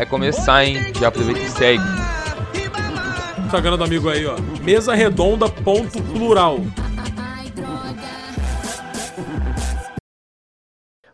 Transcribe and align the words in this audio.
vai 0.00 0.06
começar, 0.06 0.64
hein? 0.64 0.78
Já 0.98 1.08
aproveita 1.08 1.40
e 1.40 1.48
segue. 1.50 1.84
Instagram 3.44 3.76
do 3.76 3.84
amigo 3.84 4.08
aí, 4.08 4.24
ó. 4.24 4.34
Mesa 4.62 4.94
redonda 4.94 5.46
ponto 5.46 6.02
plural. 6.04 6.58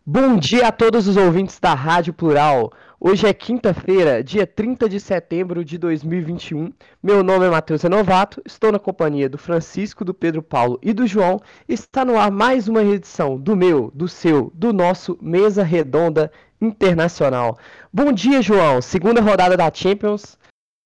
Bom 0.07 0.37
dia 0.37 0.69
a 0.69 0.73
todos 0.73 1.09
os 1.09 1.17
ouvintes 1.17 1.59
da 1.59 1.75
Rádio 1.75 2.13
Plural. 2.13 2.71
Hoje 3.09 3.25
é 3.25 3.33
quinta-feira, 3.33 4.21
dia 4.21 4.45
30 4.45 4.89
de 4.89 4.99
setembro 4.99 5.65
de 5.65 5.79
2021. 5.79 6.73
Meu 7.01 7.23
nome 7.23 7.47
é 7.47 7.49
Matheus 7.49 7.83
Renovato, 7.83 8.43
estou 8.45 8.73
na 8.73 8.81
companhia 8.81 9.29
do 9.29 9.39
Francisco, 9.39 10.05
do 10.05 10.13
Pedro 10.13 10.43
Paulo 10.43 10.77
e 10.83 10.93
do 10.93 11.07
João. 11.07 11.41
Está 11.69 12.05
no 12.05 12.19
ar 12.19 12.33
mais 12.33 12.67
uma 12.67 12.83
edição 12.83 13.39
do 13.39 13.55
meu, 13.55 13.93
do 13.95 14.09
seu, 14.09 14.51
do 14.53 14.73
nosso 14.73 15.17
Mesa 15.23 15.63
Redonda 15.63 16.33
Internacional. 16.61 17.57
Bom 17.93 18.11
dia, 18.11 18.43
João. 18.43 18.83
Segunda 18.83 19.21
rodada 19.21 19.57
da 19.57 19.73
Champions 19.73 20.37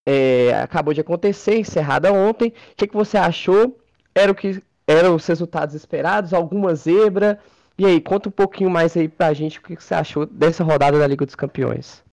é, 0.06 0.52
acabou 0.62 0.92
de 0.92 1.00
acontecer, 1.00 1.58
encerrada 1.58 2.12
ontem. 2.12 2.48
O 2.48 2.52
que, 2.76 2.86
que 2.86 2.94
você 2.94 3.16
achou? 3.16 3.80
Era 4.14 4.30
o 4.30 4.34
que 4.34 4.62
eram 4.86 5.14
os 5.14 5.26
resultados 5.26 5.74
esperados? 5.74 6.34
Alguma 6.34 6.74
zebra? 6.74 7.40
E 7.78 7.86
aí, 7.86 7.98
conta 7.98 8.28
um 8.28 8.32
pouquinho 8.32 8.68
mais 8.68 8.94
aí 8.94 9.08
pra 9.08 9.32
gente 9.32 9.58
o 9.58 9.62
que 9.62 9.74
você 9.74 9.94
achou 9.94 10.26
dessa 10.26 10.62
rodada 10.62 10.98
da 10.98 11.06
Liga 11.06 11.24
dos 11.24 11.34
Campeões. 11.34 12.09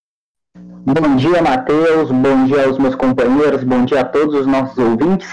Bom 0.85 1.15
dia, 1.17 1.41
Matheus. 1.41 2.11
Bom 2.11 2.45
dia 2.45 2.65
aos 2.65 2.77
meus 2.77 2.95
companheiros. 2.95 3.63
Bom 3.63 3.85
dia 3.85 4.01
a 4.01 4.05
todos 4.05 4.33
os 4.35 4.47
nossos 4.47 4.77
ouvintes. 4.77 5.27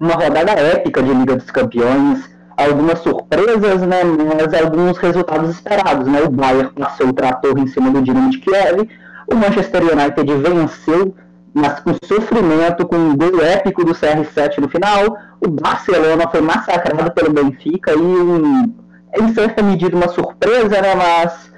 Uma 0.00 0.14
rodada 0.14 0.52
épica 0.52 1.02
de 1.02 1.12
Liga 1.12 1.36
dos 1.36 1.50
Campeões. 1.50 2.28
Algumas 2.56 2.98
surpresas, 3.00 3.82
né? 3.82 4.02
Mas 4.04 4.52
alguns 4.60 4.98
resultados 4.98 5.50
esperados, 5.50 6.06
né? 6.06 6.22
O 6.22 6.30
Bayern 6.30 6.72
passou 6.74 7.08
o 7.08 7.12
trator 7.12 7.58
em 7.58 7.66
cima 7.66 7.90
do 7.90 8.02
Dinamo 8.02 8.30
de 8.30 8.38
Kiev. 8.38 8.88
O 9.30 9.36
Manchester 9.36 9.82
United 9.82 10.34
venceu 10.34 11.14
mas 11.56 11.80
com 11.80 11.94
sofrimento, 12.04 12.86
com 12.86 12.96
um 12.96 13.16
gol 13.16 13.40
épico 13.40 13.82
do 13.82 13.94
CR7 13.94 14.58
no 14.58 14.68
final. 14.68 15.16
O 15.40 15.48
Barcelona 15.48 16.28
foi 16.28 16.42
massacrado 16.42 17.10
pelo 17.12 17.32
Benfica 17.32 17.92
e 17.94 19.22
em 19.22 19.32
certa 19.32 19.62
medida 19.62 19.96
uma 19.96 20.08
surpresa, 20.08 20.82
né? 20.82 20.94
Mas 20.94 21.50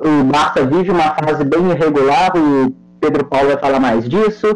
o 0.00 0.24
Barça 0.24 0.64
vive 0.64 0.90
uma 0.90 1.14
fase 1.14 1.44
bem 1.44 1.70
irregular, 1.70 2.32
o 2.36 2.70
Pedro 3.00 3.24
Paulo 3.24 3.48
vai 3.48 3.58
falar 3.58 3.80
mais 3.80 4.08
disso. 4.08 4.46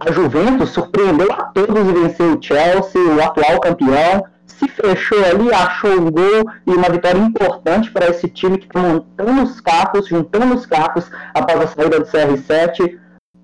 A 0.00 0.10
Juventus 0.10 0.70
surpreendeu 0.70 1.32
a 1.32 1.44
todos 1.44 1.88
e 1.88 1.92
venceu 1.92 2.34
o 2.34 2.42
Chelsea, 2.42 3.00
o 3.00 3.22
atual 3.22 3.60
campeão. 3.60 4.24
Se 4.46 4.66
fechou 4.66 5.24
ali, 5.24 5.54
achou 5.54 5.92
um 5.92 6.10
gol 6.10 6.50
e 6.66 6.70
uma 6.70 6.90
vitória 6.90 7.18
importante 7.18 7.90
para 7.92 8.08
esse 8.08 8.28
time 8.28 8.58
que 8.58 8.66
está 8.66 8.80
montando 8.80 9.42
os 9.42 9.60
carros, 9.60 10.08
juntando 10.08 10.54
os 10.54 10.66
carros 10.66 11.08
após 11.32 11.60
a 11.60 11.66
saída 11.68 12.00
do 12.00 12.06
CR7, 12.06 12.98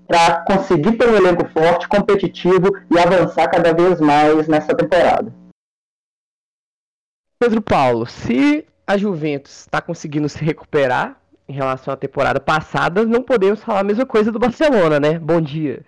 para 0.05 0.41
conseguir 0.41 0.97
ter 0.97 1.09
um 1.09 1.15
elenco 1.15 1.47
forte, 1.47 1.87
competitivo 1.87 2.69
e 2.91 2.99
avançar 2.99 3.47
cada 3.49 3.73
vez 3.73 4.01
mais 4.01 4.47
nessa 4.47 4.75
temporada. 4.75 5.33
Pedro 7.39 7.61
Paulo, 7.61 8.05
se 8.05 8.67
a 8.87 8.97
Juventus 8.97 9.59
está 9.59 9.81
conseguindo 9.81 10.29
se 10.29 10.39
recuperar 10.39 11.21
em 11.47 11.53
relação 11.53 11.93
à 11.93 11.97
temporada 11.97 12.39
passada, 12.39 13.05
não 13.05 13.21
podemos 13.21 13.61
falar 13.61 13.81
a 13.81 13.83
mesma 13.83 14.05
coisa 14.05 14.31
do 14.31 14.39
Barcelona, 14.39 14.99
né? 14.99 15.19
Bom 15.19 15.41
dia. 15.41 15.85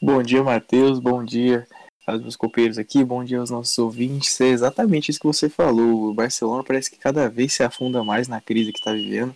Bom 0.00 0.22
dia, 0.22 0.42
Matheus. 0.42 1.00
Bom 1.00 1.24
dia 1.24 1.66
aos 2.06 2.20
meus 2.20 2.36
companheiros 2.36 2.78
aqui. 2.78 3.02
Bom 3.02 3.24
dia 3.24 3.40
aos 3.40 3.50
nossos 3.50 3.76
ouvintes. 3.78 4.40
É 4.40 4.46
exatamente 4.46 5.10
isso 5.10 5.18
que 5.18 5.26
você 5.26 5.48
falou. 5.48 6.10
O 6.10 6.14
Barcelona 6.14 6.62
parece 6.62 6.90
que 6.90 6.98
cada 6.98 7.28
vez 7.28 7.52
se 7.54 7.64
afunda 7.64 8.04
mais 8.04 8.28
na 8.28 8.40
crise 8.40 8.72
que 8.72 8.78
está 8.78 8.92
vivendo. 8.92 9.34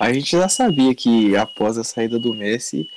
A 0.00 0.12
gente 0.12 0.30
já 0.30 0.48
sabia 0.48 0.94
que 0.94 1.36
após 1.36 1.78
a 1.78 1.84
saída 1.84 2.18
do 2.18 2.34
Messi, 2.34 2.88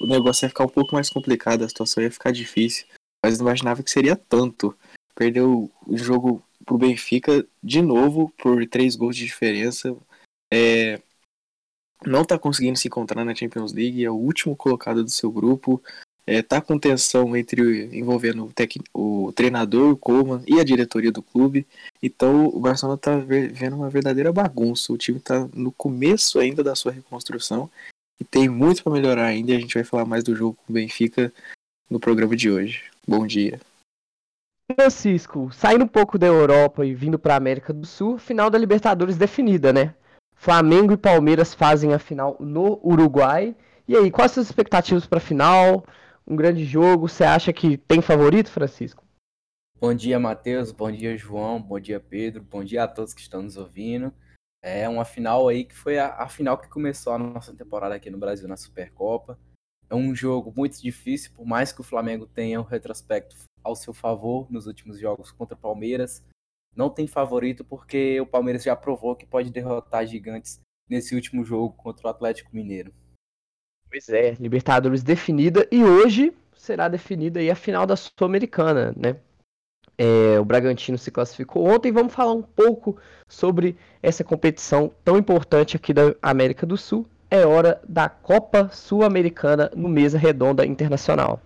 o 0.00 0.06
negócio 0.06 0.44
ia 0.44 0.48
ficar 0.48 0.64
um 0.64 0.68
pouco 0.68 0.94
mais 0.94 1.10
complicado, 1.10 1.62
a 1.62 1.68
situação 1.68 2.02
ia 2.02 2.10
ficar 2.10 2.32
difícil. 2.32 2.86
Mas 3.24 3.38
não 3.38 3.46
imaginava 3.46 3.82
que 3.82 3.90
seria 3.90 4.16
tanto 4.16 4.76
perdeu 5.16 5.72
o 5.86 5.96
jogo 5.96 6.45
pro 6.66 6.76
Benfica 6.76 7.46
de 7.62 7.80
novo 7.80 8.30
por 8.36 8.66
três 8.66 8.96
gols 8.96 9.16
de 9.16 9.24
diferença. 9.24 9.96
É, 10.52 11.00
não 12.04 12.22
está 12.22 12.38
conseguindo 12.38 12.76
se 12.76 12.88
encontrar 12.88 13.24
na 13.24 13.34
Champions 13.34 13.72
League, 13.72 14.04
é 14.04 14.10
o 14.10 14.14
último 14.14 14.56
colocado 14.56 15.02
do 15.02 15.10
seu 15.10 15.30
grupo. 15.30 15.82
É, 16.26 16.42
tá 16.42 16.60
com 16.60 16.76
tensão 16.76 17.36
entre 17.36 17.84
envolvendo 17.96 18.44
o, 18.44 18.52
tec, 18.52 18.78
o 18.92 19.32
treinador, 19.32 19.92
o 19.92 19.96
Coleman 19.96 20.42
e 20.44 20.58
a 20.58 20.64
diretoria 20.64 21.12
do 21.12 21.22
clube. 21.22 21.64
Então 22.02 22.46
o 22.46 22.58
Barcelona 22.58 22.96
está 22.96 23.16
vendo 23.16 23.76
uma 23.76 23.88
verdadeira 23.88 24.32
bagunça. 24.32 24.92
O 24.92 24.98
time 24.98 25.18
está 25.18 25.48
no 25.54 25.70
começo 25.70 26.40
ainda 26.40 26.64
da 26.64 26.74
sua 26.74 26.90
reconstrução 26.90 27.70
e 28.20 28.24
tem 28.24 28.48
muito 28.48 28.82
para 28.82 28.92
melhorar 28.92 29.26
ainda. 29.26 29.54
A 29.54 29.60
gente 29.60 29.74
vai 29.74 29.84
falar 29.84 30.04
mais 30.04 30.24
do 30.24 30.34
jogo 30.34 30.58
com 30.66 30.72
o 30.72 30.74
Benfica 30.74 31.32
no 31.88 32.00
programa 32.00 32.34
de 32.34 32.50
hoje. 32.50 32.82
Bom 33.06 33.24
dia. 33.24 33.60
Francisco, 34.74 35.50
saindo 35.52 35.84
um 35.84 35.88
pouco 35.88 36.18
da 36.18 36.26
Europa 36.26 36.84
e 36.84 36.92
vindo 36.92 37.18
para 37.18 37.34
a 37.34 37.36
América 37.36 37.72
do 37.72 37.86
Sul, 37.86 38.18
final 38.18 38.50
da 38.50 38.58
Libertadores 38.58 39.16
definida, 39.16 39.72
né? 39.72 39.94
Flamengo 40.34 40.92
e 40.92 40.96
Palmeiras 40.96 41.54
fazem 41.54 41.94
a 41.94 41.98
final 41.98 42.36
no 42.40 42.80
Uruguai. 42.82 43.54
E 43.86 43.96
aí, 43.96 44.10
quais 44.10 44.36
as 44.36 44.46
expectativas 44.46 45.06
para 45.06 45.18
a 45.18 45.20
final? 45.20 45.86
Um 46.26 46.34
grande 46.34 46.64
jogo. 46.64 47.08
Você 47.08 47.22
acha 47.22 47.52
que 47.52 47.76
tem 47.76 48.02
favorito, 48.02 48.50
Francisco? 48.50 49.04
Bom 49.80 49.94
dia, 49.94 50.18
Matheus. 50.18 50.72
Bom 50.72 50.90
dia, 50.90 51.16
João. 51.16 51.62
Bom 51.62 51.78
dia, 51.78 52.00
Pedro. 52.00 52.42
Bom 52.42 52.64
dia 52.64 52.82
a 52.82 52.88
todos 52.88 53.14
que 53.14 53.20
estão 53.20 53.42
nos 53.42 53.56
ouvindo. 53.56 54.12
É 54.62 54.88
uma 54.88 55.04
final 55.04 55.48
aí 55.48 55.64
que 55.64 55.74
foi 55.74 55.98
a, 55.98 56.08
a 56.16 56.28
final 56.28 56.58
que 56.58 56.68
começou 56.68 57.12
a 57.12 57.18
nossa 57.18 57.54
temporada 57.54 57.94
aqui 57.94 58.10
no 58.10 58.18
Brasil 58.18 58.48
na 58.48 58.56
Supercopa. 58.56 59.38
É 59.88 59.94
um 59.94 60.12
jogo 60.12 60.52
muito 60.56 60.82
difícil, 60.82 61.30
por 61.32 61.46
mais 61.46 61.72
que 61.72 61.80
o 61.80 61.84
Flamengo 61.84 62.26
tenha 62.26 62.60
um 62.60 62.64
retrospecto 62.64 63.36
ao 63.66 63.76
seu 63.76 63.92
favor 63.92 64.46
nos 64.50 64.66
últimos 64.66 64.98
jogos 64.98 65.32
contra 65.32 65.56
o 65.56 65.60
Palmeiras. 65.60 66.24
Não 66.74 66.88
tem 66.88 67.06
favorito 67.06 67.64
porque 67.64 68.20
o 68.20 68.26
Palmeiras 68.26 68.62
já 68.62 68.76
provou 68.76 69.16
que 69.16 69.26
pode 69.26 69.50
derrotar 69.50 70.06
gigantes 70.06 70.60
nesse 70.88 71.14
último 71.14 71.44
jogo 71.44 71.74
contra 71.74 72.06
o 72.06 72.10
Atlético 72.10 72.54
Mineiro. 72.54 72.92
Pois 73.90 74.08
é, 74.08 74.32
Libertadores 74.38 75.02
definida 75.02 75.66
e 75.70 75.82
hoje 75.82 76.32
será 76.54 76.88
definida 76.88 77.40
aí 77.40 77.50
a 77.50 77.54
final 77.54 77.86
da 77.86 77.96
Sul-Americana, 77.96 78.94
né? 78.96 79.16
É, 79.98 80.38
o 80.38 80.44
Bragantino 80.44 80.98
se 80.98 81.10
classificou 81.10 81.66
ontem. 81.66 81.90
Vamos 81.90 82.12
falar 82.12 82.32
um 82.32 82.42
pouco 82.42 82.98
sobre 83.26 83.76
essa 84.02 84.22
competição 84.22 84.92
tão 85.02 85.16
importante 85.16 85.76
aqui 85.76 85.94
da 85.94 86.14
América 86.20 86.66
do 86.66 86.76
Sul. 86.76 87.06
É 87.30 87.46
hora 87.46 87.80
da 87.88 88.08
Copa 88.08 88.68
Sul-Americana 88.68 89.70
no 89.74 89.88
Mesa 89.88 90.18
Redonda 90.18 90.66
Internacional. 90.66 91.40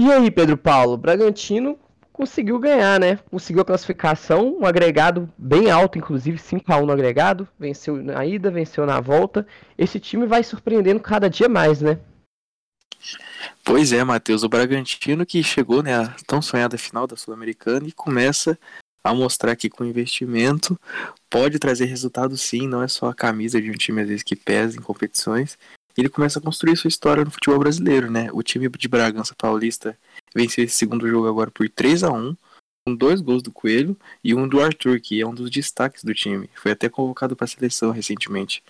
E 0.00 0.10
aí, 0.10 0.30
Pedro 0.30 0.56
Paulo, 0.56 0.96
Bragantino 0.96 1.78
conseguiu 2.10 2.58
ganhar, 2.58 2.98
né? 2.98 3.18
Conseguiu 3.30 3.60
a 3.60 3.66
classificação, 3.66 4.56
um 4.58 4.64
agregado 4.64 5.30
bem 5.36 5.70
alto, 5.70 5.98
inclusive 5.98 6.38
5 6.38 6.72
a 6.72 6.78
1 6.78 6.86
no 6.86 6.92
agregado, 6.92 7.46
venceu 7.58 8.02
na 8.02 8.24
ida, 8.24 8.50
venceu 8.50 8.86
na 8.86 8.98
volta. 8.98 9.46
Esse 9.76 10.00
time 10.00 10.26
vai 10.26 10.42
surpreendendo 10.42 11.00
cada 11.00 11.28
dia 11.28 11.50
mais, 11.50 11.82
né? 11.82 11.98
Pois 13.62 13.92
é, 13.92 14.02
Matheus, 14.02 14.42
o 14.42 14.48
Bragantino 14.48 15.26
que 15.26 15.42
chegou 15.42 15.82
né, 15.82 16.14
tão 16.26 16.40
sonhada 16.40 16.78
final 16.78 17.06
da 17.06 17.14
Sul-Americana 17.14 17.86
e 17.86 17.92
começa 17.92 18.58
a 19.04 19.12
mostrar 19.12 19.54
que 19.54 19.68
com 19.68 19.84
investimento 19.84 20.80
pode 21.28 21.58
trazer 21.58 21.84
resultado 21.84 22.38
sim, 22.38 22.66
não 22.66 22.82
é 22.82 22.88
só 22.88 23.10
a 23.10 23.14
camisa 23.14 23.60
de 23.60 23.70
um 23.70 23.74
time 23.74 24.00
às 24.00 24.08
vezes 24.08 24.22
que 24.22 24.34
pesa 24.34 24.78
em 24.78 24.82
competições, 24.82 25.58
ele 25.96 26.08
começa 26.08 26.38
a 26.38 26.42
construir 26.42 26.76
sua 26.76 26.88
história 26.88 27.24
no 27.24 27.30
futebol 27.30 27.58
brasileiro, 27.58 28.10
né? 28.10 28.28
O 28.32 28.42
time 28.42 28.68
de 28.68 28.88
Bragança 28.88 29.34
Paulista 29.36 29.98
venceu 30.34 30.64
esse 30.64 30.76
segundo 30.76 31.08
jogo 31.08 31.28
agora 31.28 31.50
por 31.50 31.68
3 31.68 32.04
a 32.04 32.10
1 32.10 32.36
com 32.86 32.94
dois 32.94 33.20
gols 33.20 33.42
do 33.42 33.52
Coelho 33.52 33.96
e 34.24 34.34
um 34.34 34.48
do 34.48 34.60
Arthur, 34.60 35.00
que 35.00 35.20
é 35.20 35.26
um 35.26 35.34
dos 35.34 35.50
destaques 35.50 36.02
do 36.02 36.14
time. 36.14 36.48
Foi 36.54 36.72
até 36.72 36.88
convocado 36.88 37.36
para 37.36 37.44
a 37.44 37.48
seleção 37.48 37.90
recentemente. 37.90 38.62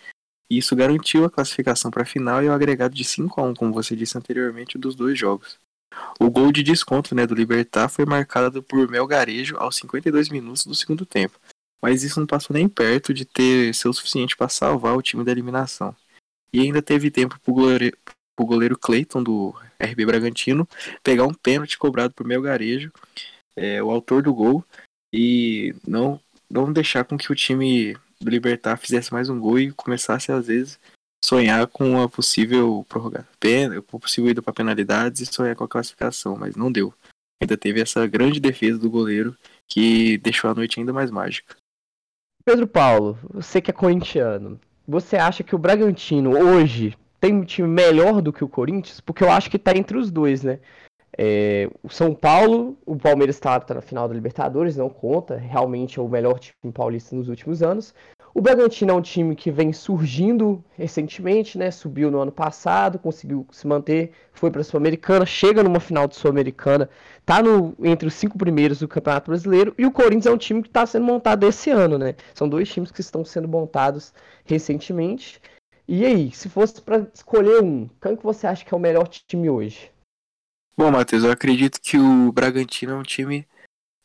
E 0.50 0.58
isso 0.58 0.74
garantiu 0.74 1.24
a 1.24 1.30
classificação 1.30 1.90
para 1.90 2.02
a 2.02 2.06
final 2.06 2.42
e 2.42 2.48
o 2.48 2.52
agregado 2.52 2.94
de 2.94 3.04
5 3.04 3.40
a 3.40 3.44
1 3.44 3.54
como 3.54 3.72
você 3.72 3.94
disse 3.94 4.18
anteriormente, 4.18 4.76
dos 4.76 4.96
dois 4.96 5.16
jogos. 5.18 5.58
O 6.18 6.30
gol 6.30 6.52
de 6.52 6.62
desconto 6.62 7.14
né, 7.14 7.26
do 7.26 7.34
Libertar 7.34 7.88
foi 7.88 8.04
marcado 8.04 8.62
por 8.62 8.88
Mel 8.88 9.06
Garejo 9.06 9.56
aos 9.58 9.76
52 9.76 10.28
minutos 10.28 10.66
do 10.66 10.74
segundo 10.74 11.06
tempo. 11.06 11.38
Mas 11.82 12.02
isso 12.02 12.20
não 12.20 12.26
passou 12.26 12.54
nem 12.54 12.68
perto 12.68 13.14
de 13.14 13.24
ter 13.24 13.74
ser 13.74 13.88
o 13.88 13.92
suficiente 13.92 14.36
para 14.36 14.48
salvar 14.48 14.96
o 14.96 15.02
time 15.02 15.24
da 15.24 15.32
eliminação. 15.32 15.94
E 16.52 16.60
ainda 16.60 16.82
teve 16.82 17.10
tempo 17.10 17.38
pro 17.40 17.54
goleiro, 17.54 17.96
pro 18.36 18.46
goleiro 18.46 18.78
Clayton 18.78 19.22
do 19.22 19.54
RB 19.80 20.06
Bragantino 20.06 20.68
pegar 21.02 21.24
um 21.24 21.34
pênalti 21.34 21.78
cobrado 21.78 22.14
por 22.14 22.26
meu 22.26 22.42
garejo, 22.42 22.92
é, 23.56 23.82
o 23.82 23.90
autor 23.90 24.22
do 24.22 24.34
gol, 24.34 24.64
e 25.12 25.74
não, 25.86 26.20
não 26.48 26.72
deixar 26.72 27.04
com 27.04 27.18
que 27.18 27.30
o 27.30 27.36
time 27.36 27.96
do 28.20 28.30
Libertar 28.30 28.76
fizesse 28.76 29.12
mais 29.12 29.28
um 29.28 29.38
gol 29.38 29.58
e 29.58 29.72
começasse 29.72 30.30
às 30.30 30.46
vezes 30.46 30.78
sonhar 31.24 31.66
com 31.66 31.90
uma 31.90 32.08
possível 32.08 32.84
prorrogar 32.88 33.26
pena, 33.38 33.80
possível 33.82 34.30
ida 34.30 34.42
para 34.42 34.52
penalidades 34.52 35.20
e 35.20 35.26
sonhar 35.26 35.54
com 35.54 35.64
a 35.64 35.68
classificação, 35.68 36.36
mas 36.36 36.56
não 36.56 36.72
deu. 36.72 36.92
Ainda 37.42 37.56
teve 37.56 37.80
essa 37.80 38.06
grande 38.06 38.40
defesa 38.40 38.78
do 38.78 38.90
goleiro 38.90 39.36
que 39.66 40.18
deixou 40.18 40.50
a 40.50 40.54
noite 40.54 40.78
ainda 40.78 40.92
mais 40.92 41.10
mágica. 41.10 41.56
Pedro 42.44 42.66
Paulo, 42.66 43.18
você 43.32 43.60
que 43.60 43.70
é 43.70 43.74
corintiano, 43.74 44.60
você 44.90 45.16
acha 45.16 45.44
que 45.44 45.54
o 45.54 45.58
Bragantino 45.58 46.36
hoje 46.36 46.96
tem 47.20 47.32
um 47.32 47.44
time 47.44 47.68
melhor 47.68 48.20
do 48.20 48.32
que 48.32 48.42
o 48.42 48.48
Corinthians? 48.48 49.00
Porque 49.00 49.22
eu 49.22 49.30
acho 49.30 49.48
que 49.48 49.58
tá 49.58 49.72
entre 49.76 49.96
os 49.96 50.10
dois, 50.10 50.42
né? 50.42 50.58
É, 51.16 51.70
o 51.82 51.88
São 51.88 52.12
Paulo, 52.12 52.76
o 52.84 52.96
Palmeiras 52.96 53.36
está 53.36 53.60
tá 53.60 53.74
na 53.74 53.80
final 53.80 54.08
da 54.08 54.14
Libertadores, 54.14 54.76
não 54.76 54.88
conta, 54.88 55.36
realmente 55.36 55.98
é 55.98 56.02
o 56.02 56.08
melhor 56.08 56.40
time 56.40 56.72
paulista 56.72 57.14
nos 57.14 57.28
últimos 57.28 57.62
anos. 57.62 57.94
O 58.32 58.40
Bragantino 58.40 58.92
é 58.92 58.94
um 58.94 59.02
time 59.02 59.34
que 59.34 59.50
vem 59.50 59.72
surgindo 59.72 60.64
recentemente, 60.76 61.58
né? 61.58 61.70
Subiu 61.70 62.10
no 62.10 62.20
ano 62.20 62.30
passado, 62.30 62.98
conseguiu 62.98 63.44
se 63.50 63.66
manter, 63.66 64.12
foi 64.32 64.50
para 64.50 64.60
a 64.60 64.64
Sul-Americana, 64.64 65.26
chega 65.26 65.64
numa 65.64 65.80
final 65.80 66.06
de 66.06 66.14
Sul-Americana, 66.14 66.88
tá 67.26 67.42
no, 67.42 67.74
entre 67.82 68.06
os 68.06 68.14
cinco 68.14 68.38
primeiros 68.38 68.78
do 68.78 68.88
Campeonato 68.88 69.30
Brasileiro. 69.30 69.74
E 69.76 69.84
o 69.84 69.90
Corinthians 69.90 70.26
é 70.26 70.30
um 70.30 70.38
time 70.38 70.62
que 70.62 70.68
está 70.68 70.86
sendo 70.86 71.04
montado 71.04 71.44
esse 71.44 71.70
ano, 71.70 71.98
né? 71.98 72.14
São 72.32 72.48
dois 72.48 72.68
times 72.68 72.92
que 72.92 73.00
estão 73.00 73.24
sendo 73.24 73.48
montados 73.48 74.14
recentemente. 74.44 75.40
E 75.88 76.06
aí, 76.06 76.30
se 76.30 76.48
fosse 76.48 76.80
para 76.80 77.04
escolher 77.12 77.60
um, 77.60 77.88
quem 78.00 78.14
que 78.14 78.22
você 78.22 78.46
acha 78.46 78.64
que 78.64 78.72
é 78.72 78.76
o 78.76 78.80
melhor 78.80 79.08
time 79.08 79.50
hoje? 79.50 79.90
Bom, 80.76 80.88
Matheus, 80.90 81.24
eu 81.24 81.32
acredito 81.32 81.80
que 81.80 81.98
o 81.98 82.30
Bragantino 82.30 82.92
é 82.92 82.96
um 82.96 83.02
time 83.02 83.44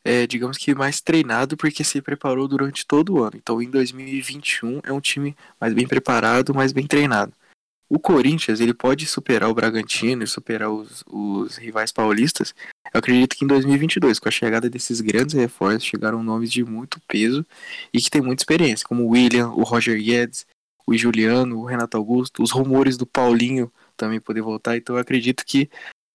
é, 0.06 0.24
digamos 0.24 0.56
que 0.56 0.72
mais 0.72 1.00
treinado 1.00 1.56
porque 1.56 1.82
se 1.82 2.00
preparou 2.00 2.46
durante 2.46 2.86
todo 2.86 3.14
o 3.14 3.22
ano. 3.24 3.32
Então 3.34 3.60
em 3.60 3.68
2021 3.68 4.80
é 4.84 4.92
um 4.92 5.00
time 5.00 5.36
mais 5.60 5.74
bem 5.74 5.86
preparado, 5.86 6.54
mais 6.54 6.72
bem 6.72 6.86
treinado. 6.86 7.32
O 7.88 7.98
Corinthians 7.98 8.60
ele 8.60 8.72
pode 8.72 9.04
superar 9.04 9.50
o 9.50 9.54
Bragantino 9.54 10.22
e 10.22 10.26
superar 10.26 10.70
os, 10.70 11.02
os 11.08 11.56
rivais 11.56 11.90
paulistas. 11.90 12.54
Eu 12.94 12.98
acredito 12.98 13.36
que 13.36 13.44
em 13.44 13.48
2022, 13.48 14.20
com 14.20 14.28
a 14.28 14.32
chegada 14.32 14.70
desses 14.70 15.00
grandes 15.00 15.34
reforços, 15.34 15.84
chegaram 15.84 16.22
nomes 16.22 16.52
de 16.52 16.64
muito 16.64 17.00
peso 17.08 17.44
e 17.92 18.00
que 18.00 18.10
tem 18.10 18.22
muita 18.22 18.42
experiência, 18.42 18.86
como 18.86 19.04
o 19.04 19.10
William, 19.10 19.48
o 19.50 19.62
Roger 19.64 20.00
Guedes, 20.00 20.46
o 20.86 20.96
Juliano, 20.96 21.58
o 21.58 21.64
Renato 21.64 21.96
Augusto, 21.96 22.44
os 22.44 22.52
rumores 22.52 22.96
do 22.96 23.06
Paulinho 23.06 23.72
também 23.96 24.20
poder 24.20 24.40
voltar. 24.40 24.76
Então 24.76 24.94
eu 24.94 25.00
acredito 25.00 25.44
que 25.44 25.68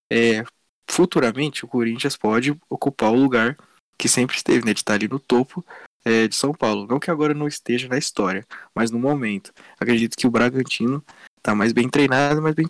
é, 0.09 0.45
futuramente 0.89 1.65
o 1.65 1.67
Corinthians 1.67 2.15
pode 2.15 2.57
ocupar 2.69 3.11
o 3.11 3.21
lugar 3.21 3.57
que 3.97 4.09
sempre 4.09 4.35
esteve, 4.35 4.65
né? 4.65 4.73
De 4.73 4.79
estar 4.79 4.93
ali 4.93 5.07
no 5.07 5.19
topo 5.19 5.63
é, 6.05 6.27
de 6.27 6.35
São 6.35 6.53
Paulo. 6.53 6.87
Não 6.87 6.99
que 6.99 7.11
agora 7.11 7.33
não 7.33 7.47
esteja 7.47 7.87
na 7.87 7.97
história, 7.97 8.45
mas 8.73 8.91
no 8.91 8.99
momento. 8.99 9.53
Acredito 9.79 10.17
que 10.17 10.27
o 10.27 10.31
Bragantino 10.31 11.03
está 11.37 11.55
mais 11.55 11.73
bem 11.73 11.89
treinado, 11.89 12.41
mais 12.41 12.55
bem 12.55 12.67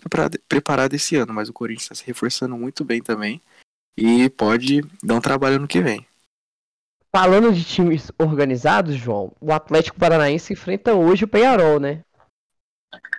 preparado 0.48 0.94
esse 0.94 1.16
ano, 1.16 1.32
mas 1.32 1.48
o 1.48 1.52
Corinthians 1.52 1.84
está 1.84 1.94
se 1.94 2.06
reforçando 2.06 2.56
muito 2.56 2.84
bem 2.84 3.02
também 3.02 3.40
e 3.96 4.28
pode 4.30 4.82
dar 5.02 5.16
um 5.16 5.20
trabalho 5.20 5.58
no 5.58 5.68
que 5.68 5.80
vem. 5.80 6.06
Falando 7.14 7.52
de 7.52 7.62
times 7.62 8.10
organizados, 8.18 8.94
João, 8.94 9.32
o 9.38 9.52
Atlético 9.52 9.98
Paranaense 9.98 10.54
enfrenta 10.54 10.94
hoje 10.94 11.24
o 11.24 11.28
Penharol, 11.28 11.78
né? 11.78 12.02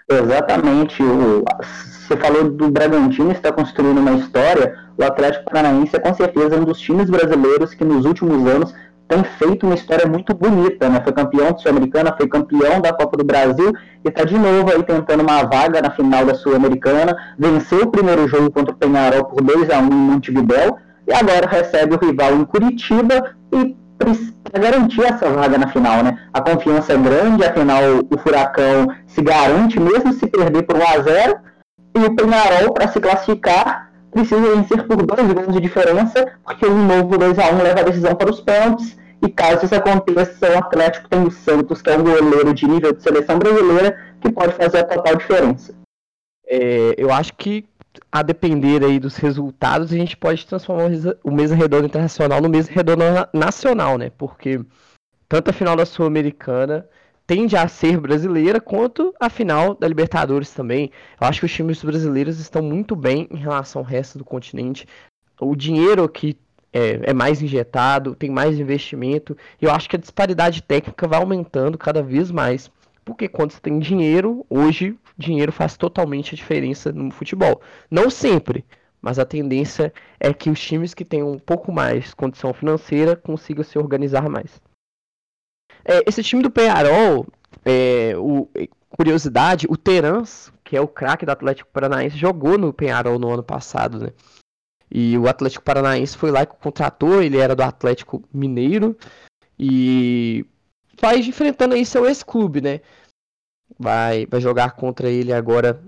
Exatamente. 0.09 1.01
O, 1.01 1.43
você 1.61 2.17
falou 2.17 2.49
do 2.49 2.69
Bragantino 2.69 3.31
está 3.31 3.51
construindo 3.51 3.99
uma 3.99 4.13
história. 4.13 4.77
O 4.97 5.03
Atlético 5.03 5.45
Paranaense 5.45 5.95
é 5.95 5.99
com 5.99 6.13
certeza 6.13 6.57
um 6.57 6.63
dos 6.63 6.79
times 6.79 7.09
brasileiros 7.09 7.73
que 7.73 7.83
nos 7.83 8.05
últimos 8.05 8.45
anos 8.47 8.73
tem 9.07 9.23
feito 9.23 9.65
uma 9.65 9.75
história 9.75 10.07
muito 10.07 10.33
bonita, 10.33 10.89
né? 10.89 11.01
Foi 11.03 11.13
campeão 11.13 11.57
Sul-Americana, 11.57 12.15
foi 12.15 12.27
campeão 12.27 12.81
da 12.81 12.93
Copa 12.93 13.17
do 13.17 13.23
Brasil 13.23 13.73
e 14.03 14.07
está 14.07 14.23
de 14.23 14.37
novo 14.37 14.71
aí 14.71 14.83
tentando 14.83 15.21
uma 15.21 15.43
vaga 15.43 15.81
na 15.81 15.91
final 15.91 16.25
da 16.25 16.35
Sul-Americana. 16.35 17.15
Venceu 17.37 17.83
o 17.83 17.91
primeiro 17.91 18.27
jogo 18.27 18.51
contra 18.51 18.73
o 18.73 18.77
Penharol 18.77 19.25
por 19.25 19.41
2 19.41 19.69
a 19.69 19.79
1 19.79 19.87
em 19.87 19.91
Montevidéu 19.91 20.77
e 21.07 21.13
agora 21.13 21.47
recebe 21.47 21.95
o 21.95 21.99
rival 21.99 22.33
em 22.33 22.45
Curitiba 22.45 23.35
e 23.53 23.75
garantir 24.59 25.03
essa 25.03 25.29
vaga 25.29 25.57
na 25.57 25.67
final, 25.67 26.03
né? 26.03 26.19
A 26.31 26.41
confiança 26.41 26.93
é 26.93 26.97
grande, 26.97 27.43
afinal 27.43 27.81
o 28.09 28.17
Furacão 28.17 28.87
se 29.07 29.21
garante 29.21 29.79
mesmo 29.79 30.13
se 30.13 30.27
perder 30.27 30.63
por 30.63 30.77
1 30.77 30.81
a 30.81 31.01
0 31.01 31.39
e 31.95 31.99
o 31.99 32.15
Penharol 32.15 32.73
para 32.73 32.87
se 32.87 32.99
classificar 32.99 33.93
precisa 34.13 34.55
vencer 34.55 34.85
por 34.87 35.03
dois 35.03 35.33
gols 35.33 35.53
de 35.53 35.59
diferença, 35.59 36.37
porque 36.43 36.65
um 36.65 36.85
novo 36.85 37.17
2 37.17 37.37
a 37.39 37.49
1 37.51 37.63
leva 37.63 37.79
a 37.81 37.83
decisão 37.83 38.15
para 38.15 38.29
os 38.29 38.39
pênaltis. 38.39 38.95
E 39.21 39.29
caso 39.29 39.65
isso 39.65 39.73
aconteça, 39.73 40.51
o 40.51 40.57
Atlético 40.57 41.07
tem 41.07 41.23
o 41.23 41.31
Santos, 41.31 41.81
que 41.81 41.89
é 41.89 41.97
um 41.97 42.03
goleiro 42.03 42.53
de 42.53 42.67
nível 42.67 42.93
de 42.93 43.01
seleção 43.01 43.39
brasileira, 43.39 43.97
que 44.19 44.31
pode 44.31 44.53
fazer 44.53 44.79
a 44.79 44.83
total 44.83 45.15
diferença. 45.15 45.73
É, 46.45 46.93
eu 46.97 47.11
acho 47.11 47.33
que 47.35 47.65
a 48.13 48.21
depender 48.21 48.85
aí 48.85 48.99
dos 48.99 49.15
resultados, 49.15 49.91
a 49.91 49.97
gente 49.97 50.15
pode 50.15 50.45
transformar 50.45 50.83
o 51.23 51.31
Mesa 51.31 51.55
Redonda 51.55 51.87
Internacional 51.87 52.39
no 52.39 52.47
Mesa 52.47 52.71
Redonda 52.71 53.27
Nacional, 53.33 53.97
né? 53.97 54.11
Porque 54.15 54.63
tanto 55.27 55.49
a 55.49 55.53
final 55.53 55.75
da 55.75 55.83
Sul-Americana 55.83 56.87
tende 57.25 57.57
a 57.57 57.67
ser 57.67 57.99
brasileira, 57.99 58.61
quanto 58.61 59.15
a 59.19 59.31
final 59.31 59.73
da 59.73 59.87
Libertadores 59.87 60.51
também. 60.51 60.91
Eu 61.19 61.25
acho 61.25 61.39
que 61.39 61.47
os 61.47 61.51
times 61.51 61.83
brasileiros 61.83 62.39
estão 62.39 62.61
muito 62.61 62.95
bem 62.95 63.27
em 63.31 63.37
relação 63.37 63.81
ao 63.81 63.87
resto 63.87 64.19
do 64.19 64.23
continente. 64.23 64.87
O 65.41 65.55
dinheiro 65.55 66.03
aqui 66.03 66.37
é, 66.71 67.09
é 67.09 67.13
mais 67.13 67.41
injetado, 67.41 68.13
tem 68.13 68.29
mais 68.29 68.59
investimento. 68.59 69.35
Eu 69.59 69.71
acho 69.71 69.89
que 69.89 69.95
a 69.95 69.99
disparidade 69.99 70.61
técnica 70.61 71.07
vai 71.07 71.17
aumentando 71.17 71.79
cada 71.79 72.03
vez 72.03 72.29
mais. 72.29 72.69
Porque 73.03 73.27
quando 73.27 73.53
você 73.53 73.59
tem 73.59 73.79
dinheiro, 73.79 74.45
hoje 74.47 74.95
dinheiro 75.17 75.51
faz 75.51 75.77
totalmente 75.77 76.33
a 76.33 76.37
diferença 76.37 76.91
no 76.91 77.11
futebol. 77.11 77.61
Não 77.89 78.09
sempre, 78.09 78.65
mas 79.01 79.19
a 79.19 79.25
tendência 79.25 79.93
é 80.19 80.33
que 80.33 80.49
os 80.49 80.59
times 80.59 80.93
que 80.93 81.05
têm 81.05 81.23
um 81.23 81.37
pouco 81.37 81.71
mais 81.71 82.13
condição 82.13 82.53
financeira 82.53 83.15
consigam 83.15 83.63
se 83.63 83.77
organizar 83.77 84.29
mais. 84.29 84.61
É, 85.85 86.01
esse 86.07 86.23
time 86.23 86.41
do 86.41 86.49
Penharol, 86.49 87.27
é, 87.65 88.13
o, 88.17 88.49
curiosidade, 88.89 89.67
o 89.69 89.75
Terans, 89.75 90.51
que 90.63 90.77
é 90.77 90.81
o 90.81 90.87
craque 90.87 91.25
do 91.25 91.31
Atlético 91.31 91.69
Paranaense, 91.71 92.17
jogou 92.17 92.57
no 92.57 92.71
Penharol 92.71 93.19
no 93.19 93.31
ano 93.31 93.43
passado, 93.43 93.99
né? 93.99 94.13
E 94.89 95.17
o 95.17 95.27
Atlético 95.27 95.65
Paranaense 95.65 96.17
foi 96.17 96.31
lá 96.31 96.43
e 96.43 96.45
contratou, 96.45 97.21
ele 97.21 97.37
era 97.37 97.55
do 97.55 97.63
Atlético 97.63 98.23
Mineiro 98.31 98.95
e 99.57 100.45
vai 101.01 101.17
enfrentando 101.17 101.73
aí 101.73 101.85
seu 101.85 102.05
ex-clube, 102.05 102.61
né? 102.61 102.79
Vai, 103.77 104.25
vai 104.25 104.39
jogar 104.39 104.71
contra 104.71 105.09
ele 105.09 105.33
agora 105.33 105.81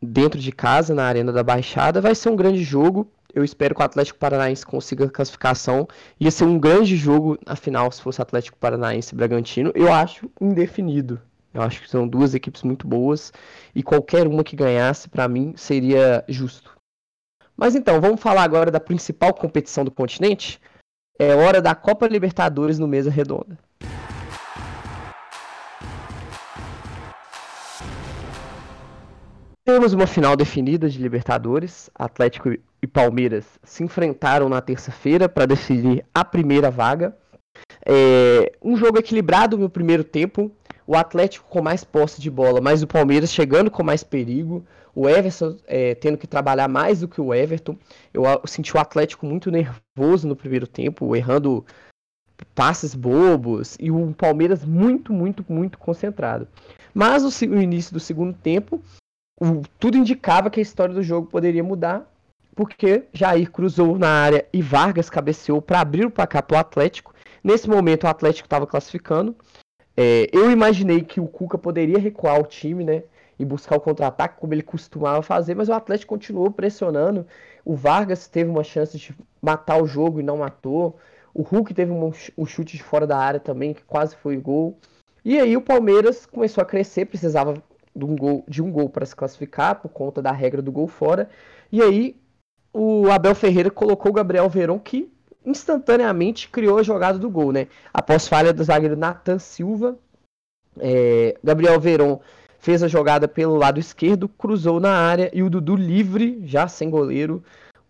dentro 0.00 0.40
de 0.40 0.52
casa, 0.52 0.94
na 0.94 1.04
Arena 1.04 1.32
da 1.32 1.42
Baixada. 1.42 2.00
Vai 2.00 2.14
ser 2.14 2.28
um 2.28 2.36
grande 2.36 2.62
jogo. 2.62 3.10
Eu 3.34 3.44
espero 3.44 3.74
que 3.74 3.82
o 3.82 3.84
Atlético 3.84 4.18
Paranaense 4.18 4.64
consiga 4.64 5.04
a 5.04 5.10
classificação. 5.10 5.86
Ia 6.18 6.30
ser 6.30 6.44
um 6.44 6.58
grande 6.58 6.96
jogo, 6.96 7.38
afinal, 7.44 7.90
se 7.92 8.00
fosse 8.00 8.22
Atlético 8.22 8.56
Paranaense 8.56 9.14
e 9.14 9.16
Bragantino. 9.16 9.70
Eu 9.74 9.92
acho 9.92 10.30
indefinido. 10.40 11.20
Eu 11.52 11.62
acho 11.62 11.82
que 11.82 11.90
são 11.90 12.06
duas 12.08 12.34
equipes 12.34 12.62
muito 12.62 12.86
boas. 12.86 13.32
E 13.74 13.82
qualquer 13.82 14.26
uma 14.26 14.44
que 14.44 14.56
ganhasse, 14.56 15.08
para 15.08 15.28
mim, 15.28 15.52
seria 15.56 16.24
justo. 16.28 16.76
Mas 17.56 17.74
então, 17.74 18.00
vamos 18.00 18.20
falar 18.20 18.42
agora 18.42 18.70
da 18.70 18.80
principal 18.80 19.32
competição 19.32 19.84
do 19.84 19.90
continente. 19.90 20.60
É 21.18 21.34
hora 21.34 21.62
da 21.62 21.74
Copa 21.74 22.06
Libertadores 22.06 22.78
no 22.78 22.86
Mesa 22.86 23.10
Redonda. 23.10 23.58
Temos 29.66 29.92
uma 29.92 30.06
final 30.06 30.36
definida 30.36 30.88
de 30.88 31.02
Libertadores. 31.02 31.90
Atlético 31.92 32.50
e 32.80 32.86
Palmeiras 32.86 33.44
se 33.64 33.82
enfrentaram 33.82 34.48
na 34.48 34.60
terça-feira 34.60 35.28
para 35.28 35.44
decidir 35.44 36.06
a 36.14 36.24
primeira 36.24 36.70
vaga. 36.70 37.16
É, 37.84 38.52
um 38.62 38.76
jogo 38.76 38.96
equilibrado 38.96 39.58
no 39.58 39.68
primeiro 39.68 40.04
tempo. 40.04 40.52
O 40.86 40.96
Atlético 40.96 41.48
com 41.48 41.60
mais 41.60 41.82
posse 41.82 42.20
de 42.22 42.30
bola, 42.30 42.60
mas 42.60 42.80
o 42.80 42.86
Palmeiras 42.86 43.32
chegando 43.32 43.68
com 43.68 43.82
mais 43.82 44.04
perigo. 44.04 44.64
O 44.94 45.08
Everton 45.08 45.56
é, 45.66 45.96
tendo 45.96 46.16
que 46.16 46.28
trabalhar 46.28 46.68
mais 46.68 47.00
do 47.00 47.08
que 47.08 47.20
o 47.20 47.34
Everton. 47.34 47.76
Eu, 48.14 48.22
eu 48.22 48.42
senti 48.46 48.76
o 48.76 48.78
Atlético 48.78 49.26
muito 49.26 49.50
nervoso 49.50 50.28
no 50.28 50.36
primeiro 50.36 50.68
tempo, 50.68 51.16
errando 51.16 51.66
passes 52.54 52.94
bobos. 52.94 53.76
E 53.80 53.90
o 53.90 54.14
Palmeiras 54.14 54.64
muito, 54.64 55.12
muito, 55.12 55.44
muito 55.48 55.76
concentrado. 55.76 56.46
Mas 56.94 57.24
o 57.24 57.44
início 57.56 57.92
do 57.92 57.98
segundo 57.98 58.32
tempo 58.32 58.80
o, 59.40 59.62
tudo 59.78 59.98
indicava 59.98 60.50
que 60.50 60.60
a 60.60 60.62
história 60.62 60.94
do 60.94 61.02
jogo 61.02 61.28
poderia 61.28 61.62
mudar, 61.62 62.10
porque 62.54 63.04
Jair 63.12 63.50
cruzou 63.50 63.98
na 63.98 64.08
área 64.08 64.46
e 64.52 64.62
Vargas 64.62 65.10
cabeceou 65.10 65.60
para 65.60 65.80
abrir 65.80 66.06
o 66.06 66.10
placar 66.10 66.42
para 66.42 66.56
o 66.56 66.60
Atlético. 66.60 67.14
Nesse 67.44 67.68
momento 67.68 68.04
o 68.04 68.08
Atlético 68.08 68.46
estava 68.46 68.66
classificando. 68.66 69.36
É, 69.94 70.28
eu 70.32 70.50
imaginei 70.50 71.02
que 71.02 71.20
o 71.20 71.26
Cuca 71.26 71.58
poderia 71.58 71.98
recuar 71.98 72.40
o 72.40 72.46
time, 72.46 72.82
né? 72.82 73.02
E 73.38 73.44
buscar 73.44 73.76
o 73.76 73.80
contra-ataque 73.80 74.40
como 74.40 74.54
ele 74.54 74.62
costumava 74.62 75.20
fazer, 75.22 75.54
mas 75.54 75.68
o 75.68 75.74
Atlético 75.74 76.14
continuou 76.14 76.50
pressionando. 76.50 77.26
O 77.64 77.74
Vargas 77.74 78.26
teve 78.28 78.48
uma 78.48 78.64
chance 78.64 78.96
de 78.96 79.14
matar 79.42 79.82
o 79.82 79.86
jogo 79.86 80.20
e 80.20 80.22
não 80.22 80.38
matou. 80.38 80.98
O 81.34 81.42
Hulk 81.42 81.74
teve 81.74 81.92
um, 81.92 82.10
um 82.38 82.46
chute 82.46 82.78
de 82.78 82.82
fora 82.82 83.06
da 83.06 83.18
área 83.18 83.38
também, 83.38 83.74
que 83.74 83.84
quase 83.84 84.16
foi 84.16 84.38
gol. 84.38 84.78
E 85.22 85.38
aí 85.38 85.56
o 85.56 85.60
Palmeiras 85.60 86.24
começou 86.24 86.62
a 86.62 86.64
crescer, 86.64 87.04
precisava 87.04 87.62
de 87.96 88.04
um 88.04 88.14
gol, 88.14 88.44
de 88.46 88.62
um 88.62 88.70
gol 88.70 88.88
para 88.88 89.06
se 89.06 89.16
classificar 89.16 89.80
por 89.80 89.88
conta 89.88 90.20
da 90.20 90.30
regra 90.30 90.60
do 90.60 90.70
gol 90.70 90.86
fora. 90.86 91.28
E 91.72 91.82
aí 91.82 92.16
o 92.72 93.10
Abel 93.10 93.34
Ferreira 93.34 93.70
colocou 93.70 94.10
o 94.10 94.14
Gabriel 94.14 94.48
Veron 94.48 94.78
que 94.78 95.10
instantaneamente 95.44 96.48
criou 96.48 96.78
a 96.78 96.82
jogada 96.82 97.18
do 97.18 97.30
gol, 97.30 97.52
né? 97.52 97.68
Após 97.94 98.28
falha 98.28 98.52
do 98.52 98.62
zagueiro 98.62 98.96
Nathan 98.96 99.38
Silva, 99.38 99.96
é, 100.78 101.36
Gabriel 101.42 101.80
Veron 101.80 102.20
fez 102.58 102.82
a 102.82 102.88
jogada 102.88 103.28
pelo 103.28 103.56
lado 103.56 103.78
esquerdo, 103.78 104.28
cruzou 104.28 104.80
na 104.80 104.90
área 104.90 105.30
e 105.32 105.42
o 105.42 105.48
Dudu 105.48 105.76
livre, 105.76 106.42
já 106.44 106.66
sem 106.66 106.90
goleiro, 106.90 107.42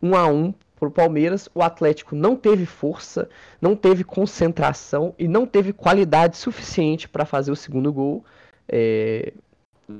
1 0.03 0.15
a 0.15 0.27
1 0.27 0.55
para 0.79 0.89
o 0.89 0.93
Palmeiras. 0.93 1.49
O 1.55 1.63
Atlético 1.63 2.15
não 2.15 2.37
teve 2.37 2.67
força, 2.67 3.29
não 3.61 3.75
teve 3.75 4.05
concentração 4.05 5.15
e 5.19 5.27
não 5.27 5.47
teve 5.47 5.73
qualidade 5.73 6.37
suficiente 6.37 7.09
para 7.09 7.25
fazer 7.25 7.51
o 7.51 7.57
segundo 7.57 7.93
gol. 7.93 8.25
É, 8.69 9.33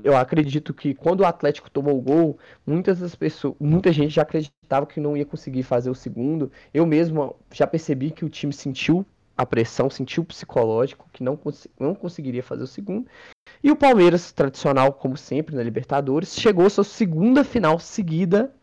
eu 0.03 0.15
acredito 0.15 0.73
que 0.73 0.93
quando 0.93 1.21
o 1.21 1.25
Atlético 1.25 1.69
tomou 1.69 1.97
o 1.97 2.01
gol, 2.01 2.37
muitas 2.65 2.99
das 2.99 3.15
pessoas, 3.15 3.55
muita 3.59 3.91
gente 3.91 4.13
já 4.13 4.21
acreditava 4.21 4.85
que 4.85 4.99
não 4.99 5.15
ia 5.15 5.25
conseguir 5.25 5.63
fazer 5.63 5.89
o 5.89 5.95
segundo. 5.95 6.51
Eu 6.73 6.85
mesmo 6.85 7.35
já 7.51 7.65
percebi 7.65 8.11
que 8.11 8.25
o 8.25 8.29
time 8.29 8.51
sentiu 8.51 9.05
a 9.37 9.45
pressão, 9.45 9.89
sentiu 9.89 10.23
o 10.23 10.25
psicológico, 10.25 11.07
que 11.13 11.23
não, 11.23 11.37
cons 11.37 11.67
não 11.79 11.93
conseguiria 11.95 12.43
fazer 12.43 12.63
o 12.63 12.67
segundo. 12.67 13.07
E 13.63 13.71
o 13.71 13.75
Palmeiras, 13.75 14.31
tradicional 14.31 14.91
como 14.93 15.15
sempre 15.15 15.55
na 15.55 15.63
Libertadores, 15.63 16.35
chegou 16.35 16.65
à 16.65 16.69
sua 16.69 16.83
segunda 16.83 17.43
final 17.43 17.79
seguida. 17.79 18.53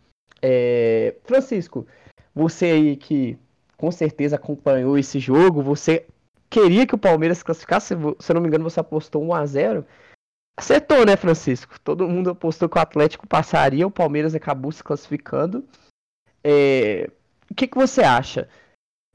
É... 0.42 1.14
Francisco, 1.24 1.86
você 2.34 2.66
aí 2.66 2.96
que 2.96 3.38
com 3.76 3.90
certeza 3.90 4.36
acompanhou 4.36 4.98
esse 4.98 5.18
jogo, 5.18 5.62
você 5.62 6.06
queria 6.50 6.86
que 6.86 6.94
o 6.94 6.98
Palmeiras 6.98 7.42
classificasse, 7.42 7.94
se 8.18 8.32
eu 8.32 8.34
não 8.34 8.42
me 8.42 8.48
engano, 8.48 8.64
você 8.64 8.78
apostou 8.78 9.22
1 9.24 9.34
a 9.34 9.46
0 9.46 9.86
Acertou, 10.56 11.04
né, 11.04 11.16
Francisco? 11.16 11.78
Todo 11.80 12.08
mundo 12.08 12.30
apostou 12.30 12.68
que 12.68 12.78
o 12.78 12.80
Atlético 12.80 13.26
passaria, 13.26 13.86
o 13.86 13.90
Palmeiras 13.90 14.34
acabou 14.34 14.70
se 14.70 14.84
classificando. 14.84 15.64
É... 16.42 17.10
O 17.50 17.54
que, 17.54 17.66
que 17.66 17.76
você 17.76 18.02
acha? 18.02 18.48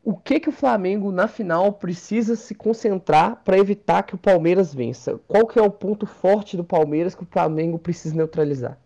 O 0.03 0.15
que, 0.15 0.39
que 0.39 0.49
o 0.49 0.53
Flamengo 0.53 1.11
na 1.11 1.27
final 1.27 1.73
precisa 1.73 2.35
se 2.35 2.55
concentrar 2.55 3.43
para 3.43 3.57
evitar 3.57 4.03
que 4.03 4.15
o 4.15 4.17
Palmeiras 4.17 4.73
vença? 4.73 5.19
Qual 5.27 5.45
que 5.45 5.59
é 5.59 5.61
o 5.61 5.71
ponto 5.71 6.05
forte 6.05 6.55
do 6.55 6.63
Palmeiras 6.63 7.15
que 7.15 7.23
o 7.23 7.27
Flamengo 7.29 7.77
precisa 7.77 8.15
neutralizar? 8.15 8.79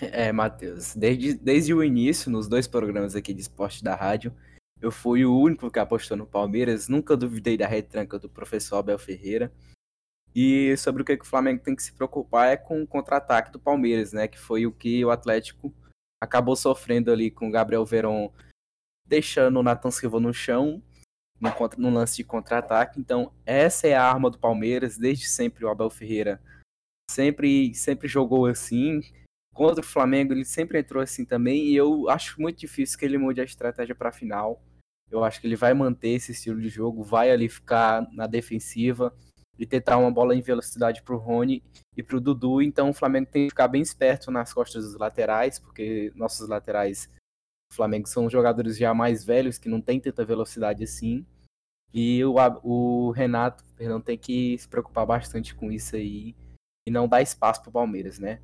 É, 0.00 0.30
Matheus, 0.32 0.94
desde, 0.94 1.34
desde 1.34 1.74
o 1.74 1.82
início, 1.82 2.30
nos 2.30 2.48
dois 2.48 2.66
programas 2.66 3.16
aqui 3.16 3.34
de 3.34 3.40
esporte 3.40 3.82
da 3.82 3.94
rádio, 3.94 4.32
eu 4.80 4.92
fui 4.92 5.24
o 5.24 5.36
único 5.36 5.70
que 5.70 5.78
apostou 5.78 6.16
no 6.16 6.26
Palmeiras, 6.26 6.88
nunca 6.88 7.16
duvidei 7.16 7.56
da 7.56 7.66
retranca 7.66 8.18
do 8.18 8.28
professor 8.28 8.76
Abel 8.76 8.98
Ferreira. 8.98 9.52
E 10.34 10.76
sobre 10.76 11.02
o 11.02 11.04
que, 11.04 11.14
o 11.14 11.24
Flamengo 11.24 11.62
tem 11.62 11.74
que 11.74 11.82
se 11.82 11.92
preocupar 11.92 12.48
é 12.48 12.56
com 12.56 12.82
o 12.82 12.86
contra-ataque 12.86 13.50
do 13.50 13.58
Palmeiras, 13.58 14.12
né? 14.12 14.28
Que 14.28 14.38
foi 14.38 14.66
o 14.66 14.72
que 14.72 15.04
o 15.04 15.10
Atlético 15.10 15.74
acabou 16.20 16.54
sofrendo 16.56 17.10
ali 17.10 17.30
com 17.30 17.48
o 17.48 17.50
Gabriel 17.50 17.84
Veron 17.84 18.32
deixando 19.06 19.58
o 19.58 19.62
Nathan 19.62 19.90
Silva 19.90 20.20
no 20.20 20.32
chão 20.32 20.82
no, 21.40 21.50
no 21.78 21.90
lance 21.90 22.16
de 22.16 22.24
contra-ataque. 22.24 23.00
Então, 23.00 23.32
essa 23.46 23.86
é 23.86 23.94
a 23.94 24.04
arma 24.04 24.30
do 24.30 24.38
Palmeiras, 24.38 24.98
desde 24.98 25.26
sempre 25.28 25.64
o 25.64 25.68
Abel 25.68 25.90
Ferreira 25.90 26.40
sempre, 27.10 27.74
sempre 27.74 28.08
jogou 28.08 28.46
assim. 28.46 29.00
Contra 29.54 29.80
o 29.80 29.86
Flamengo, 29.86 30.32
ele 30.32 30.44
sempre 30.44 30.78
entrou 30.78 31.02
assim 31.02 31.24
também. 31.24 31.66
E 31.66 31.76
eu 31.76 32.08
acho 32.08 32.40
muito 32.40 32.58
difícil 32.58 32.98
que 32.98 33.04
ele 33.04 33.18
mude 33.18 33.40
a 33.40 33.44
estratégia 33.44 33.94
para 33.94 34.10
a 34.10 34.12
final. 34.12 34.62
Eu 35.10 35.24
acho 35.24 35.40
que 35.40 35.46
ele 35.46 35.56
vai 35.56 35.72
manter 35.72 36.10
esse 36.10 36.32
estilo 36.32 36.60
de 36.60 36.68
jogo, 36.68 37.02
vai 37.02 37.30
ali 37.30 37.48
ficar 37.48 38.06
na 38.12 38.26
defensiva 38.26 39.16
e 39.58 39.66
tentar 39.66 39.98
uma 39.98 40.10
bola 40.10 40.34
em 40.34 40.40
velocidade 40.40 41.02
para 41.02 41.14
o 41.14 41.18
Rony 41.18 41.62
e 41.96 42.02
para 42.02 42.16
o 42.16 42.20
Dudu. 42.20 42.62
Então 42.62 42.90
o 42.90 42.94
Flamengo 42.94 43.28
tem 43.30 43.44
que 43.44 43.50
ficar 43.50 43.68
bem 43.68 43.82
esperto 43.82 44.30
nas 44.30 44.52
costas 44.52 44.84
dos 44.84 44.96
laterais, 44.96 45.58
porque 45.58 46.12
nossos 46.14 46.48
laterais 46.48 47.10
do 47.70 47.74
Flamengo 47.74 48.08
são 48.08 48.30
jogadores 48.30 48.76
já 48.76 48.94
mais 48.94 49.24
velhos 49.24 49.58
que 49.58 49.68
não 49.68 49.80
tem 49.80 50.00
tanta 50.00 50.24
velocidade 50.24 50.84
assim. 50.84 51.26
E 51.92 52.22
o, 52.24 52.34
o 52.62 53.10
Renato 53.10 53.64
perdão, 53.74 54.00
tem 54.00 54.16
que 54.16 54.56
se 54.58 54.68
preocupar 54.68 55.06
bastante 55.06 55.54
com 55.54 55.72
isso 55.72 55.96
aí 55.96 56.36
e 56.86 56.90
não 56.90 57.08
dar 57.08 57.22
espaço 57.22 57.60
para 57.62 57.70
o 57.70 57.72
Palmeiras, 57.72 58.18
né? 58.18 58.40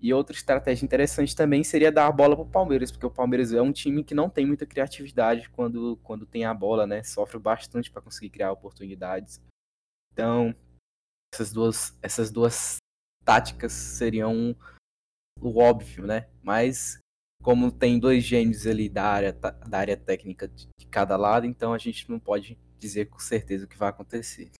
E 0.00 0.12
outra 0.12 0.36
estratégia 0.36 0.84
interessante 0.84 1.34
também 1.34 1.64
seria 1.64 1.90
dar 1.90 2.06
a 2.06 2.12
bola 2.12 2.36
para 2.36 2.44
o 2.44 2.50
Palmeiras, 2.50 2.90
porque 2.92 3.06
o 3.06 3.10
Palmeiras 3.10 3.52
é 3.52 3.62
um 3.62 3.72
time 3.72 4.04
que 4.04 4.14
não 4.14 4.28
tem 4.28 4.44
muita 4.44 4.66
criatividade 4.66 5.48
quando, 5.50 5.96
quando 6.02 6.26
tem 6.26 6.44
a 6.44 6.52
bola, 6.52 6.86
né? 6.86 7.02
Sofre 7.02 7.38
bastante 7.38 7.90
para 7.90 8.02
conseguir 8.02 8.30
criar 8.30 8.52
oportunidades. 8.52 9.40
Então, 10.16 10.54
essas 11.30 11.52
duas, 11.52 11.94
essas 12.00 12.30
duas 12.30 12.78
táticas 13.22 13.70
seriam 13.72 14.56
o 15.38 15.60
óbvio, 15.60 16.06
né? 16.06 16.26
Mas 16.42 16.98
como 17.42 17.70
tem 17.70 17.98
dois 17.98 18.24
gênios 18.24 18.66
ali 18.66 18.88
da 18.88 19.04
área, 19.04 19.32
da 19.34 19.78
área 19.78 19.94
técnica 19.94 20.48
de 20.48 20.86
cada 20.90 21.18
lado, 21.18 21.44
então 21.44 21.74
a 21.74 21.78
gente 21.78 22.08
não 22.10 22.18
pode 22.18 22.58
dizer 22.78 23.10
com 23.10 23.18
certeza 23.18 23.66
o 23.66 23.68
que 23.68 23.76
vai 23.76 23.90
acontecer. 23.90 24.50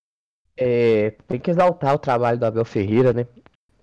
É, 0.54 1.12
tem 1.26 1.40
que 1.40 1.50
exaltar 1.50 1.94
o 1.94 1.98
trabalho 1.98 2.38
do 2.38 2.44
Abel 2.44 2.64
Ferreira, 2.66 3.14
né? 3.14 3.26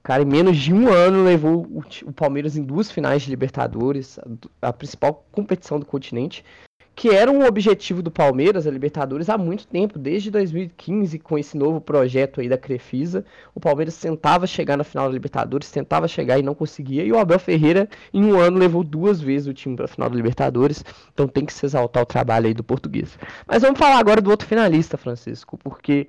Cara, 0.04 0.22
em 0.22 0.28
menos 0.28 0.58
de 0.58 0.72
um 0.72 0.90
ano, 0.90 1.24
levou 1.24 1.66
o, 2.06 2.14
Palmeiras 2.14 2.56
em 2.56 2.64
duas 2.64 2.92
finais 2.92 3.24
de 3.24 3.32
Libertadores, 3.32 4.20
a 4.62 4.72
principal 4.72 5.26
competição 5.32 5.80
do 5.80 5.88
continente 5.88 6.46
que 6.96 7.10
era 7.10 7.32
um 7.32 7.46
objetivo 7.46 8.02
do 8.02 8.12
Palmeiras, 8.12 8.68
a 8.68 8.72
Libertadores, 8.72 9.30
há 9.30 9.38
muito 9.38 9.66
tempo, 9.66 9.98
desde 9.98 10.30
2015, 10.30 11.18
com 11.20 11.38
esse 11.38 11.58
novo 11.58 11.82
projeto 11.82 12.40
aí 12.40 12.48
da 12.48 12.58
Crefisa. 12.58 13.26
O 13.56 13.60
Palmeiras 13.60 13.98
tentava 13.98 14.46
chegar 14.46 14.78
na 14.78 14.84
final 14.84 15.08
da 15.08 15.14
Libertadores, 15.14 15.72
tentava 15.72 16.08
chegar 16.08 16.38
e 16.38 16.44
não 16.44 16.54
conseguia. 16.54 17.04
E 17.04 17.12
o 17.12 17.18
Abel 17.18 17.40
Ferreira, 17.40 17.90
em 18.14 18.24
um 18.24 18.40
ano, 18.40 18.60
levou 18.60 18.84
duas 18.84 19.20
vezes 19.20 19.48
o 19.48 19.54
time 19.54 19.76
para 19.76 19.86
a 19.86 19.88
final 19.88 20.10
da 20.10 20.16
Libertadores. 20.16 20.84
Então 21.12 21.28
tem 21.28 21.46
que 21.46 21.54
se 21.54 21.66
exaltar 21.66 22.04
o 22.04 22.06
trabalho 22.06 22.48
aí 22.48 22.54
do 22.54 22.64
português. 22.64 23.18
Mas 23.48 23.64
vamos 23.64 23.80
falar 23.80 23.98
agora 23.98 24.22
do 24.22 24.30
outro 24.30 24.48
finalista, 24.48 24.96
Francisco, 24.96 25.58
porque 25.58 26.08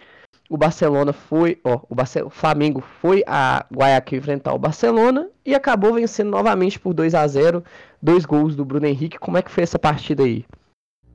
o 0.51 0.59
Barcelona 0.59 1.15
foi, 1.15 1.59
ó, 1.65 1.81
o, 1.89 1.95
Barce 1.95 2.23
Flamengo 2.29 2.83
foi 3.01 3.25
a 3.27 3.65
Guayaquil 3.75 4.19
enfrentar 4.19 4.53
o 4.53 4.59
Barcelona 4.59 5.29
e 5.45 5.55
acabou 5.55 5.95
vencendo 5.95 6.31
novamente 6.31 6.79
por 6.79 6.93
2 6.93 7.15
a 7.15 7.27
0 7.27 7.65
dois 8.03 8.27
gols 8.27 8.55
do 8.55 8.65
Bruno 8.67 8.87
Henrique. 8.87 9.19
Como 9.19 9.39
é 9.39 9.43
que 9.43 9.51
foi 9.51 9.63
essa 9.63 9.79
partida 9.79 10.23
aí? 10.23 10.45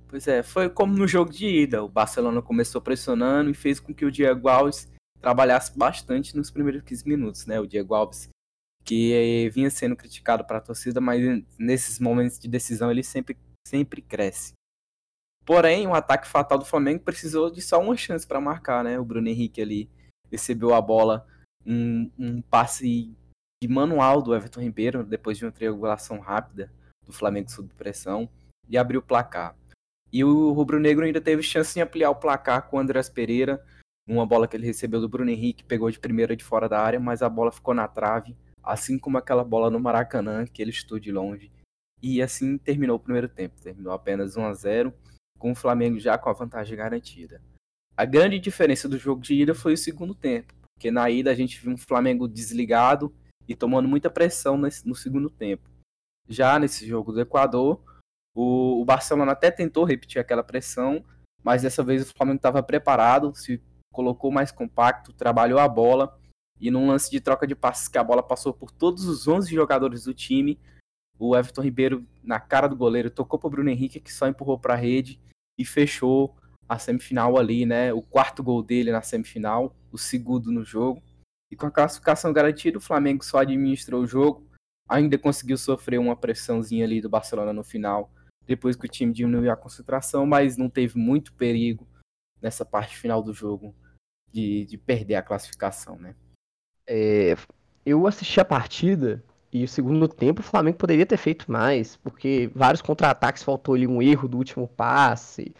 Pois 0.10 0.28
é, 0.28 0.42
foi 0.42 0.68
como 0.68 0.98
no 0.98 1.08
jogo 1.08 1.32
de 1.32 1.46
ida. 1.46 1.84
O 1.84 1.88
Barcelona 1.88 2.42
começou 2.42 2.82
pressionando 2.82 3.52
e 3.52 3.54
fez 3.54 3.80
com 3.80 3.94
que 3.94 4.04
o 4.04 4.12
Diego 4.12 4.50
Alves 4.50 4.92
trabalhasse 5.22 5.78
bastante 5.78 6.36
nos 6.36 6.50
primeiros 6.50 6.82
15 6.82 7.08
minutos, 7.08 7.46
né? 7.46 7.60
O 7.60 7.68
Diego 7.68 7.94
Alves, 7.94 8.28
que 8.84 9.48
vinha 9.54 9.70
sendo 9.70 9.96
criticado 9.96 10.44
para 10.44 10.58
a 10.58 10.62
torcida, 10.62 11.00
mas 11.00 11.22
nesses 11.60 12.00
momentos 12.00 12.40
de 12.40 12.48
decisão 12.48 12.90
ele 12.90 13.04
sempre, 13.04 13.38
sempre 13.68 14.02
cresce. 14.02 14.54
Porém, 15.46 15.86
o 15.86 15.94
ataque 15.94 16.28
fatal 16.28 16.58
do 16.58 16.66
Flamengo 16.66 17.04
precisou 17.04 17.52
de 17.52 17.62
só 17.62 17.80
uma 17.80 17.96
chance 17.96 18.26
para 18.26 18.42
marcar, 18.42 18.84
né? 18.84 19.00
O 19.00 19.06
Bruno 19.06 19.28
Henrique 19.28 19.62
ali 19.62 19.92
recebeu 20.32 20.74
a 20.74 20.82
bola, 20.82 21.28
um, 21.64 22.10
um 22.18 22.42
passe 22.42 23.16
de 23.62 23.68
manual 23.68 24.24
do 24.24 24.34
Everton 24.34 24.62
Ribeiro, 24.62 25.04
depois 25.04 25.38
de 25.38 25.46
uma 25.46 25.52
triangulação 25.52 26.20
rápida 26.20 26.74
do 27.06 27.14
Flamengo 27.14 27.52
sob 27.52 27.72
pressão, 27.76 28.28
e 28.68 28.76
abriu 28.76 29.02
o 29.02 29.04
placar. 29.04 29.59
E 30.12 30.24
o 30.24 30.52
Rubro 30.52 30.80
Negro 30.80 31.06
ainda 31.06 31.22
teve 31.22 31.44
chance 31.44 31.74
de 31.74 31.82
ampliar 31.82 32.10
o 32.10 32.16
placar 32.16 32.68
com 32.68 32.78
o 32.78 32.80
Andrés 32.80 33.10
Pereira. 33.10 33.64
Uma 34.08 34.26
bola 34.26 34.48
que 34.48 34.58
ele 34.58 34.66
recebeu 34.66 35.00
do 35.00 35.08
Bruno 35.08 35.30
Henrique, 35.30 35.64
pegou 35.64 35.90
de 35.92 36.00
primeira 36.00 36.36
de 36.36 36.44
fora 36.44 36.68
da 36.68 36.82
área, 36.82 37.00
mas 37.00 37.22
a 37.22 37.30
bola 37.30 37.52
ficou 37.52 37.74
na 37.74 37.88
trave, 37.88 38.36
assim 38.64 38.98
como 38.98 39.18
aquela 39.18 39.44
bola 39.44 39.70
no 39.70 39.80
Maracanã, 39.80 40.46
que 40.46 40.62
ele 40.62 40.72
estou 40.72 40.98
de 40.98 41.12
longe. 41.12 41.52
E 42.02 42.22
assim 42.22 42.58
terminou 42.58 42.96
o 42.96 43.00
primeiro 43.00 43.28
tempo. 43.28 43.62
Terminou 43.62 43.94
apenas 43.94 44.36
1 44.36 44.46
a 44.46 44.54
0 44.54 44.94
com 45.38 45.52
o 45.52 45.56
Flamengo 45.56 46.00
já 46.00 46.18
com 46.18 46.30
a 46.30 46.34
vantagem 46.34 46.78
garantida. 46.78 47.42
A 47.96 48.06
grande 48.06 48.40
diferença 48.40 48.88
do 48.88 48.98
jogo 48.98 49.22
de 49.22 49.34
ida 49.34 49.54
foi 49.54 49.74
o 49.74 49.78
segundo 49.78 50.16
tempo, 50.16 50.54
porque 50.74 50.90
na 50.90 51.10
ida 51.10 51.32
a 51.32 51.36
gente 51.36 51.60
viu 51.60 51.72
um 51.72 51.78
Flamengo 51.78 52.28
desligado 52.28 53.14
e 53.48 53.56
tomando 53.56 53.88
muita 53.88 54.10
pressão 54.10 54.58
no 54.58 54.96
segundo 54.96 55.30
tempo. 55.30 55.70
Já 56.28 56.60
nesse 56.60 56.88
jogo 56.88 57.12
do 57.12 57.20
Equador, 57.20 57.82
o, 58.36 58.82
o 58.82 58.86
Barcelona 58.86 59.32
até 59.32 59.52
tentou 59.52 59.84
repetir 59.84 60.20
aquela 60.20 60.44
pressão, 60.44 61.04
mas 61.44 61.62
dessa 61.62 61.84
vez 61.84 62.10
o 62.10 62.14
Flamengo 62.14 62.38
estava 62.38 62.62
preparado, 62.62 63.34
se 63.36 63.62
colocou 63.92 64.32
mais 64.32 64.52
compacto, 64.52 65.14
trabalhou 65.14 65.60
a 65.60 65.68
bola 65.68 66.20
e 66.60 66.70
num 66.70 66.88
lance 66.88 67.10
de 67.10 67.20
troca 67.20 67.48
de 67.48 67.56
passes 67.56 67.88
que 67.88 67.98
a 67.98 68.04
bola 68.04 68.22
passou 68.22 68.54
por 68.54 68.72
todos 68.72 69.06
os 69.06 69.28
11 69.28 69.54
jogadores 69.54 70.04
do 70.04 70.14
time, 70.14 70.60
o 71.18 71.36
Everton 71.36 71.62
Ribeiro 71.62 72.06
na 72.24 72.40
cara 72.40 72.68
do 72.68 72.76
goleiro 72.76 73.10
tocou 73.10 73.40
para 73.40 73.48
o 73.48 73.52
Bruno 73.52 73.70
Henrique 73.70 74.00
que 74.00 74.12
só 74.12 74.28
empurrou 74.28 74.58
para 74.58 74.74
a 74.74 74.78
rede 74.78 75.20
e 75.58 75.66
fechou 75.66 76.36
a 76.68 76.78
semifinal 76.78 77.38
ali, 77.38 77.66
né? 77.66 77.92
O 77.92 78.02
quarto 78.02 78.44
gol 78.44 78.62
dele 78.62 78.92
na 78.92 79.02
semifinal, 79.02 79.76
o 79.92 79.98
segundo 79.98 80.52
no 80.52 80.64
jogo. 80.64 81.02
E 81.52 81.56
com 81.56 81.66
a 81.66 81.72
classificação 81.72 82.32
garantida, 82.32 82.78
o 82.78 82.82
Flamengo 82.82 83.26
só 83.26 83.40
administrou 83.40 84.04
o 84.04 84.08
jogo, 84.08 84.48
ainda 84.88 85.18
conseguiu 85.18 85.58
sofrer 85.58 86.00
uma 86.00 86.16
pressãozinha 86.16 86.86
ali 86.86 87.02
do 87.02 87.10
Barcelona 87.10 87.52
no 87.52 87.64
final, 87.64 88.12
depois 88.50 88.76
que 88.76 88.88
o 88.88 88.90
time 88.90 89.14
diminuiu 89.14 89.52
a 89.52 89.56
concentração, 89.56 90.26
mas 90.26 90.58
não 90.58 90.68
teve 90.68 90.98
muito 90.98 91.32
perigo 91.34 91.88
nessa 92.42 92.66
parte 92.66 92.98
final 92.98 93.22
do 93.22 93.32
jogo 93.32 93.76
de, 94.32 94.66
de 94.66 94.76
perder 94.76 95.16
a 95.16 95.22
classificação, 95.22 95.96
né? 95.98 96.16
É, 96.88 97.36
eu 97.86 98.08
assisti 98.08 98.40
a 98.40 98.46
partida 98.46 99.24
e 99.54 99.64
o 99.64 99.68
segundo 99.68 100.08
tempo 100.08 100.42
o 100.42 100.44
Flamengo 100.44 100.80
poderia 100.80 101.06
ter 101.06 101.18
feito 101.18 101.52
mais, 101.52 101.96
porque 101.98 102.50
vários 102.56 102.82
contra-ataques 102.82 103.44
faltou 103.44 103.76
ali 103.76 103.86
um 103.86 104.02
erro 104.02 104.28
do 104.28 104.38
último 104.38 104.68
passe, 104.68 105.54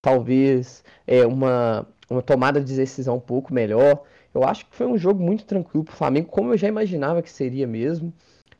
talvez 0.00 0.84
é, 1.04 1.26
uma, 1.26 1.84
uma 2.08 2.22
tomada 2.22 2.60
de 2.60 2.76
decisão 2.76 3.16
um 3.16 3.20
pouco 3.20 3.52
melhor. 3.52 4.04
Eu 4.32 4.44
acho 4.44 4.66
que 4.66 4.76
foi 4.76 4.86
um 4.86 4.96
jogo 4.96 5.20
muito 5.20 5.44
tranquilo 5.44 5.84
para 5.84 5.94
o 5.94 5.96
Flamengo, 5.96 6.28
como 6.28 6.52
eu 6.52 6.56
já 6.56 6.68
imaginava 6.68 7.22
que 7.22 7.30
seria 7.30 7.66
mesmo. 7.66 8.14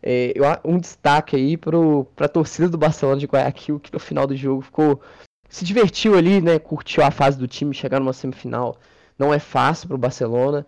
É, 0.09 0.33
um 0.65 0.79
destaque 0.79 1.35
aí 1.35 1.57
para 1.57 1.77
a 2.21 2.29
torcida 2.29 2.69
do 2.69 2.79
Barcelona 2.79 3.19
de 3.19 3.27
Guayaquil, 3.27 3.81
que 3.81 3.93
no 3.93 3.99
final 3.99 4.25
do 4.25 4.37
jogo 4.37 4.63
ficou 4.63 5.01
se 5.49 5.65
divertiu 5.65 6.17
ali, 6.17 6.41
né? 6.41 6.61
Curtiu 6.61 7.03
a 7.03 7.11
fase 7.11 7.37
do 7.37 7.49
time, 7.49 7.75
chegar 7.75 7.99
numa 7.99 8.13
semifinal 8.13 8.79
não 9.19 9.33
é 9.33 9.39
fácil 9.39 9.89
para 9.89 9.95
o 9.95 9.99
Barcelona. 9.99 10.67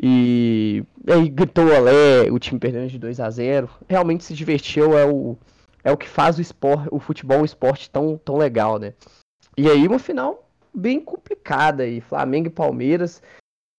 E, 0.00 0.84
aí 1.06 1.28
gritou 1.28 1.66
olé, 1.66 2.30
o 2.30 2.38
time 2.38 2.60
perdendo 2.60 2.88
de 2.88 2.98
2 2.98 3.18
a 3.18 3.28
0 3.28 3.68
Realmente 3.88 4.24
se 4.24 4.32
divertiu, 4.32 4.96
é 4.96 5.04
o, 5.04 5.36
é 5.82 5.90
o 5.90 5.96
que 5.96 6.08
faz 6.08 6.38
o, 6.38 6.40
esporte, 6.40 6.88
o 6.90 7.00
futebol 7.00 7.44
esporte 7.44 7.90
tão, 7.90 8.16
tão 8.16 8.36
legal, 8.36 8.78
né? 8.78 8.94
E 9.56 9.68
aí 9.68 9.86
uma 9.86 9.98
final 9.98 10.48
bem 10.72 11.00
complicada 11.00 11.82
aí. 11.82 12.00
Flamengo 12.00 12.46
e 12.46 12.50
Palmeiras 12.50 13.20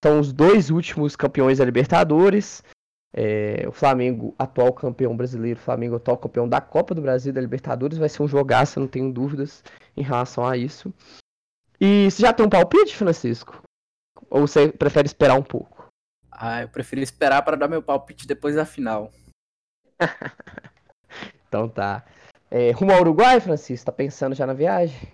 são 0.04 0.20
os 0.20 0.34
dois 0.34 0.70
últimos 0.70 1.16
campeões 1.16 1.58
da 1.58 1.66
Libertadores. 1.66 2.64
É, 3.12 3.68
o 3.68 3.72
Flamengo, 3.72 4.36
atual 4.38 4.72
campeão 4.72 5.18
brasileiro, 5.18 5.60
o 5.60 5.64
Flamengo, 5.64 5.96
atual 5.96 6.18
campeão 6.18 6.48
da 6.48 6.62
Copa 6.62 6.94
do 6.94 7.02
Brasil 7.02 7.34
da 7.34 7.42
Libertadores, 7.42 7.98
vai 7.98 8.08
ser 8.08 8.22
um 8.22 8.28
jogaço, 8.28 8.80
não 8.80 8.88
tenho 8.88 9.12
dúvidas 9.12 9.64
em 9.98 10.04
relação 10.04 10.46
a 10.46 10.56
isso. 10.56 10.94
E 11.82 12.10
você 12.10 12.22
já 12.22 12.34
tem 12.34 12.46
um 12.46 12.50
palpite, 12.50 12.96
Francisco? 12.96 13.64
Ou 14.30 14.42
você 14.42 14.72
prefere 14.72 15.08
esperar 15.08 15.36
um 15.36 15.44
pouco? 15.44 15.90
Ah, 16.32 16.62
eu 16.62 16.70
prefiro 16.70 17.02
esperar 17.02 17.42
para 17.42 17.58
dar 17.58 17.68
meu 17.68 17.82
palpite 17.82 18.28
depois 18.28 18.56
da 18.56 18.66
final. 18.66 19.12
então 21.48 21.68
tá. 21.68 22.06
É, 22.52 22.72
rumo 22.72 22.92
ao 22.92 23.02
Uruguai, 23.02 23.40
Francisco? 23.40 23.86
Tá 23.86 23.92
pensando 23.92 24.36
já 24.36 24.46
na 24.46 24.54
viagem? 24.54 25.12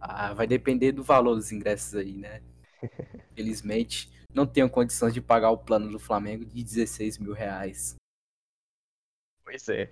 Ah, 0.00 0.32
vai 0.32 0.46
depender 0.46 0.92
do 0.92 1.02
valor 1.02 1.34
dos 1.34 1.50
ingressos 1.50 1.94
aí, 1.94 2.12
né? 2.12 2.42
Felizmente, 3.34 4.12
não 4.34 4.44
tenho 4.44 4.68
condições 4.68 5.14
de 5.14 5.20
pagar 5.20 5.50
o 5.50 5.58
plano 5.58 5.90
do 5.90 5.98
Flamengo 5.98 6.44
de 6.44 6.62
16 6.62 7.18
mil 7.18 7.32
reais. 7.32 7.94
Pois 9.44 9.68
é. 9.68 9.88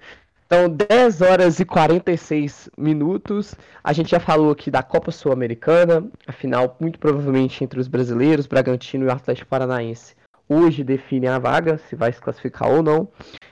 Então, 0.47 0.69
10 0.69 1.23
horas 1.23 1.61
e 1.61 1.65
46 1.65 2.69
minutos. 2.77 3.55
A 3.83 3.93
gente 3.93 4.11
já 4.11 4.21
falou 4.21 4.51
aqui 4.51 4.71
da 4.71 4.83
Copa 4.83 5.11
Sul-Americana, 5.11 6.07
a 6.27 6.33
final 6.33 6.77
muito 6.79 6.99
provavelmente 6.99 7.65
entre 7.65 7.81
os 7.81 7.89
brasileiros, 7.89 8.47
Bragantino 8.47 9.07
e 9.07 9.11
Atlético 9.11 9.49
Paranaense. 9.49 10.15
Hoje 10.47 10.85
define 10.85 11.29
a 11.29 11.39
vaga, 11.39 11.79
se 11.79 11.97
vai 11.97 12.13
se 12.13 12.21
classificar 12.21 12.69
ou 12.69 12.83
não. 12.83 13.09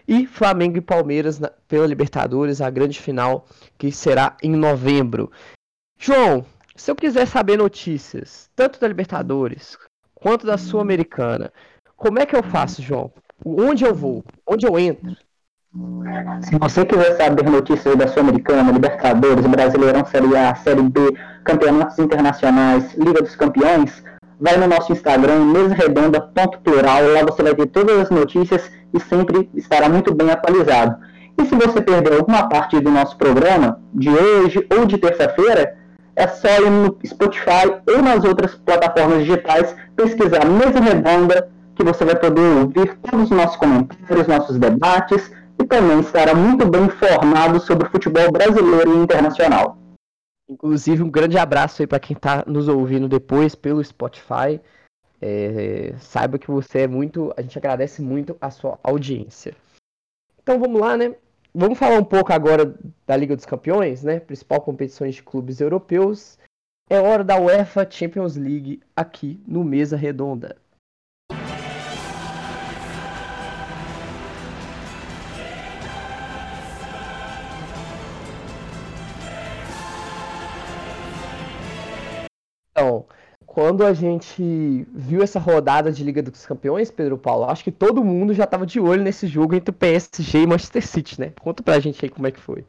E 0.07 0.27
Flamengo 0.27 0.77
e 0.77 0.83
Palmeiras 0.83 1.39
na, 1.39 1.49
pela 1.67 1.87
Libertadores, 1.87 2.61
a 2.61 2.69
grande 2.69 3.01
final 3.01 3.47
que 3.79 3.91
será 3.91 4.37
em 4.43 4.51
novembro. 4.51 5.33
João, 5.99 6.45
se 6.77 6.91
eu 6.91 6.97
quiser 6.97 7.27
saber 7.27 7.57
notícias, 7.57 8.51
tanto 8.55 8.79
da 8.79 8.89
Libertadores 8.89 9.79
quanto 10.21 10.47
da 10.47 10.57
Sul-Americana. 10.59 11.53
Como 11.97 12.19
é 12.19 12.27
que 12.27 12.37
eu 12.37 12.43
faço, 12.43 12.83
João? 12.83 13.11
Onde 13.45 13.85
eu 13.85 13.95
vou? 13.95 14.25
Onde 14.47 14.67
eu 14.67 14.79
entro? 14.79 15.17
Se 16.43 16.59
você 16.59 16.85
quiser 16.85 17.17
saber 17.17 17.49
notícias 17.49 17.97
da 17.97 18.09
Sul-Americana, 18.09 18.73
Libertadores, 18.73 19.47
Brasileirão 19.47 20.05
Série 20.05 20.37
A, 20.37 20.55
Série 20.55 20.83
B, 20.83 21.15
Campeonatos 21.45 21.99
Internacionais, 21.99 22.95
Liga 22.95 23.23
dos 23.23 23.37
Campeões, 23.37 24.03
vai 24.41 24.57
no 24.57 24.67
nosso 24.67 24.93
Instagram, 24.93 25.45
mesaredonda.plural, 25.45 27.03
lá 27.13 27.23
você 27.23 27.43
vai 27.43 27.55
ter 27.55 27.67
todas 27.67 28.01
as 28.01 28.11
notícias 28.11 28.71
e 28.93 28.99
sempre 28.99 29.49
estará 29.55 29.89
muito 29.89 30.13
bem 30.15 30.31
atualizado. 30.31 30.97
E 31.41 31.45
se 31.45 31.55
você 31.55 31.81
perdeu 31.81 32.19
alguma 32.19 32.49
parte 32.49 32.81
do 32.81 32.91
nosso 32.91 33.17
programa, 33.17 33.81
de 33.95 34.11
hoje 34.11 34.67
ou 34.77 34.85
de 34.85 34.99
terça-feira, 34.99 35.79
é 36.21 36.29
só 36.29 36.49
ir 36.61 36.71
no 36.71 36.99
Spotify 37.05 37.81
ou 37.89 38.03
nas 38.03 38.23
outras 38.25 38.55
plataformas 38.55 39.25
digitais 39.25 39.75
pesquisar 39.97 40.45
Mesa 40.45 40.79
Redonda, 40.79 41.51
que 41.75 41.83
você 41.83 42.05
vai 42.05 42.15
poder 42.15 42.43
ouvir 42.59 42.99
todos 42.99 43.25
os 43.25 43.31
nossos 43.31 43.57
comentários, 43.57 44.27
nossos 44.27 44.59
debates 44.59 45.33
e 45.59 45.65
também 45.65 46.01
estará 46.01 46.35
muito 46.35 46.67
bem 46.69 46.85
informado 46.85 47.59
sobre 47.59 47.89
o 47.89 47.91
futebol 47.91 48.31
brasileiro 48.31 48.95
e 48.95 49.03
internacional. 49.03 49.79
Inclusive, 50.47 51.03
um 51.03 51.11
grande 51.11 51.39
abraço 51.39 51.81
aí 51.81 51.87
para 51.87 52.01
quem 52.01 52.15
está 52.15 52.45
nos 52.47 52.69
ouvindo 52.69 53.09
depois 53.09 53.55
pelo 53.55 53.83
Spotify. 53.83 54.61
É, 55.23 55.95
saiba 56.01 56.39
que 56.39 56.51
você 56.51 56.81
é 56.81 56.87
muito. 56.87 57.33
A 57.35 57.41
gente 57.41 57.57
agradece 57.57 58.03
muito 58.03 58.37
a 58.41 58.51
sua 58.51 58.79
audiência. 58.83 59.55
Então 60.43 60.59
vamos 60.59 60.81
lá, 60.81 60.97
né? 60.97 61.15
Vamos 61.53 61.79
falar 61.79 61.99
um 61.99 62.05
pouco 62.05 62.33
agora 62.33 62.75
da 63.07 63.17
Liga 63.17 63.35
dos 63.35 63.45
Campeões, 63.45 64.05
né? 64.05 64.21
Principal 64.21 64.61
competições 64.61 65.17
de 65.17 65.23
clubes 65.23 65.61
europeus. 65.61 66.39
É 66.89 67.01
hora 67.01 67.25
da 67.25 67.41
UEFA 67.41 67.89
Champions 67.91 68.37
League 68.37 68.81
aqui 68.95 69.43
no 69.47 69.65
Mesa 69.65 69.97
Redonda. 69.97 70.57
Quando 83.53 83.85
a 83.85 83.93
gente 83.93 84.87
viu 84.95 85.25
essa 85.25 85.41
rodada 85.41 85.91
de 85.91 86.05
Liga 86.05 86.23
dos 86.23 86.47
Campeões, 86.47 86.89
Pedro 86.89 87.19
Paulo, 87.19 87.47
acho 87.47 87.65
que 87.65 87.73
todo 87.73 88.05
mundo 88.05 88.33
já 88.33 88.45
estava 88.45 88.65
de 88.65 88.79
olho 88.79 89.03
nesse 89.03 89.27
jogo 89.27 89.57
entre 89.57 89.71
o 89.71 89.75
PSG 89.75 90.43
e 90.43 90.47
Manchester 90.47 90.87
City, 90.87 91.21
né? 91.21 91.33
Conta 91.41 91.61
pra 91.61 91.81
gente 91.81 92.05
aí 92.05 92.09
como 92.09 92.29
é 92.29 92.31
que 92.31 92.41
foi. 92.41 92.65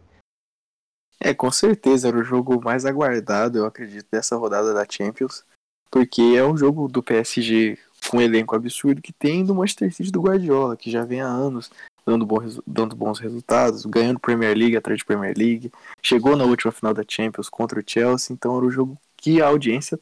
É, 1.19 1.35
com 1.35 1.51
certeza 1.51 2.07
era 2.07 2.17
o 2.17 2.23
jogo 2.23 2.59
mais 2.63 2.83
aguardado, 2.83 3.59
eu 3.59 3.65
acredito, 3.67 4.07
dessa 4.11 4.35
rodada 4.35 4.73
da 4.73 4.83
Champions, 4.89 5.45
porque 5.91 6.33
é 6.35 6.43
um 6.43 6.57
jogo 6.57 6.87
do 6.87 7.03
PSG 7.03 7.77
com 8.09 8.17
um 8.17 8.21
elenco 8.21 8.55
absurdo 8.55 9.03
que 9.03 9.13
tem 9.13 9.45
do 9.45 9.53
Manchester 9.53 9.93
City 9.93 10.11
do 10.11 10.21
Guardiola, 10.21 10.75
que 10.75 10.89
já 10.89 11.05
vem 11.05 11.21
há 11.21 11.27
anos 11.27 11.69
dando, 12.03 12.25
bom, 12.25 12.39
dando 12.65 12.95
bons 12.95 13.19
resultados, 13.19 13.85
ganhando 13.85 14.19
Premier 14.19 14.57
League 14.57 14.75
atrás 14.75 14.97
de 14.97 15.05
Premier 15.05 15.37
League, 15.37 15.71
chegou 16.01 16.35
na 16.35 16.43
última 16.43 16.71
final 16.71 16.91
da 16.91 17.03
Champions 17.07 17.49
contra 17.49 17.79
o 17.79 17.83
Chelsea, 17.85 18.33
então 18.33 18.57
era 18.57 18.65
o 18.65 18.71
jogo 18.71 18.97
que 19.15 19.39
a 19.39 19.45
audiência 19.45 19.99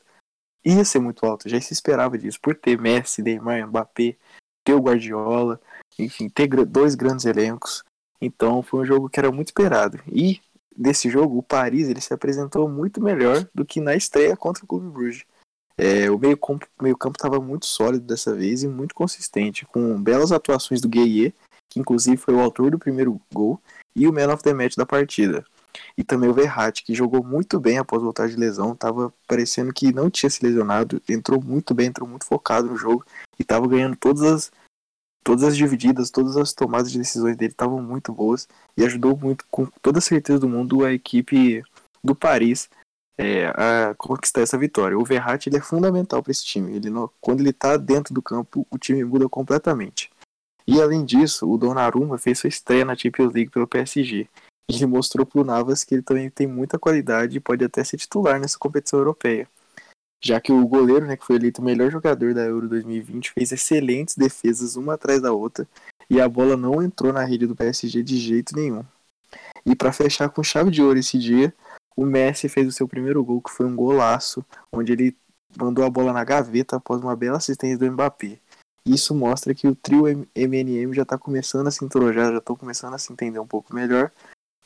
ia 0.64 0.84
ser 0.86 1.00
muito 1.00 1.26
alto, 1.26 1.50
já 1.50 1.60
se 1.60 1.74
esperava 1.74 2.18
disso, 2.18 2.40
por 2.42 2.56
ter 2.56 2.80
Messi, 2.80 3.22
Neymar, 3.22 3.68
Mbappé, 3.68 4.18
ter 4.64 4.74
o 4.74 4.82
Guardiola, 4.82 5.60
enfim, 5.98 6.30
ter 6.30 6.48
dois 6.66 6.96
grandes 6.96 7.26
elencos. 7.26 7.84
Então 8.22 8.62
foi 8.62 8.82
um 8.82 8.86
jogo 8.86 9.10
que 9.10 9.20
era 9.20 9.32
muito 9.32 9.48
esperado. 9.48 10.00
E 10.08 10.42
desse 10.76 11.10
jogo, 11.10 11.38
o 11.38 11.44
Paris 11.44 11.90
ele 11.90 12.02
se 12.02 12.14
apresentou 12.14 12.68
muito 12.70 13.02
melhor 13.02 13.48
do 13.54 13.66
que 13.66 13.80
na 13.80 13.96
estreia 13.96 14.36
contra 14.36 14.64
o 14.64 14.68
Clube 14.68 14.88
Bruges. 14.88 15.26
É, 15.78 16.12
o 16.12 16.20
meio-campo 16.20 16.68
meio 16.82 16.98
estava 17.08 17.40
muito 17.40 17.66
sólido 17.66 18.06
dessa 18.06 18.36
vez 18.36 18.64
e 18.64 18.68
muito 18.68 18.94
consistente, 18.94 19.66
com 19.66 20.02
belas 20.02 20.32
atuações 20.32 20.82
do 20.82 20.90
Gueye, 20.90 21.34
que 21.70 21.80
inclusive 21.80 22.18
foi 22.18 22.34
o 22.34 22.40
autor 22.42 22.72
do 22.72 22.80
primeiro 22.80 23.20
gol, 23.34 23.62
e 23.96 24.06
o 24.08 24.14
man 24.14 24.34
of 24.34 24.44
the 24.44 24.54
match 24.54 24.76
da 24.76 24.86
partida. 24.86 25.46
E 25.98 26.04
também 26.04 26.30
o 26.30 26.34
Verratti, 26.34 26.84
que 26.84 26.94
jogou 26.94 27.24
muito 27.24 27.60
bem 27.60 27.78
após 27.78 28.02
voltar 28.02 28.28
de 28.28 28.36
lesão, 28.36 28.74
estava 28.74 29.14
parecendo 29.28 29.74
que 29.74 29.94
não 29.94 30.10
tinha 30.10 30.30
se 30.30 30.44
lesionado, 30.44 31.02
entrou 31.08 31.42
muito 31.42 31.74
bem, 31.74 31.88
entrou 31.88 32.08
muito 32.08 32.26
focado 32.26 32.68
no 32.68 32.78
jogo 32.78 33.06
e 33.38 33.42
estava 33.42 33.68
ganhando 33.68 33.96
todas 33.96 34.24
as 34.24 34.52
todas 35.24 35.44
as 35.44 35.56
divididas, 35.56 36.10
todas 36.10 36.38
as 36.38 36.54
tomadas 36.54 36.92
de 36.92 36.98
decisões 36.98 37.36
dele 37.36 37.52
estavam 37.52 37.82
muito 37.82 38.12
boas 38.12 38.48
e 38.76 38.84
ajudou 38.84 39.16
muito, 39.16 39.46
com 39.52 39.68
toda 39.82 40.00
a 40.00 40.02
certeza 40.02 40.40
do 40.40 40.50
mundo, 40.50 40.84
a 40.84 40.92
equipe 40.92 41.62
do 42.04 42.16
Paris 42.16 42.70
é, 43.18 43.48
a 43.48 43.94
conquistar 43.96 44.42
essa 44.42 44.58
vitória. 44.58 44.98
O 44.98 45.04
Verratti 45.04 45.50
ele 45.50 45.58
é 45.58 45.62
fundamental 45.62 46.24
para 46.24 46.32
esse 46.32 46.46
time. 46.46 46.76
Ele 46.76 46.90
quando 47.20 47.42
ele 47.42 47.50
está 47.50 47.76
dentro 47.76 48.14
do 48.14 48.22
campo, 48.22 48.66
o 48.72 48.78
time 48.78 49.04
muda 49.04 49.28
completamente. 49.28 50.10
E 50.66 50.82
além 50.82 51.04
disso, 51.04 51.50
o 51.50 51.58
Donnarumma 51.58 52.18
fez 52.18 52.40
sua 52.40 52.48
estreia 52.48 52.86
na 52.86 52.96
Champions 52.96 53.34
League 53.34 53.52
pelo 53.52 53.68
PSG 53.68 54.28
ele 54.70 54.86
mostrou 54.86 55.26
para 55.26 55.42
o 55.42 55.44
Navas 55.44 55.84
que 55.84 55.96
ele 55.96 56.04
também 56.04 56.30
tem 56.30 56.46
muita 56.46 56.78
qualidade 56.78 57.38
e 57.38 57.40
pode 57.40 57.66
até 57.66 57.84
ser 57.84 57.98
titular 57.98 58.40
nessa 58.40 58.58
competição 58.58 59.00
europeia. 59.00 59.48
Já 60.24 60.40
que 60.40 60.52
o 60.52 60.68
goleiro, 60.68 61.06
né, 61.06 61.18
que 61.18 61.26
foi 61.26 61.38
eleito 61.38 61.62
o 61.62 61.66
melhor 61.66 61.90
jogador 61.90 62.34
da 62.34 62.42
Euro 62.42 62.68
2020, 62.68 63.32
fez 63.32 63.52
excelentes 63.52 64.16
defesas 64.16 64.76
uma 64.76 64.94
atrás 64.94 65.22
da 65.22 65.32
outra 65.32 65.68
e 66.10 66.20
a 66.20 66.28
bola 66.28 66.56
não 66.56 66.84
entrou 66.84 67.12
na 67.12 67.24
rede 67.24 67.48
do 67.48 67.56
PSG 67.56 68.04
de 68.04 68.18
jeito 68.18 68.56
nenhum. 68.56 68.84
E 69.66 69.76
para 69.76 69.94
fechar 69.94 70.30
com 70.30 70.44
chave 70.44 70.70
de 70.72 70.82
ouro 70.82 71.00
esse 71.00 71.18
dia, 71.18 71.54
o 71.96 72.06
Messi 72.06 72.48
fez 72.50 72.68
o 72.68 72.72
seu 72.72 72.88
primeiro 72.88 73.24
gol, 73.24 73.42
que 73.42 73.52
foi 73.52 73.66
um 73.66 73.76
golaço, 73.76 74.46
onde 74.72 74.92
ele 74.92 75.18
mandou 75.58 75.86
a 75.86 75.90
bola 75.90 76.14
na 76.14 76.24
gaveta 76.24 76.76
após 76.76 77.02
uma 77.02 77.16
bela 77.16 77.38
assistência 77.38 77.78
do 77.78 77.92
Mbappé. 77.92 78.40
Isso 78.86 79.14
mostra 79.14 79.54
que 79.54 79.68
o 79.68 79.76
trio 79.76 80.06
MNM 80.36 80.94
já 80.94 81.04
está 81.04 81.18
começando 81.18 81.68
a 81.68 81.72
se 81.72 81.84
entrojar, 81.84 82.32
já 82.32 82.38
estão 82.38 82.56
começando 82.56 82.94
a 82.94 82.98
se 82.98 83.12
entender 83.12 83.40
um 83.40 83.48
pouco 83.48 83.74
melhor 83.74 84.12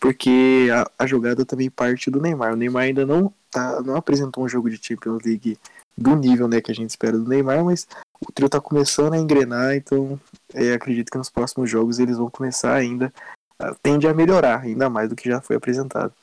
porque 0.04 0.68
a, 0.70 1.06
a, 1.06 1.08
jogada 1.08 1.46
também 1.46 1.70
parte 1.70 2.12
do 2.12 2.20
Neymar. 2.20 2.52
O 2.52 2.58
Neymar 2.58 2.84
ainda 2.84 3.06
não, 3.06 3.34
tá, 3.50 3.82
não 3.82 3.96
apresentou 3.96 4.44
um 4.44 4.50
jogo 4.50 4.70
de 4.70 4.76
Champions 4.76 5.24
League 5.24 5.58
do 5.98 6.14
nível 6.14 6.46
né, 6.46 6.60
que 6.60 6.70
a 6.70 6.76
gente 6.76 6.90
espera 6.90 7.18
do 7.18 7.26
Neymar, 7.26 7.64
mas 7.64 7.88
o 8.20 8.30
trio 8.30 8.50
tá 8.50 8.60
começando 8.60 9.14
a 9.14 9.18
engrenar, 9.18 9.74
então 9.78 10.20
é, 10.54 10.74
acredito 10.74 11.10
que 11.10 11.18
nos 11.18 11.30
próximos 11.30 11.70
jogos 11.70 12.00
eles 12.00 12.18
vão 12.18 12.30
começar 12.30 12.74
ainda, 12.74 13.14
a, 13.58 13.74
tende 13.76 14.06
a 14.06 14.14
melhorar 14.14 14.60
ainda 14.60 14.90
mais 14.90 15.08
do 15.08 15.16
que 15.16 15.30
já 15.30 15.40
foi 15.40 15.56
apresentado. 15.56 16.14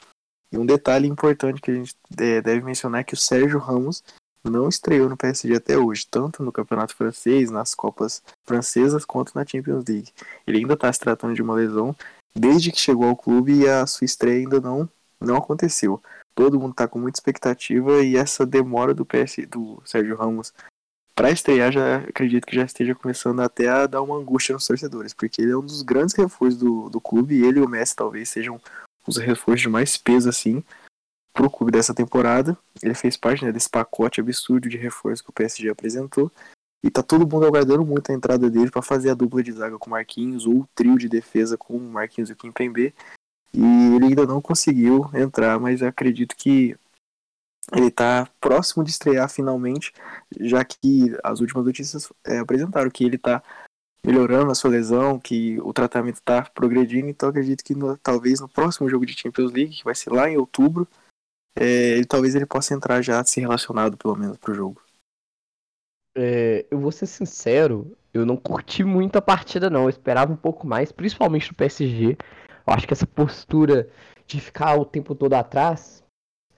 E 0.53 0.59
um 0.59 0.67
detalhe 0.67 1.09
importante 1.09 1.63
que 1.63 1.71
a 1.71 1.75
gente 1.75 1.95
é, 2.19 2.43
deve 2.43 2.61
mencionar 2.61 3.01
é 3.01 3.05
que 3.05 3.15
o 3.15 3.17
Sérgio 3.17 3.59
Ramos 3.59 4.05
não 4.45 4.69
estreou 4.69 5.09
no 5.09 5.17
PSG 5.17 5.55
até 5.55 5.79
hoje, 5.79 6.07
tanto 6.07 6.43
no 6.43 6.53
campeonato 6.53 6.95
francês, 6.95 7.51
nas 7.51 7.75
Copas 7.75 8.23
francesas, 8.47 9.07
quanto 9.07 9.33
na 9.35 9.47
Champions 9.47 9.85
League. 9.89 10.13
Ele 10.47 10.59
ainda 10.59 10.75
está 10.75 10.93
se 10.93 11.01
tratando 11.01 11.33
de 11.33 11.41
uma 11.41 11.55
lesão 11.55 11.97
desde 12.35 12.73
que 12.73 12.79
chegou 12.79 13.09
ao 13.09 13.17
clube 13.17 13.61
e 13.61 13.69
a 13.69 13.87
sua 13.87 14.05
estreia 14.05 14.39
ainda 14.39 14.61
não, 14.61 14.89
não 15.21 15.37
aconteceu. 15.37 16.03
Todo 16.35 16.59
mundo 16.59 16.73
está 16.73 16.87
com 16.89 16.99
muita 16.99 17.19
expectativa 17.19 18.03
e 18.03 18.17
essa 18.17 18.47
demora 18.47 18.95
do 18.95 19.05
PS 19.05 19.47
do 19.49 19.83
Sérgio 19.85 20.17
Ramos 20.17 20.53
para 21.15 21.31
estrear 21.31 21.71
já 21.71 21.97
acredito 21.99 22.47
que 22.47 22.57
já 22.57 22.65
esteja 22.65 22.95
começando 22.95 23.41
até 23.41 23.69
a 23.69 23.87
dar 23.87 24.01
uma 24.01 24.17
angústia 24.17 24.55
nos 24.55 24.67
torcedores, 24.67 25.13
porque 25.13 25.43
ele 25.43 25.53
é 25.53 25.57
um 25.57 25.65
dos 25.65 25.83
grandes 25.83 26.15
reforços 26.15 26.59
do, 26.59 26.89
do 26.89 27.01
clube 27.01 27.35
e 27.35 27.45
ele 27.45 27.59
e 27.59 27.63
o 27.63 27.69
Messi 27.69 27.95
talvez 27.95 28.29
sejam 28.31 28.61
os 29.07 29.19
reforços 29.19 29.63
de 29.63 29.69
mais 29.69 29.97
peso 29.97 30.29
assim 30.29 30.65
para 31.33 31.47
o 31.47 31.51
clube 31.51 31.73
dessa 31.73 31.95
temporada. 31.95 32.57
Ele 32.83 32.95
fez 32.95 33.17
parte 33.17 33.45
né, 33.45 33.53
desse 33.53 33.69
pacote 33.69 34.21
absurdo 34.21 34.69
de 34.69 34.79
reforço 34.79 35.23
que 35.23 35.31
o 35.31 35.33
PSG 35.33 35.69
apresentou. 35.69 36.31
E 36.83 36.91
tá 36.91 37.03
todo 37.03 37.29
mundo 37.29 37.47
aguardando 37.47 37.85
muito 37.85 38.11
a 38.11 38.15
entrada 38.15 38.51
dele 38.51 38.71
para 38.71 38.81
fazer 38.81 39.11
a 39.11 39.15
dupla 39.15 39.43
de 39.43 39.53
zaga 39.53 39.79
com 39.79 39.91
Marquinhos 39.91 40.47
ou 40.47 40.61
o 40.61 40.69
trio 40.75 40.97
de 40.97 41.09
defesa 41.09 41.57
com 41.57 41.79
Marquinhos 41.79 42.31
e 42.31 42.35
Kimpembe. 42.35 42.95
E 43.53 43.95
ele 43.97 44.07
ainda 44.07 44.27
não 44.27 44.41
conseguiu 44.41 45.11
entrar, 45.13 45.59
mas 45.59 45.83
acredito 45.83 46.35
que 46.37 46.77
ele 47.73 47.89
está 47.89 48.29
próximo 48.41 48.83
de 48.83 48.91
estrear 48.91 49.29
finalmente, 49.29 49.93
já 50.41 50.65
que 50.65 51.15
as 51.23 51.41
últimas 51.41 51.65
notícias 51.65 52.11
é, 52.27 52.39
apresentaram 52.39 52.91
que 52.91 53.05
ele 53.05 53.17
está 53.17 53.43
melhorando 54.05 54.51
a 54.51 54.55
sua 54.55 54.71
lesão, 54.71 55.21
que 55.21 55.61
o 55.61 55.73
tratamento 55.73 56.17
está 56.17 56.43
progredindo, 56.43 57.09
então 57.09 57.29
acredito 57.29 57.63
que 57.63 57.75
no, 57.75 57.97
talvez 57.99 58.41
no 58.41 58.49
próximo 58.49 58.89
jogo 58.89 59.05
de 59.05 59.19
Champions 59.19 59.53
League, 59.53 59.77
que 59.77 59.85
vai 59.85 59.95
ser 59.95 60.11
lá 60.11 60.29
em 60.29 60.39
outubro, 60.39 60.89
é, 61.55 61.97
ele, 61.97 62.07
talvez 62.07 62.35
ele 62.35 62.47
possa 62.47 62.75
entrar 62.75 63.03
já 63.03 63.23
se 63.25 63.41
relacionado 63.41 63.97
pelo 63.97 64.17
menos 64.17 64.39
pro 64.39 64.55
jogo. 64.55 64.81
É, 66.17 66.67
eu 66.71 66.79
vou 66.79 66.91
ser 66.91 67.07
sincero, 67.07 67.97
eu 68.13 68.27
não 68.27 68.37
curti 68.37 68.83
muito 68.83 69.17
a 69.17 69.23
partida 69.23 69.71
não, 69.71 69.85
eu 69.85 69.89
esperava 69.89 70.33
um 70.33 70.37
pouco 70.37 70.67
mais, 70.67 70.91
principalmente 70.91 71.49
do 71.49 71.55
PSG. 71.55 72.17
Eu 72.67 72.75
acho 72.75 72.87
que 72.87 72.93
essa 72.93 73.07
postura 73.07 73.89
de 74.27 74.41
ficar 74.41 74.77
o 74.77 74.85
tempo 74.85 75.15
todo 75.15 75.35
atrás 75.35 76.05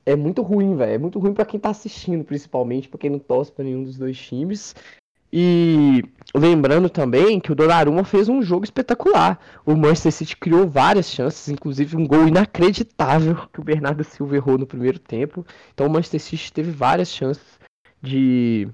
é 0.05 0.17
muito 0.17 0.43
ruim, 0.43 0.77
velho. 0.77 0.93
É 0.93 0.99
muito 0.99 1.19
ruim 1.19 1.33
para 1.33 1.45
quem 1.45 1.61
tá 1.61 1.71
assistindo, 1.71 2.25
principalmente, 2.25 2.89
para 2.89 2.99
quem 2.99 3.11
não 3.11 3.19
torce 3.19 3.53
para 3.53 3.65
nenhum 3.65 3.85
dos 3.85 3.97
dois 3.97 4.19
times. 4.19 4.75
E 5.33 6.03
lembrando 6.35 6.91
também 6.91 7.41
que 7.41 7.51
o 7.51 7.55
Donnarumma 7.55 8.05
fez 8.05 8.29
um 8.29 8.43
jogo 8.43 8.65
espetacular. 8.65 9.41
O 9.65 9.75
Manchester 9.75 10.13
City 10.13 10.37
criou 10.37 10.69
várias 10.69 11.07
chances, 11.07 11.49
inclusive 11.49 11.97
um 11.97 12.07
gol 12.07 12.29
inacreditável 12.29 13.49
que 13.51 13.61
o 13.61 13.65
Bernardo 13.65 14.05
Silva 14.05 14.37
errou 14.37 14.59
no 14.59 14.67
primeiro 14.67 14.99
tempo. 14.99 15.47
Então 15.73 15.87
o 15.87 15.91
Manchester 15.91 16.21
City 16.21 16.53
teve 16.53 16.71
várias 16.71 17.09
chances 17.09 17.59
de 18.03 18.69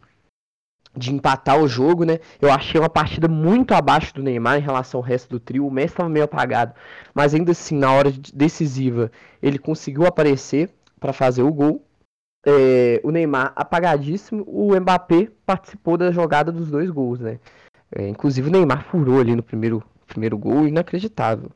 de 0.99 1.15
empatar 1.15 1.59
o 1.61 1.69
jogo, 1.69 2.05
né? 2.05 2.19
Eu 2.41 2.51
achei 2.51 2.81
uma 2.81 2.91
partida 2.91 3.29
muito 3.29 3.73
abaixo 3.73 4.15
do 4.15 4.23
Neymar 4.23 4.59
em 4.59 4.63
relação 4.63 4.99
ao 4.99 5.05
resto 5.05 5.31
do 5.31 5.41
trio. 5.41 5.67
O 5.67 5.71
Messi 5.71 5.95
estava 5.95 6.09
meio 6.09 6.25
apagado, 6.25 6.75
mas 7.15 7.35
ainda 7.35 7.53
assim, 7.53 7.77
na 7.79 7.93
hora 7.93 8.13
decisiva, 8.35 9.11
ele 9.43 9.59
conseguiu 9.59 10.07
aparecer 10.07 10.71
para 11.01 11.13
fazer 11.13 11.43
o 11.43 11.53
gol 11.53 11.89
é, 12.47 13.01
o 13.05 13.11
Neymar 13.11 13.53
apagadíssimo, 13.57 14.45
o 14.47 14.75
Mbappé 14.79 15.29
participou 15.45 15.97
da 15.97 16.11
jogada 16.11 16.53
dos 16.53 16.71
dois 16.71 16.89
gols, 16.91 17.21
né? 17.21 17.39
É, 17.95 18.09
inclusive 18.09 18.49
o 18.49 18.53
Neymar 18.53 18.85
furou 18.85 19.21
ali 19.21 19.35
no 19.35 19.43
primeiro, 19.43 19.83
primeiro 20.07 20.39
gol, 20.39 20.67
inacreditável. 20.67 21.51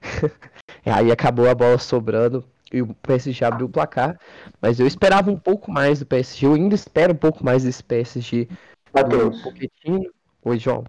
Aí 0.84 1.12
acabou 1.12 1.48
a 1.48 1.54
bola 1.54 1.78
sobrando 1.78 2.44
e 2.72 2.80
o 2.80 2.94
PSG 2.94 3.44
abriu 3.44 3.66
o 3.66 3.70
placar. 3.70 4.18
Mas 4.60 4.80
eu 4.80 4.86
esperava 4.86 5.30
um 5.30 5.38
pouco 5.38 5.70
mais 5.70 5.98
do 5.98 6.06
PSG, 6.06 6.46
eu 6.46 6.54
ainda 6.54 6.74
espero 6.74 7.12
um 7.12 7.16
pouco 7.16 7.44
mais 7.44 7.64
desse 7.64 7.82
PSG. 7.82 8.48
Matheus. 8.94 9.42
Oi, 10.44 10.58
João. 10.58 10.84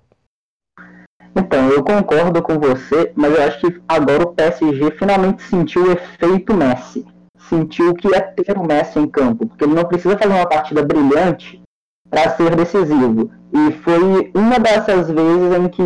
Então, 1.36 1.70
eu 1.70 1.84
concordo 1.84 2.42
com 2.42 2.60
você, 2.60 3.12
mas 3.16 3.34
eu 3.34 3.44
acho 3.44 3.60
que 3.60 3.82
agora 3.88 4.24
o 4.24 4.34
PSG 4.34 4.92
finalmente 4.92 5.44
sentiu 5.44 5.84
o 5.84 5.92
efeito 5.92 6.54
Messi 6.54 7.06
sentiu 7.50 7.94
que 7.96 8.14
é 8.14 8.22
ter 8.22 8.58
o 8.58 8.66
Messi 8.66 9.00
em 9.00 9.08
campo, 9.08 9.48
porque 9.48 9.64
ele 9.64 9.74
não 9.74 9.86
precisa 9.86 10.18
fazer 10.18 10.34
uma 10.34 10.46
partida 10.46 10.84
brilhante 10.84 11.62
para 12.10 12.30
ser 12.32 12.56
decisivo. 12.56 13.32
E 13.52 13.72
foi 13.84 14.32
uma 14.36 14.60
dessas 14.60 15.10
vezes 15.10 15.58
em 15.58 15.68
que 15.68 15.82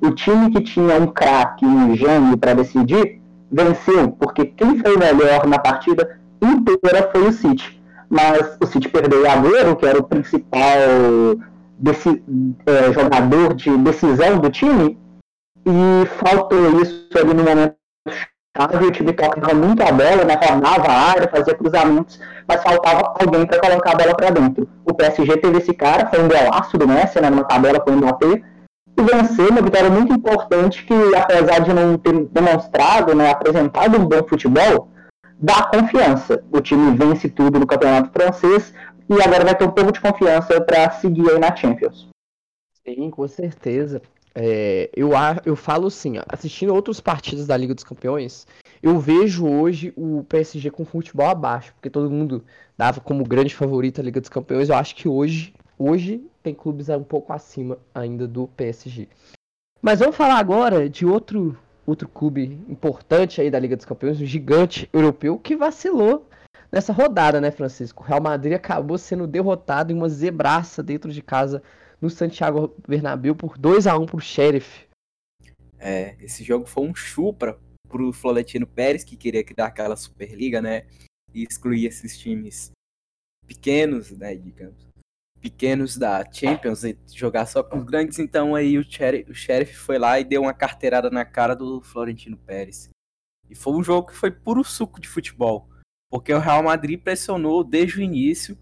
o 0.00 0.10
time 0.12 0.50
que 0.50 0.60
tinha 0.60 1.00
um 1.00 1.06
craque, 1.06 1.64
um 1.64 1.94
gênio 1.94 2.36
para 2.36 2.54
decidir, 2.54 3.20
venceu, 3.50 4.10
porque 4.12 4.46
quem 4.46 4.78
foi 4.78 4.96
melhor 4.96 5.46
na 5.46 5.58
partida 5.58 6.20
inteira 6.42 7.08
foi 7.12 7.28
o 7.28 7.32
City. 7.32 7.80
Mas 8.12 8.58
o 8.62 8.66
City 8.66 8.90
perdeu 8.90 9.22
o 9.22 9.26
Agüero, 9.26 9.74
que 9.74 9.86
era 9.86 9.98
o 9.98 10.02
principal 10.02 10.76
desse, 11.78 12.22
é, 12.66 12.92
jogador 12.92 13.54
de 13.54 13.74
decisão 13.78 14.38
do 14.38 14.50
time, 14.50 14.98
e 15.64 16.06
faltou 16.18 16.82
isso 16.82 17.08
ali 17.16 17.32
no 17.32 17.42
momento 17.42 17.74
chave, 18.54 18.84
o 18.84 18.90
time 18.90 19.14
tocava 19.14 19.54
muito 19.54 19.82
a 19.82 19.90
bola, 19.90 20.26
né, 20.26 20.34
rodava 20.34 20.92
a 20.92 21.10
área, 21.12 21.30
fazia 21.30 21.54
cruzamentos, 21.54 22.20
mas 22.46 22.62
faltava 22.62 23.14
alguém 23.18 23.46
para 23.46 23.58
colocar 23.58 23.92
a 23.92 23.96
bola 23.96 24.14
para 24.14 24.28
dentro. 24.28 24.68
O 24.84 24.92
PSG 24.92 25.38
teve 25.38 25.56
esse 25.56 25.72
cara, 25.72 26.06
foi 26.08 26.22
um 26.22 26.28
golaço 26.28 26.76
do 26.76 26.86
Messi, 26.86 27.18
né, 27.18 27.30
numa 27.30 27.44
tabela 27.44 27.80
com 27.80 27.92
o 27.92 27.96
Mbappé, 27.96 28.42
e 28.94 29.02
venceu 29.02 29.48
uma 29.48 29.62
vitória 29.62 29.88
muito 29.88 30.12
importante 30.12 30.84
que, 30.84 31.16
apesar 31.16 31.60
de 31.60 31.72
não 31.72 31.96
ter 31.96 32.26
demonstrado, 32.26 33.14
né, 33.14 33.30
apresentado 33.30 33.98
um 33.98 34.04
bom 34.04 34.22
futebol, 34.28 34.91
dá 35.42 35.64
confiança. 35.64 36.42
O 36.52 36.60
time 36.60 36.96
vence 36.96 37.28
tudo 37.28 37.58
no 37.58 37.66
campeonato 37.66 38.10
francês 38.12 38.72
e 39.10 39.20
agora 39.20 39.44
vai 39.44 39.56
ter 39.56 39.64
um 39.64 39.72
pouco 39.72 39.92
de 39.92 40.00
confiança 40.00 40.60
para 40.60 40.90
seguir 40.92 41.28
aí 41.30 41.38
na 41.38 41.54
Champions. 41.54 42.08
Sim, 42.86 43.10
com 43.10 43.26
certeza. 43.26 44.00
É, 44.34 44.88
eu, 44.96 45.10
eu 45.44 45.56
falo 45.56 45.88
assim, 45.88 46.14
assistindo 46.28 46.74
outros 46.74 47.00
partidos 47.00 47.46
da 47.46 47.56
Liga 47.56 47.74
dos 47.74 47.84
Campeões, 47.84 48.46
eu 48.82 48.98
vejo 48.98 49.46
hoje 49.46 49.92
o 49.96 50.24
PSG 50.24 50.70
com 50.70 50.84
futebol 50.84 51.28
abaixo, 51.28 51.74
porque 51.74 51.90
todo 51.90 52.10
mundo 52.10 52.42
dava 52.76 53.00
como 53.00 53.24
grande 53.24 53.54
favorito 53.54 54.00
a 54.00 54.04
Liga 54.04 54.20
dos 54.20 54.30
Campeões. 54.30 54.70
Eu 54.70 54.76
acho 54.76 54.96
que 54.96 55.06
hoje, 55.06 55.52
hoje 55.78 56.24
tem 56.42 56.54
clubes 56.54 56.88
um 56.88 57.04
pouco 57.04 57.32
acima 57.32 57.78
ainda 57.94 58.26
do 58.26 58.48
PSG. 58.48 59.08
Mas 59.82 59.98
vamos 59.98 60.16
falar 60.16 60.38
agora 60.38 60.88
de 60.88 61.04
outro, 61.04 61.58
outro 61.86 62.08
clube 62.08 62.60
importante 62.68 63.40
aí 63.40 63.50
da 63.50 63.58
Liga 63.58 63.76
dos 63.76 63.84
Campeões, 63.84 64.20
um 64.20 64.26
gigante 64.26 64.88
europeu 64.92 65.38
que 65.38 65.56
vacilou 65.56 66.28
nessa 66.70 66.92
rodada, 66.92 67.40
né, 67.40 67.50
Francisco? 67.50 68.02
O 68.02 68.06
Real 68.06 68.22
Madrid 68.22 68.54
acabou 68.54 68.98
sendo 68.98 69.26
derrotado 69.26 69.92
em 69.92 69.96
uma 69.96 70.08
zebraça 70.08 70.82
dentro 70.82 71.12
de 71.12 71.22
casa 71.22 71.62
no 72.00 72.10
Santiago 72.10 72.74
Bernabéu 72.86 73.34
por 73.34 73.56
2 73.56 73.86
a 73.86 73.96
1 73.96 74.06
pro 74.06 74.20
Sheriff. 74.20 74.86
É, 75.78 76.16
esse 76.20 76.44
jogo 76.44 76.66
foi 76.66 76.84
um 76.84 76.94
chupra 76.94 77.58
pro 77.88 78.12
Florentino 78.12 78.66
Pérez, 78.66 79.04
que 79.04 79.16
queria 79.16 79.44
criar 79.44 79.66
aquela 79.66 79.96
Superliga, 79.96 80.62
né? 80.62 80.86
E 81.34 81.42
excluir 81.42 81.86
esses 81.86 82.16
times 82.16 82.70
pequenos, 83.46 84.10
né, 84.12 84.34
digamos, 84.34 84.91
pequenos 85.42 85.98
da 85.98 86.24
Champions 86.32 86.84
e 86.84 86.96
jogar 87.12 87.44
só 87.44 87.62
com 87.62 87.78
os 87.78 87.84
grandes. 87.84 88.18
Então 88.18 88.54
aí 88.54 88.78
o 88.78 88.84
Sheriff, 88.84 89.30
o 89.30 89.34
Sheriff 89.34 89.74
foi 89.74 89.98
lá 89.98 90.18
e 90.18 90.24
deu 90.24 90.42
uma 90.42 90.54
carteirada 90.54 91.10
na 91.10 91.24
cara 91.24 91.54
do 91.54 91.82
Florentino 91.82 92.36
Pérez. 92.38 92.88
E 93.50 93.54
foi 93.54 93.74
um 93.74 93.82
jogo 93.82 94.08
que 94.08 94.16
foi 94.16 94.30
puro 94.30 94.64
suco 94.64 95.00
de 95.00 95.08
futebol, 95.08 95.68
porque 96.10 96.32
o 96.32 96.38
Real 96.38 96.62
Madrid 96.62 96.98
pressionou 96.98 97.62
desde 97.62 97.98
o 97.98 98.02
início 98.02 98.56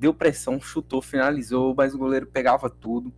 deu 0.00 0.14
pressão, 0.14 0.58
chutou, 0.58 1.02
finalizou, 1.02 1.74
mas 1.76 1.94
o 1.94 1.98
goleiro 1.98 2.26
pegava 2.26 2.70
tudo. 2.70 3.12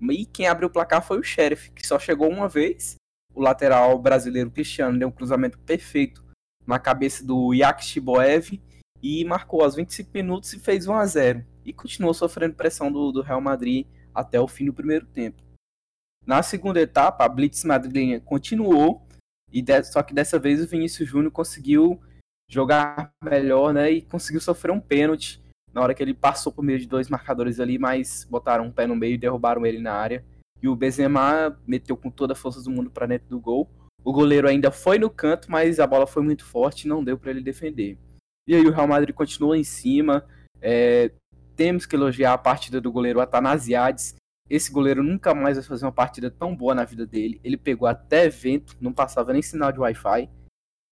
E 0.00 0.26
quem 0.26 0.48
abriu 0.48 0.68
o 0.68 0.72
placar 0.72 1.00
foi 1.00 1.20
o 1.20 1.22
Sheriff, 1.22 1.70
que 1.70 1.86
só 1.86 2.00
chegou 2.00 2.28
uma 2.28 2.48
vez. 2.48 2.96
O 3.32 3.40
lateral 3.40 3.96
brasileiro 3.96 4.50
Cristiano 4.50 4.98
deu 4.98 5.06
um 5.06 5.12
cruzamento 5.12 5.56
perfeito 5.60 6.24
na 6.66 6.80
cabeça 6.80 7.24
do 7.24 7.54
Yak 7.54 7.84
Shiboev 7.84 8.60
e 9.00 9.24
marcou 9.24 9.62
aos 9.62 9.76
25 9.76 10.10
minutos 10.12 10.52
e 10.52 10.58
fez 10.58 10.88
1 10.88 10.94
a 10.94 11.06
0 11.06 11.46
E 11.66 11.72
continuou 11.72 12.14
sofrendo 12.14 12.54
pressão 12.54 12.90
do, 12.90 13.12
do 13.12 13.20
Real 13.20 13.40
Madrid 13.40 13.86
até 14.14 14.40
o 14.40 14.48
fim 14.48 14.64
do 14.64 14.72
primeiro 14.72 15.04
tempo. 15.04 15.42
Na 16.24 16.42
segunda 16.42 16.80
etapa, 16.80 17.24
a 17.24 17.28
Blitz 17.28 17.64
madrilenha 17.64 18.20
continuou, 18.20 19.06
e 19.52 19.60
de, 19.60 19.82
só 19.84 20.02
que 20.02 20.14
dessa 20.14 20.38
vez 20.38 20.62
o 20.62 20.66
Vinícius 20.66 21.08
Júnior 21.08 21.30
conseguiu 21.30 22.00
jogar 22.48 23.12
melhor 23.22 23.74
né, 23.74 23.90
e 23.90 24.02
conseguiu 24.02 24.40
sofrer 24.40 24.72
um 24.72 24.80
pênalti 24.80 25.42
na 25.72 25.82
hora 25.82 25.94
que 25.94 26.02
ele 26.02 26.14
passou 26.14 26.50
por 26.50 26.62
meio 26.62 26.78
de 26.78 26.86
dois 26.86 27.08
marcadores 27.08 27.60
ali, 27.60 27.78
mas 27.78 28.26
botaram 28.30 28.64
um 28.64 28.72
pé 28.72 28.86
no 28.86 28.96
meio 28.96 29.14
e 29.14 29.18
derrubaram 29.18 29.66
ele 29.66 29.78
na 29.78 29.92
área. 29.92 30.24
E 30.62 30.68
o 30.68 30.74
Benzema 30.74 31.60
meteu 31.66 31.96
com 31.96 32.10
toda 32.10 32.32
a 32.32 32.36
força 32.36 32.62
do 32.62 32.70
mundo 32.70 32.90
para 32.90 33.06
dentro 33.06 33.28
do 33.28 33.38
gol. 33.38 33.68
O 34.02 34.10
goleiro 34.12 34.48
ainda 34.48 34.70
foi 34.70 34.98
no 34.98 35.10
canto, 35.10 35.50
mas 35.50 35.78
a 35.78 35.86
bola 35.86 36.06
foi 36.06 36.22
muito 36.22 36.44
forte 36.44 36.84
e 36.84 36.88
não 36.88 37.04
deu 37.04 37.18
para 37.18 37.30
ele 37.30 37.42
defender. 37.42 37.98
E 38.48 38.54
aí 38.54 38.66
o 38.66 38.72
Real 38.72 38.88
Madrid 38.88 39.14
continuou 39.14 39.54
em 39.54 39.64
cima, 39.64 40.24
é, 40.62 41.10
temos 41.56 41.86
que 41.86 41.96
elogiar 41.96 42.34
a 42.34 42.38
partida 42.38 42.80
do 42.80 42.92
goleiro 42.92 43.20
Atanasiades. 43.20 44.14
Esse 44.48 44.70
goleiro 44.70 45.02
nunca 45.02 45.34
mais 45.34 45.56
vai 45.56 45.66
fazer 45.66 45.86
uma 45.86 45.92
partida 45.92 46.30
tão 46.30 46.54
boa 46.54 46.74
na 46.74 46.84
vida 46.84 47.06
dele. 47.06 47.40
Ele 47.42 47.56
pegou 47.56 47.88
até 47.88 48.28
vento, 48.28 48.76
não 48.80 48.92
passava 48.92 49.32
nem 49.32 49.42
sinal 49.42 49.72
de 49.72 49.80
Wi-Fi. 49.80 50.30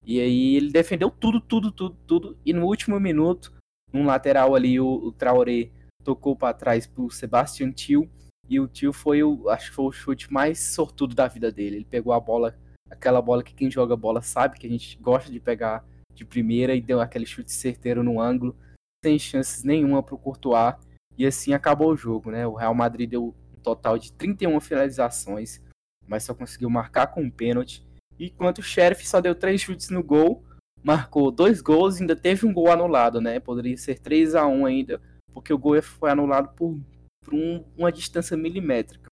E 0.05 0.21
aí 0.21 0.57
ele 0.57 0.71
defendeu 0.71 1.11
tudo, 1.11 1.41
tudo, 1.41 1.71
tudo, 1.71 1.97
tudo. 2.07 2.39
E 2.45 2.53
no 2.53 2.67
último 2.67 2.99
minuto, 2.99 3.53
num 3.93 4.07
lateral 4.07 4.55
ali, 4.55 4.81
o, 4.81 4.87
o 4.87 5.13
Traoré 5.13 5.71
tocou 6.03 6.35
para 6.35 6.55
trás 6.55 6.87
pro 6.87 7.11
Sebastian 7.11 7.71
Tio. 7.71 8.11
E 8.49 8.59
o 8.59 8.67
Tio 8.67 8.93
foi 8.93 9.23
o, 9.23 9.49
acho 9.49 9.71
que 9.71 9.77
foi 9.77 9.85
o 9.85 9.93
chute 9.93 10.33
mais 10.33 10.59
sortudo 10.59 11.15
da 11.15 11.29
vida 11.29 11.53
dele. 11.53 11.77
Ele 11.77 11.85
pegou 11.85 12.13
a 12.13 12.21
bola, 12.21 12.59
aquela 12.91 13.23
bola 13.23 13.45
que 13.45 13.55
quem 13.55 13.71
joga 13.71 13.97
bola 13.97 14.21
sabe 14.21 14.59
que 14.59 14.67
a 14.67 14.71
gente 14.71 14.99
gosta 15.01 15.31
de 15.31 15.39
pegar 15.39 15.85
de 16.13 16.25
primeira 16.25 16.75
e 16.75 16.81
deu 16.81 17.01
aquele 17.01 17.27
chute 17.27 17.53
certeiro 17.53 18.03
no 18.03 18.21
ângulo, 18.21 18.57
sem 19.05 19.19
chances 19.19 19.63
nenhuma 19.63 20.03
pro 20.03 20.17
Courtois. 20.17 20.75
E 21.17 21.27
assim 21.27 21.53
acabou 21.53 21.93
o 21.93 21.97
jogo, 21.97 22.31
né? 22.31 22.47
O 22.47 22.55
Real 22.55 22.75
Madrid 22.75 23.11
deu 23.11 23.27
um 23.29 23.61
total 23.61 23.99
de 23.99 24.11
31 24.13 24.59
finalizações, 24.61 25.61
mas 26.09 26.25
só 26.25 26.35
conseguiu 26.35 26.71
marcar 26.71 27.09
com 27.09 27.23
um 27.23 27.31
pênalti. 27.31 27.87
Enquanto 28.19 28.59
o 28.59 28.63
Sheriff 28.63 29.07
só 29.07 29.21
deu 29.21 29.35
três 29.35 29.61
chutes 29.61 29.91
no 29.91 30.03
gol, 30.03 30.43
marcou 30.83 31.31
dois 31.31 31.61
gols 31.61 31.99
e 31.99 32.01
ainda 32.01 32.17
teve 32.17 32.47
um 32.47 32.53
gol 32.53 32.71
anulado, 32.71 33.21
né? 33.21 33.39
Poderia 33.39 33.77
ser 33.77 33.99
3 33.99 34.35
a 34.35 34.47
1 34.47 34.67
ainda, 34.67 35.01
porque 35.33 35.53
o 35.53 35.59
gol 35.59 35.81
foi 35.83 36.11
anulado 36.11 36.55
por, 36.55 36.81
por 37.23 37.35
um, 37.35 37.63
uma 37.77 37.93
distância 37.93 38.37
milimétrica. 38.37 39.11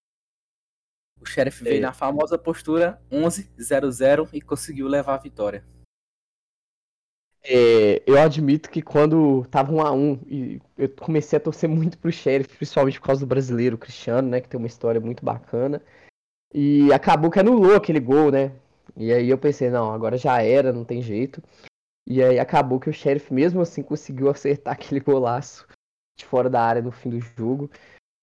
O 1.21 1.25
Sheriff 1.25 1.61
é. 1.61 1.69
veio 1.69 1.81
na 1.81 1.93
famosa 1.93 2.37
postura 2.37 2.99
11-0-0 3.11 4.29
e 4.33 4.41
conseguiu 4.41 4.87
levar 4.87 5.15
a 5.15 5.19
vitória. 5.19 5.63
É, 7.45 8.01
eu 8.07 8.17
admito 8.19 8.69
que 8.69 8.81
quando 8.81 9.45
tava 9.51 9.73
um 9.73 9.81
a 9.81 9.91
um, 9.91 10.17
e 10.27 10.61
eu 10.77 10.87
comecei 10.89 11.35
a 11.37 11.41
torcer 11.41 11.67
muito 11.67 11.97
pro 11.97 12.11
Sheriff, 12.11 12.55
principalmente 12.55 12.99
por 12.99 13.07
causa 13.07 13.21
do 13.21 13.27
brasileiro, 13.27 13.77
Cristiano, 13.77 14.29
né? 14.29 14.39
Que 14.39 14.47
tem 14.47 14.57
uma 14.57 14.67
história 14.67 15.01
muito 15.01 15.25
bacana. 15.25 15.81
E 16.53 16.91
acabou 16.93 17.29
que 17.31 17.39
anulou 17.39 17.75
aquele 17.75 17.99
gol, 17.99 18.31
né? 18.31 18.53
E 18.95 19.11
aí 19.11 19.29
eu 19.29 19.37
pensei, 19.37 19.69
não, 19.69 19.91
agora 19.91 20.17
já 20.17 20.41
era, 20.41 20.71
não 20.71 20.85
tem 20.85 21.01
jeito. 21.01 21.43
E 22.07 22.23
aí 22.23 22.39
acabou 22.39 22.79
que 22.79 22.89
o 22.89 22.93
Sheriff 22.93 23.33
mesmo 23.33 23.61
assim 23.61 23.81
conseguiu 23.81 24.29
acertar 24.29 24.73
aquele 24.75 24.99
golaço 24.99 25.67
de 26.17 26.25
fora 26.25 26.49
da 26.49 26.61
área 26.61 26.81
no 26.81 26.91
fim 26.91 27.09
do 27.09 27.19
jogo. 27.19 27.69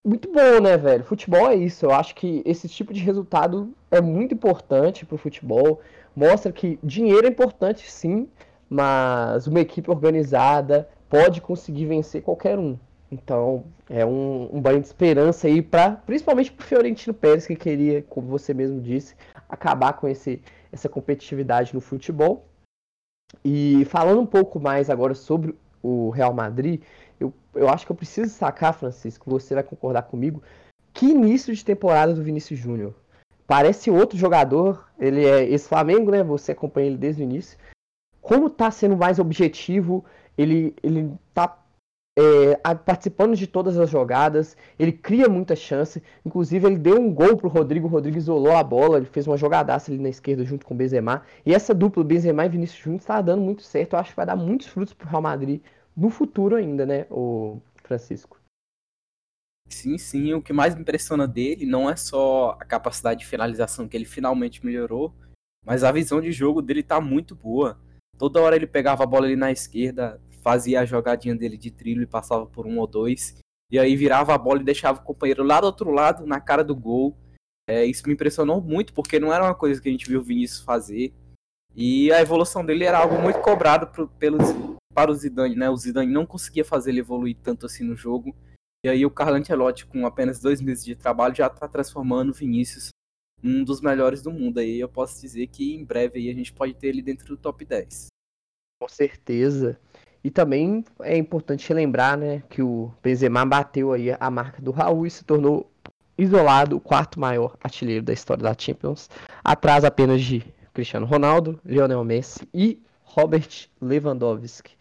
Muito 0.06 0.33
bom, 0.33 0.61
né, 0.62 0.78
velho? 0.78 1.04
Futebol 1.04 1.50
é 1.50 1.56
isso. 1.56 1.85
Eu 1.85 1.90
acho 1.90 2.14
que 2.14 2.42
esse 2.46 2.68
tipo 2.68 2.92
de 2.92 3.00
resultado 3.00 3.74
é 3.90 4.00
muito 4.00 4.33
importante 4.33 5.04
pro 5.04 5.18
futebol. 5.18 5.83
Mostra 6.16 6.52
que 6.52 6.78
dinheiro 6.83 7.26
é 7.26 7.30
importante 7.30 7.90
sim, 7.90 8.28
mas 8.70 9.48
uma 9.48 9.61
equipe 9.61 9.90
organizada 9.90 10.88
pode 11.09 11.40
conseguir 11.40 11.87
vencer 11.87 12.22
qualquer 12.22 12.56
um. 12.56 12.78
Então, 13.11 13.64
é 13.88 14.06
um, 14.06 14.48
um 14.52 14.61
banho 14.61 14.80
de 14.80 14.87
esperança 14.87 15.48
aí, 15.48 15.61
pra, 15.61 15.90
principalmente 15.90 16.52
para 16.52 16.62
o 16.62 16.66
Fiorentino 16.66 17.12
Pérez, 17.12 17.44
que 17.44 17.56
queria, 17.56 18.02
como 18.02 18.28
você 18.28 18.54
mesmo 18.54 18.80
disse, 18.80 19.16
acabar 19.48 19.94
com 19.94 20.06
esse, 20.06 20.40
essa 20.70 20.88
competitividade 20.88 21.74
no 21.74 21.80
futebol. 21.80 22.46
E 23.44 23.85
falando 23.87 24.20
um 24.20 24.26
pouco 24.26 24.61
mais 24.61 24.88
agora 24.88 25.14
sobre 25.14 25.56
o 25.83 26.11
Real 26.11 26.33
Madrid, 26.33 26.83
eu, 27.18 27.33
eu 27.54 27.68
acho 27.68 27.85
que 27.85 27.90
eu 27.90 27.96
preciso 27.96 28.33
sacar, 28.33 28.74
Francisco, 28.74 29.28
você 29.28 29.54
vai 29.54 29.64
concordar 29.64 30.02
comigo, 30.02 30.40
que 30.92 31.06
início 31.06 31.52
de 31.52 31.64
temporada 31.64 32.14
do 32.14 32.22
Vinícius 32.22 32.61
Júnior. 32.61 32.94
Parece 33.46 33.90
outro 33.90 34.16
jogador, 34.16 34.88
ele 34.96 35.24
é 35.24 35.42
ex-Flamengo, 35.42 36.12
né? 36.12 36.22
Você 36.22 36.52
acompanha 36.52 36.87
ele 36.87 36.96
desde 36.96 37.22
o 37.22 37.24
início. 37.24 37.59
Como 38.20 38.50
tá 38.50 38.70
sendo 38.70 38.96
mais 38.96 39.18
objetivo, 39.18 40.04
ele, 40.37 40.74
ele 40.83 41.12
tá 41.33 41.59
é, 42.18 42.56
participando 42.74 43.35
de 43.35 43.46
todas 43.46 43.78
as 43.78 43.88
jogadas, 43.88 44.56
ele 44.78 44.92
cria 44.92 45.28
muita 45.28 45.56
chance. 45.56 46.02
Inclusive, 46.24 46.66
ele 46.66 46.78
deu 46.78 47.00
um 47.00 47.12
gol 47.12 47.37
pro 47.37 47.48
Rodrigo, 47.48 47.87
o 47.87 47.90
Rodrigo 47.90 48.18
isolou 48.18 48.56
a 48.56 48.62
bola, 48.62 48.98
ele 48.98 49.06
fez 49.06 49.26
uma 49.26 49.37
jogadaça 49.37 49.90
ali 49.90 50.00
na 50.00 50.09
esquerda 50.09 50.44
junto 50.44 50.66
com 50.66 50.74
o 50.74 50.76
Benzema. 50.76 51.22
E 51.46 51.54
essa 51.54 51.74
dupla, 51.74 52.04
Benzema 52.04 52.44
e 52.44 52.48
Vinícius 52.48 52.83
Júnior, 52.83 53.00
está 53.00 53.20
dando 53.20 53.42
muito 53.42 53.62
certo. 53.62 53.94
Eu 53.94 54.00
acho 54.00 54.11
que 54.11 54.16
vai 54.16 54.26
dar 54.26 54.37
muitos 54.37 54.66
frutos 54.66 54.92
pro 54.92 55.09
Real 55.09 55.22
Madrid 55.22 55.62
no 55.96 56.11
futuro 56.11 56.56
ainda, 56.56 56.87
né, 56.87 57.06
o 57.11 57.61
Francisco? 57.83 58.38
Sim, 59.68 59.98
sim. 59.98 60.33
O 60.35 60.42
que 60.42 60.52
mais 60.52 60.74
me 60.74 60.80
impressiona 60.80 61.28
dele 61.28 61.64
não 61.64 61.88
é 61.88 61.96
só 61.96 62.56
a 62.59 62.64
capacidade 62.64 63.20
de 63.20 63.26
finalização 63.26 63.88
que 63.88 63.96
ele 63.96 64.04
finalmente 64.04 64.64
melhorou, 64.64 65.14
mas 65.64 65.85
a 65.85 65.92
visão 65.92 66.20
de 66.20 66.33
jogo 66.33 66.61
dele 66.61 66.83
tá 66.83 67.00
muito 67.00 67.35
boa. 67.35 67.78
Toda 68.20 68.38
hora 68.42 68.54
ele 68.54 68.66
pegava 68.66 69.02
a 69.02 69.06
bola 69.06 69.24
ali 69.24 69.35
na 69.35 69.50
esquerda, 69.50 70.20
fazia 70.42 70.83
a 70.83 70.85
jogadinha 70.85 71.35
dele 71.35 71.56
de 71.56 71.70
trilho 71.70 72.02
e 72.02 72.06
passava 72.06 72.44
por 72.44 72.66
um 72.66 72.78
ou 72.78 72.87
dois. 72.87 73.38
E 73.72 73.78
aí 73.78 73.96
virava 73.96 74.35
a 74.35 74.37
bola 74.37 74.61
e 74.61 74.64
deixava 74.64 75.00
o 75.00 75.02
companheiro 75.02 75.42
lá 75.42 75.59
do 75.59 75.64
outro 75.64 75.90
lado, 75.90 76.26
na 76.26 76.38
cara 76.38 76.62
do 76.62 76.76
gol. 76.76 77.16
É, 77.66 77.83
isso 77.83 78.06
me 78.06 78.12
impressionou 78.12 78.61
muito, 78.61 78.92
porque 78.92 79.18
não 79.18 79.33
era 79.33 79.42
uma 79.42 79.54
coisa 79.54 79.80
que 79.80 79.88
a 79.88 79.92
gente 79.92 80.06
viu 80.06 80.20
o 80.20 80.22
Vinícius 80.22 80.61
fazer. 80.61 81.14
E 81.74 82.12
a 82.12 82.20
evolução 82.20 82.62
dele 82.62 82.85
era 82.85 82.98
algo 82.98 83.22
muito 83.22 83.40
cobrado 83.40 83.87
pro, 83.87 84.06
pelos, 84.06 84.44
para 84.92 85.11
o 85.11 85.14
Zidane, 85.14 85.56
né? 85.56 85.70
O 85.70 85.76
Zidane 85.78 86.12
não 86.12 86.26
conseguia 86.26 86.62
fazer 86.64 86.90
ele 86.90 87.00
evoluir 87.00 87.38
tanto 87.42 87.64
assim 87.64 87.85
no 87.85 87.96
jogo. 87.96 88.37
E 88.85 88.88
aí 88.90 89.06
o 89.06 89.11
Carlo 89.11 89.37
Ancelotti, 89.37 89.87
com 89.87 90.04
apenas 90.04 90.38
dois 90.38 90.61
meses 90.61 90.85
de 90.85 90.94
trabalho, 90.94 91.35
já 91.35 91.46
está 91.46 91.66
transformando 91.66 92.33
o 92.33 92.35
Vinícius 92.35 92.90
um 93.42 93.64
dos 93.64 93.81
melhores 93.81 94.22
do 94.22 94.31
mundo. 94.31 94.59
Aí 94.59 94.81
eu 94.81 94.88
posso 94.88 95.20
dizer 95.20 95.46
que 95.46 95.74
em 95.74 95.85
breve 95.85 96.18
aí 96.18 96.31
a 96.31 96.35
gente 96.35 96.53
pode 96.53 96.74
ter 96.74 96.88
ele 96.88 97.03
dentro 97.03 97.26
do 97.29 97.37
top 97.37 97.64
10. 97.64 98.09
Com 98.81 98.88
certeza. 98.88 99.79
E 100.22 100.31
também 100.31 100.85
é 101.00 101.16
importante 101.16 101.72
lembrar, 101.72 102.16
né, 102.16 102.42
que 102.48 102.62
o 102.62 102.92
Benzema 103.03 103.44
bateu 103.44 103.92
aí 103.92 104.14
a 104.18 104.31
marca 104.31 104.61
do 104.61 104.70
Raul 104.70 105.07
e 105.07 105.11
se 105.11 105.24
tornou 105.24 105.70
isolado 106.16 106.76
o 106.76 106.81
quarto 106.81 107.18
maior 107.18 107.57
artilheiro 107.62 108.05
da 108.05 108.12
história 108.12 108.42
da 108.42 108.55
Champions, 108.57 109.09
atrás 109.42 109.85
apenas 109.85 110.20
de 110.20 110.44
Cristiano 110.74 111.07
Ronaldo, 111.07 111.59
Lionel 111.64 112.05
Messi 112.05 112.46
e 112.53 112.83
Robert 113.03 113.68
Lewandowski. 113.81 114.76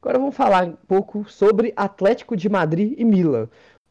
Agora 0.00 0.18
vamos 0.18 0.36
falar 0.36 0.64
um 0.64 0.76
pouco 0.86 1.28
sobre 1.28 1.72
Atlético 1.76 2.36
de 2.36 2.48
Madrid 2.48 2.94
e 2.96 3.04
Milan. 3.04 3.48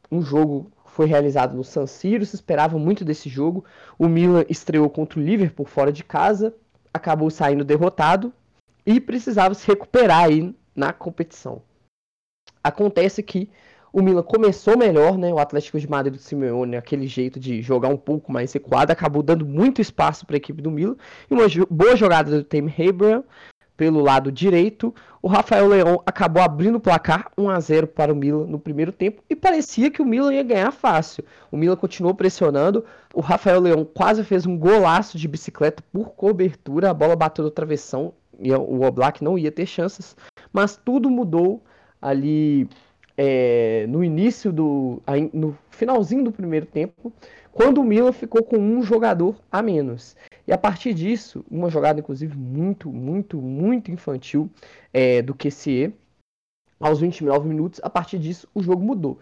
Um 0.09 0.21
jogo 0.21 0.71
foi 0.99 1.05
realizado 1.05 1.55
no 1.55 1.63
San 1.63 1.87
Siro, 1.87 2.25
se 2.25 2.35
esperava 2.35 2.77
muito 2.77 3.05
desse 3.05 3.29
jogo. 3.29 3.63
O 3.97 4.05
Milan 4.05 4.43
estreou 4.49 4.89
contra 4.89 5.17
o 5.17 5.23
Liverpool 5.23 5.65
fora 5.65 5.93
de 5.93 6.03
casa, 6.03 6.53
acabou 6.93 7.29
saindo 7.29 7.63
derrotado 7.63 8.33
e 8.85 8.99
precisava 8.99 9.53
se 9.53 9.65
recuperar 9.65 10.25
aí 10.25 10.53
na 10.75 10.91
competição. 10.91 11.61
Acontece 12.61 13.23
que 13.23 13.49
o 13.93 14.01
Milan 14.01 14.23
começou 14.23 14.77
melhor, 14.77 15.17
né? 15.17 15.33
O 15.33 15.39
Atlético 15.39 15.79
de 15.79 15.89
Madrid 15.89 16.15
do 16.15 16.19
Simeone, 16.19 16.75
aquele 16.75 17.07
jeito 17.07 17.39
de 17.39 17.61
jogar 17.61 17.87
um 17.87 17.95
pouco 17.95 18.29
mais 18.29 18.51
recuado, 18.51 18.91
acabou 18.91 19.23
dando 19.23 19.45
muito 19.45 19.79
espaço 19.79 20.25
para 20.25 20.35
a 20.35 20.43
equipe 20.43 20.61
do 20.61 20.69
Milan. 20.69 20.97
E 21.31 21.33
uma 21.33 21.45
boa 21.69 21.95
jogada 21.95 22.29
do 22.29 22.43
Tim 22.43 22.69
Abraham 22.89 23.23
pelo 23.79 24.01
lado 24.01 24.29
direito. 24.29 24.93
O 25.21 25.29
Rafael 25.29 25.65
Leão 25.65 26.03
acabou 26.05 26.43
abrindo 26.43 26.75
o 26.75 26.79
placar 26.81 27.31
1 27.37 27.49
a 27.49 27.59
0 27.61 27.87
para 27.87 28.11
o 28.11 28.15
Milan 28.15 28.45
no 28.45 28.59
primeiro 28.59 28.91
tempo 28.91 29.23
e 29.29 29.35
parecia 29.37 29.89
que 29.89 30.01
o 30.01 30.05
Milan 30.05 30.33
ia 30.33 30.43
ganhar 30.43 30.71
fácil. 30.71 31.23
O 31.49 31.55
Milan 31.55 31.77
continuou 31.77 32.13
pressionando. 32.13 32.83
O 33.13 33.21
Rafael 33.21 33.61
Leão 33.61 33.85
quase 33.85 34.21
fez 34.25 34.45
um 34.45 34.57
golaço 34.57 35.17
de 35.17 35.29
bicicleta 35.29 35.81
por 35.93 36.09
cobertura. 36.09 36.89
A 36.89 36.93
bola 36.93 37.15
bateu 37.15 37.41
no 37.41 37.49
travessão 37.49 38.11
e 38.37 38.51
o 38.53 38.81
Oblak 38.81 39.23
não 39.23 39.37
ia 39.37 39.51
ter 39.51 39.65
chances 39.65 40.15
mas 40.51 40.77
tudo 40.77 41.09
mudou 41.09 41.63
ali 42.01 42.67
é, 43.17 43.85
no 43.87 44.03
início 44.03 44.51
do. 44.51 45.01
no 45.33 45.57
finalzinho 45.69 46.23
do 46.23 46.31
primeiro 46.31 46.65
tempo, 46.65 47.11
quando 47.59 47.79
o 47.79 47.83
Milan 47.83 48.13
ficou 48.13 48.41
com 48.41 48.57
um 48.57 48.81
jogador 48.81 49.35
a 49.51 49.61
menos. 49.61 50.15
E 50.47 50.53
a 50.53 50.57
partir 50.57 50.93
disso, 50.93 51.43
uma 51.51 51.69
jogada, 51.69 51.99
inclusive, 51.99 52.33
muito, 52.37 52.89
muito, 52.89 53.41
muito 53.41 53.91
infantil 53.91 54.49
é, 54.93 55.21
do 55.21 55.35
QCE, 55.35 55.93
aos 56.79 57.01
29 57.01 57.49
minutos, 57.49 57.81
a 57.83 57.89
partir 57.89 58.17
disso 58.17 58.47
o 58.55 58.63
jogo 58.63 58.81
mudou. 58.81 59.19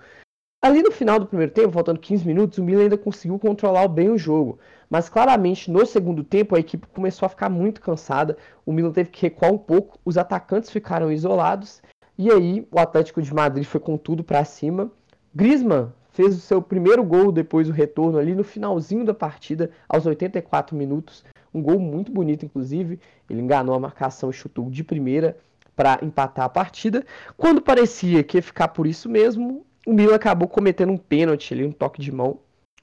Ali 0.62 0.84
no 0.84 0.92
final 0.92 1.20
do 1.20 1.26
primeiro 1.26 1.52
tempo, 1.52 1.72
faltando 1.72 2.00
15 2.00 2.28
minutos, 2.28 2.60
o 2.60 2.64
Milan 2.64 2.84
ainda 2.84 2.98
conseguiu 2.98 3.40
controlar 3.40 3.88
bem 3.88 4.12
o 4.12 4.20
jogo. 4.20 4.60
Mas 4.88 5.10
claramente 5.10 5.72
no 5.72 5.84
segundo 5.84 6.24
tempo 6.24 6.56
a 6.56 6.60
equipe 6.60 6.86
começou 6.94 7.26
a 7.26 7.30
ficar 7.30 7.50
muito 7.50 7.82
cansada. 7.82 8.38
O 8.64 8.72
Milan 8.72 8.92
teve 8.92 9.10
que 9.10 9.24
recuar 9.24 9.52
um 9.52 9.58
pouco, 9.58 9.98
os 10.06 10.16
atacantes 10.16 10.70
ficaram 10.70 11.12
isolados. 11.12 11.82
E 12.16 12.30
aí 12.30 12.68
o 12.72 12.78
Atlético 12.78 13.20
de 13.20 13.34
Madrid 13.34 13.66
foi 13.66 13.80
com 13.80 13.98
tudo 13.98 14.24
para 14.24 14.46
cima. 14.46 14.92
Griezmann 15.34 15.92
fez 16.18 16.36
o 16.36 16.40
seu 16.40 16.60
primeiro 16.64 17.04
gol 17.04 17.32
depois 17.32 17.68
do 17.68 17.74
retorno 17.74 18.18
ali 18.18 18.34
no 18.34 18.44
finalzinho 18.44 19.06
da 19.06 19.14
partida, 19.14 19.70
aos 19.88 20.08
84 20.08 20.76
minutos. 20.76 21.24
Um 21.54 21.62
gol 21.62 21.78
muito 21.78 22.12
bonito, 22.12 22.44
inclusive. 22.44 23.00
Ele 23.30 23.40
enganou 23.40 23.76
a 23.76 23.80
marcação 23.80 24.32
e 24.32 24.34
chutou 24.34 24.68
de 24.68 24.84
primeira 24.84 25.38
para 25.76 26.00
empatar 26.02 26.46
a 26.46 26.50
partida. 26.50 27.06
Quando 27.38 27.62
parecia 27.62 28.24
que 28.24 28.40
ia 28.40 28.42
ficar 28.42 28.70
por 28.70 28.88
isso 28.88 29.08
mesmo, 29.08 29.64
o 29.86 29.94
Milan 29.94 30.16
acabou 30.16 30.48
cometendo 30.48 30.92
um 30.92 30.98
pênalti 30.98 31.54
ali, 31.54 31.64
um 31.64 31.72
toque 31.72 32.02
de 32.02 32.12
mão 32.12 32.40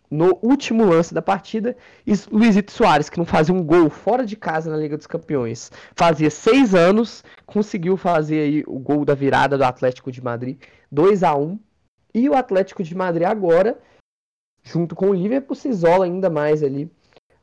no 0.08 0.38
último 0.40 0.84
lance 0.84 1.12
da 1.12 1.20
partida, 1.20 1.76
e 2.06 2.12
Luizito 2.30 2.70
Soares, 2.70 3.10
que 3.10 3.18
não 3.18 3.24
fazia 3.24 3.52
um 3.52 3.64
gol 3.64 3.90
fora 3.90 4.24
de 4.24 4.36
casa 4.36 4.70
na 4.70 4.76
Liga 4.76 4.96
dos 4.96 5.08
Campeões, 5.08 5.72
fazia 5.96 6.30
seis 6.30 6.72
anos, 6.72 7.24
conseguiu 7.44 7.96
fazer 7.96 8.38
aí 8.38 8.64
o 8.64 8.78
gol 8.78 9.04
da 9.04 9.14
virada 9.14 9.58
do 9.58 9.64
Atlético 9.64 10.12
de 10.12 10.22
Madrid, 10.22 10.56
2 10.92 11.24
a 11.24 11.34
1 11.34 11.58
E 12.14 12.28
o 12.28 12.34
Atlético 12.34 12.82
de 12.82 12.94
Madrid 12.94 13.26
agora, 13.26 13.78
junto 14.62 14.94
com 14.94 15.10
o 15.10 15.14
Liverpool, 15.14 15.56
se 15.56 15.68
isola 15.68 16.04
ainda 16.04 16.30
mais 16.30 16.62
ali 16.62 16.90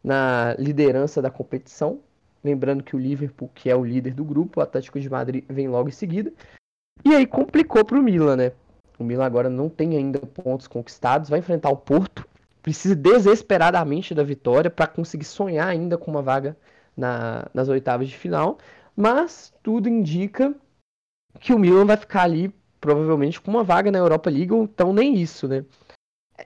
na 0.03 0.55
liderança 0.57 1.21
da 1.21 1.29
competição. 1.29 1.99
Lembrando 2.43 2.83
que 2.83 2.95
o 2.95 2.99
Liverpool, 2.99 3.51
que 3.53 3.69
é 3.69 3.75
o 3.75 3.83
líder 3.83 4.13
do 4.13 4.23
grupo, 4.23 4.59
o 4.59 4.63
Atlético 4.63 4.99
de 4.99 5.09
Madrid 5.09 5.43
vem 5.49 5.67
logo 5.67 5.89
em 5.89 5.91
seguida. 5.91 6.31
E 7.03 7.13
aí 7.13 7.27
complicou 7.27 7.83
para 7.83 7.99
o 7.99 8.01
Milan, 8.01 8.35
né? 8.35 8.51
O 8.97 9.03
Milan 9.03 9.25
agora 9.25 9.49
não 9.49 9.69
tem 9.69 9.97
ainda 9.97 10.19
pontos 10.19 10.67
conquistados, 10.67 11.29
vai 11.29 11.39
enfrentar 11.39 11.69
o 11.69 11.77
Porto, 11.77 12.25
precisa 12.61 12.95
desesperadamente 12.95 14.13
da 14.13 14.23
vitória 14.23 14.69
para 14.69 14.87
conseguir 14.87 15.25
sonhar 15.25 15.67
ainda 15.67 15.97
com 15.97 16.11
uma 16.11 16.21
vaga 16.21 16.55
na, 16.95 17.47
nas 17.53 17.67
oitavas 17.67 18.07
de 18.07 18.17
final, 18.17 18.59
mas 18.95 19.53
tudo 19.63 19.89
indica 19.89 20.53
que 21.39 21.53
o 21.53 21.59
Milan 21.59 21.85
vai 21.85 21.97
ficar 21.97 22.23
ali 22.23 22.53
provavelmente 22.81 23.39
com 23.39 23.51
uma 23.51 23.63
vaga 23.63 23.91
na 23.91 23.99
Europa 23.99 24.29
League, 24.29 24.51
ou 24.51 24.63
então 24.63 24.91
nem 24.91 25.15
isso, 25.15 25.47
né? 25.47 25.63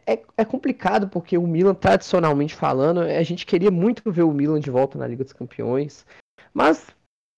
É, 0.05 0.21
é 0.37 0.43
complicado 0.43 1.07
porque 1.07 1.37
o 1.37 1.47
Milan, 1.47 1.73
tradicionalmente 1.73 2.53
falando, 2.53 2.99
a 2.99 3.23
gente 3.23 3.45
queria 3.45 3.71
muito 3.71 4.11
ver 4.11 4.23
o 4.23 4.33
Milan 4.33 4.59
de 4.59 4.69
volta 4.69 4.97
na 4.97 5.07
Liga 5.07 5.23
dos 5.23 5.31
Campeões, 5.31 6.05
mas, 6.53 6.87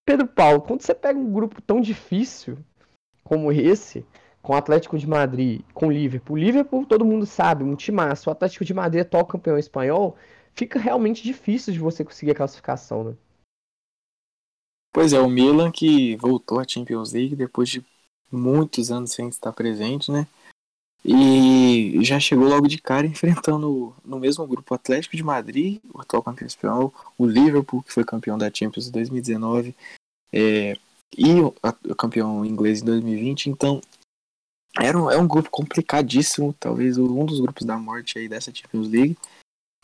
Pedro 0.04 0.26
Paulo, 0.26 0.60
quando 0.60 0.82
você 0.82 0.94
pega 0.94 1.18
um 1.18 1.32
grupo 1.32 1.62
tão 1.62 1.80
difícil 1.80 2.58
como 3.22 3.52
esse, 3.52 4.04
com 4.42 4.52
o 4.52 4.56
Atlético 4.56 4.98
de 4.98 5.06
Madrid, 5.06 5.62
com 5.72 5.86
o 5.86 5.92
Liverpool, 5.92 6.34
o 6.34 6.38
Liverpool 6.38 6.84
todo 6.84 7.04
mundo 7.04 7.26
sabe, 7.26 7.62
um 7.62 7.76
massa, 7.92 8.28
o 8.28 8.32
Atlético 8.32 8.64
de 8.64 8.74
Madrid 8.74 9.00
é 9.00 9.02
atual 9.02 9.24
campeão 9.24 9.56
espanhol, 9.56 10.16
fica 10.54 10.78
realmente 10.78 11.22
difícil 11.22 11.72
de 11.72 11.78
você 11.78 12.04
conseguir 12.04 12.32
a 12.32 12.34
classificação, 12.34 13.04
né? 13.04 13.16
Pois 14.92 15.12
é, 15.12 15.20
o 15.20 15.28
Milan 15.28 15.70
que 15.70 16.16
voltou 16.16 16.58
à 16.58 16.64
Champions 16.66 17.12
League 17.12 17.36
depois 17.36 17.68
de 17.68 17.84
muitos 18.30 18.90
anos 18.90 19.12
sem 19.12 19.28
estar 19.28 19.52
presente, 19.52 20.10
né? 20.10 20.26
E 21.04 22.04
já 22.04 22.18
chegou 22.18 22.48
logo 22.48 22.66
de 22.66 22.78
cara 22.78 23.06
enfrentando 23.08 23.94
no 24.04 24.18
mesmo 24.18 24.46
grupo 24.46 24.74
o 24.74 24.76
Atlético 24.76 25.16
de 25.16 25.22
Madrid, 25.22 25.80
o 25.92 26.00
atual 26.00 26.22
campeão 26.22 26.46
espanhol, 26.46 26.94
o 27.16 27.26
Liverpool, 27.26 27.82
que 27.82 27.92
foi 27.92 28.04
campeão 28.04 28.36
da 28.36 28.52
Champions 28.52 28.88
em 28.88 28.90
2019, 28.90 29.74
é, 30.32 30.76
e 31.16 31.40
o, 31.40 31.54
a, 31.62 31.74
o, 31.88 31.94
campeão 31.94 32.44
inglês 32.44 32.82
em 32.82 32.84
2020. 32.84 33.50
Então, 33.50 33.80
era 34.78 34.98
um, 34.98 35.10
é 35.10 35.16
um 35.16 35.26
grupo 35.26 35.50
complicadíssimo, 35.50 36.54
talvez 36.58 36.98
um 36.98 37.24
dos 37.24 37.40
grupos 37.40 37.64
da 37.66 37.78
morte 37.78 38.18
aí 38.18 38.28
dessa 38.28 38.54
Champions 38.54 38.88
League. 38.88 39.16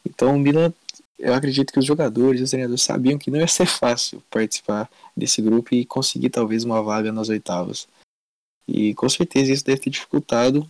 Então, 0.04 0.37
o 0.37 0.38
Milan, 0.38 0.72
eu 1.18 1.33
acredito 1.33 1.72
que 1.72 1.78
os 1.78 1.87
jogadores 1.87 2.40
os 2.42 2.50
treinadores 2.50 2.83
sabiam 2.83 3.18
que 3.18 3.30
não 3.30 3.40
ia 3.40 3.48
ser 3.48 3.66
fácil 3.66 4.22
participar 4.30 4.90
desse 5.16 5.40
grupo 5.40 5.74
e 5.74 5.87
conseguir 5.87 6.30
talvez 6.30 6.64
uma 6.64 6.83
vaga 6.83 7.11
nas 7.11 7.28
oitavas. 7.28 7.88
E 8.66 8.94
com 8.94 9.09
certeza 9.09 9.53
isso 9.53 9.64
deve 9.64 9.81
ter 9.81 9.90
dificultado 9.90 10.68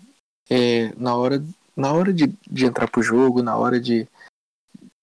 é, 0.50 0.92
na 0.96 1.14
hora, 1.14 1.44
na 1.76 1.92
hora 1.92 2.12
de, 2.12 2.32
de 2.50 2.66
entrar 2.66 2.88
pro 2.88 3.02
jogo, 3.02 3.42
na 3.42 3.56
hora 3.56 3.80
de, 3.80 4.06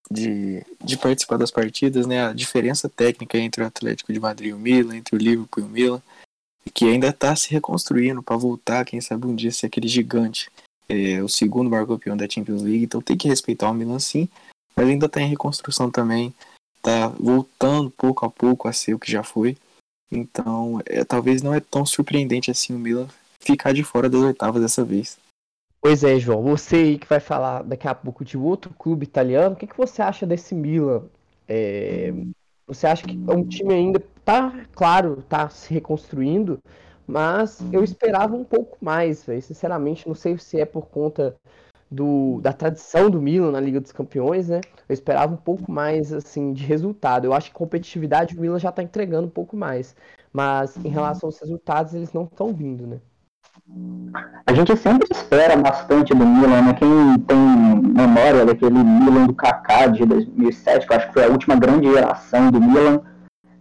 de, 0.09 0.65
de 0.83 0.97
participar 0.97 1.37
das 1.37 1.51
partidas, 1.51 2.05
né? 2.05 2.25
A 2.25 2.33
diferença 2.33 2.89
técnica 2.89 3.37
entre 3.37 3.63
o 3.63 3.65
Atlético 3.65 4.11
de 4.11 4.19
Madrid 4.19 4.49
e 4.49 4.53
o 4.53 4.59
Milan, 4.59 4.97
entre 4.97 5.15
o 5.15 5.19
Liverpool 5.19 5.63
e 5.63 5.67
o 5.67 5.69
Milan, 5.69 6.01
que 6.73 6.85
ainda 6.85 7.07
está 7.07 7.35
se 7.35 7.49
reconstruindo 7.51 8.21
para 8.21 8.37
voltar, 8.37 8.85
quem 8.85 9.01
sabe 9.01 9.25
um 9.25 9.35
dia 9.35 9.51
ser 9.51 9.67
aquele 9.67 9.87
gigante, 9.87 10.49
é, 10.87 11.21
o 11.23 11.29
segundo 11.29 11.69
maior 11.69 11.87
campeão 11.87 12.17
da 12.17 12.29
Champions 12.29 12.61
League. 12.61 12.83
Então 12.83 13.01
tem 13.01 13.17
que 13.17 13.27
respeitar 13.27 13.71
o 13.71 13.73
Milan 13.73 13.99
sim, 13.99 14.27
mas 14.75 14.87
ainda 14.87 15.05
está 15.05 15.21
em 15.21 15.29
reconstrução 15.29 15.89
também, 15.89 16.33
está 16.77 17.07
voltando 17.07 17.89
pouco 17.89 18.25
a 18.25 18.29
pouco 18.29 18.67
a 18.67 18.73
ser 18.73 18.93
o 18.93 18.99
que 18.99 19.11
já 19.11 19.23
foi. 19.23 19.57
Então, 20.11 20.81
é, 20.85 21.03
talvez 21.03 21.41
não 21.41 21.53
é 21.53 21.59
tão 21.59 21.85
surpreendente 21.85 22.51
assim 22.51 22.75
o 22.75 22.79
Milan 22.79 23.07
ficar 23.39 23.73
de 23.73 23.83
fora 23.83 24.09
das 24.09 24.21
oitavas 24.21 24.61
dessa 24.61 24.83
vez. 24.83 25.17
Pois 25.81 26.03
é, 26.03 26.19
João. 26.19 26.43
Você 26.43 26.75
aí 26.75 26.99
que 26.99 27.07
vai 27.07 27.19
falar 27.19 27.63
daqui 27.63 27.87
a 27.87 27.95
pouco 27.95 28.23
de 28.23 28.37
outro 28.37 28.71
clube 28.77 29.03
italiano, 29.03 29.55
o 29.55 29.57
que, 29.57 29.65
que 29.65 29.77
você 29.77 30.01
acha 30.01 30.25
desse 30.25 30.53
Milan? 30.53 31.03
É... 31.47 32.13
Você 32.67 32.87
acha 32.87 33.03
que 33.03 33.19
é 33.27 33.33
um 33.33 33.43
time 33.43 33.73
ainda 33.73 34.01
tá, 34.23 34.53
claro, 34.73 35.23
tá 35.27 35.49
se 35.49 35.73
reconstruindo, 35.73 36.59
mas 37.05 37.59
eu 37.73 37.83
esperava 37.83 38.35
um 38.35 38.45
pouco 38.45 38.77
mais, 38.79 39.25
véio. 39.25 39.41
sinceramente. 39.41 40.07
Não 40.07 40.15
sei 40.15 40.37
se 40.37 40.59
é 40.59 40.65
por 40.65 40.85
conta 40.87 41.35
do, 41.91 42.39
da 42.41 42.53
tradição 42.53 43.09
do 43.09 43.21
Milan 43.21 43.51
na 43.51 43.59
Liga 43.59 43.81
dos 43.81 43.91
Campeões, 43.91 44.47
né? 44.47 44.61
Eu 44.87 44.93
esperava 44.93 45.33
um 45.33 45.37
pouco 45.37 45.69
mais 45.69 46.13
assim 46.13 46.53
de 46.53 46.63
resultado. 46.63 47.25
Eu 47.25 47.33
acho 47.33 47.49
que 47.49 47.55
competitividade 47.55 48.37
o 48.37 48.39
Milan 48.39 48.57
já 48.57 48.69
está 48.69 48.81
entregando 48.81 49.27
um 49.27 49.31
pouco 49.31 49.57
mais, 49.57 49.95
mas 50.31 50.77
em 50.77 50.87
relação 50.87 51.27
aos 51.27 51.39
resultados 51.39 51.93
eles 51.93 52.13
não 52.13 52.23
estão 52.23 52.53
vindo, 52.53 52.87
né? 52.87 52.99
A 54.47 54.53
gente 54.53 54.75
sempre 54.77 55.07
espera 55.11 55.55
bastante 55.57 56.13
do 56.13 56.25
Milan, 56.25 56.61
né? 56.61 56.73
Quem 56.73 57.19
tem 57.27 57.37
memória 57.37 58.45
daquele 58.45 58.83
Milan 58.83 59.27
do 59.27 59.33
Kaká 59.33 59.87
de 59.87 60.05
2007, 60.05 60.87
que 60.87 60.93
eu 60.93 60.97
acho 60.97 61.07
que 61.07 61.13
foi 61.13 61.25
a 61.25 61.29
última 61.29 61.55
grande 61.57 61.91
geração 61.91 62.49
do 62.49 62.61
Milan, 62.61 63.01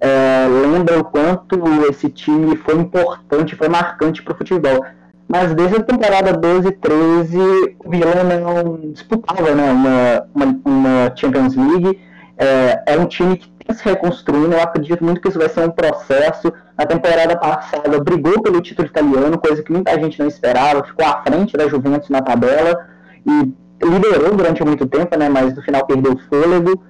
é, 0.00 0.46
lembra 0.48 1.00
o 1.00 1.04
quanto 1.04 1.62
esse 1.88 2.08
time 2.08 2.56
foi 2.56 2.74
importante, 2.76 3.56
foi 3.56 3.68
marcante 3.68 4.22
para 4.22 4.32
o 4.32 4.36
futebol 4.36 4.84
mas 5.30 5.54
desde 5.54 5.76
a 5.76 5.82
temporada 5.84 6.32
12 6.32 6.72
13 6.72 7.76
o 7.84 7.88
Milan 7.88 8.24
não 8.24 8.90
disputava 8.90 9.54
né, 9.54 9.70
uma, 9.70 10.26
uma, 10.34 10.60
uma 10.64 11.12
Champions 11.14 11.54
League. 11.54 12.00
É, 12.36 12.82
é, 12.86 12.98
um 12.98 13.06
time 13.06 13.36
que 13.36 13.48
está 13.60 13.74
se 13.74 13.84
reconstruindo, 13.84 14.54
eu 14.54 14.60
acredito 14.60 15.04
muito 15.04 15.20
que 15.20 15.28
isso 15.28 15.38
vai 15.38 15.48
ser 15.48 15.60
um 15.60 15.70
processo. 15.70 16.52
Na 16.76 16.84
temporada 16.84 17.36
passada 17.36 18.02
brigou 18.02 18.42
pelo 18.42 18.60
título 18.60 18.88
italiano, 18.88 19.38
coisa 19.38 19.62
que 19.62 19.70
muita 19.70 19.94
gente 20.00 20.18
não 20.18 20.26
esperava, 20.26 20.82
ficou 20.82 21.06
à 21.06 21.22
frente 21.22 21.56
da 21.56 21.68
Juventus 21.68 22.08
na 22.08 22.22
tabela 22.22 22.88
e 23.24 23.54
liderou 23.86 24.34
durante 24.34 24.64
muito 24.64 24.84
tempo, 24.84 25.16
né, 25.16 25.28
mas 25.28 25.54
no 25.54 25.62
final 25.62 25.86
perdeu 25.86 26.14
o 26.14 26.18
fôlego. 26.28 26.82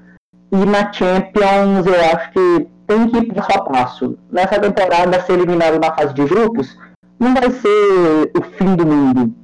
E 0.50 0.64
na 0.64 0.90
Champions 0.90 1.84
eu 1.84 2.00
acho 2.14 2.32
que 2.32 2.68
tem 2.86 3.06
que 3.06 3.18
ir 3.18 3.34
passo 3.34 3.52
a 3.52 3.64
passo. 3.64 4.18
Nessa 4.32 4.58
temporada, 4.58 5.20
ser 5.20 5.34
eliminado 5.34 5.78
na 5.78 5.92
fase 5.92 6.14
de 6.14 6.24
grupos 6.24 6.74
não 7.20 7.34
vai 7.34 7.50
ser 7.50 8.32
o 8.34 8.42
fim 8.56 8.74
do 8.74 8.86
mundo. 8.86 9.34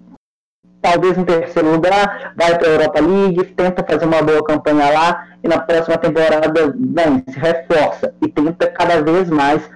Talvez 0.81 1.17
no 1.17 1.25
terceiro 1.25 1.73
lugar, 1.73 2.33
vai 2.37 2.59
para 2.59 2.69
a 2.69 2.71
Europa 2.73 3.01
League, 3.01 3.45
tenta 3.55 3.85
fazer 3.85 4.07
uma 4.07 4.23
boa 4.23 4.43
campanha 4.43 4.91
lá 4.91 5.27
e 5.45 5.49
na 5.49 5.59
próxima 5.59 5.99
temporada 5.99 6.75
bem, 6.75 7.23
se 7.29 7.39
reforça 7.39 8.15
e 8.23 8.29
tenta 8.29 8.69
cada 8.69 9.03
vez 9.03 9.29
mais 9.29 9.69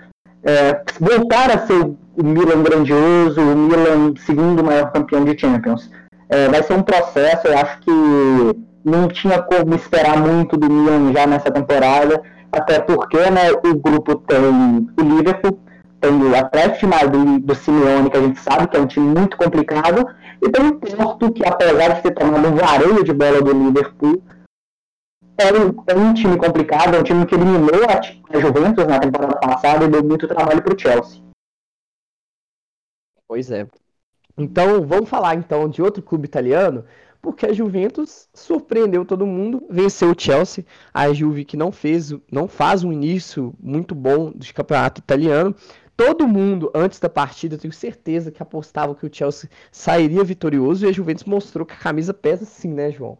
é, 0.44 0.80
voltar 0.98 1.50
a 1.50 1.66
ser 1.66 1.82
o 2.16 2.22
Milan 2.22 2.62
grandioso, 2.62 3.40
o 3.40 3.56
Milan 3.56 4.14
segundo 4.24 4.64
maior 4.64 4.90
campeão 4.92 5.24
de 5.24 5.38
Champions. 5.38 5.90
É, 6.28 6.48
vai 6.48 6.62
ser 6.62 6.74
um 6.74 6.82
processo, 6.82 7.48
eu 7.48 7.58
acho 7.58 7.80
que 7.80 7.90
não 8.84 9.08
tinha 9.08 9.42
como 9.42 9.74
esperar 9.74 10.16
muito 10.16 10.56
do 10.56 10.70
Milan 10.70 11.12
já 11.12 11.26
nessa 11.26 11.50
temporada, 11.50 12.22
até 12.52 12.78
porque 12.80 13.18
né, 13.30 13.50
o 13.52 13.74
grupo 13.74 14.14
tem 14.16 14.38
o 14.38 15.02
Liverpool, 15.02 15.58
tem 16.00 16.22
o 16.22 16.34
Atlético 16.34 16.80
de 16.80 16.86
Madrid 16.86 17.44
do 17.44 17.54
Simeone, 17.54 18.10
que 18.10 18.16
a 18.16 18.22
gente 18.22 18.40
sabe 18.40 18.68
que 18.68 18.76
é 18.76 18.80
um 18.80 18.86
time 18.86 19.06
muito 19.06 19.36
complicado, 19.36 20.06
e 20.42 20.48
tem 20.50 20.66
o 20.66 20.78
Porto, 20.78 21.32
que 21.32 21.46
apesar 21.46 21.94
de 21.94 22.02
ter 22.02 22.14
tomado 22.14 22.48
um 22.48 22.56
vareio 22.56 23.04
de 23.04 23.12
bola 23.12 23.42
do 23.42 23.52
Liverpool, 23.52 24.22
é 25.36 25.52
um, 25.52 25.84
é 25.86 25.94
um 25.94 26.14
time 26.14 26.36
complicado, 26.36 26.96
é 26.96 27.00
um 27.00 27.04
time 27.04 27.26
que 27.26 27.34
eliminou 27.34 27.84
a, 27.88 28.36
a 28.36 28.40
Juventus 28.40 28.86
na 28.86 28.98
temporada 28.98 29.36
passada 29.38 29.84
e 29.84 29.88
deu 29.88 30.02
muito 30.02 30.28
trabalho 30.28 30.62
para 30.62 30.74
o 30.74 30.78
Chelsea. 30.78 31.22
Pois 33.26 33.50
é. 33.50 33.66
Então, 34.36 34.86
vamos 34.86 35.08
falar 35.08 35.34
então 35.34 35.68
de 35.68 35.82
outro 35.82 36.02
clube 36.02 36.26
italiano, 36.26 36.84
porque 37.20 37.46
a 37.46 37.52
Juventus 37.52 38.28
surpreendeu 38.34 39.04
todo 39.04 39.26
mundo, 39.26 39.66
venceu 39.68 40.10
o 40.10 40.14
Chelsea, 40.18 40.64
a 40.92 41.12
Juve 41.12 41.44
que 41.44 41.56
não 41.56 41.70
fez, 41.70 42.14
não 42.30 42.48
faz 42.48 42.82
um 42.82 42.92
início 42.92 43.54
muito 43.60 43.94
bom 43.94 44.32
de 44.34 44.52
campeonato 44.54 45.00
italiano, 45.00 45.54
todo 46.00 46.26
mundo, 46.26 46.72
antes 46.74 46.98
da 46.98 47.10
partida, 47.10 47.56
eu 47.56 47.58
tenho 47.58 47.74
certeza 47.74 48.30
que 48.30 48.42
apostava 48.42 48.94
que 48.94 49.04
o 49.04 49.10
Chelsea 49.12 49.50
sairia 49.70 50.24
vitorioso 50.24 50.86
e 50.86 50.88
a 50.88 50.92
Juventus 50.92 51.24
mostrou 51.24 51.66
que 51.66 51.74
a 51.74 51.76
camisa 51.76 52.14
pesa 52.14 52.46
sim, 52.46 52.72
né, 52.72 52.90
João? 52.90 53.18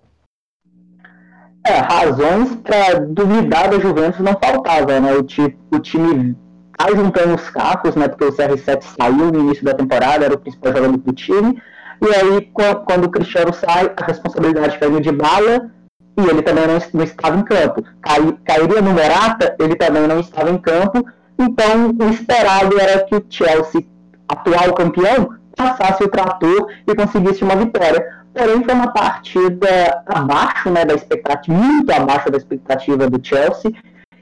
É, 1.66 1.76
razões 1.76 2.56
para 2.56 3.00
duvidar 3.00 3.68
da 3.68 3.78
Juventus 3.78 4.20
não 4.20 4.32
faltava, 4.32 4.98
né? 4.98 5.12
O, 5.12 5.22
ti, 5.22 5.58
o 5.70 5.78
time 5.78 6.34
tá 6.78 6.90
juntando 6.96 7.34
os 7.34 7.50
cacos, 7.50 7.94
né? 7.96 8.08
Porque 8.08 8.24
o 8.24 8.32
CR7 8.32 8.82
saiu 8.98 9.30
no 9.30 9.40
início 9.40 9.62
da 9.62 9.74
temporada, 9.74 10.24
era 10.24 10.34
o 10.34 10.38
principal 10.38 10.72
jogador 10.72 10.96
do 10.96 11.12
time. 11.12 11.62
E 12.00 12.14
aí, 12.14 12.50
quando 12.86 13.04
o 13.04 13.10
Cristiano 13.10 13.52
sai, 13.52 13.92
a 13.94 14.06
responsabilidade 14.06 14.78
caiu 14.78 15.00
de 15.00 15.12
bala 15.12 15.70
e 16.18 16.22
ele 16.22 16.40
também 16.40 16.66
não, 16.66 16.78
não 16.94 17.04
estava 17.04 17.36
em 17.36 17.42
campo. 17.42 17.84
Cai, 18.00 18.38
cairia 18.42 18.80
no 18.80 18.92
Morata, 18.92 19.54
ele 19.58 19.76
também 19.76 20.06
não 20.08 20.18
estava 20.18 20.50
em 20.50 20.56
campo 20.56 21.04
então, 21.42 21.90
o 21.98 22.10
esperado 22.10 22.78
era 22.78 23.04
que 23.04 23.14
o 23.14 23.24
Chelsea, 23.28 23.84
atual 24.28 24.74
campeão, 24.74 25.30
passasse 25.56 26.04
o 26.04 26.08
trator 26.08 26.68
e 26.86 26.94
conseguisse 26.94 27.42
uma 27.42 27.56
vitória. 27.56 28.20
Porém, 28.32 28.62
foi 28.62 28.74
uma 28.74 28.92
partida 28.92 30.02
abaixo 30.06 30.70
né, 30.70 30.84
da 30.84 30.94
expectativa, 30.94 31.56
muito 31.56 31.90
abaixo 31.90 32.30
da 32.30 32.36
expectativa 32.36 33.08
do 33.08 33.20
Chelsea. 33.26 33.72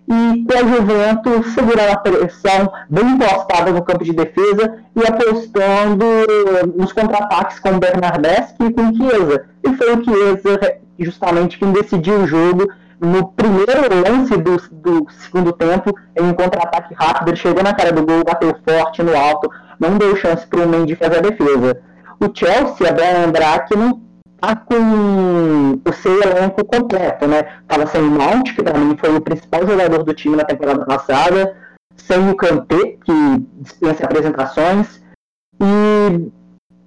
e 0.09 0.45
com 0.45 0.59
a 0.59 0.69
Juventus 0.69 1.53
segurando 1.53 1.93
a 1.93 1.97
pressão, 1.99 2.73
bem 2.89 3.05
encostada 3.05 3.71
no 3.71 3.83
campo 3.83 4.05
de 4.05 4.13
defesa 4.13 4.79
e 4.97 5.07
apostando 5.07 6.07
nos 6.77 6.93
contra-ataques 6.93 7.59
com 7.61 7.79
Bernardeschi 7.79 8.65
e 8.65 8.73
com 8.73 8.95
Chiesa. 8.95 9.45
E 9.63 9.75
foi 9.75 9.95
o 9.95 10.05
Chiesa 10.05 10.79
justamente 10.99 11.59
quem 11.59 11.73
decidiu 11.73 12.21
o 12.21 12.27
jogo 12.27 12.69
no 13.01 13.29
primeiro 13.29 13.83
lance 14.09 14.37
do, 14.37 14.57
do 14.73 15.07
segundo 15.11 15.53
tempo, 15.53 15.95
em 16.17 16.25
um 16.25 16.35
contra-ataque 16.35 16.95
rápido, 16.95 17.29
ele 17.29 17.37
chegou 17.37 17.63
na 17.63 17.75
cara 17.75 17.93
do 17.93 18.05
gol, 18.05 18.25
bateu 18.25 18.55
forte 18.67 19.03
no 19.03 19.17
alto, 19.17 19.51
não 19.79 19.97
deu 19.97 20.17
chance 20.17 20.47
para 20.47 20.65
o 20.65 20.69
Mendy 20.69 20.97
fazer 20.97 21.19
a 21.19 21.23
defesa. 21.23 21.81
O 22.21 22.27
Chelsea, 22.35 22.89
é 22.89 23.27
lembrar 23.27 23.67
que 23.67 23.77
não 23.77 24.01
tá 24.41 24.57
com 24.57 25.81
o 25.85 25.93
seu 25.93 26.21
elenco 26.23 26.65
completo, 26.65 27.27
né? 27.27 27.45
Tava 27.67 27.87
sem 27.87 28.01
o 28.01 28.11
Mount, 28.11 28.55
que 28.55 28.63
para 28.63 28.79
mim 28.79 28.97
foi 28.97 29.15
o 29.15 29.21
principal 29.21 29.67
jogador 29.67 30.03
do 30.03 30.15
time 30.15 30.37
na 30.37 30.45
temporada 30.45 30.85
passada, 30.85 31.57
sem 31.97 32.29
o 32.29 32.37
Kanté, 32.37 32.97
que 33.05 33.47
dispensa 33.61 34.05
apresentações, 34.05 35.01
e 35.61 36.31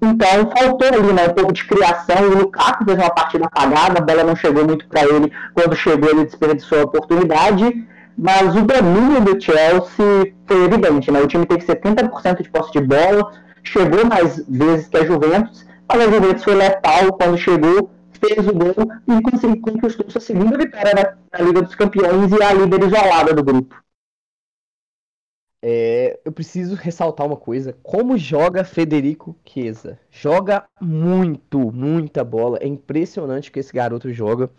então 0.03 0.49
faltou 0.57 0.87
ali 0.87 1.13
né, 1.13 1.27
um 1.27 1.33
pouco 1.33 1.53
de 1.53 1.63
criação. 1.65 2.23
O 2.23 2.37
Lukaku 2.39 2.85
fez 2.85 2.97
uma 2.97 3.09
partida 3.09 3.45
apagada, 3.45 3.99
a 3.99 4.01
bola 4.01 4.23
não 4.23 4.35
chegou 4.35 4.65
muito 4.65 4.87
para 4.87 5.03
ele. 5.03 5.31
Quando 5.53 5.75
chegou, 5.75 6.09
ele 6.09 6.25
desperdiçou 6.25 6.79
a 6.79 6.83
oportunidade. 6.83 7.87
Mas 8.17 8.55
o 8.55 8.61
domínio 8.61 9.21
do 9.21 9.41
Chelsea 9.41 10.33
foi 10.45 10.63
evidente. 10.65 11.11
Né? 11.11 11.21
O 11.21 11.27
time 11.27 11.45
teve 11.45 11.65
70% 11.65 12.41
de 12.41 12.49
posse 12.49 12.71
de 12.71 12.81
bola, 12.81 13.31
chegou 13.63 14.05
mais 14.05 14.43
vezes 14.47 14.87
que 14.87 14.97
a 14.97 15.05
Juventus, 15.05 15.65
mas 15.87 16.01
a 16.01 16.11
Juventus 16.11 16.43
foi 16.43 16.55
letal 16.55 17.13
quando 17.13 17.37
chegou, 17.37 17.89
fez 18.19 18.47
o 18.47 18.53
gol 18.53 18.75
e 19.07 19.21
conseguiu 19.21 19.61
conquistou 19.61 20.09
sua 20.09 20.21
segunda 20.21 20.57
vitória 20.57 20.93
na, 20.93 21.37
na 21.37 21.45
Liga 21.45 21.61
dos 21.61 21.75
Campeões 21.75 22.31
e 22.31 22.43
a 22.43 22.53
líder 22.53 22.83
isolada 22.83 23.33
do 23.33 23.43
grupo. 23.43 23.75
É, 25.63 26.19
eu 26.25 26.31
preciso 26.31 26.73
ressaltar 26.73 27.27
uma 27.27 27.37
coisa. 27.37 27.77
Como 27.83 28.17
joga 28.17 28.63
Federico 28.63 29.35
Chiesa? 29.45 29.99
Joga 30.09 30.65
muito, 30.81 31.71
muita 31.71 32.23
bola. 32.23 32.57
É 32.59 32.67
impressionante 32.67 33.51
que 33.51 33.59
esse 33.59 33.71
garoto 33.71 34.11
joga. 34.11 34.49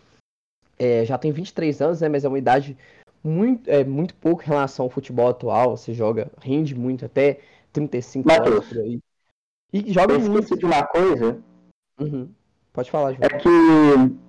É, 0.79 1.03
já 1.03 1.17
tem 1.17 1.31
23 1.31 1.81
anos, 1.81 2.01
né? 2.01 2.07
Mas 2.07 2.23
é 2.23 2.27
uma 2.29 2.37
idade 2.37 2.77
muito, 3.21 3.69
é, 3.69 3.83
muito 3.83 4.15
pouco 4.15 4.43
em 4.43 4.47
relação 4.47 4.85
ao 4.85 4.89
futebol 4.89 5.27
atual. 5.27 5.75
Você 5.75 5.93
joga, 5.93 6.31
rende 6.41 6.73
muito, 6.73 7.05
até 7.05 7.39
35 7.73 8.27
Matheus, 8.27 8.47
anos 8.47 8.67
por 8.67 8.77
aí. 8.79 8.99
E 9.73 9.91
joga 9.91 10.13
eu 10.13 10.19
muito. 10.21 10.43
esqueci 10.43 10.57
de 10.57 10.65
uma 10.65 10.83
coisa. 10.83 11.37
Uhum. 11.99 12.29
Pode 12.71 12.89
falar, 12.89 13.13
João. 13.13 13.23
É 13.23 13.29
que 13.29 13.49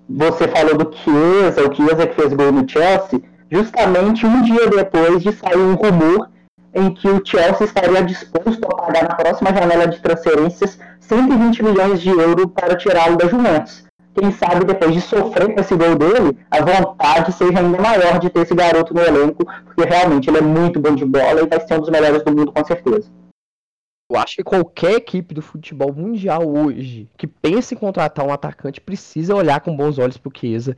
você 0.09 0.47
falou 0.49 0.77
do 0.77 0.95
Chiesa, 0.95 1.67
o 1.67 1.73
Chiesa 1.73 2.05
que 2.05 2.15
fez 2.15 2.33
gol 2.33 2.51
no 2.51 2.67
Chelsea, 2.67 3.21
justamente 3.49 4.25
um 4.25 4.43
dia 4.43 4.69
depois 4.69 5.23
de 5.23 5.31
sair 5.31 5.57
um 5.57 5.73
rumor 5.73 6.29
em 6.75 6.93
que 6.93 7.07
o 7.07 7.25
Chelsea 7.25 7.65
estaria 7.65 8.03
disposto 8.03 8.63
a 8.65 8.75
pagar 8.75 9.03
na 9.03 9.15
próxima 9.15 9.53
janela 9.53 9.87
de 9.87 9.99
transferências 9.99 10.77
120 10.99 11.63
milhões 11.63 12.01
de 12.01 12.09
euros 12.09 12.47
para 12.53 12.75
tirá-lo 12.75 13.17
da 13.17 13.27
Juventus. 13.27 13.85
Quem 14.13 14.31
sabe 14.31 14.65
depois 14.65 14.93
de 14.93 15.01
sofrer 15.01 15.53
com 15.53 15.59
esse 15.59 15.75
gol 15.75 15.95
dele, 15.95 16.37
a 16.51 16.59
vontade 16.63 17.31
seja 17.33 17.59
ainda 17.59 17.81
maior 17.81 18.19
de 18.19 18.29
ter 18.29 18.41
esse 18.41 18.55
garoto 18.55 18.93
no 18.93 19.01
elenco, 19.01 19.45
porque 19.65 19.89
realmente 19.89 20.29
ele 20.29 20.37
é 20.37 20.41
muito 20.41 20.79
bom 20.79 20.93
de 20.93 21.05
bola 21.05 21.41
e 21.41 21.47
vai 21.47 21.59
ser 21.65 21.75
um 21.75 21.81
dos 21.81 21.89
melhores 21.89 22.23
do 22.23 22.35
mundo 22.35 22.51
com 22.51 22.63
certeza. 22.63 23.09
Eu 24.09 24.17
acho 24.17 24.35
que 24.35 24.43
qualquer 24.43 24.93
equipe 24.93 25.33
do 25.33 25.41
futebol 25.41 25.91
mundial 25.91 26.47
hoje 26.47 27.09
que 27.17 27.25
pense 27.25 27.73
em 27.73 27.77
contratar 27.77 28.25
um 28.25 28.31
atacante 28.31 28.79
precisa 28.79 29.35
olhar 29.35 29.59
com 29.61 29.75
bons 29.75 29.97
olhos 29.97 30.17
pro 30.17 30.31
Chiesa. 30.33 30.75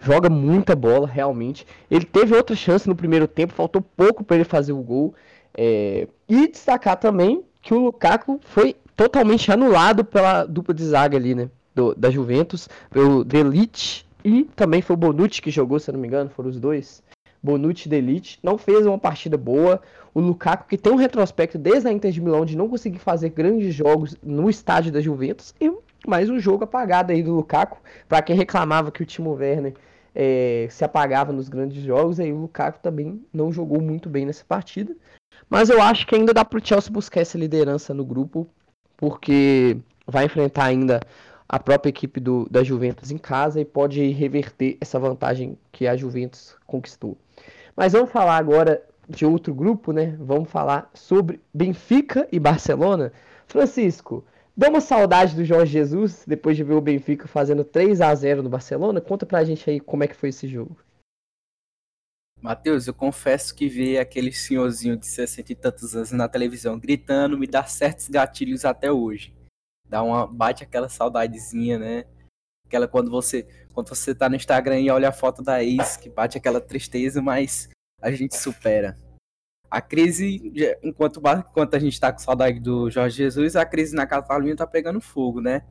Joga 0.00 0.28
muita 0.28 0.76
bola, 0.76 1.06
realmente. 1.06 1.66
Ele 1.90 2.04
teve 2.04 2.34
outra 2.34 2.54
chance 2.54 2.86
no 2.86 2.96
primeiro 2.96 3.26
tempo, 3.26 3.54
faltou 3.54 3.80
pouco 3.80 4.22
para 4.22 4.36
ele 4.36 4.44
fazer 4.44 4.72
o 4.72 4.82
gol. 4.82 5.14
É, 5.56 6.08
e 6.28 6.48
destacar 6.48 6.96
também 6.96 7.44
que 7.62 7.72
o 7.72 7.78
Lukaku 7.78 8.40
foi 8.42 8.76
totalmente 8.96 9.50
anulado 9.50 10.04
pela 10.04 10.44
dupla 10.44 10.74
de 10.74 10.84
zaga 10.84 11.16
ali, 11.16 11.34
né? 11.34 11.48
Do, 11.74 11.94
da 11.94 12.10
Juventus, 12.10 12.68
pelo 12.90 13.24
Delite 13.24 14.06
e 14.24 14.44
também 14.56 14.80
foi 14.80 14.94
o 14.94 14.96
Bonucci 14.96 15.42
que 15.42 15.50
jogou, 15.50 15.78
se 15.78 15.90
eu 15.90 15.92
não 15.92 16.00
me 16.00 16.08
engano, 16.08 16.30
foram 16.30 16.48
os 16.48 16.58
dois. 16.58 17.02
Bonucci 17.42 17.86
e 17.86 17.90
Delite 17.90 18.38
não 18.42 18.56
fez 18.56 18.86
uma 18.86 18.98
partida 18.98 19.36
boa. 19.36 19.82
O 20.14 20.20
Lukaku 20.20 20.66
que 20.66 20.78
tem 20.78 20.92
um 20.92 20.96
retrospecto 20.96 21.58
desde 21.58 21.88
a 21.88 21.92
Inter 21.92 22.10
de 22.10 22.20
Milão 22.20 22.44
de 22.44 22.56
não 22.56 22.68
conseguir 22.68 23.00
fazer 23.00 23.28
grandes 23.28 23.74
jogos 23.74 24.16
no 24.22 24.48
estádio 24.48 24.90
da 24.90 25.00
Juventus 25.00 25.54
e 25.60 25.70
mais 26.06 26.30
um 26.30 26.38
jogo 26.38 26.64
apagado 26.64 27.12
aí 27.12 27.22
do 27.22 27.34
Lukaku. 27.34 27.78
Para 28.08 28.22
quem 28.22 28.34
reclamava 28.34 28.90
que 28.90 29.02
o 29.02 29.06
Timo 29.06 29.32
Werner 29.32 29.74
é, 30.14 30.68
se 30.70 30.84
apagava 30.84 31.32
nos 31.32 31.48
grandes 31.50 31.82
jogos, 31.82 32.18
aí 32.18 32.32
o 32.32 32.38
Lukaku 32.38 32.78
também 32.80 33.22
não 33.32 33.52
jogou 33.52 33.80
muito 33.80 34.08
bem 34.08 34.24
nessa 34.24 34.44
partida. 34.44 34.96
Mas 35.48 35.70
eu 35.70 35.80
acho 35.80 36.06
que 36.06 36.14
ainda 36.14 36.32
dá 36.32 36.44
para 36.44 36.58
o 36.58 36.66
Chelsea 36.66 36.92
buscar 36.92 37.20
essa 37.20 37.38
liderança 37.38 37.92
no 37.94 38.04
grupo, 38.04 38.48
porque 38.96 39.76
vai 40.06 40.24
enfrentar 40.24 40.64
ainda 40.64 41.00
a 41.48 41.58
própria 41.58 41.90
equipe 41.90 42.20
do, 42.20 42.48
da 42.50 42.62
Juventus 42.62 43.10
em 43.10 43.18
casa 43.18 43.60
e 43.60 43.64
pode 43.64 44.06
reverter 44.10 44.76
essa 44.80 44.98
vantagem 44.98 45.58
que 45.70 45.86
a 45.86 45.96
Juventus 45.96 46.56
conquistou. 46.66 47.16
Mas 47.76 47.92
vamos 47.92 48.10
falar 48.10 48.36
agora 48.36 48.82
de 49.08 49.26
outro 49.26 49.54
grupo, 49.54 49.92
né? 49.92 50.16
Vamos 50.18 50.50
falar 50.50 50.90
sobre 50.94 51.40
Benfica 51.52 52.26
e 52.32 52.38
Barcelona. 52.38 53.12
Francisco, 53.46 54.24
dá 54.56 54.68
uma 54.68 54.80
saudade 54.80 55.36
do 55.36 55.44
Jorge 55.44 55.72
Jesus 55.72 56.24
depois 56.26 56.56
de 56.56 56.64
ver 56.64 56.74
o 56.74 56.80
Benfica 56.80 57.28
fazendo 57.28 57.64
3 57.64 58.00
a 58.00 58.14
0 58.14 58.42
no 58.42 58.48
Barcelona? 58.48 59.00
Conta 59.00 59.26
pra 59.26 59.44
gente 59.44 59.68
aí 59.68 59.80
como 59.80 60.04
é 60.04 60.06
que 60.06 60.16
foi 60.16 60.30
esse 60.30 60.48
jogo. 60.48 60.76
Matheus, 62.44 62.86
eu 62.86 62.92
confesso 62.92 63.54
que 63.54 63.70
ver 63.70 63.96
aquele 63.96 64.30
senhorzinho 64.30 64.98
de 64.98 65.06
60 65.06 65.50
e 65.50 65.54
tantos 65.54 65.96
anos 65.96 66.12
na 66.12 66.28
televisão 66.28 66.78
gritando 66.78 67.38
me 67.38 67.46
dá 67.46 67.64
certos 67.64 68.06
gatilhos 68.06 68.66
até 68.66 68.92
hoje. 68.92 69.34
Dá 69.88 70.02
uma 70.02 70.26
bate 70.26 70.62
aquela 70.62 70.90
saudadezinha, 70.90 71.78
né? 71.78 72.04
Aquela 72.66 72.86
quando 72.86 73.10
você 73.10 73.48
quando 73.72 73.88
você 73.88 74.14
tá 74.14 74.28
no 74.28 74.36
Instagram 74.36 74.78
e 74.78 74.90
olha 74.90 75.08
a 75.08 75.12
foto 75.12 75.42
da 75.42 75.64
ex, 75.64 75.96
que 75.96 76.10
bate 76.10 76.36
aquela 76.36 76.60
tristeza, 76.60 77.22
mas 77.22 77.70
a 77.98 78.10
gente 78.10 78.36
supera. 78.36 78.98
A 79.70 79.80
crise, 79.80 80.52
enquanto, 80.82 81.22
enquanto 81.48 81.74
a 81.74 81.78
gente 81.78 81.98
tá 81.98 82.12
com 82.12 82.18
saudade 82.18 82.60
do 82.60 82.90
Jorge 82.90 83.16
Jesus, 83.16 83.56
a 83.56 83.64
crise 83.64 83.96
na 83.96 84.06
Catalunha 84.06 84.54
tá 84.54 84.66
pegando 84.66 85.00
fogo, 85.00 85.40
né? 85.40 85.62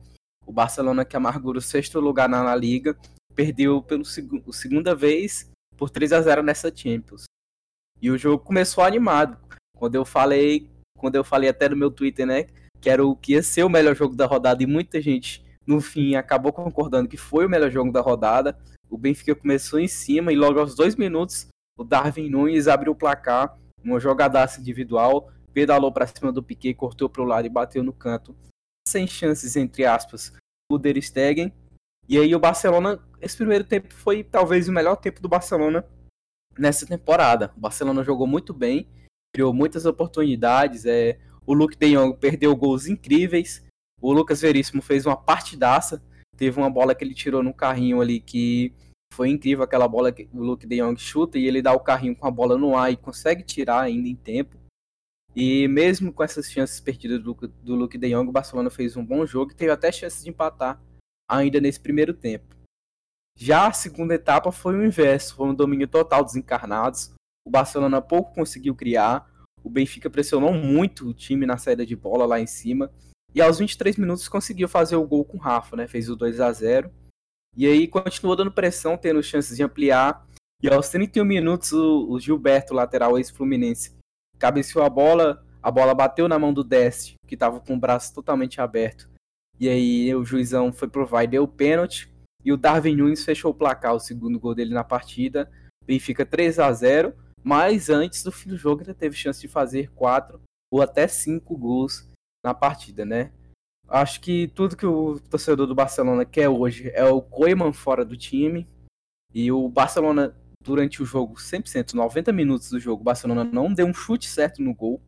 O 0.44 0.50
Barcelona 0.50 1.04
que 1.04 1.16
amargura 1.16 1.58
o 1.58 1.62
sexto 1.62 2.00
lugar 2.00 2.28
na, 2.28 2.42
na 2.42 2.56
liga, 2.56 2.96
perdeu 3.32 3.80
pela 3.80 4.04
seg 4.04 4.42
segunda 4.50 4.92
vez 4.92 5.53
por 5.76 5.90
3 5.90 6.12
a 6.12 6.20
0 6.22 6.42
nessa 6.42 6.74
Champions. 6.74 7.24
E 8.00 8.10
o 8.10 8.18
jogo 8.18 8.44
começou 8.44 8.84
animado. 8.84 9.38
Quando 9.76 9.94
eu 9.94 10.04
falei, 10.04 10.70
quando 10.96 11.16
eu 11.16 11.24
falei 11.24 11.48
até 11.48 11.68
no 11.68 11.76
meu 11.76 11.90
Twitter, 11.90 12.26
né, 12.26 12.46
que 12.80 12.90
era 12.90 13.04
o 13.04 13.16
que 13.16 13.32
ia 13.32 13.42
ser 13.42 13.64
o 13.64 13.68
melhor 13.68 13.94
jogo 13.94 14.14
da 14.14 14.26
rodada 14.26 14.62
e 14.62 14.66
muita 14.66 15.00
gente 15.00 15.44
no 15.66 15.80
fim 15.80 16.14
acabou 16.14 16.52
concordando 16.52 17.08
que 17.08 17.16
foi 17.16 17.46
o 17.46 17.48
melhor 17.48 17.70
jogo 17.70 17.90
da 17.90 18.00
rodada. 18.00 18.58
O 18.90 18.98
Benfica 18.98 19.34
começou 19.34 19.80
em 19.80 19.88
cima 19.88 20.32
e 20.32 20.36
logo 20.36 20.60
aos 20.60 20.74
dois 20.74 20.94
minutos 20.96 21.48
o 21.76 21.84
Darwin 21.84 22.28
Nunes 22.28 22.68
abriu 22.68 22.92
o 22.92 22.96
placar, 22.96 23.58
uma 23.82 23.98
jogadaça 23.98 24.60
individual, 24.60 25.32
pedalou 25.52 25.90
para 25.90 26.06
cima 26.06 26.30
do 26.30 26.42
Piquet, 26.42 26.74
cortou 26.74 27.08
para 27.08 27.22
o 27.22 27.24
lado 27.24 27.46
e 27.46 27.50
bateu 27.50 27.82
no 27.82 27.92
canto, 27.92 28.36
sem 28.86 29.06
chances 29.06 29.56
entre 29.56 29.84
aspas, 29.84 30.32
o 30.70 30.78
Der 30.78 31.00
Stegen. 31.02 31.52
E 32.08 32.18
aí 32.18 32.34
o 32.34 32.38
Barcelona, 32.38 33.00
esse 33.20 33.36
primeiro 33.36 33.64
tempo 33.64 33.92
foi 33.92 34.22
talvez 34.22 34.68
o 34.68 34.72
melhor 34.72 34.96
tempo 34.96 35.20
do 35.20 35.28
Barcelona 35.28 35.84
nessa 36.58 36.86
temporada. 36.86 37.52
O 37.56 37.60
Barcelona 37.60 38.04
jogou 38.04 38.26
muito 38.26 38.52
bem, 38.52 38.88
criou 39.32 39.52
muitas 39.52 39.86
oportunidades, 39.86 40.84
é, 40.84 41.18
o 41.46 41.54
Luke 41.54 41.76
de 41.76 41.94
Jong 41.94 42.16
perdeu 42.18 42.54
gols 42.54 42.86
incríveis, 42.86 43.64
o 44.00 44.12
Lucas 44.12 44.42
Veríssimo 44.42 44.82
fez 44.82 45.06
uma 45.06 45.16
partidaça, 45.16 46.02
teve 46.36 46.58
uma 46.58 46.70
bola 46.70 46.94
que 46.94 47.02
ele 47.02 47.14
tirou 47.14 47.42
no 47.42 47.54
carrinho 47.54 48.00
ali 48.00 48.20
que 48.20 48.72
foi 49.12 49.30
incrível 49.30 49.64
aquela 49.64 49.88
bola 49.88 50.12
que 50.12 50.28
o 50.32 50.42
Luke 50.42 50.66
de 50.66 50.76
Jong 50.76 51.00
chuta 51.00 51.38
e 51.38 51.46
ele 51.46 51.62
dá 51.62 51.72
o 51.72 51.80
carrinho 51.80 52.16
com 52.16 52.26
a 52.26 52.30
bola 52.30 52.58
no 52.58 52.76
ar 52.76 52.92
e 52.92 52.96
consegue 52.96 53.42
tirar 53.42 53.80
ainda 53.80 54.08
em 54.08 54.16
tempo. 54.16 54.56
E 55.34 55.66
mesmo 55.68 56.12
com 56.12 56.22
essas 56.22 56.50
chances 56.50 56.80
perdidas 56.80 57.22
do, 57.22 57.34
do 57.62 57.74
Luke 57.74 57.96
de 57.96 58.10
Jong, 58.10 58.28
o 58.28 58.32
Barcelona 58.32 58.70
fez 58.70 58.96
um 58.96 59.04
bom 59.04 59.24
jogo 59.24 59.52
e 59.52 59.54
teve 59.54 59.70
até 59.70 59.90
chances 59.90 60.22
de 60.22 60.30
empatar 60.30 60.80
ainda 61.28 61.60
nesse 61.60 61.80
primeiro 61.80 62.14
tempo. 62.14 62.54
Já 63.36 63.66
a 63.66 63.72
segunda 63.72 64.14
etapa 64.14 64.52
foi 64.52 64.76
o 64.76 64.84
inverso, 64.84 65.34
foi 65.34 65.48
um 65.48 65.54
domínio 65.54 65.88
total 65.88 66.24
dos 66.24 66.36
encarnados. 66.36 67.12
O 67.46 67.50
Barcelona 67.50 68.00
pouco 68.00 68.34
conseguiu 68.34 68.74
criar, 68.74 69.28
o 69.62 69.68
Benfica 69.68 70.08
pressionou 70.08 70.52
muito 70.52 71.08
o 71.08 71.14
time 71.14 71.46
na 71.46 71.56
saída 71.56 71.84
de 71.84 71.96
bola 71.96 72.26
lá 72.26 72.40
em 72.40 72.46
cima. 72.46 72.92
E 73.34 73.42
aos 73.42 73.58
23 73.58 73.96
minutos 73.96 74.28
conseguiu 74.28 74.68
fazer 74.68 74.96
o 74.96 75.06
gol 75.06 75.24
com 75.24 75.36
o 75.36 75.40
Rafa, 75.40 75.74
né? 75.74 75.88
Fez 75.88 76.08
o 76.08 76.14
2 76.14 76.40
a 76.40 76.52
0 76.52 76.90
e 77.56 77.66
aí 77.66 77.86
continuou 77.86 78.34
dando 78.34 78.50
pressão, 78.52 78.96
tendo 78.96 79.22
chances 79.22 79.56
de 79.56 79.62
ampliar. 79.62 80.26
E 80.62 80.68
aos 80.68 80.88
31 80.88 81.24
minutos, 81.24 81.72
o, 81.72 82.18
Gilberto, 82.18 82.74
lateral 82.74 83.16
ex-fluminense, 83.16 83.96
cabeceou 84.38 84.84
a 84.84 84.88
bola, 84.88 85.44
a 85.62 85.70
bola 85.70 85.94
bateu 85.94 86.26
na 86.26 86.38
mão 86.38 86.52
do 86.52 86.64
Deste, 86.64 87.14
que 87.26 87.34
estava 87.34 87.60
com 87.60 87.74
o 87.74 87.78
braço 87.78 88.14
totalmente 88.14 88.60
aberto. 88.60 89.08
E 89.58 89.68
aí 89.68 90.14
o 90.14 90.24
juizão 90.24 90.72
foi 90.72 90.88
pro 90.88 91.06
vai, 91.06 91.26
deu 91.26 91.44
o 91.44 91.48
pênalti. 91.48 92.12
E 92.44 92.52
o 92.52 92.56
Darwin 92.56 92.96
Nunes 92.96 93.24
fechou 93.24 93.50
o 93.50 93.54
placar, 93.54 93.94
o 93.94 94.00
segundo 94.00 94.38
gol 94.38 94.54
dele 94.54 94.74
na 94.74 94.84
partida. 94.84 95.50
Benfica 95.86 96.24
3 96.24 96.58
a 96.58 96.72
0 96.72 97.14
mas 97.44 97.90
antes 97.90 98.22
do 98.22 98.32
fim 98.32 98.48
do 98.48 98.56
jogo 98.56 98.82
ele 98.82 98.94
teve 98.94 99.14
chance 99.14 99.38
de 99.38 99.46
fazer 99.46 99.90
quatro 99.90 100.40
ou 100.72 100.80
até 100.80 101.06
cinco 101.06 101.54
gols 101.56 102.08
na 102.42 102.54
partida, 102.54 103.04
né? 103.04 103.32
Acho 103.86 104.18
que 104.22 104.48
tudo 104.48 104.76
que 104.76 104.86
o 104.86 105.20
torcedor 105.20 105.66
do 105.66 105.74
Barcelona 105.74 106.24
quer 106.24 106.48
hoje 106.48 106.90
é 106.94 107.04
o 107.04 107.20
Koeman 107.20 107.72
fora 107.72 108.02
do 108.02 108.16
time. 108.16 108.66
E 109.34 109.52
o 109.52 109.68
Barcelona, 109.68 110.34
durante 110.62 111.02
o 111.02 111.06
jogo, 111.06 111.34
100%, 111.34 111.92
90 111.92 112.32
minutos 112.32 112.70
do 112.70 112.80
jogo, 112.80 113.02
o 113.02 113.04
Barcelona 113.04 113.44
não 113.44 113.72
deu 113.72 113.86
um 113.86 113.92
chute 113.92 114.26
certo 114.26 114.62
no 114.62 114.74
gol. 114.74 115.02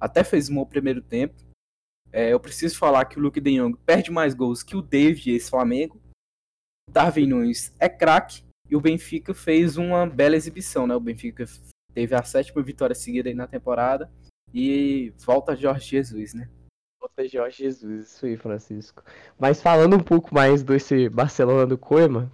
Até 0.00 0.24
fez 0.24 0.48
um 0.48 0.54
bom 0.54 0.64
primeiro 0.64 1.02
tempo. 1.02 1.34
É, 2.12 2.32
eu 2.32 2.40
preciso 2.40 2.78
falar 2.78 3.04
que 3.04 3.18
o 3.18 3.22
Luke 3.22 3.40
de 3.40 3.56
Jong 3.56 3.76
perde 3.84 4.10
mais 4.10 4.34
gols 4.34 4.62
que 4.62 4.76
o 4.76 4.82
David, 4.82 5.30
esse 5.30 5.50
Flamengo. 5.50 6.00
Darwin 6.90 7.26
Nunes 7.26 7.74
é 7.78 7.88
craque. 7.88 8.44
E 8.68 8.74
o 8.74 8.80
Benfica 8.80 9.32
fez 9.32 9.76
uma 9.76 10.06
bela 10.06 10.34
exibição, 10.34 10.86
né? 10.86 10.94
O 10.94 11.00
Benfica 11.00 11.44
teve 11.94 12.14
a 12.14 12.22
sétima 12.22 12.62
vitória 12.62 12.94
seguida 12.94 13.28
aí 13.28 13.34
na 13.34 13.46
temporada. 13.46 14.10
E 14.52 15.12
volta 15.24 15.54
Jorge 15.54 15.90
Jesus, 15.90 16.34
né? 16.34 16.48
Volta 17.00 17.28
Jorge 17.28 17.58
Jesus, 17.58 18.12
isso 18.12 18.26
aí, 18.26 18.36
Francisco. 18.36 19.04
Mas 19.38 19.62
falando 19.62 19.96
um 19.96 20.02
pouco 20.02 20.34
mais 20.34 20.62
desse 20.62 21.08
Barcelona 21.08 21.66
do 21.66 21.78
Koeman, 21.78 22.30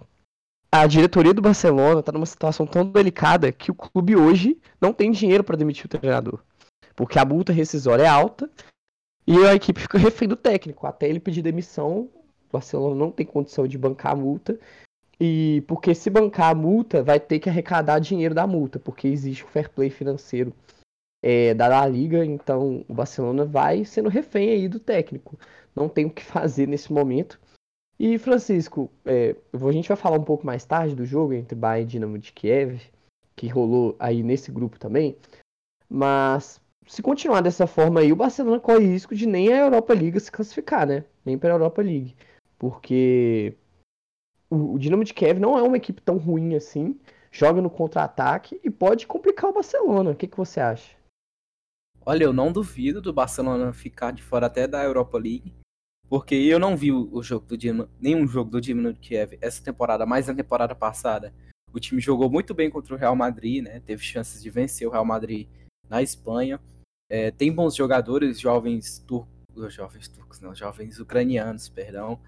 a 0.71 0.87
diretoria 0.87 1.33
do 1.33 1.41
Barcelona 1.41 1.99
está 1.99 2.11
numa 2.11 2.25
situação 2.25 2.65
tão 2.65 2.83
delicada 2.89 3.51
que 3.51 3.69
o 3.69 3.75
clube 3.75 4.15
hoje 4.15 4.59
não 4.81 4.91
tem 4.91 5.11
dinheiro 5.11 5.43
para 5.43 5.55
demitir 5.55 5.85
o 5.85 5.89
treinador. 5.89 6.43
Porque 6.95 7.19
a 7.19 7.25
multa 7.25 7.53
rescisória 7.53 8.03
é 8.03 8.07
alta 8.07 8.49
e 9.25 9.37
a 9.45 9.55
equipe 9.55 9.79
fica 9.79 9.97
refém 9.97 10.27
do 10.27 10.35
técnico. 10.35 10.85
Até 10.85 11.07
ele 11.07 11.19
pedir 11.19 11.41
demissão, 11.41 12.09
o 12.49 12.51
Barcelona 12.51 12.95
não 12.95 13.11
tem 13.11 13.25
condição 13.25 13.67
de 13.67 13.77
bancar 13.77 14.13
a 14.13 14.15
multa. 14.15 14.59
E 15.19 15.63
porque 15.67 15.95
se 15.95 16.09
bancar 16.09 16.51
a 16.51 16.55
multa, 16.55 17.01
vai 17.03 17.19
ter 17.19 17.39
que 17.39 17.49
arrecadar 17.49 17.99
dinheiro 17.99 18.35
da 18.35 18.45
multa, 18.45 18.79
porque 18.79 19.07
existe 19.07 19.43
o 19.43 19.47
fair 19.47 19.69
play 19.69 19.89
financeiro 19.89 20.53
é, 21.21 21.53
da 21.53 21.67
La 21.67 21.87
Liga, 21.87 22.25
então 22.25 22.83
o 22.87 22.93
Barcelona 22.93 23.45
vai 23.45 23.85
sendo 23.85 24.09
refém 24.09 24.49
aí 24.49 24.67
do 24.67 24.79
técnico. 24.79 25.39
Não 25.73 25.87
tem 25.87 26.05
o 26.05 26.09
que 26.09 26.23
fazer 26.23 26.67
nesse 26.67 26.91
momento. 26.91 27.39
E 27.97 28.17
Francisco, 28.17 28.91
é, 29.05 29.35
a 29.53 29.71
gente 29.71 29.87
vai 29.87 29.95
falar 29.95 30.17
um 30.17 30.23
pouco 30.23 30.45
mais 30.45 30.65
tarde 30.65 30.95
do 30.95 31.05
jogo 31.05 31.33
entre 31.33 31.55
Bayern 31.55 31.87
e 31.87 31.91
Dinamo 31.91 32.17
de 32.17 32.33
Kiev, 32.33 32.81
que 33.35 33.47
rolou 33.47 33.95
aí 33.97 34.21
nesse 34.21 34.51
grupo 34.51 34.77
também. 34.77 35.15
Mas 35.87 36.59
se 36.87 37.01
continuar 37.01 37.41
dessa 37.41 37.67
forma 37.67 37.99
aí, 37.99 38.11
o 38.11 38.15
Barcelona 38.15 38.59
corre 38.59 38.85
risco 38.85 39.15
de 39.15 39.25
nem 39.25 39.51
a 39.51 39.57
Europa 39.57 39.93
League 39.93 40.19
se 40.19 40.31
classificar, 40.31 40.87
né? 40.87 41.05
Nem 41.25 41.37
para 41.37 41.49
a 41.49 41.55
Europa 41.55 41.81
League. 41.81 42.15
Porque 42.57 43.55
o, 44.49 44.73
o 44.73 44.79
Dinamo 44.79 45.03
de 45.03 45.13
Kiev 45.13 45.39
não 45.39 45.57
é 45.57 45.61
uma 45.61 45.77
equipe 45.77 46.01
tão 46.01 46.17
ruim 46.17 46.55
assim, 46.55 46.99
joga 47.31 47.61
no 47.61 47.69
contra-ataque 47.69 48.59
e 48.63 48.69
pode 48.69 49.07
complicar 49.07 49.49
o 49.49 49.53
Barcelona. 49.53 50.11
O 50.11 50.15
que, 50.15 50.27
que 50.27 50.37
você 50.37 50.59
acha? 50.59 50.95
Olha, 52.05 52.25
eu 52.25 52.33
não 52.33 52.51
duvido 52.51 53.01
do 53.01 53.13
Barcelona 53.13 53.71
ficar 53.71 54.11
de 54.11 54.21
fora 54.21 54.47
até 54.47 54.67
da 54.67 54.83
Europa 54.83 55.17
League, 55.17 55.53
porque 56.09 56.35
eu 56.35 56.59
não 56.59 56.75
vi 56.75 56.91
o 56.91 57.23
jogo 57.23 57.45
do 57.45 57.57
Dinamo, 57.57 57.89
nenhum 57.99 58.27
jogo 58.27 58.51
do 58.51 58.61
Dinamo 58.61 58.93
de 58.93 58.99
Kiev 58.99 59.37
essa 59.41 59.63
temporada, 59.63 60.05
mas 60.05 60.27
na 60.27 60.35
temporada 60.35 60.75
passada. 60.75 61.33
O 61.73 61.79
time 61.79 61.99
jogou 61.99 62.29
muito 62.29 62.53
bem 62.53 62.69
contra 62.69 62.93
o 62.93 62.97
Real 62.97 63.15
Madrid, 63.15 63.63
né? 63.63 63.79
Teve 63.79 64.03
chances 64.03 64.43
de 64.43 64.49
vencer 64.51 64.87
o 64.87 64.91
Real 64.91 65.05
Madrid 65.05 65.47
na 65.93 66.01
Espanha. 66.01 66.59
É, 67.07 67.29
tem 67.29 67.53
bons 67.53 67.75
jogadores, 67.75 68.39
jovens 68.39 68.97
turcos, 68.97 69.71
jovens 69.71 70.07
turcos, 70.07 70.39
não, 70.39 70.55
jovens 70.55 70.99
ucranianos, 70.99 71.69
perdão, 71.69 72.19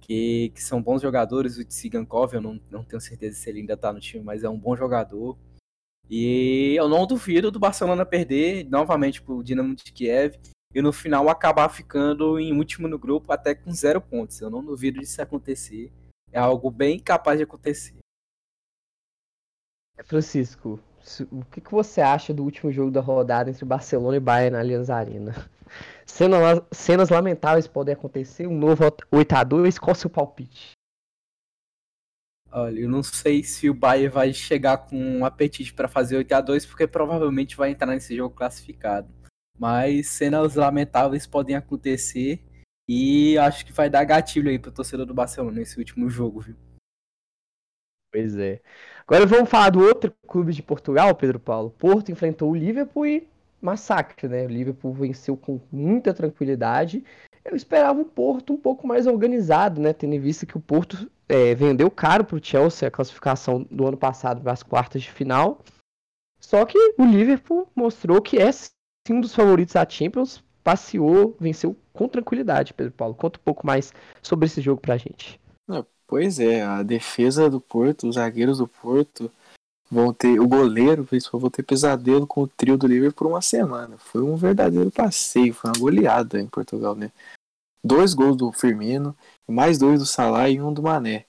que, 0.00 0.52
que 0.54 0.62
são 0.62 0.80
bons 0.80 1.02
jogadores. 1.02 1.58
O 1.58 1.64
Tsigankov, 1.64 2.32
eu 2.34 2.40
não, 2.40 2.60
não 2.70 2.84
tenho 2.84 3.00
certeza 3.00 3.36
se 3.36 3.50
ele 3.50 3.60
ainda 3.60 3.76
tá 3.76 3.92
no 3.92 3.98
time, 3.98 4.22
mas 4.22 4.44
é 4.44 4.48
um 4.48 4.58
bom 4.58 4.76
jogador. 4.76 5.36
E 6.08 6.74
eu 6.76 6.88
não 6.88 7.04
duvido 7.04 7.50
do 7.50 7.58
Barcelona 7.58 8.06
perder 8.06 8.64
novamente 8.68 9.20
pro 9.20 9.42
Dinamo 9.42 9.74
de 9.74 9.92
Kiev 9.92 10.38
e 10.72 10.80
no 10.80 10.92
final 10.92 11.28
acabar 11.28 11.68
ficando 11.68 12.38
em 12.38 12.56
último 12.56 12.86
no 12.86 12.98
grupo 12.98 13.32
até 13.32 13.56
com 13.56 13.72
zero 13.72 14.00
pontos. 14.00 14.40
Eu 14.40 14.50
não 14.50 14.64
duvido 14.64 15.00
disso 15.00 15.20
acontecer. 15.20 15.92
É 16.30 16.38
algo 16.38 16.70
bem 16.70 16.98
capaz 16.98 17.38
de 17.38 17.44
acontecer. 17.44 17.96
Francisco, 20.04 20.80
o 21.30 21.44
que, 21.44 21.60
que 21.60 21.70
você 21.70 22.00
acha 22.00 22.32
do 22.32 22.44
último 22.44 22.70
jogo 22.70 22.90
da 22.90 23.00
rodada 23.00 23.50
entre 23.50 23.64
Barcelona 23.64 24.16
e 24.16 24.20
Bayern 24.20 24.52
na 24.52 24.60
Allianz 24.60 24.90
Arena? 24.90 25.34
Cenas, 26.04 26.60
cenas 26.72 27.08
lamentáveis 27.08 27.68
podem 27.68 27.94
acontecer, 27.94 28.44
um 28.44 28.58
novo 28.58 28.82
8x2, 29.12 29.78
qual 29.78 29.92
o 29.92 29.94
seu 29.94 30.10
palpite? 30.10 30.72
Olha, 32.50 32.80
eu 32.80 32.88
não 32.88 33.00
sei 33.04 33.44
se 33.44 33.70
o 33.70 33.74
Bayern 33.74 34.12
vai 34.12 34.32
chegar 34.32 34.78
com 34.78 34.96
um 34.96 35.24
apetite 35.24 35.72
para 35.72 35.86
fazer 35.86 36.16
8 36.16 36.32
a 36.32 36.40
2 36.40 36.66
porque 36.66 36.88
provavelmente 36.88 37.56
vai 37.56 37.70
entrar 37.70 37.86
nesse 37.86 38.16
jogo 38.16 38.34
classificado. 38.34 39.08
Mas 39.56 40.08
cenas 40.08 40.56
lamentáveis 40.56 41.28
podem 41.28 41.54
acontecer 41.54 42.44
e 42.88 43.38
acho 43.38 43.64
que 43.64 43.72
vai 43.72 43.88
dar 43.88 44.02
gatilho 44.02 44.50
aí 44.50 44.58
pro 44.58 44.72
torcedor 44.72 45.06
do 45.06 45.14
Barcelona 45.14 45.60
nesse 45.60 45.78
último 45.78 46.10
jogo, 46.10 46.40
viu? 46.40 46.56
Pois 48.12 48.36
é. 48.36 48.60
Agora 49.06 49.26
vamos 49.26 49.48
falar 49.48 49.70
do 49.70 49.80
outro 49.80 50.12
clube 50.26 50.52
de 50.52 50.62
Portugal, 50.62 51.14
Pedro 51.14 51.38
Paulo. 51.38 51.70
Porto 51.70 52.10
enfrentou 52.10 52.50
o 52.50 52.54
Liverpool 52.54 53.06
e 53.06 53.28
massacre, 53.60 54.28
né? 54.28 54.44
O 54.44 54.48
Liverpool 54.48 54.92
venceu 54.92 55.36
com 55.36 55.60
muita 55.70 56.14
tranquilidade. 56.14 57.04
Eu 57.44 57.56
esperava 57.56 57.98
um 57.98 58.04
Porto 58.04 58.52
um 58.52 58.56
pouco 58.56 58.86
mais 58.86 59.06
organizado, 59.06 59.80
né? 59.80 59.92
Tendo 59.92 60.14
em 60.14 60.20
vista 60.20 60.46
que 60.46 60.56
o 60.56 60.60
Porto 60.60 61.10
é, 61.28 61.54
vendeu 61.54 61.90
caro 61.90 62.24
para 62.24 62.36
o 62.36 62.44
Chelsea 62.44 62.88
a 62.88 62.90
classificação 62.90 63.66
do 63.70 63.86
ano 63.86 63.96
passado 63.96 64.40
para 64.40 64.52
as 64.52 64.62
quartas 64.62 65.02
de 65.02 65.10
final. 65.10 65.62
Só 66.40 66.64
que 66.64 66.78
o 66.98 67.04
Liverpool 67.04 67.68
mostrou 67.74 68.20
que 68.20 68.38
é 68.38 68.50
sim 68.50 68.70
um 69.10 69.20
dos 69.20 69.34
favoritos 69.34 69.74
da 69.74 69.88
Champions, 69.88 70.42
passeou, 70.64 71.36
venceu 71.38 71.76
com 71.92 72.08
tranquilidade, 72.08 72.74
Pedro 72.74 72.92
Paulo. 72.92 73.14
Conta 73.14 73.38
um 73.38 73.42
pouco 73.42 73.66
mais 73.66 73.92
sobre 74.22 74.46
esse 74.46 74.60
jogo 74.60 74.80
para 74.80 74.94
a 74.94 74.96
gente. 74.96 75.40
Pois 76.10 76.40
é, 76.40 76.60
a 76.60 76.82
defesa 76.82 77.48
do 77.48 77.60
Porto, 77.60 78.08
os 78.08 78.16
zagueiros 78.16 78.58
do 78.58 78.66
Porto 78.66 79.30
vão 79.88 80.12
ter, 80.12 80.40
o 80.40 80.48
goleiro 80.48 81.06
vão 81.30 81.48
ter 81.48 81.62
pesadelo 81.62 82.26
com 82.26 82.42
o 82.42 82.48
trio 82.48 82.76
do 82.76 82.88
Liverpool 82.88 83.14
por 83.16 83.26
uma 83.28 83.40
semana. 83.40 83.96
Foi 83.96 84.20
um 84.20 84.34
verdadeiro 84.34 84.90
passeio, 84.90 85.54
foi 85.54 85.70
uma 85.70 85.78
goleada 85.78 86.40
em 86.40 86.48
Portugal, 86.48 86.96
né? 86.96 87.12
Dois 87.84 88.12
gols 88.12 88.36
do 88.36 88.50
Firmino, 88.50 89.16
mais 89.48 89.78
dois 89.78 90.00
do 90.00 90.04
Salah 90.04 90.50
e 90.50 90.60
um 90.60 90.74
do 90.74 90.82
Mané. 90.82 91.26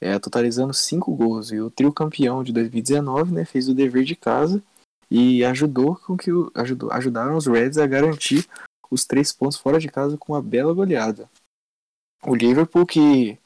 É, 0.00 0.16
totalizando 0.20 0.72
cinco 0.72 1.12
gols. 1.16 1.50
E 1.50 1.60
o 1.60 1.68
trio 1.68 1.92
campeão 1.92 2.44
de 2.44 2.52
2019 2.52 3.32
né, 3.32 3.44
fez 3.44 3.68
o 3.68 3.74
dever 3.74 4.04
de 4.04 4.14
casa 4.14 4.62
e 5.10 5.44
ajudou 5.44 5.96
com 5.96 6.16
que 6.16 6.30
o, 6.30 6.48
ajudou, 6.54 6.92
ajudaram 6.92 7.36
os 7.36 7.48
Reds 7.48 7.76
a 7.76 7.88
garantir 7.88 8.48
os 8.88 9.04
três 9.04 9.32
pontos 9.32 9.58
fora 9.58 9.80
de 9.80 9.88
casa 9.88 10.16
com 10.16 10.32
uma 10.32 10.40
bela 10.40 10.72
goleada. 10.72 11.28
O 12.24 12.36
Liverpool, 12.36 12.86
que 12.86 13.36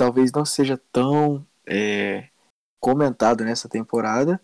talvez 0.00 0.32
não 0.32 0.46
seja 0.46 0.80
tão 0.90 1.46
é, 1.66 2.28
comentado 2.80 3.44
nessa 3.44 3.68
temporada, 3.68 4.40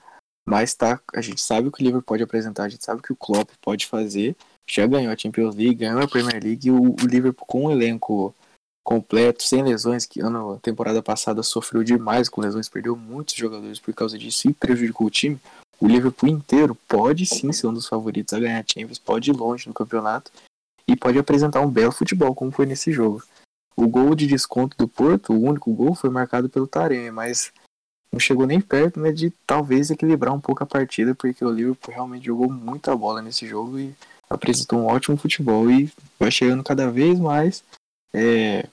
mas 0.46 0.74
tá, 0.74 1.00
a 1.14 1.22
gente 1.22 1.40
sabe 1.40 1.68
o 1.68 1.72
que 1.72 1.82
o 1.82 1.84
Liverpool 1.84 2.06
pode 2.06 2.22
apresentar, 2.22 2.64
a 2.64 2.68
gente 2.68 2.84
sabe 2.84 3.00
o 3.00 3.02
que 3.02 3.12
o 3.12 3.16
Klopp 3.16 3.50
pode 3.62 3.86
fazer 3.86 4.36
já 4.68 4.86
ganhou 4.86 5.12
a 5.12 5.16
Champions 5.16 5.54
League, 5.54 5.76
ganhou 5.76 6.02
a 6.02 6.08
Premier 6.08 6.42
League 6.42 6.70
o, 6.70 6.92
o 6.92 7.06
Liverpool 7.06 7.46
com 7.46 7.66
um 7.66 7.70
elenco 7.70 8.34
completo, 8.84 9.42
sem 9.42 9.62
lesões, 9.62 10.04
que 10.04 10.20
ano 10.20 10.58
temporada 10.60 11.02
passada 11.02 11.42
sofreu 11.42 11.82
demais 11.82 12.28
com 12.28 12.40
lesões, 12.40 12.68
perdeu 12.68 12.96
muitos 12.96 13.34
jogadores 13.34 13.78
por 13.78 13.94
causa 13.94 14.18
disso 14.18 14.48
e 14.48 14.52
prejudicou 14.52 15.06
o 15.06 15.10
time. 15.10 15.40
O 15.80 15.86
Liverpool 15.86 16.28
inteiro 16.28 16.74
pode 16.88 17.24
sim 17.26 17.52
ser 17.52 17.66
um 17.66 17.74
dos 17.74 17.86
favoritos 17.86 18.34
a 18.34 18.40
ganhar 18.40 18.60
a 18.60 18.64
Champions, 18.66 18.98
pode 18.98 19.30
ir 19.30 19.36
longe 19.36 19.68
no 19.68 19.74
campeonato 19.74 20.30
e 20.88 20.96
pode 20.96 21.18
apresentar 21.18 21.60
um 21.60 21.70
belo 21.70 21.92
futebol, 21.92 22.34
como 22.34 22.50
foi 22.50 22.66
nesse 22.66 22.92
jogo. 22.92 23.22
O 23.76 23.86
gol 23.86 24.14
de 24.14 24.26
desconto 24.26 24.76
do 24.76 24.88
Porto, 24.88 25.32
o 25.32 25.42
único 25.42 25.72
gol, 25.72 25.94
foi 25.94 26.08
marcado 26.08 26.48
pelo 26.48 26.66
Taremi, 26.66 27.10
mas 27.10 27.52
não 28.10 28.18
chegou 28.18 28.46
nem 28.46 28.60
perto 28.60 28.98
né, 28.98 29.12
de 29.12 29.30
talvez 29.46 29.90
equilibrar 29.90 30.32
um 30.32 30.40
pouco 30.40 30.62
a 30.62 30.66
partida, 30.66 31.14
porque 31.14 31.44
o 31.44 31.50
Liverpool 31.50 31.92
realmente 31.92 32.26
jogou 32.26 32.50
muita 32.50 32.96
bola 32.96 33.20
nesse 33.20 33.46
jogo 33.46 33.78
e 33.78 33.94
apresentou 34.28 34.80
um 34.80 34.86
ótimo 34.86 35.16
futebol 35.16 35.70
e 35.70 35.92
vai 36.18 36.30
chegando 36.30 36.64
cada 36.64 36.90
vez 36.90 37.20
mais 37.20 37.62
é, 38.14 38.66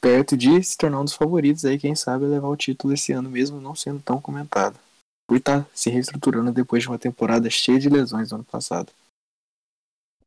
perto 0.00 0.36
de 0.36 0.62
se 0.62 0.76
tornar 0.76 1.00
um 1.00 1.04
dos 1.04 1.14
favoritos 1.14 1.64
aí, 1.64 1.78
quem 1.78 1.94
sabe 1.94 2.24
levar 2.24 2.48
o 2.48 2.56
título 2.56 2.94
esse 2.94 3.12
ano 3.12 3.30
mesmo 3.30 3.60
não 3.60 3.74
sendo 3.74 4.00
tão 4.00 4.20
comentado. 4.20 4.78
Por 5.28 5.36
estar 5.36 5.62
tá 5.62 5.66
se 5.74 5.90
reestruturando 5.90 6.52
depois 6.52 6.82
de 6.82 6.88
uma 6.88 6.98
temporada 6.98 7.48
cheia 7.50 7.78
de 7.78 7.88
lesões 7.88 8.30
no 8.30 8.36
ano 8.36 8.44
passado. 8.44 8.92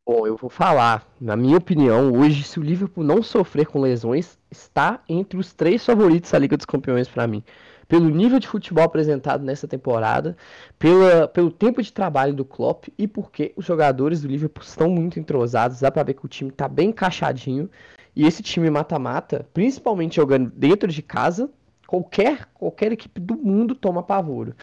Bom, 0.05 0.27
eu 0.27 0.37
vou 0.37 0.49
falar. 0.49 1.07
Na 1.19 1.35
minha 1.35 1.57
opinião, 1.57 2.11
hoje, 2.13 2.43
se 2.43 2.59
o 2.59 2.63
Liverpool 2.63 3.03
não 3.03 3.23
sofrer 3.23 3.65
com 3.65 3.81
lesões, 3.81 4.37
está 4.51 5.01
entre 5.09 5.39
os 5.39 5.51
três 5.51 5.83
favoritos 5.83 6.29
da 6.29 6.37
Liga 6.37 6.55
dos 6.55 6.65
Campeões 6.65 7.07
para 7.07 7.25
mim 7.25 7.43
pelo 7.87 8.09
nível 8.09 8.39
de 8.39 8.47
futebol 8.47 8.83
apresentado 8.83 9.43
nessa 9.43 9.67
temporada, 9.67 10.35
pela, 10.77 11.27
pelo 11.27 11.51
tempo 11.51 11.81
de 11.81 11.91
trabalho 11.91 12.33
do 12.33 12.45
Klopp 12.45 12.87
e 12.97 13.07
porque 13.07 13.53
os 13.55 13.65
jogadores 13.65 14.21
do 14.21 14.27
Liverpool 14.27 14.63
estão 14.63 14.89
muito 14.89 15.19
entrosados. 15.19 15.79
Dá 15.79 15.91
pra 15.91 16.03
ver 16.03 16.15
que 16.15 16.25
o 16.25 16.29
time 16.29 16.51
tá 16.51 16.67
bem 16.67 16.89
encaixadinho. 16.89 17.69
E 18.15 18.25
esse 18.25 18.41
time 18.41 18.69
mata-mata, 18.69 19.45
principalmente 19.53 20.15
jogando 20.15 20.49
dentro 20.49 20.89
de 20.89 21.01
casa, 21.01 21.49
qualquer, 21.85 22.47
qualquer 22.53 22.91
equipe 22.91 23.19
do 23.19 23.35
mundo 23.35 23.75
toma 23.75 24.01
pavoro. 24.01 24.55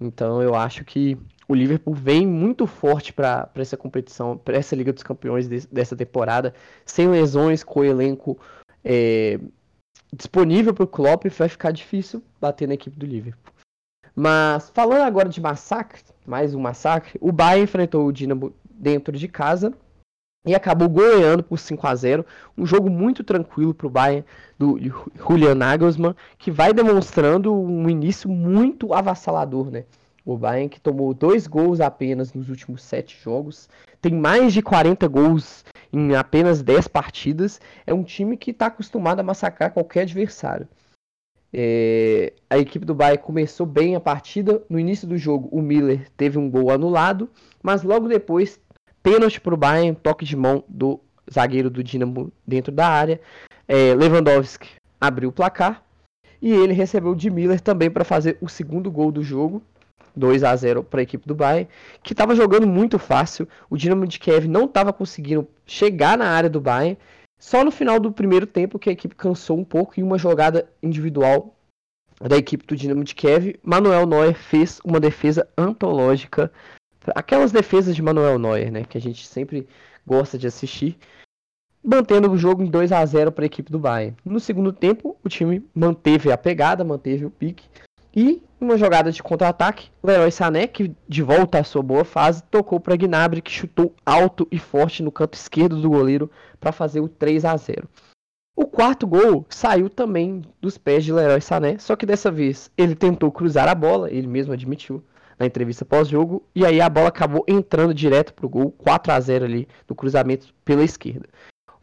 Então 0.00 0.40
eu 0.40 0.54
acho 0.54 0.84
que 0.84 1.18
o 1.50 1.54
Liverpool 1.54 1.92
vem 1.92 2.24
muito 2.24 2.64
forte 2.64 3.12
para 3.12 3.50
essa 3.56 3.76
competição, 3.76 4.38
para 4.38 4.56
essa 4.56 4.76
Liga 4.76 4.92
dos 4.92 5.02
Campeões 5.02 5.48
de, 5.48 5.66
dessa 5.66 5.96
temporada, 5.96 6.54
sem 6.86 7.08
lesões, 7.08 7.64
com 7.64 7.80
o 7.80 7.84
elenco 7.84 8.38
é, 8.84 9.36
disponível 10.12 10.72
para 10.72 10.84
o 10.84 10.86
Klopp, 10.86 11.24
vai 11.36 11.48
ficar 11.48 11.72
difícil 11.72 12.22
bater 12.40 12.68
na 12.68 12.74
equipe 12.74 12.96
do 12.96 13.04
Liverpool. 13.04 13.52
Mas 14.14 14.70
falando 14.70 15.02
agora 15.02 15.28
de 15.28 15.40
massacre, 15.40 16.00
mais 16.24 16.54
um 16.54 16.60
massacre, 16.60 17.18
o 17.20 17.32
Bayern 17.32 17.64
enfrentou 17.64 18.06
o 18.06 18.12
Dinamo 18.12 18.54
dentro 18.70 19.18
de 19.18 19.26
casa 19.26 19.74
e 20.46 20.54
acabou 20.54 20.88
goleando 20.88 21.42
por 21.42 21.58
5 21.58 21.84
a 21.84 21.94
0 21.96 22.24
Um 22.56 22.64
jogo 22.64 22.88
muito 22.88 23.24
tranquilo 23.24 23.74
para 23.74 23.88
o 23.88 23.90
Bayern 23.90 24.24
do 24.56 24.78
Julian 25.16 25.56
Nagelsmann, 25.56 26.14
que 26.38 26.52
vai 26.52 26.72
demonstrando 26.72 27.52
um 27.52 27.90
início 27.90 28.30
muito 28.30 28.94
avassalador, 28.94 29.68
né? 29.68 29.84
O 30.24 30.36
Bayern 30.36 30.68
que 30.68 30.80
tomou 30.80 31.12
dois 31.14 31.46
gols 31.46 31.80
apenas 31.80 32.32
nos 32.32 32.48
últimos 32.48 32.82
sete 32.82 33.18
jogos, 33.22 33.68
tem 34.00 34.12
mais 34.12 34.52
de 34.52 34.62
40 34.62 35.06
gols 35.08 35.64
em 35.92 36.14
apenas 36.14 36.62
10 36.62 36.88
partidas. 36.88 37.60
É 37.86 37.94
um 37.94 38.04
time 38.04 38.36
que 38.36 38.50
está 38.50 38.66
acostumado 38.66 39.20
a 39.20 39.24
massacrar 39.24 39.72
qualquer 39.72 40.02
adversário. 40.02 40.68
É... 41.52 42.32
a 42.48 42.58
equipe 42.58 42.86
do 42.86 42.94
Bayern 42.94 43.22
começou 43.22 43.66
bem 43.66 43.96
a 43.96 44.00
partida. 44.00 44.62
No 44.68 44.78
início 44.78 45.06
do 45.06 45.18
jogo, 45.18 45.48
o 45.50 45.60
Miller 45.60 46.08
teve 46.16 46.38
um 46.38 46.50
gol 46.50 46.70
anulado, 46.70 47.28
mas 47.62 47.82
logo 47.82 48.08
depois 48.08 48.60
Pênalti 49.02 49.40
para 49.40 49.54
o 49.54 49.56
Bayern, 49.56 49.96
toque 49.96 50.24
de 50.24 50.36
mão 50.36 50.62
do 50.68 51.00
zagueiro 51.32 51.70
do 51.70 51.82
Dinamo 51.82 52.30
dentro 52.46 52.70
da 52.70 52.86
área. 52.86 53.20
É, 53.66 53.94
Lewandowski 53.94 54.68
abriu 55.00 55.30
o 55.30 55.32
placar. 55.32 55.82
E 56.42 56.52
ele 56.52 56.72
recebeu 56.72 57.14
de 57.14 57.30
Miller 57.30 57.60
também 57.60 57.90
para 57.90 58.04
fazer 58.04 58.38
o 58.40 58.48
segundo 58.48 58.90
gol 58.90 59.12
do 59.12 59.22
jogo. 59.22 59.62
2 60.20 60.44
a 60.44 60.54
0 60.54 60.84
para 60.84 61.00
a 61.00 61.02
equipe 61.02 61.26
do 61.26 61.34
Bayern, 61.34 61.68
que 62.02 62.12
estava 62.12 62.36
jogando 62.36 62.66
muito 62.66 62.98
fácil. 62.98 63.48
O 63.68 63.76
Dinamo 63.76 64.06
de 64.06 64.20
Kiev 64.20 64.46
não 64.46 64.66
estava 64.66 64.92
conseguindo 64.92 65.48
chegar 65.66 66.16
na 66.16 66.28
área 66.28 66.48
do 66.48 66.60
Bayern. 66.60 66.96
Só 67.38 67.64
no 67.64 67.70
final 67.70 67.98
do 67.98 68.12
primeiro 68.12 68.46
tempo 68.46 68.78
que 68.78 68.90
a 68.90 68.92
equipe 68.92 69.14
cansou 69.16 69.58
um 69.58 69.64
pouco 69.64 69.98
e 69.98 70.02
uma 70.02 70.18
jogada 70.18 70.70
individual 70.82 71.56
da 72.20 72.36
equipe 72.36 72.66
do 72.66 72.76
Dinamo 72.76 73.02
de 73.02 73.14
Kiev, 73.14 73.58
Manuel 73.62 74.04
Neuer 74.04 74.34
fez 74.34 74.78
uma 74.84 75.00
defesa 75.00 75.48
antológica 75.56 76.52
Aquelas 77.14 77.50
defesas 77.50 77.96
de 77.96 78.02
Manuel 78.02 78.38
Neuer, 78.38 78.70
né? 78.70 78.84
Que 78.84 78.98
a 78.98 79.00
gente 79.00 79.26
sempre 79.26 79.66
gosta 80.06 80.36
de 80.36 80.46
assistir. 80.46 80.98
Mantendo 81.82 82.30
o 82.30 82.36
jogo 82.36 82.62
em 82.62 82.70
2 82.70 82.92
a 82.92 83.04
0 83.04 83.32
para 83.32 83.44
a 83.44 83.46
equipe 83.46 83.72
do 83.72 83.78
Bayern. 83.78 84.16
No 84.24 84.38
segundo 84.38 84.72
tempo, 84.72 85.16
o 85.24 85.28
time 85.28 85.64
manteve 85.74 86.30
a 86.30 86.36
pegada, 86.36 86.84
manteve 86.84 87.24
o 87.24 87.30
pique. 87.30 87.64
E 88.14 88.42
uma 88.60 88.76
jogada 88.76 89.10
de 89.10 89.22
contra-ataque, 89.22 89.90
Leroy 90.02 90.30
Sané, 90.30 90.66
que 90.66 90.94
de 91.08 91.22
volta 91.22 91.58
à 91.58 91.64
sua 91.64 91.82
boa 91.82 92.04
fase, 92.04 92.42
tocou 92.44 92.78
para 92.78 92.96
Gnabry, 92.96 93.40
que 93.40 93.50
chutou 93.50 93.94
alto 94.04 94.46
e 94.50 94.58
forte 94.58 95.02
no 95.02 95.10
canto 95.10 95.34
esquerdo 95.34 95.80
do 95.80 95.90
goleiro 95.90 96.30
para 96.58 96.70
fazer 96.70 97.00
o 97.00 97.08
3 97.08 97.44
a 97.44 97.56
0. 97.56 97.88
O 98.54 98.66
quarto 98.66 99.06
gol 99.06 99.46
saiu 99.48 99.88
também 99.88 100.42
dos 100.60 100.76
pés 100.76 101.04
de 101.04 101.12
Leroy 101.12 101.40
Sané, 101.40 101.78
só 101.78 101.96
que 101.96 102.04
dessa 102.04 102.30
vez 102.30 102.70
ele 102.76 102.94
tentou 102.94 103.32
cruzar 103.32 103.68
a 103.68 103.74
bola, 103.74 104.10
ele 104.10 104.26
mesmo 104.26 104.52
admitiu, 104.52 105.02
na 105.38 105.46
entrevista 105.46 105.86
pós-jogo, 105.86 106.42
e 106.54 106.66
aí 106.66 106.82
a 106.82 106.88
bola 106.90 107.08
acabou 107.08 107.42
entrando 107.48 107.94
direto 107.94 108.34
pro 108.34 108.48
gol, 108.48 108.70
4 108.72 109.12
a 109.12 109.18
0 109.18 109.46
ali 109.46 109.66
no 109.88 109.94
cruzamento 109.94 110.54
pela 110.62 110.84
esquerda. 110.84 111.26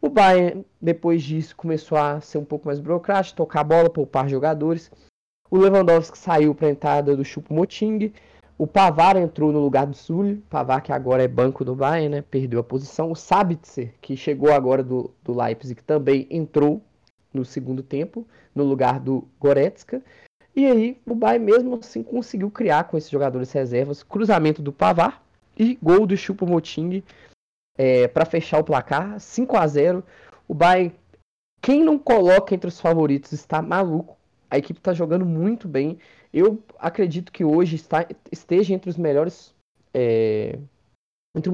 O 0.00 0.08
Bayern, 0.08 0.64
depois 0.80 1.24
disso, 1.24 1.56
começou 1.56 1.98
a 1.98 2.20
ser 2.20 2.38
um 2.38 2.44
pouco 2.44 2.66
mais 2.66 2.78
burocrático, 2.78 3.38
tocar 3.38 3.62
a 3.62 3.64
bola, 3.64 3.90
poupar 3.90 4.28
jogadores. 4.28 4.92
O 5.50 5.56
Lewandowski 5.56 6.18
saiu 6.18 6.54
para 6.54 6.68
a 6.68 6.70
entrada 6.70 7.16
do 7.16 7.24
Choupo-Moting. 7.24 8.12
O 8.58 8.66
Pavar 8.66 9.16
entrou 9.16 9.50
no 9.52 9.60
lugar 9.60 9.86
do 9.86 9.96
Sul. 9.96 10.42
Pavar 10.50 10.82
que 10.82 10.92
agora 10.92 11.22
é 11.22 11.28
banco 11.28 11.64
do 11.64 11.74
Bayern, 11.74 12.16
né? 12.16 12.22
Perdeu 12.22 12.60
a 12.60 12.64
posição. 12.64 13.10
O 13.10 13.16
Sabitzer, 13.16 13.94
que 14.00 14.16
chegou 14.16 14.52
agora 14.52 14.82
do, 14.82 15.10
do 15.22 15.32
Leipzig, 15.32 15.82
também 15.82 16.26
entrou 16.30 16.82
no 17.32 17.44
segundo 17.44 17.82
tempo, 17.82 18.26
no 18.54 18.64
lugar 18.64 19.00
do 19.00 19.26
Goretzka. 19.40 20.02
E 20.54 20.66
aí 20.66 21.00
o 21.06 21.14
Bayern 21.14 21.46
mesmo 21.46 21.76
assim 21.76 22.02
conseguiu 22.02 22.50
criar 22.50 22.84
com 22.84 22.98
esses 22.98 23.10
jogadores 23.10 23.52
reservas 23.52 24.02
cruzamento 24.02 24.60
do 24.60 24.72
Pavar 24.72 25.22
e 25.56 25.78
gol 25.80 26.06
do 26.06 26.16
Choupo-Moting 26.16 27.02
é, 27.76 28.08
para 28.08 28.24
fechar 28.24 28.58
o 28.58 28.64
placar, 28.64 29.20
5 29.20 29.56
a 29.56 29.66
0. 29.66 30.04
O 30.48 30.52
Bayern, 30.52 30.92
quem 31.62 31.84
não 31.84 31.98
coloca 31.98 32.54
entre 32.54 32.68
os 32.68 32.80
favoritos 32.80 33.32
está 33.32 33.62
maluco. 33.62 34.17
A 34.50 34.58
equipe 34.58 34.80
está 34.80 34.92
jogando 34.92 35.24
muito 35.24 35.68
bem. 35.68 35.98
Eu 36.32 36.62
acredito 36.78 37.32
que 37.32 37.44
hoje 37.44 37.76
está, 37.76 38.06
esteja 38.30 38.74
entre 38.74 38.90
os 38.90 38.96
melhores 38.96 39.54
é, 39.94 40.58
entre, 41.34 41.52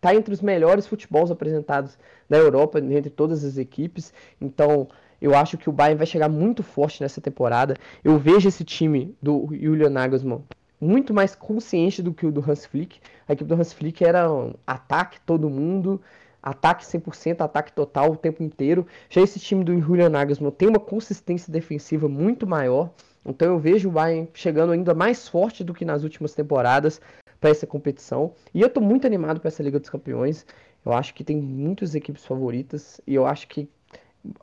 tá 0.00 0.14
entre 0.14 0.32
os 0.32 0.40
melhores 0.40 0.86
futebols 0.86 1.30
apresentados 1.30 1.98
da 2.28 2.36
Europa, 2.36 2.78
entre 2.78 3.10
todas 3.10 3.44
as 3.44 3.56
equipes. 3.56 4.12
Então, 4.40 4.88
eu 5.20 5.34
acho 5.34 5.56
que 5.56 5.68
o 5.68 5.72
Bayern 5.72 5.98
vai 5.98 6.06
chegar 6.06 6.28
muito 6.28 6.62
forte 6.62 7.02
nessa 7.02 7.20
temporada. 7.20 7.76
Eu 8.04 8.18
vejo 8.18 8.48
esse 8.48 8.64
time 8.64 9.16
do 9.20 9.48
Julian 9.52 9.90
Nagelsmann 9.90 10.42
muito 10.80 11.14
mais 11.14 11.34
consciente 11.34 12.02
do 12.02 12.12
que 12.12 12.26
o 12.26 12.32
do 12.32 12.44
Hans 12.48 12.66
Flick. 12.66 13.00
A 13.26 13.32
equipe 13.32 13.48
do 13.48 13.54
Hans 13.54 13.72
Flick 13.72 14.04
era 14.04 14.30
um 14.30 14.52
ataque 14.66 15.18
todo 15.24 15.48
mundo, 15.48 16.00
ataque 16.46 16.84
100%, 16.84 17.40
ataque 17.40 17.72
total 17.72 18.12
o 18.12 18.16
tempo 18.16 18.40
inteiro. 18.40 18.86
Já 19.10 19.20
esse 19.20 19.40
time 19.40 19.64
do 19.64 19.76
Julian 19.80 20.08
Nagelsmann 20.08 20.52
tem 20.52 20.68
uma 20.68 20.78
consistência 20.78 21.52
defensiva 21.52 22.08
muito 22.08 22.46
maior. 22.46 22.90
Então 23.24 23.48
eu 23.48 23.58
vejo 23.58 23.88
o 23.88 23.92
Bayern 23.92 24.28
chegando 24.32 24.72
ainda 24.72 24.94
mais 24.94 25.28
forte 25.28 25.64
do 25.64 25.74
que 25.74 25.84
nas 25.84 26.04
últimas 26.04 26.34
temporadas 26.34 27.00
para 27.40 27.50
essa 27.50 27.66
competição. 27.66 28.32
E 28.54 28.60
eu 28.60 28.68
estou 28.68 28.80
muito 28.80 29.08
animado 29.08 29.40
para 29.40 29.48
essa 29.48 29.60
Liga 29.60 29.80
dos 29.80 29.90
Campeões. 29.90 30.46
Eu 30.84 30.92
acho 30.92 31.12
que 31.14 31.24
tem 31.24 31.36
muitas 31.36 31.96
equipes 31.96 32.24
favoritas 32.24 33.00
e 33.04 33.16
eu 33.16 33.26
acho 33.26 33.48
que 33.48 33.68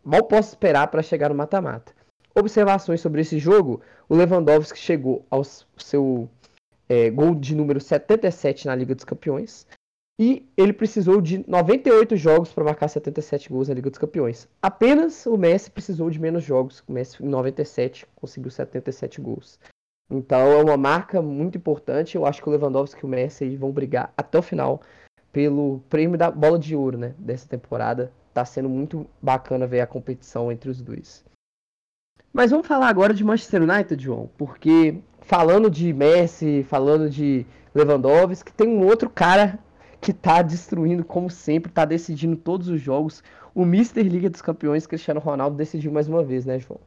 mal 0.03 0.23
posso 0.23 0.49
esperar 0.49 0.87
para 0.87 1.01
chegar 1.01 1.29
no 1.29 1.35
mata-mata. 1.35 1.93
Observações 2.35 2.99
sobre 2.99 3.21
esse 3.21 3.39
jogo: 3.39 3.79
o 4.09 4.15
Lewandowski 4.15 4.77
chegou 4.77 5.25
ao 5.29 5.41
seu 5.77 6.29
é, 6.89 7.09
gol 7.09 7.33
de 7.33 7.55
número 7.55 7.79
77 7.79 8.65
na 8.65 8.75
Liga 8.75 8.93
dos 8.93 9.05
Campeões. 9.05 9.65
E 10.20 10.47
ele 10.55 10.74
precisou 10.74 11.20
de 11.22 11.43
98 11.49 12.16
jogos 12.16 12.51
para 12.53 12.64
marcar 12.64 12.88
77 12.88 13.49
gols 13.49 13.68
na 13.68 13.74
Liga 13.74 13.89
dos 13.89 13.97
Campeões. 13.97 14.47
Apenas 14.61 15.26
o 15.26 15.36
Messi 15.38 15.72
precisou 15.72 16.09
de 16.09 16.20
menos 16.20 16.43
jogos. 16.43 16.84
O 16.88 16.91
Messi, 16.93 17.24
em 17.24 17.28
97, 17.28 18.05
conseguiu 18.16 18.51
77 18.51 19.20
gols. 19.20 19.59
Então 20.11 20.39
é 20.51 20.64
uma 20.64 20.78
marca 20.78 21.22
muito 21.22 21.57
importante. 21.57 22.16
Eu 22.16 22.26
acho 22.26 22.41
que 22.41 22.47
o 22.47 22.51
Lewandowski 22.51 23.01
e 23.03 23.05
o 23.05 23.09
Messi 23.09 23.55
vão 23.55 23.72
brigar 23.72 24.14
até 24.16 24.38
o 24.38 24.43
final 24.43 24.82
pelo 25.32 25.82
prêmio 25.89 26.18
da 26.18 26.30
bola 26.30 26.59
de 26.59 26.76
ouro 26.76 26.97
né, 26.97 27.16
dessa 27.18 27.47
temporada 27.47 28.11
tá 28.34 28.43
sendo 28.43 28.68
muito 28.68 29.05
bacana 29.22 29.68
ver 29.68 29.82
a 29.82 29.88
competição 29.88 30.51
entre 30.51 30.70
os 30.70 30.82
dois. 30.82 31.24
Mas 32.34 32.49
vamos 32.49 32.66
falar 32.66 32.88
agora 32.88 33.14
de 33.14 33.24
Manchester 33.24 33.61
United, 33.61 34.03
João, 34.03 34.30
porque 34.38 34.97
falando 35.22 35.70
de 35.70 35.93
Messi, 35.93 36.66
falando 36.68 37.09
de 37.09 37.45
Lewandowski, 37.76 38.51
tem 38.51 38.68
um 38.68 38.86
outro 38.86 39.09
cara 39.09 39.59
que 40.03 40.11
tá 40.11 40.41
destruindo 40.41 41.03
como 41.03 41.29
sempre, 41.29 41.71
tá 41.71 41.85
decidindo 41.85 42.35
todos 42.35 42.67
os 42.67 42.81
jogos. 42.81 43.23
O 43.55 43.65
Mister 43.65 44.05
Liga 44.05 44.29
dos 44.29 44.41
Campeões, 44.41 44.85
Cristiano 44.85 45.21
Ronaldo, 45.21 45.55
decidiu 45.55 45.91
mais 45.91 46.09
uma 46.09 46.21
vez, 46.21 46.45
né, 46.45 46.59
João? 46.59 46.79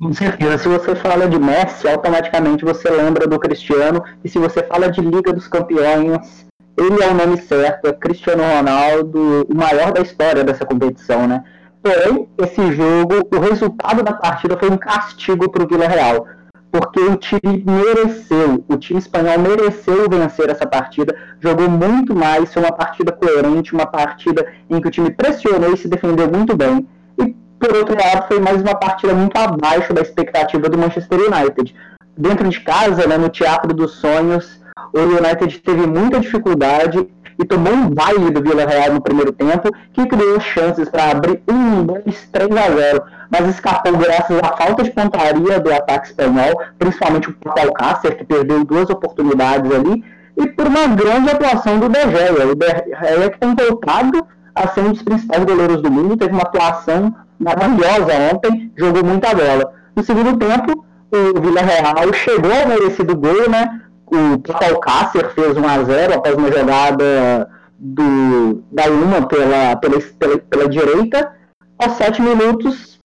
Com 0.00 0.12
certeza, 0.12 0.58
se 0.58 0.68
você 0.68 0.94
fala 0.94 1.28
de 1.28 1.38
Messi, 1.38 1.86
automaticamente 1.86 2.64
você 2.64 2.88
lembra 2.88 3.26
do 3.26 3.38
Cristiano, 3.38 4.02
e 4.22 4.28
se 4.28 4.38
você 4.38 4.62
fala 4.62 4.90
de 4.90 5.00
Liga 5.00 5.32
dos 5.32 5.46
Campeões, 5.46 6.46
ele 6.76 7.02
é 7.02 7.10
o 7.10 7.14
nome 7.14 7.36
certo, 7.38 7.86
é 7.86 7.92
Cristiano 7.92 8.42
Ronaldo, 8.42 9.46
o 9.48 9.54
maior 9.54 9.92
da 9.92 10.00
história 10.00 10.42
dessa 10.42 10.64
competição, 10.64 11.26
né? 11.26 11.44
Porém, 11.82 12.28
esse 12.38 12.72
jogo, 12.72 13.28
o 13.30 13.38
resultado 13.40 14.02
da 14.02 14.14
partida 14.14 14.56
foi 14.56 14.70
um 14.70 14.78
castigo 14.78 15.50
para 15.50 15.64
o 15.64 15.68
Vila 15.68 15.86
Real, 15.86 16.26
porque 16.74 16.98
o 16.98 17.16
time 17.16 17.62
mereceu, 17.64 18.64
o 18.68 18.76
time 18.76 18.98
espanhol 18.98 19.38
mereceu 19.38 20.08
vencer 20.10 20.50
essa 20.50 20.66
partida, 20.66 21.14
jogou 21.38 21.70
muito 21.70 22.16
mais, 22.16 22.52
foi 22.52 22.64
uma 22.64 22.72
partida 22.72 23.12
coerente, 23.12 23.72
uma 23.72 23.86
partida 23.86 24.52
em 24.68 24.80
que 24.80 24.88
o 24.88 24.90
time 24.90 25.12
pressionou 25.12 25.72
e 25.72 25.76
se 25.76 25.86
defendeu 25.86 26.28
muito 26.28 26.56
bem. 26.56 26.84
E, 27.16 27.32
por 27.60 27.76
outro 27.76 27.96
lado, 27.96 28.26
foi 28.26 28.40
mais 28.40 28.60
uma 28.60 28.74
partida 28.74 29.14
muito 29.14 29.36
abaixo 29.36 29.94
da 29.94 30.02
expectativa 30.02 30.68
do 30.68 30.76
Manchester 30.76 31.20
United. 31.20 31.72
Dentro 32.18 32.48
de 32.48 32.58
casa, 32.58 33.06
né, 33.06 33.16
no 33.16 33.28
Teatro 33.28 33.72
dos 33.72 33.92
Sonhos, 33.92 34.60
o 34.92 34.98
United 34.98 35.60
teve 35.60 35.86
muita 35.86 36.18
dificuldade 36.18 37.08
e 37.38 37.44
tomou 37.44 37.72
um 37.72 37.90
baile 37.90 38.30
do 38.30 38.42
Vila 38.42 38.66
Real 38.66 38.92
no 38.92 39.00
primeiro 39.00 39.32
tempo, 39.32 39.70
que 39.92 40.06
criou 40.06 40.40
chances 40.40 40.88
para 40.88 41.10
abrir 41.10 41.42
1, 41.48 41.84
2, 41.84 42.28
3 42.32 42.50
a 42.56 42.70
0, 42.70 43.02
mas 43.30 43.48
escapou 43.48 43.96
graças 43.96 44.38
à 44.38 44.56
falta 44.56 44.82
de 44.82 44.90
pontaria 44.90 45.60
do 45.60 45.72
ataque 45.72 46.08
espanhol, 46.08 46.60
principalmente 46.78 47.30
o 47.30 47.36
Alcácer, 47.60 48.16
que 48.16 48.24
perdeu 48.24 48.64
duas 48.64 48.88
oportunidades 48.90 49.70
ali, 49.70 50.04
e 50.36 50.46
por 50.48 50.66
uma 50.66 50.86
grande 50.88 51.30
atuação 51.30 51.78
do 51.78 51.88
De 51.88 52.00
Gea. 52.00 52.46
O 52.46 52.54
De 52.54 52.66
Gea 52.66 53.30
que 53.30 53.38
tem 53.38 53.54
voltado 53.54 54.26
a 54.54 54.68
ser 54.68 54.80
um 54.82 54.92
dos 54.92 55.02
principais 55.02 55.44
goleiros 55.44 55.82
do 55.82 55.90
mundo, 55.90 56.16
teve 56.16 56.32
uma 56.32 56.42
atuação 56.42 57.14
maravilhosa 57.38 58.12
ontem, 58.32 58.72
jogou 58.76 59.04
muita 59.04 59.34
bola. 59.34 59.72
No 59.96 60.02
segundo 60.02 60.36
tempo, 60.36 60.84
o 61.12 61.40
Villarreal 61.40 62.12
chegou 62.12 62.52
ao 62.52 62.68
merecido 62.68 63.16
gol, 63.16 63.48
né? 63.48 63.80
O 64.06 64.74
Alcácer 64.74 65.30
fez 65.30 65.56
1 65.56 65.68
a 65.68 65.82
0 65.82 66.14
após 66.14 66.34
uma 66.34 66.52
jogada 66.52 67.48
do, 67.78 68.62
da 68.70 68.84
Uma 68.90 69.26
pela, 69.26 69.76
pela, 69.76 70.00
pela, 70.18 70.38
pela 70.38 70.68
direita. 70.68 71.32
Aos 71.78 71.92
7 71.92 72.22
minutos, 72.22 72.98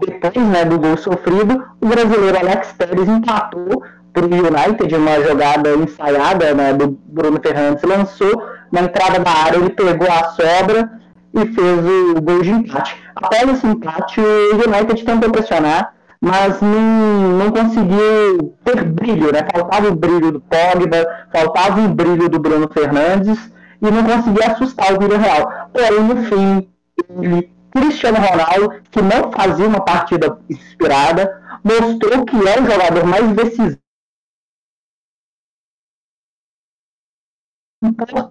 depois 0.00 0.46
né, 0.46 0.64
do 0.64 0.78
gol 0.78 0.96
sofrido, 0.96 1.64
o 1.80 1.86
brasileiro 1.86 2.38
Alex 2.38 2.74
Telles 2.74 3.08
empatou 3.08 3.82
para 4.12 4.24
o 4.24 4.28
United, 4.28 4.94
uma 4.94 5.22
jogada 5.22 5.74
ensaiada 5.74 6.54
né, 6.54 6.72
do 6.72 6.98
Bruno 7.06 7.40
Fernandes 7.40 7.82
lançou, 7.82 8.46
na 8.72 8.82
entrada 8.82 9.20
da 9.20 9.30
área 9.30 9.58
ele 9.58 9.70
pegou 9.70 10.08
a 10.10 10.24
sobra 10.30 10.90
e 11.34 11.46
fez 11.46 11.84
o 12.16 12.20
gol 12.20 12.42
de 12.42 12.50
empate. 12.50 12.96
Após 13.14 13.50
esse 13.50 13.66
empate, 13.66 14.20
o 14.20 14.54
United 14.54 15.04
tentou 15.04 15.30
pressionar, 15.30 15.94
mas 16.20 16.60
não, 16.60 17.38
não 17.38 17.50
conseguiu 17.50 18.56
ter 18.64 18.84
brilho, 18.84 19.32
né? 19.32 19.46
Faltava 19.52 19.88
o 19.88 19.94
brilho 19.94 20.32
do 20.32 20.40
Pogba, 20.40 21.26
faltava 21.32 21.80
o 21.80 21.88
brilho 21.88 22.28
do 22.28 22.38
Bruno 22.38 22.68
Fernandes 22.72 23.52
e 23.80 23.90
não 23.90 24.04
conseguia 24.04 24.52
assustar 24.52 24.94
o 24.94 24.98
Vila 24.98 25.18
Real. 25.18 25.68
Porém, 25.72 26.00
no 26.02 26.16
fim, 26.24 26.68
ele, 27.20 27.52
Cristiano 27.70 28.18
Ronaldo, 28.18 28.82
que 28.90 29.02
não 29.02 29.30
fazia 29.30 29.66
uma 29.66 29.84
partida 29.84 30.38
inspirada, 30.48 31.42
mostrou 31.62 32.24
que 32.24 32.36
é 32.36 32.60
o 32.60 32.70
jogador 32.70 33.04
mais 33.04 33.28
decisivo 33.32 33.78
para 37.96 38.30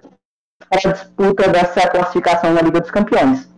a 0.71 0.91
disputa 0.91 1.47
dessa 1.49 1.87
classificação 1.89 2.53
na 2.53 2.61
Liga 2.61 2.81
dos 2.81 2.91
Campeões. 2.91 3.49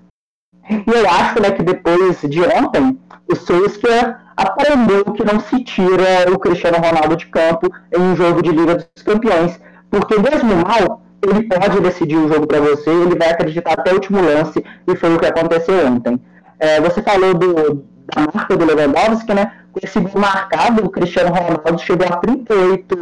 E 0.70 0.84
eu 0.86 1.10
acho 1.10 1.42
né, 1.42 1.52
que 1.52 1.64
depois 1.64 2.20
de 2.22 2.42
ontem, 2.42 3.00
o 3.30 3.36
Solskjaer 3.36 4.18
aprendeu 4.36 5.04
que 5.06 5.24
não 5.24 5.40
se 5.40 5.64
tira 5.64 6.32
o 6.32 6.40
Cristiano 6.40 6.78
Ronaldo 6.78 7.16
de 7.16 7.26
campo 7.28 7.70
em 7.96 8.00
um 8.00 8.16
jogo 8.16 8.42
de 8.42 8.52
Liga 8.52 8.76
dos 8.76 9.04
Campeões, 9.04 9.60
porque 9.90 10.16
mesmo 10.20 10.56
mal, 10.56 11.02
ele 11.22 11.44
pode 11.44 11.82
decidir 11.82 12.16
o 12.16 12.28
jogo 12.28 12.46
para 12.46 12.60
você, 12.60 12.90
ele 12.90 13.16
vai 13.16 13.32
acreditar 13.32 13.74
até 13.74 13.92
o 13.92 13.96
último 13.96 14.22
lance, 14.22 14.64
e 14.88 14.96
foi 14.96 15.16
o 15.16 15.20
que 15.20 15.26
aconteceu 15.26 15.88
ontem. 15.88 16.20
É, 16.60 16.80
você 16.80 17.02
falou 17.02 17.34
do, 17.34 17.86
da 18.16 18.28
marca 18.34 18.56
do 18.56 18.66
Lewandowski, 18.66 19.34
né? 19.34 19.52
Com 19.72 19.80
esse 19.84 20.00
gol 20.00 20.22
marcado, 20.22 20.86
o 20.86 20.90
Cristiano 20.90 21.34
Ronaldo 21.34 21.80
chegou 21.80 22.08
a 22.08 22.18
38, 22.18 22.98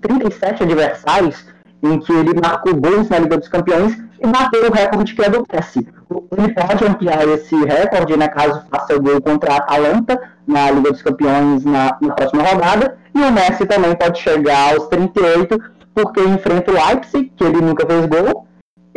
37 0.00 0.62
adversários 0.62 1.44
em 1.82 1.98
que 2.00 2.12
ele 2.12 2.40
marcou 2.40 2.74
gols 2.74 3.08
na 3.08 3.18
Liga 3.18 3.38
dos 3.38 3.48
Campeões 3.48 3.96
e 4.20 4.26
bateu 4.26 4.68
o 4.68 4.72
recorde 4.72 5.14
que 5.14 5.22
é 5.22 5.30
do 5.30 5.44
Messi. 5.52 5.86
Ele 6.10 6.54
pode 6.54 6.84
ampliar 6.84 7.28
esse 7.28 7.54
recorde, 7.54 8.16
né, 8.16 8.28
caso 8.28 8.64
faça 8.70 8.98
gol 8.98 9.20
contra 9.20 9.52
a 9.52 9.56
Atalanta 9.58 10.20
na 10.46 10.70
Liga 10.70 10.90
dos 10.90 11.02
Campeões 11.02 11.64
na, 11.64 11.98
na 12.00 12.14
próxima 12.14 12.42
rodada, 12.42 12.98
e 13.14 13.20
o 13.20 13.32
Messi 13.32 13.66
também 13.66 13.94
pode 13.94 14.18
chegar 14.18 14.72
aos 14.72 14.88
38, 14.88 15.58
porque 15.94 16.20
enfrenta 16.20 16.70
o 16.70 16.74
Leipzig, 16.74 17.32
que 17.36 17.44
ele 17.44 17.60
nunca 17.60 17.86
fez 17.86 18.06
gol, 18.06 18.46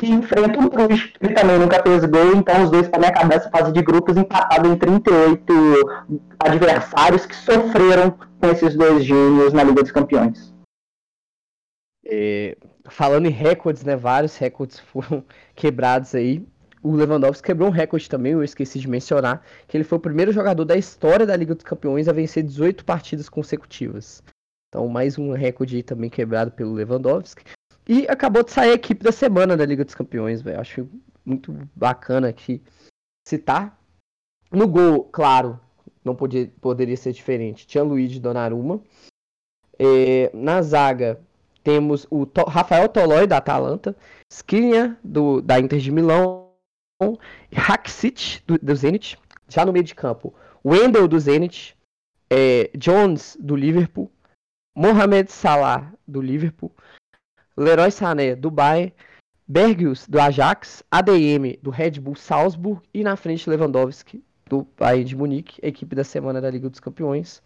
e 0.01 0.09
enfrenta 0.09 0.59
o 0.59 0.69
Bruges, 0.69 1.03
que 1.03 1.25
ele 1.25 1.33
também 1.33 1.59
nunca 1.59 1.81
fez 1.83 2.05
gol, 2.05 2.35
então 2.35 2.63
os 2.63 2.71
dois, 2.71 2.87
para 2.87 2.99
minha 2.99 3.11
cabeça, 3.11 3.49
fase 3.49 3.71
de 3.71 3.81
grupos 3.81 4.15
empatado 4.15 4.67
em 4.69 4.75
38 4.77 5.53
adversários 6.39 7.25
que 7.25 7.35
sofreram 7.35 8.11
com 8.39 8.47
esses 8.47 8.75
dois 8.75 9.03
gênios 9.03 9.53
na 9.53 9.63
Liga 9.63 9.81
dos 9.81 9.91
Campeões. 9.91 10.53
É, 12.05 12.57
falando 12.89 13.27
em 13.27 13.31
recordes, 13.31 13.83
né? 13.83 13.95
Vários 13.95 14.37
recordes 14.37 14.79
foram 14.91 15.23
quebrados 15.55 16.15
aí. 16.15 16.45
O 16.83 16.91
Lewandowski 16.91 17.45
quebrou 17.45 17.69
um 17.69 17.71
recorde 17.71 18.09
também, 18.09 18.31
eu 18.31 18.43
esqueci 18.43 18.79
de 18.79 18.87
mencionar, 18.87 19.45
que 19.67 19.77
ele 19.77 19.83
foi 19.83 19.97
o 19.97 20.01
primeiro 20.01 20.31
jogador 20.31 20.65
da 20.65 20.75
história 20.75 21.25
da 21.25 21.35
Liga 21.35 21.53
dos 21.53 21.63
Campeões 21.63 22.07
a 22.07 22.13
vencer 22.13 22.43
18 22.43 22.83
partidas 22.83 23.29
consecutivas. 23.29 24.23
Então, 24.69 24.87
mais 24.87 25.17
um 25.17 25.31
recorde 25.33 25.83
também 25.83 26.09
quebrado 26.09 26.51
pelo 26.51 26.73
Lewandowski. 26.73 27.43
E 27.87 28.07
acabou 28.07 28.43
de 28.43 28.51
sair 28.51 28.71
a 28.71 28.75
equipe 28.75 29.03
da 29.03 29.11
semana 29.11 29.55
da 29.55 29.65
Liga 29.65 29.85
dos 29.85 29.93
Campeões, 29.93 30.41
velho. 30.41 30.59
Acho 30.59 30.89
muito 31.25 31.55
bacana 31.75 32.29
aqui 32.29 32.61
citar. 33.27 33.79
No 34.51 34.67
gol, 34.67 35.03
claro, 35.05 35.59
não 36.03 36.15
podia, 36.15 36.51
poderia 36.59 36.97
ser 36.97 37.11
diferente. 37.11 37.67
Tinha 37.67 37.83
Luigi 37.83 38.19
Donnarumma. 38.19 38.81
É, 39.77 40.31
na 40.33 40.61
zaga, 40.61 41.19
temos 41.63 42.07
o 42.09 42.25
to 42.25 42.43
Rafael 42.43 42.87
Tolói, 42.89 43.27
da 43.27 43.37
Atalanta, 43.37 43.95
Skriniar, 44.29 44.97
do, 45.03 45.41
da 45.41 45.59
Inter 45.59 45.79
de 45.79 45.91
Milão, 45.91 46.50
Haksic, 47.55 48.43
do, 48.45 48.57
do 48.57 48.75
Zenit, 48.75 49.17
já 49.47 49.65
no 49.65 49.73
meio 49.73 49.83
de 49.83 49.95
campo, 49.95 50.33
Wendel, 50.63 51.07
do 51.07 51.19
Zenit, 51.19 51.75
é, 52.29 52.69
Jones, 52.77 53.37
do 53.39 53.55
Liverpool, 53.55 54.11
Mohamed 54.75 55.31
Salah, 55.31 55.91
do 56.07 56.21
Liverpool, 56.21 56.71
Leroy 57.57 57.91
Sané, 57.91 58.35
do 58.35 58.49
Bayern, 58.49 58.93
Bergius, 59.47 60.07
do 60.07 60.19
Ajax, 60.19 60.83
ADM, 60.89 61.57
do 61.61 61.69
Red 61.69 61.91
Bull 61.99 62.15
Salzburg 62.15 62.81
e 62.93 63.03
na 63.03 63.15
frente 63.17 63.49
Lewandowski, 63.49 64.23
do 64.45 64.65
Bayern 64.77 65.03
de 65.03 65.15
Munique, 65.15 65.59
equipe 65.61 65.95
da 65.95 66.03
semana 66.03 66.39
da 66.39 66.49
Liga 66.49 66.69
dos 66.69 66.79
Campeões. 66.79 67.41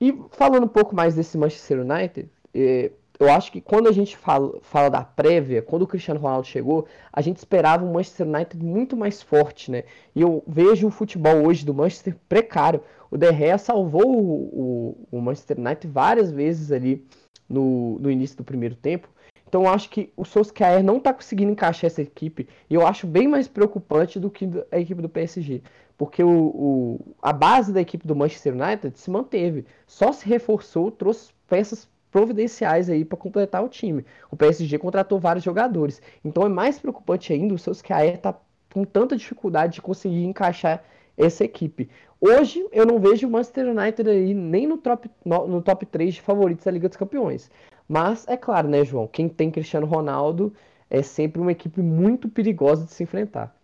E 0.00 0.12
falando 0.30 0.64
um 0.64 0.68
pouco 0.68 0.94
mais 0.94 1.14
desse 1.14 1.36
Manchester 1.36 1.80
United, 1.80 2.30
é, 2.54 2.90
eu 3.18 3.30
acho 3.30 3.52
que 3.52 3.60
quando 3.60 3.88
a 3.88 3.92
gente 3.92 4.16
fala, 4.16 4.58
fala 4.60 4.88
da 4.88 5.04
prévia, 5.04 5.62
quando 5.62 5.82
o 5.82 5.86
Cristiano 5.86 6.18
Ronaldo 6.18 6.46
chegou, 6.46 6.86
a 7.12 7.20
gente 7.20 7.36
esperava 7.36 7.84
um 7.84 7.92
Manchester 7.92 8.26
United 8.26 8.64
muito 8.64 8.96
mais 8.96 9.22
forte, 9.22 9.70
né? 9.70 9.84
E 10.14 10.20
eu 10.20 10.42
vejo 10.46 10.88
o 10.88 10.90
futebol 10.90 11.46
hoje 11.46 11.64
do 11.64 11.72
Manchester 11.72 12.16
precário. 12.28 12.80
O 13.10 13.16
De 13.16 13.32
Gea 13.32 13.56
salvou 13.56 14.04
o, 14.04 14.96
o, 15.10 15.18
o 15.18 15.20
Manchester 15.20 15.58
United 15.60 15.86
várias 15.86 16.32
vezes 16.32 16.72
ali 16.72 17.06
no, 17.48 17.98
no 18.00 18.10
início 18.10 18.36
do 18.36 18.44
primeiro 18.44 18.74
tempo. 18.74 19.08
Então 19.46 19.62
eu 19.62 19.68
acho 19.68 19.88
que 19.88 20.12
o 20.16 20.24
Solskjaer 20.24 20.82
não 20.82 20.96
está 20.96 21.14
conseguindo 21.14 21.52
encaixar 21.52 21.86
essa 21.86 22.02
equipe. 22.02 22.48
E 22.68 22.74
eu 22.74 22.84
acho 22.84 23.06
bem 23.06 23.28
mais 23.28 23.46
preocupante 23.46 24.18
do 24.18 24.28
que 24.28 24.50
a 24.72 24.80
equipe 24.80 25.00
do 25.00 25.08
PSG. 25.08 25.62
Porque 25.96 26.24
o, 26.24 26.28
o, 26.28 27.14
a 27.22 27.32
base 27.32 27.72
da 27.72 27.80
equipe 27.80 28.04
do 28.04 28.16
Manchester 28.16 28.52
United 28.52 28.98
se 28.98 29.08
manteve. 29.08 29.64
Só 29.86 30.10
se 30.10 30.26
reforçou, 30.26 30.90
trouxe 30.90 31.32
peças 31.48 31.88
providenciais 32.14 32.88
aí 32.88 33.04
para 33.04 33.18
completar 33.18 33.64
o 33.64 33.68
time. 33.68 34.06
O 34.30 34.36
PSG 34.36 34.78
contratou 34.78 35.18
vários 35.18 35.44
jogadores. 35.44 36.00
Então 36.24 36.46
é 36.46 36.48
mais 36.48 36.78
preocupante 36.78 37.32
ainda 37.32 37.52
o 37.52 37.58
Solskjaer 37.58 38.18
tá 38.18 38.32
com 38.72 38.84
tanta 38.84 39.16
dificuldade 39.16 39.74
de 39.74 39.82
conseguir 39.82 40.24
encaixar 40.24 40.84
essa 41.18 41.42
equipe. 41.42 41.90
Hoje 42.20 42.64
eu 42.70 42.86
não 42.86 43.00
vejo 43.00 43.26
o 43.26 43.30
Manchester 43.30 43.66
United 43.66 44.08
aí 44.08 44.32
nem 44.32 44.64
no 44.64 44.78
top, 44.78 45.10
no, 45.24 45.48
no 45.48 45.60
top 45.60 45.84
3 45.86 46.14
de 46.14 46.22
favoritos 46.22 46.64
da 46.64 46.70
Liga 46.70 46.88
dos 46.88 46.96
Campeões. 46.96 47.50
Mas 47.88 48.24
é 48.28 48.36
claro, 48.36 48.68
né, 48.68 48.84
João? 48.84 49.08
Quem 49.08 49.28
tem 49.28 49.50
Cristiano 49.50 49.84
Ronaldo 49.84 50.54
é 50.88 51.02
sempre 51.02 51.40
uma 51.40 51.50
equipe 51.50 51.82
muito 51.82 52.28
perigosa 52.28 52.84
de 52.84 52.92
se 52.92 53.02
enfrentar. 53.02 53.56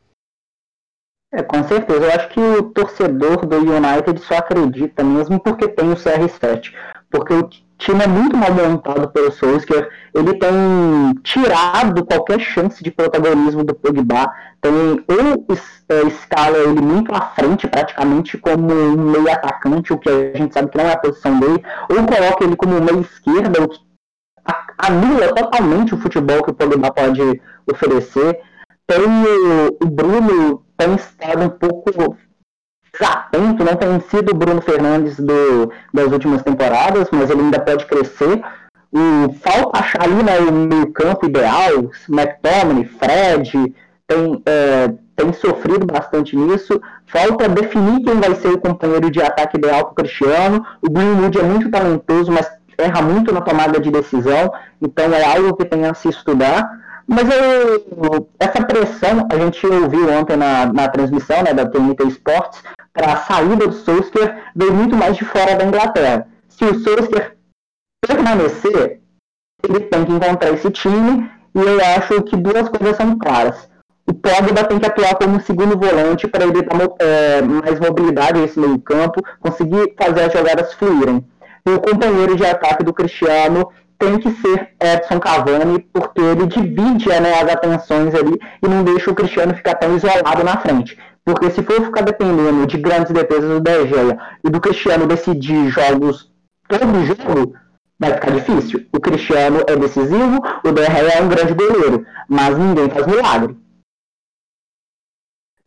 É, 1.32 1.40
com 1.40 1.62
certeza. 1.62 2.04
Eu 2.04 2.10
acho 2.10 2.28
que 2.30 2.40
o 2.40 2.70
torcedor 2.70 3.46
do 3.46 3.58
United 3.58 4.18
só 4.22 4.38
acredita 4.38 5.04
mesmo 5.04 5.38
porque 5.38 5.68
tem 5.68 5.88
o 5.92 5.94
CR7. 5.94 6.74
Porque 7.10 7.34
o 7.34 7.48
time 7.76 8.04
é 8.04 8.06
muito 8.06 8.36
mal 8.36 8.52
montado 8.52 9.08
pelo 9.08 9.32
Solskjaer. 9.32 9.88
Ele 10.14 10.34
tem 10.34 11.14
tirado 11.24 12.04
qualquer 12.04 12.38
chance 12.38 12.82
de 12.82 12.90
protagonismo 12.90 13.64
do 13.64 13.74
Pogba. 13.74 14.30
Tem 14.60 14.72
ou 14.72 15.56
é, 15.88 16.06
escala 16.06 16.58
ele 16.58 16.80
muito 16.80 17.12
à 17.14 17.20
frente, 17.20 17.66
praticamente 17.66 18.38
como 18.38 18.72
um 18.72 19.10
meio 19.10 19.30
atacante, 19.32 19.92
o 19.92 19.98
que 19.98 20.08
a 20.08 20.36
gente 20.36 20.52
sabe 20.52 20.70
que 20.70 20.78
não 20.78 20.84
é 20.84 20.92
a 20.92 20.98
posição 20.98 21.40
dele, 21.40 21.64
ou 21.88 21.96
coloca 22.06 22.44
ele 22.44 22.56
como 22.56 22.80
meio 22.80 23.00
esquerda, 23.00 23.62
o 23.62 23.68
que 23.68 23.80
anula 24.78 25.34
totalmente 25.34 25.94
o 25.94 25.98
futebol 25.98 26.42
que 26.42 26.50
o 26.50 26.54
Pogba 26.54 26.92
pode 26.92 27.40
oferecer. 27.70 28.40
Tem 28.86 28.98
o, 29.00 29.84
o 29.84 29.86
Bruno 29.88 30.64
tem 30.76 30.94
estado 30.94 31.42
um 31.42 31.50
pouco 31.50 32.16
desatento, 32.92 33.64
não 33.64 33.76
tem 33.76 34.00
sido 34.00 34.30
o 34.30 34.34
Bruno 34.34 34.60
Fernandes 34.60 35.16
do, 35.18 35.72
das 35.92 36.12
últimas 36.12 36.42
temporadas, 36.42 37.08
mas 37.12 37.30
ele 37.30 37.42
ainda 37.42 37.60
pode 37.60 37.86
crescer. 37.86 38.42
O, 38.92 39.32
falta 39.34 39.78
achar 39.78 40.02
ali 40.02 40.22
né, 40.22 40.86
campo 40.92 41.26
ideal, 41.26 41.90
McTominay, 42.08 42.84
Fred, 42.84 43.74
tem, 44.06 44.42
é, 44.44 44.92
tem 45.14 45.32
sofrido 45.32 45.86
bastante 45.86 46.36
nisso. 46.36 46.80
Falta 47.06 47.48
definir 47.48 48.02
quem 48.02 48.20
vai 48.20 48.34
ser 48.34 48.48
o 48.48 48.58
companheiro 48.58 49.10
de 49.10 49.22
ataque 49.22 49.56
ideal 49.56 49.84
para 49.84 49.92
o 49.92 49.94
Cristiano. 49.94 50.66
O 50.82 50.90
Greenwood 50.90 51.38
é 51.38 51.42
muito 51.42 51.70
talentoso, 51.70 52.32
mas 52.32 52.50
erra 52.76 53.02
muito 53.02 53.32
na 53.32 53.40
tomada 53.40 53.78
de 53.78 53.90
decisão, 53.90 54.52
então 54.80 55.12
é 55.12 55.22
algo 55.22 55.54
que 55.54 55.64
tem 55.64 55.84
a 55.86 55.94
se 55.94 56.08
estudar. 56.08 56.68
Mas 57.10 57.28
eu, 57.28 58.28
essa 58.38 58.64
pressão, 58.64 59.26
a 59.32 59.36
gente 59.36 59.66
ouviu 59.66 60.08
ontem 60.12 60.36
na, 60.36 60.72
na 60.72 60.88
transmissão 60.88 61.42
né, 61.42 61.52
da 61.52 61.66
TNT 61.66 62.04
Sports, 62.04 62.62
para 62.92 63.14
a 63.14 63.16
saída 63.16 63.66
do 63.66 63.72
Solskjaer 63.72 64.44
veio 64.54 64.72
muito 64.72 64.94
mais 64.94 65.16
de 65.16 65.24
fora 65.24 65.56
da 65.56 65.64
Inglaterra. 65.64 66.28
Se 66.48 66.64
o 66.64 66.78
Solskjaer 66.78 67.36
permanecer, 68.06 69.00
ele 69.64 69.80
tem 69.80 70.04
que 70.04 70.12
encontrar 70.12 70.50
esse 70.50 70.70
time, 70.70 71.28
e 71.52 71.58
eu 71.58 71.80
acho 71.96 72.22
que 72.22 72.36
duas 72.36 72.68
coisas 72.68 72.96
são 72.96 73.18
claras. 73.18 73.68
O 74.06 74.14
Pogba 74.14 74.62
tem 74.62 74.78
que 74.78 74.86
atuar 74.86 75.16
como 75.16 75.40
segundo 75.40 75.76
volante 75.76 76.28
para 76.28 76.44
ele 76.44 76.62
dar 76.62 76.88
é, 77.00 77.42
mais 77.42 77.80
mobilidade 77.80 78.40
nesse 78.40 78.58
meio 78.58 78.78
campo, 78.78 79.20
conseguir 79.40 79.94
fazer 80.00 80.22
as 80.22 80.32
jogadas 80.32 80.74
fluírem. 80.74 81.24
E 81.66 81.70
o 81.70 81.80
companheiro 81.80 82.36
de 82.36 82.46
ataque 82.46 82.84
do 82.84 82.94
Cristiano 82.94 83.68
tem 84.00 84.18
que 84.18 84.30
ser 84.32 84.70
Edson 84.80 85.20
Cavani, 85.20 85.78
porque 85.92 86.20
ele 86.20 86.46
divide 86.46 87.08
né, 87.08 87.34
as 87.34 87.52
atenções 87.52 88.14
ali 88.14 88.40
e 88.62 88.66
não 88.66 88.82
deixa 88.82 89.10
o 89.10 89.14
Cristiano 89.14 89.54
ficar 89.54 89.74
tão 89.74 89.94
isolado 89.94 90.42
na 90.42 90.56
frente. 90.56 90.98
Porque 91.22 91.50
se 91.50 91.62
for 91.62 91.84
ficar 91.84 92.00
dependendo 92.00 92.66
de 92.66 92.78
grandes 92.78 93.12
defesas 93.12 93.50
do 93.50 93.60
De 93.60 93.70
e 94.42 94.50
do 94.50 94.60
Cristiano 94.60 95.06
decidir 95.06 95.68
jogos 95.68 96.32
todo 96.66 97.04
jogo, 97.04 97.54
vai 97.98 98.14
ficar 98.14 98.30
difícil. 98.30 98.86
O 98.90 98.98
Cristiano 98.98 99.60
é 99.68 99.76
decisivo, 99.76 100.40
o 100.64 100.72
De 100.72 100.82
é 100.82 101.22
um 101.22 101.28
grande 101.28 101.52
goleiro, 101.52 102.06
mas 102.26 102.56
ninguém 102.56 102.88
faz 102.88 103.06
milagre. 103.06 103.54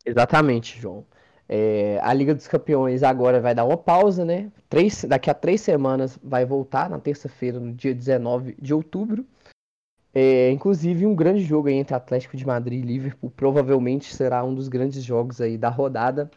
Exatamente, 0.04 0.82
João. 0.82 1.06
É, 1.56 2.00
a 2.02 2.12
Liga 2.16 2.34
dos 2.34 2.48
Campeões 2.48 3.04
agora 3.04 3.40
vai 3.40 3.54
dar 3.54 3.64
uma 3.64 3.78
pausa, 3.78 4.26
né? 4.26 4.52
Três, 4.68 5.04
daqui 5.04 5.30
a 5.30 5.36
três 5.36 5.62
semanas 5.62 6.18
vai 6.24 6.44
voltar, 6.44 6.90
na 6.90 6.98
terça-feira, 6.98 7.60
no 7.60 7.72
dia 7.72 7.94
19 7.94 8.56
de 8.60 8.74
outubro. 8.74 9.24
É, 10.12 10.50
inclusive, 10.50 11.06
um 11.06 11.14
grande 11.14 11.44
jogo 11.44 11.70
entre 11.70 11.94
Atlético 11.94 12.36
de 12.36 12.44
Madrid 12.44 12.84
e 12.84 12.88
Liverpool 12.88 13.30
provavelmente 13.30 14.16
será 14.16 14.44
um 14.44 14.56
dos 14.56 14.68
grandes 14.68 15.04
jogos 15.04 15.40
aí 15.40 15.56
da 15.56 15.70
rodada. 15.70 16.32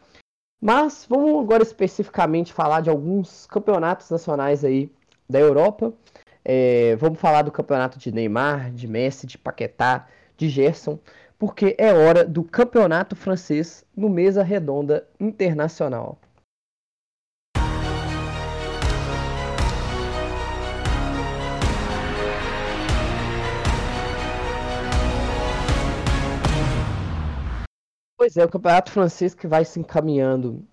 Mas 0.61 1.07
vamos 1.09 1.43
agora 1.43 1.63
especificamente 1.63 2.53
falar 2.53 2.81
de 2.81 2.91
alguns 2.91 3.47
campeonatos 3.47 4.11
nacionais 4.11 4.63
aí 4.63 4.91
da 5.27 5.39
Europa. 5.39 5.91
É, 6.45 6.95
vamos 6.97 7.19
falar 7.19 7.41
do 7.41 7.51
campeonato 7.51 7.97
de 7.97 8.11
Neymar, 8.11 8.71
de 8.71 8.87
Messi, 8.87 9.25
de 9.25 9.39
Paquetá, 9.39 10.07
de 10.37 10.47
Gerson 10.47 10.99
porque 11.37 11.75
é 11.77 11.93
hora 11.93 12.25
do 12.25 12.43
campeonato 12.43 13.15
francês 13.15 13.85
no 13.95 14.09
Mesa 14.09 14.41
Redonda 14.41 15.07
Internacional. 15.19 16.17
Pois 28.17 28.35
é, 28.35 28.43
o 28.43 28.49
campeonato 28.49 28.91
francês 28.91 29.35
que 29.35 29.47
vai 29.47 29.63
se 29.63 29.79
encaminhando 29.79 30.65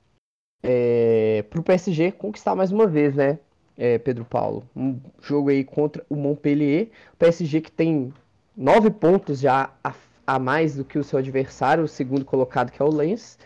é, 0.63 1.45
para 1.51 1.61
o 1.61 1.63
PSG 1.63 2.11
conquistar 2.13 2.55
mais 2.55 2.73
uma 2.73 2.87
vez, 2.87 3.15
né, 3.15 3.39
é, 3.77 3.99
Pedro 3.99 4.25
Paulo? 4.25 4.67
Um 4.75 4.99
jogo 5.21 5.51
aí 5.51 5.63
contra 5.63 6.03
o 6.09 6.17
Montpellier, 6.17 6.89
o 7.13 7.17
PSG 7.19 7.61
que 7.61 7.71
tem 7.71 8.15
nove 8.57 8.91
pontos 8.91 9.41
já 9.41 9.71
à 9.85 9.93
a 10.27 10.39
mais 10.39 10.77
do 10.77 10.85
que 10.85 10.99
o 10.99 11.05
seu 11.05 11.19
adversário, 11.19 11.85
o 11.85 11.89
segundo 11.89 12.25
colocado, 12.25 12.71
que 12.71 12.81
é 12.81 12.85
o 12.85 12.95
Lens, 12.95 13.39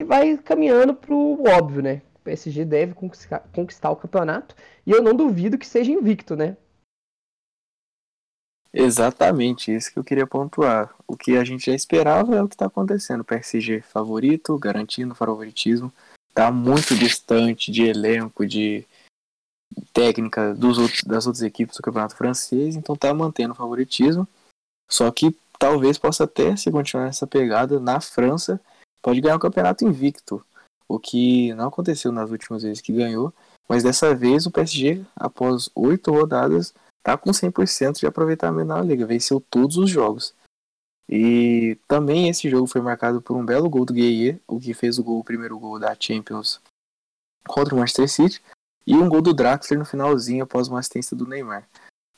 e 0.00 0.04
vai 0.04 0.36
caminhando 0.38 0.94
para 0.94 1.14
o 1.14 1.44
óbvio, 1.48 1.82
né? 1.82 2.02
O 2.16 2.18
PSG 2.20 2.64
deve 2.64 2.94
conquistar, 2.94 3.90
o 3.90 3.96
campeonato, 3.96 4.54
e 4.86 4.90
eu 4.90 5.02
não 5.02 5.14
duvido 5.14 5.58
que 5.58 5.66
seja 5.66 5.90
invicto, 5.92 6.36
né? 6.36 6.56
Exatamente, 8.72 9.74
isso 9.74 9.92
que 9.92 9.98
eu 9.98 10.04
queria 10.04 10.26
pontuar. 10.26 10.94
O 11.06 11.16
que 11.16 11.36
a 11.36 11.44
gente 11.44 11.66
já 11.66 11.74
esperava 11.74 12.36
é 12.36 12.42
o 12.42 12.48
que 12.48 12.54
está 12.54 12.66
acontecendo. 12.66 13.22
O 13.22 13.24
PSG 13.24 13.80
favorito, 13.80 14.56
garantindo 14.58 15.12
o 15.12 15.16
favoritismo, 15.16 15.92
está 16.28 16.52
muito 16.52 16.94
distante 16.94 17.72
de 17.72 17.82
elenco, 17.82 18.46
de 18.46 18.86
técnica 19.92 20.54
dos 20.54 20.78
outros, 20.78 21.02
das 21.02 21.26
outras 21.26 21.42
equipes 21.42 21.76
do 21.76 21.82
campeonato 21.82 22.16
francês, 22.16 22.76
então 22.76 22.94
está 22.94 23.12
mantendo 23.12 23.52
o 23.52 23.56
favoritismo. 23.56 24.26
Só 24.88 25.10
que 25.10 25.36
talvez 25.60 25.98
possa 25.98 26.24
até, 26.24 26.56
se 26.56 26.70
continuar 26.70 27.08
essa 27.08 27.26
pegada, 27.26 27.78
na 27.78 28.00
França, 28.00 28.58
pode 29.02 29.20
ganhar 29.20 29.36
o 29.36 29.40
campeonato 29.40 29.84
invicto. 29.84 30.44
O 30.88 30.98
que 30.98 31.52
não 31.54 31.68
aconteceu 31.68 32.10
nas 32.10 32.30
últimas 32.30 32.62
vezes 32.62 32.80
que 32.80 32.92
ganhou. 32.92 33.32
Mas 33.68 33.84
dessa 33.84 34.12
vez 34.14 34.46
o 34.46 34.50
PSG, 34.50 35.04
após 35.14 35.70
oito 35.76 36.10
rodadas, 36.10 36.74
está 36.98 37.16
com 37.16 37.30
100% 37.30 38.00
de 38.00 38.06
aproveitamento 38.06 38.66
na 38.66 38.80
Liga. 38.80 39.06
Venceu 39.06 39.40
todos 39.50 39.76
os 39.76 39.88
jogos. 39.88 40.34
E 41.08 41.78
também 41.86 42.28
esse 42.28 42.48
jogo 42.48 42.66
foi 42.66 42.80
marcado 42.80 43.20
por 43.20 43.36
um 43.36 43.44
belo 43.44 43.68
gol 43.68 43.84
do 43.84 43.92
Gueye, 43.92 44.40
o 44.48 44.58
que 44.58 44.72
fez 44.72 44.98
o, 44.98 45.04
gol, 45.04 45.20
o 45.20 45.24
primeiro 45.24 45.58
gol 45.58 45.78
da 45.78 45.94
Champions 45.98 46.60
contra 47.46 47.74
o 47.74 47.78
Manchester 47.78 48.08
City. 48.08 48.42
E 48.86 48.96
um 48.96 49.08
gol 49.08 49.20
do 49.20 49.34
Draxler 49.34 49.78
no 49.78 49.84
finalzinho 49.84 50.42
após 50.42 50.68
uma 50.68 50.80
assistência 50.80 51.16
do 51.16 51.26
Neymar. 51.26 51.68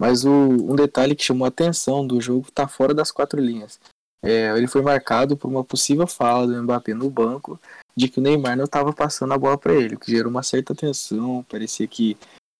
Mas 0.00 0.24
o, 0.24 0.30
um 0.30 0.74
detalhe 0.74 1.14
que 1.14 1.24
chamou 1.24 1.44
a 1.44 1.48
atenção 1.48 2.06
do 2.06 2.20
jogo 2.20 2.48
está 2.48 2.66
fora 2.66 2.92
das 2.92 3.10
quatro 3.10 3.40
linhas. 3.40 3.78
É, 4.24 4.56
ele 4.56 4.68
foi 4.68 4.82
marcado 4.82 5.36
por 5.36 5.48
uma 5.48 5.64
possível 5.64 6.06
fala 6.06 6.46
do 6.46 6.62
Mbappé 6.62 6.94
no 6.94 7.10
banco 7.10 7.60
de 7.96 8.08
que 8.08 8.20
o 8.20 8.22
Neymar 8.22 8.56
não 8.56 8.64
estava 8.64 8.92
passando 8.92 9.34
a 9.34 9.38
bola 9.38 9.58
para 9.58 9.74
ele, 9.74 9.96
o 9.96 9.98
que 9.98 10.10
gerou 10.10 10.30
uma 10.30 10.42
certa 10.42 10.74
tensão. 10.74 11.44
Parecia 11.48 11.86
que 11.86 12.16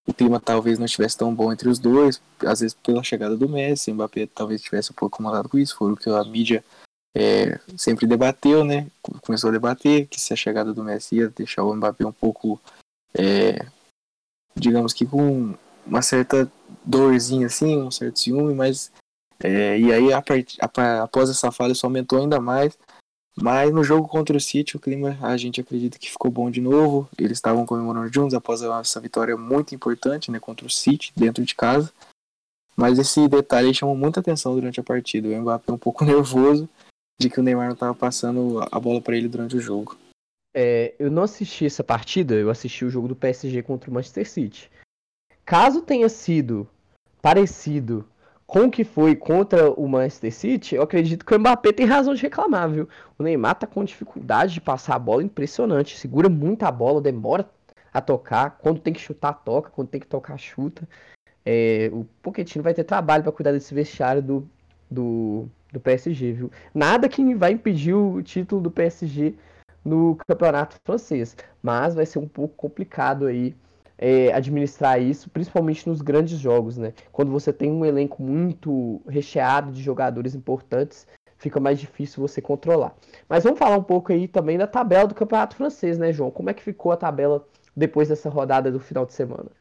o 0.06 0.12
clima 0.12 0.40
talvez 0.40 0.78
não 0.78 0.86
estivesse 0.86 1.16
tão 1.16 1.34
bom 1.34 1.52
entre 1.52 1.68
os 1.68 1.78
dois, 1.78 2.20
às 2.40 2.60
vezes 2.60 2.74
pela 2.74 3.02
chegada 3.02 3.36
do 3.36 3.48
Messi. 3.48 3.90
O 3.90 3.94
Mbappé 3.94 4.26
talvez 4.26 4.60
estivesse 4.60 4.90
um 4.90 4.94
pouco 4.94 5.16
incomodado 5.16 5.48
com 5.48 5.58
isso, 5.58 5.76
foi 5.76 5.92
o 5.92 5.96
que 5.96 6.10
a 6.10 6.24
mídia 6.24 6.64
é, 7.16 7.58
sempre 7.76 8.06
debateu, 8.06 8.64
né? 8.64 8.88
Começou 9.22 9.48
a 9.48 9.52
debater 9.52 10.06
que 10.08 10.20
se 10.20 10.32
a 10.32 10.36
chegada 10.36 10.74
do 10.74 10.84
Messi 10.84 11.16
ia 11.16 11.28
deixar 11.28 11.62
o 11.62 11.74
Mbappé 11.74 12.04
um 12.04 12.12
pouco, 12.12 12.60
é, 13.14 13.64
digamos 14.56 14.92
que 14.92 15.06
com 15.06 15.54
uma 15.86 16.02
certa 16.02 16.50
dorzinha 16.84 17.46
assim, 17.46 17.76
um 17.78 17.90
certo 17.90 18.18
ciúme, 18.18 18.54
mas. 18.54 18.92
É, 19.42 19.78
e 19.78 19.92
aí, 19.92 20.12
a 20.12 20.22
part... 20.22 20.56
após 21.00 21.30
essa 21.30 21.50
fala, 21.50 21.72
isso 21.72 21.86
aumentou 21.86 22.20
ainda 22.20 22.40
mais. 22.40 22.76
Mas 23.34 23.72
no 23.72 23.82
jogo 23.82 24.06
contra 24.06 24.36
o 24.36 24.40
City, 24.40 24.76
o 24.76 24.80
clima 24.80 25.16
a 25.22 25.36
gente 25.36 25.60
acredita 25.60 25.98
que 25.98 26.10
ficou 26.10 26.30
bom 26.30 26.50
de 26.50 26.60
novo. 26.60 27.08
Eles 27.18 27.38
estavam 27.38 27.64
comemorando 27.64 28.12
juntos 28.12 28.34
após 28.34 28.62
essa 28.62 29.00
vitória 29.00 29.36
muito 29.36 29.74
importante 29.74 30.30
né, 30.30 30.38
contra 30.38 30.66
o 30.66 30.70
City, 30.70 31.12
dentro 31.16 31.42
de 31.42 31.54
casa. 31.54 31.90
Mas 32.76 32.98
esse 32.98 33.26
detalhe 33.28 33.74
chamou 33.74 33.96
muita 33.96 34.20
atenção 34.20 34.54
durante 34.54 34.80
a 34.80 34.82
partida. 34.82 35.28
O 35.28 35.40
Mbappé 35.40 35.72
um 35.72 35.78
pouco 35.78 36.04
nervoso 36.04 36.68
de 37.18 37.30
que 37.30 37.40
o 37.40 37.42
Neymar 37.42 37.66
não 37.66 37.74
estava 37.74 37.94
passando 37.94 38.60
a 38.70 38.80
bola 38.80 39.00
para 39.00 39.16
ele 39.16 39.28
durante 39.28 39.56
o 39.56 39.60
jogo. 39.60 39.96
É, 40.54 40.94
eu 40.98 41.10
não 41.10 41.22
assisti 41.22 41.64
essa 41.64 41.82
partida, 41.82 42.34
eu 42.34 42.50
assisti 42.50 42.84
o 42.84 42.90
jogo 42.90 43.08
do 43.08 43.16
PSG 43.16 43.62
contra 43.62 43.90
o 43.90 43.94
Manchester 43.94 44.28
City. 44.28 44.70
Caso 45.44 45.82
tenha 45.82 46.08
sido 46.08 46.68
parecido 47.20 48.06
com 48.46 48.64
o 48.64 48.70
que 48.70 48.84
foi 48.84 49.16
contra 49.16 49.70
o 49.72 49.88
Manchester 49.88 50.32
City, 50.32 50.74
eu 50.74 50.82
acredito 50.82 51.24
que 51.24 51.34
o 51.34 51.38
Mbappé 51.38 51.72
tem 51.72 51.86
razão 51.86 52.14
de 52.14 52.20
reclamar, 52.20 52.68
viu? 52.68 52.88
O 53.18 53.22
Neymar 53.22 53.54
tá 53.54 53.66
com 53.66 53.82
dificuldade 53.82 54.52
de 54.52 54.60
passar 54.60 54.96
a 54.96 54.98
bola 54.98 55.22
impressionante, 55.22 55.98
segura 55.98 56.28
muito 56.28 56.62
a 56.64 56.70
bola, 56.70 57.00
demora 57.00 57.48
a 57.92 58.00
tocar, 58.00 58.58
quando 58.58 58.80
tem 58.80 58.92
que 58.92 59.00
chutar, 59.00 59.32
toca, 59.32 59.70
quando 59.70 59.88
tem 59.88 60.00
que 60.00 60.06
tocar, 60.06 60.36
chuta. 60.38 60.86
É, 61.46 61.90
o 61.92 62.04
Pochettino 62.22 62.62
vai 62.62 62.74
ter 62.74 62.84
trabalho 62.84 63.22
para 63.22 63.32
cuidar 63.32 63.52
desse 63.52 63.74
vestiário 63.74 64.22
do, 64.22 64.48
do, 64.90 65.48
do 65.72 65.80
PSG, 65.80 66.32
viu? 66.32 66.50
Nada 66.74 67.08
que 67.08 67.34
vai 67.34 67.52
impedir 67.52 67.94
o 67.94 68.22
título 68.22 68.60
do 68.60 68.70
PSG 68.70 69.34
no 69.84 70.16
campeonato 70.28 70.76
francês, 70.84 71.36
mas 71.62 71.94
vai 71.94 72.06
ser 72.06 72.18
um 72.18 72.28
pouco 72.28 72.54
complicado 72.54 73.26
aí 73.26 73.56
é, 74.04 74.32
administrar 74.32 75.00
isso, 75.00 75.30
principalmente 75.30 75.88
nos 75.88 76.02
grandes 76.02 76.36
jogos, 76.36 76.76
né? 76.76 76.92
Quando 77.12 77.30
você 77.30 77.52
tem 77.52 77.70
um 77.70 77.84
elenco 77.84 78.20
muito 78.20 79.00
recheado 79.08 79.70
de 79.70 79.80
jogadores 79.80 80.34
importantes, 80.34 81.06
fica 81.38 81.60
mais 81.60 81.78
difícil 81.78 82.20
você 82.20 82.42
controlar. 82.42 82.96
Mas 83.28 83.44
vamos 83.44 83.60
falar 83.60 83.76
um 83.76 83.82
pouco 83.82 84.12
aí 84.12 84.26
também 84.26 84.58
da 84.58 84.66
tabela 84.66 85.06
do 85.06 85.14
Campeonato 85.14 85.54
Francês, 85.54 85.98
né, 85.98 86.12
João? 86.12 86.32
Como 86.32 86.50
é 86.50 86.54
que 86.54 86.64
ficou 86.64 86.90
a 86.90 86.96
tabela 86.96 87.46
depois 87.76 88.08
dessa 88.08 88.28
rodada 88.28 88.72
do 88.72 88.80
final 88.80 89.06
de 89.06 89.12
semana? 89.12 89.52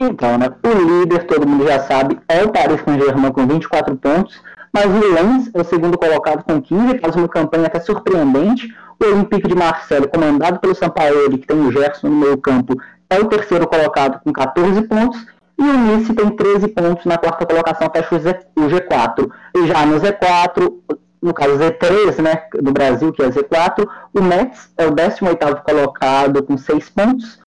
Então, 0.00 0.38
né, 0.38 0.46
o 0.64 1.00
líder, 1.02 1.26
todo 1.26 1.46
mundo 1.46 1.66
já 1.66 1.80
sabe, 1.80 2.18
é 2.26 2.42
o 2.42 2.50
Paris 2.50 2.80
Saint-Germain 2.80 3.32
com 3.32 3.46
24 3.46 3.94
pontos, 3.98 4.40
mas 4.72 4.86
o 4.86 5.12
Lens 5.12 5.50
é 5.52 5.60
o 5.60 5.64
segundo 5.64 5.98
colocado 5.98 6.42
com 6.42 6.62
15, 6.62 7.00
faz 7.00 7.16
uma 7.16 7.28
campanha 7.28 7.66
até 7.66 7.80
surpreendente. 7.80 8.74
O 8.98 9.04
Olympique 9.04 9.46
de 9.46 9.54
Marseille, 9.54 10.08
comandado 10.08 10.58
pelo 10.58 10.74
Sampaoli, 10.74 11.38
que 11.38 11.46
tem 11.46 11.56
o 11.56 11.70
Gerson 11.70 12.08
no 12.08 12.16
meio 12.16 12.38
campo, 12.38 12.74
é 13.10 13.18
o 13.18 13.26
terceiro 13.26 13.66
colocado 13.66 14.20
com 14.22 14.32
14 14.32 14.82
pontos, 14.82 15.26
e 15.58 15.62
o 15.62 15.76
Nice 15.76 16.14
tem 16.14 16.30
13 16.30 16.68
pontos 16.68 17.04
na 17.04 17.18
quarta 17.18 17.44
colocação, 17.44 17.90
fecha 17.90 18.14
o, 18.14 18.68
G4. 18.68 19.30
E 19.56 19.66
já 19.66 19.84
no 19.84 20.00
Z4, 20.00 20.72
no 21.20 21.34
caso 21.34 21.58
Z3, 21.58 22.22
né, 22.22 22.42
do 22.62 22.72
Brasil, 22.72 23.12
que 23.12 23.22
é 23.22 23.28
Z4, 23.28 23.88
o 24.14 24.22
Mets 24.22 24.72
é 24.78 24.86
o 24.86 24.92
18º 24.92 25.62
colocado 25.62 26.42
com 26.44 26.56
6 26.56 26.90
pontos, 26.90 27.40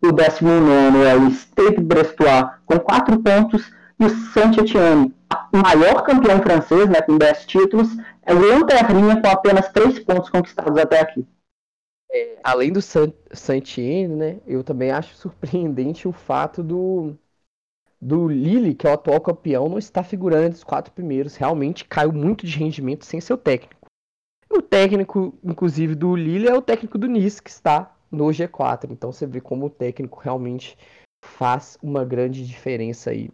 o 0.00 0.12
19 0.12 1.02
é 1.02 1.16
o 1.16 1.28
Stade 1.32 1.80
Brestois 1.80 2.46
com 2.64 2.78
4 2.78 3.18
pontos, 3.20 3.68
e 3.98 4.06
o 4.06 4.10
Saint-Étienne, 4.10 5.12
o 5.52 5.56
maior 5.58 6.02
campeão 6.04 6.40
francês, 6.40 6.88
né, 6.88 7.00
com 7.00 7.18
10 7.18 7.46
títulos, 7.46 7.88
é 8.24 8.32
o 8.32 8.38
Lanterninha 8.38 9.20
com 9.20 9.28
apenas 9.28 9.68
3 9.70 9.98
pontos 10.00 10.30
conquistados 10.30 10.78
até 10.78 11.00
aqui. 11.00 11.26
É, 12.10 12.38
além 12.42 12.72
do 12.72 12.80
Santiene, 12.80 14.14
né, 14.14 14.40
eu 14.46 14.62
também 14.62 14.90
acho 14.90 15.14
surpreendente 15.16 16.06
o 16.06 16.12
fato 16.12 16.62
do, 16.62 17.16
do 18.00 18.28
Lille, 18.28 18.74
que 18.74 18.86
é 18.86 18.90
o 18.90 18.94
atual 18.94 19.20
campeão, 19.20 19.68
não 19.68 19.78
estar 19.78 20.02
figurando 20.02 20.46
entre 20.46 20.58
os 20.58 20.64
quatro 20.64 20.92
primeiros. 20.92 21.36
Realmente 21.36 21.84
caiu 21.84 22.12
muito 22.12 22.46
de 22.46 22.58
rendimento 22.58 23.04
sem 23.04 23.20
seu 23.20 23.36
técnico. 23.36 23.86
o 24.50 24.62
técnico, 24.62 25.38
inclusive, 25.42 25.94
do 25.94 26.14
Lille 26.14 26.48
é 26.48 26.54
o 26.54 26.62
técnico 26.62 26.98
do 26.98 27.06
Nice, 27.06 27.42
que 27.42 27.50
está 27.50 27.96
no 28.10 28.26
G4. 28.26 28.90
Então 28.90 29.12
você 29.12 29.26
vê 29.26 29.40
como 29.40 29.66
o 29.66 29.70
técnico 29.70 30.20
realmente 30.20 30.76
faz 31.24 31.76
uma 31.82 32.04
grande 32.04 32.46
diferença 32.46 33.10
aí 33.10 33.30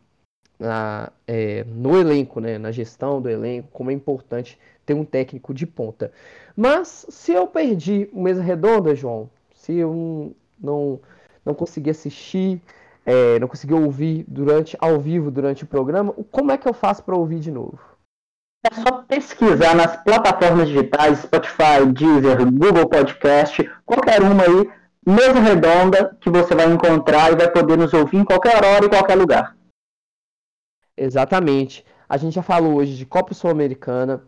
na, 0.63 1.11
é, 1.27 1.65
no 1.67 1.99
elenco, 1.99 2.41
né? 2.41 2.57
na 2.57 2.71
gestão 2.71 3.21
do 3.21 3.29
elenco, 3.29 3.69
como 3.73 3.91
é 3.91 3.95
importante 3.95 4.59
ter 4.87 4.95
um 4.95 5.05
técnico 5.05 5.53
de 5.53 5.67
ponta. 5.67 6.13
Mas 6.57 7.05
se 7.09 7.33
eu 7.33 7.47
perdi 7.47 8.09
o 8.13 8.23
mesa 8.23 8.43
redonda, 8.43 8.95
João, 8.95 9.29
se 9.55 9.75
eu 9.75 10.35
não, 10.61 11.01
não 11.45 11.55
consegui 11.55 11.91
assistir, 11.91 12.61
é, 13.05 13.39
não 13.41 13.49
consegui 13.49 13.75
ouvir 13.75 14.25
durante 14.29 14.77
ao 14.81 15.01
vivo 15.01 15.31
durante 15.31 15.65
o 15.65 15.67
programa, 15.67 16.13
como 16.31 16.53
é 16.53 16.59
que 16.59 16.69
eu 16.69 16.75
faço 16.75 17.03
para 17.03 17.17
ouvir 17.17 17.41
de 17.41 17.51
novo? 17.51 17.79
É 18.65 18.73
só 18.81 19.03
pesquisar 19.03 19.75
nas 19.75 19.97
plataformas 20.05 20.69
digitais, 20.69 21.19
Spotify, 21.19 21.85
Deezer, 21.93 22.49
Google 22.53 22.89
Podcast, 22.89 23.69
qualquer 23.85 24.23
uma 24.23 24.45
aí, 24.45 24.71
mesa 25.05 25.41
redonda, 25.41 26.17
que 26.21 26.31
você 26.31 26.55
vai 26.55 26.73
encontrar 26.73 27.33
e 27.33 27.37
vai 27.37 27.51
poder 27.51 27.77
nos 27.77 27.93
ouvir 27.93 28.19
em 28.19 28.25
qualquer 28.25 28.65
hora 28.65 28.85
e 28.85 28.89
qualquer 28.89 29.17
lugar. 29.17 29.57
Exatamente. 30.97 31.85
A 32.09 32.17
gente 32.17 32.35
já 32.35 32.43
falou 32.43 32.75
hoje 32.75 32.97
de 32.97 33.07
Copa 33.07 33.35
Sul-Americana, 33.35 34.23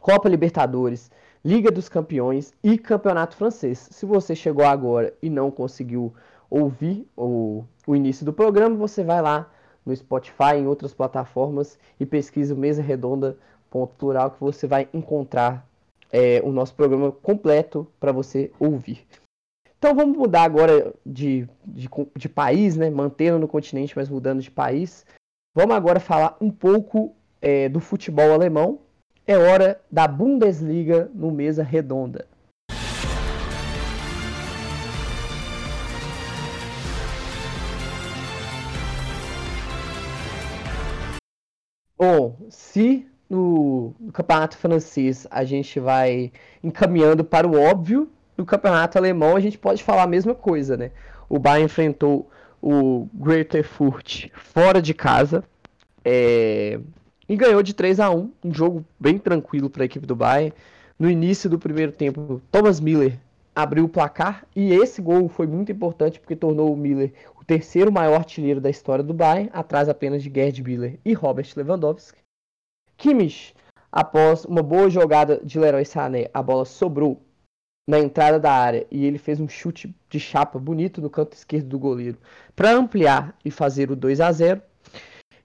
Copa 0.00 0.28
Libertadores, 0.28 1.10
Liga 1.44 1.70
dos 1.70 1.88
Campeões 1.88 2.52
e 2.62 2.78
Campeonato 2.78 3.36
Francês. 3.36 3.88
Se 3.90 4.06
você 4.06 4.34
chegou 4.34 4.64
agora 4.64 5.14
e 5.22 5.30
não 5.30 5.50
conseguiu 5.50 6.14
ouvir 6.48 7.06
o, 7.16 7.64
o 7.86 7.94
início 7.94 8.24
do 8.24 8.32
programa, 8.32 8.76
você 8.76 9.04
vai 9.04 9.22
lá 9.22 9.50
no 9.84 9.94
Spotify, 9.94 10.56
em 10.56 10.66
outras 10.66 10.92
plataformas 10.92 11.78
e 11.98 12.04
pesquisa 12.04 12.54
Mesa 12.54 12.82
Redonda 12.82 13.36
ponto 13.70 13.94
plural 13.94 14.32
que 14.32 14.40
você 14.40 14.66
vai 14.66 14.88
encontrar 14.92 15.66
é, 16.12 16.40
o 16.42 16.50
nosso 16.50 16.74
programa 16.74 17.12
completo 17.12 17.86
para 18.00 18.12
você 18.12 18.50
ouvir. 18.58 19.06
Então 19.78 19.94
vamos 19.94 20.18
mudar 20.18 20.42
agora 20.42 20.92
de, 21.06 21.48
de, 21.64 21.88
de, 22.14 22.28
país, 22.28 22.76
né? 22.76 22.90
Mantendo 22.90 23.38
no 23.38 23.48
continente, 23.48 23.96
mas 23.96 24.10
mudando 24.10 24.42
de 24.42 24.50
país. 24.50 25.06
Vamos 25.52 25.74
agora 25.74 25.98
falar 25.98 26.36
um 26.40 26.48
pouco 26.48 27.12
é, 27.42 27.68
do 27.68 27.80
futebol 27.80 28.32
alemão. 28.32 28.78
É 29.26 29.36
hora 29.36 29.80
da 29.90 30.06
Bundesliga 30.06 31.10
no 31.12 31.32
Mesa 31.32 31.64
Redonda. 31.64 32.24
Bom, 41.98 42.36
se 42.48 43.08
no, 43.28 43.92
no, 43.98 44.12
campeonato 44.12 44.56
francês 44.56 45.26
a 45.32 45.42
gente 45.42 45.80
vai 45.80 46.30
encaminhando 46.62 47.24
para 47.24 47.48
o 47.48 47.60
óbvio, 47.60 48.08
no 48.36 48.46
campeonato 48.46 48.96
alemão 48.96 49.34
a 49.34 49.40
gente 49.40 49.58
pode 49.58 49.82
falar 49.82 50.04
a 50.04 50.06
mesma 50.06 50.34
coisa, 50.34 50.76
né? 50.76 50.92
O 51.28 51.40
Bayern 51.40 51.64
enfrentou 51.64 52.30
o 52.62 53.08
Greater 53.14 53.64
Furt 53.64 54.28
fora 54.34 54.82
de 54.82 54.92
casa 54.92 55.44
é, 56.04 56.78
e 57.28 57.36
ganhou 57.36 57.62
de 57.62 57.74
3 57.74 58.00
a 58.00 58.10
1 58.10 58.30
um 58.44 58.52
jogo 58.52 58.84
bem 58.98 59.18
tranquilo 59.18 59.70
para 59.70 59.82
a 59.82 59.86
equipe 59.86 60.06
do 60.06 60.16
Bayern. 60.16 60.52
No 60.98 61.10
início 61.10 61.48
do 61.48 61.58
primeiro 61.58 61.92
tempo, 61.92 62.42
Thomas 62.50 62.80
Miller 62.80 63.18
abriu 63.54 63.84
o 63.84 63.88
placar 63.88 64.44
e 64.54 64.72
esse 64.72 65.00
gol 65.00 65.28
foi 65.28 65.46
muito 65.46 65.72
importante 65.72 66.20
porque 66.20 66.36
tornou 66.36 66.72
o 66.72 66.76
Miller 66.76 67.12
o 67.40 67.44
terceiro 67.44 67.90
maior 67.90 68.16
artilheiro 68.16 68.60
da 68.60 68.70
história 68.70 69.02
do 69.02 69.14
Bayern, 69.14 69.50
atrás 69.52 69.88
apenas 69.88 70.22
de 70.22 70.30
Gerd 70.32 70.62
Miller 70.62 70.98
e 71.04 71.12
Robert 71.12 71.48
Lewandowski. 71.56 72.18
Kimmich, 72.96 73.54
após 73.90 74.44
uma 74.44 74.62
boa 74.62 74.90
jogada 74.90 75.40
de 75.42 75.58
Leroy 75.58 75.84
Sané, 75.84 76.28
a 76.34 76.42
bola 76.42 76.64
sobrou 76.64 77.20
na 77.90 77.98
entrada 77.98 78.38
da 78.38 78.52
área 78.52 78.86
e 78.88 79.04
ele 79.04 79.18
fez 79.18 79.40
um 79.40 79.48
chute 79.48 79.92
de 80.08 80.20
chapa 80.20 80.60
bonito 80.60 81.00
no 81.02 81.10
canto 81.10 81.32
esquerdo 81.32 81.66
do 81.66 81.78
goleiro 81.78 82.16
para 82.54 82.70
ampliar 82.70 83.36
e 83.44 83.50
fazer 83.50 83.90
o 83.90 83.96
2 83.96 84.20
a 84.20 84.30
0. 84.30 84.62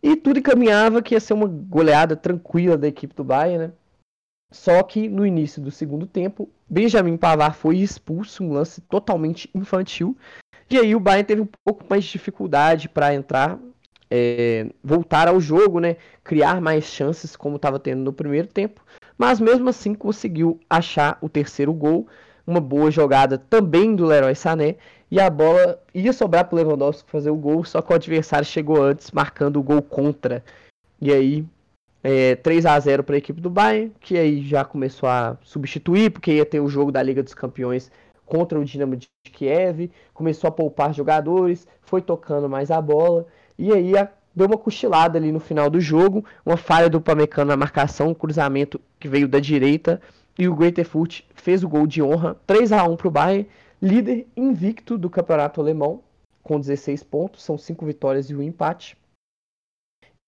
E 0.01 0.15
tudo 0.15 0.37
encaminhava 0.37 1.01
que 1.01 1.15
ia 1.15 1.19
ser 1.19 1.33
uma 1.33 1.47
goleada 1.47 2.15
tranquila 2.15 2.77
da 2.77 2.87
equipe 2.87 3.15
do 3.15 3.23
Bayern, 3.23 3.67
né? 3.67 3.73
Só 4.53 4.83
que 4.83 5.09
no 5.09 5.25
início 5.25 5.59
do 5.59 5.71
segundo 5.71 6.05
tempo, 6.05 6.47
Benjamin 6.69 7.17
Pavar 7.17 7.55
foi 7.55 7.77
expulso, 7.77 8.43
um 8.43 8.53
lance 8.53 8.79
totalmente 8.79 9.49
infantil. 9.55 10.15
E 10.69 10.77
aí 10.77 10.95
o 10.95 10.99
Bayern 10.99 11.25
teve 11.25 11.41
um 11.41 11.49
pouco 11.65 11.83
mais 11.89 12.03
de 12.03 12.11
dificuldade 12.11 12.87
para 12.87 13.15
entrar, 13.15 13.57
é, 14.09 14.69
voltar 14.83 15.27
ao 15.27 15.41
jogo, 15.41 15.79
né? 15.79 15.97
Criar 16.23 16.61
mais 16.61 16.83
chances 16.83 17.35
como 17.35 17.55
estava 17.55 17.79
tendo 17.79 18.03
no 18.03 18.13
primeiro 18.13 18.47
tempo. 18.47 18.85
Mas 19.17 19.39
mesmo 19.39 19.67
assim 19.67 19.95
conseguiu 19.95 20.59
achar 20.69 21.17
o 21.21 21.27
terceiro 21.27 21.73
gol 21.73 22.07
uma 22.45 22.59
boa 22.59 22.91
jogada 22.91 23.37
também 23.37 23.95
do 23.95 24.05
Leroy 24.05 24.35
Sané. 24.35 24.75
E 25.09 25.19
a 25.19 25.29
bola 25.29 25.79
ia 25.93 26.11
sobrar 26.11 26.45
para 26.45 26.57
Lewandowski 26.57 27.09
fazer 27.09 27.29
o 27.29 27.35
gol, 27.35 27.63
só 27.63 27.81
que 27.81 27.91
o 27.91 27.95
adversário 27.95 28.45
chegou 28.45 28.81
antes, 28.81 29.11
marcando 29.11 29.57
o 29.57 29.63
gol 29.63 29.81
contra. 29.81 30.43
E 30.99 31.11
aí, 31.13 31.45
é, 32.03 32.35
3 32.35 32.65
a 32.65 32.79
0 32.79 33.03
para 33.03 33.15
a 33.15 33.17
equipe 33.17 33.39
do 33.39 33.49
Bayern, 33.49 33.91
que 33.99 34.17
aí 34.17 34.45
já 34.45 34.65
começou 34.65 35.07
a 35.07 35.37
substituir, 35.43 36.11
porque 36.11 36.33
ia 36.33 36.45
ter 36.45 36.59
o 36.59 36.67
jogo 36.67 36.91
da 36.91 37.01
Liga 37.01 37.23
dos 37.23 37.33
Campeões 37.33 37.91
contra 38.25 38.59
o 38.59 38.65
Dinamo 38.65 38.95
de 38.95 39.07
Kiev, 39.31 39.91
começou 40.13 40.47
a 40.47 40.51
poupar 40.51 40.93
jogadores, 40.93 41.67
foi 41.81 42.01
tocando 42.01 42.49
mais 42.49 42.71
a 42.71 42.81
bola, 42.81 43.25
e 43.57 43.71
aí 43.71 43.93
deu 44.35 44.47
uma 44.47 44.57
cochilada 44.57 45.17
ali 45.17 45.31
no 45.31 45.39
final 45.39 45.69
do 45.69 45.79
jogo, 45.79 46.25
uma 46.45 46.57
falha 46.57 46.89
do 46.89 46.99
Pamecano 46.99 47.49
na 47.49 47.57
marcação, 47.57 48.09
um 48.09 48.13
cruzamento 48.13 48.79
que 48.99 49.07
veio 49.07 49.27
da 49.27 49.39
direita, 49.39 50.01
e 50.38 50.47
o 50.47 50.55
Greater 50.55 50.86
Furt 50.86 51.21
fez 51.33 51.63
o 51.63 51.69
gol 51.69 51.88
de 51.88 52.01
honra, 52.01 52.36
3 52.45 52.71
a 52.71 52.83
1 52.83 52.97
para 52.97 53.07
o 53.07 53.11
Bayern, 53.11 53.49
líder 53.81 54.27
invicto 54.36 54.97
do 54.97 55.09
campeonato 55.09 55.61
alemão, 55.61 56.03
com 56.43 56.59
16 56.59 57.03
pontos, 57.03 57.43
são 57.43 57.57
5 57.57 57.86
vitórias 57.86 58.29
e 58.29 58.36
um 58.36 58.41
empate. 58.41 58.97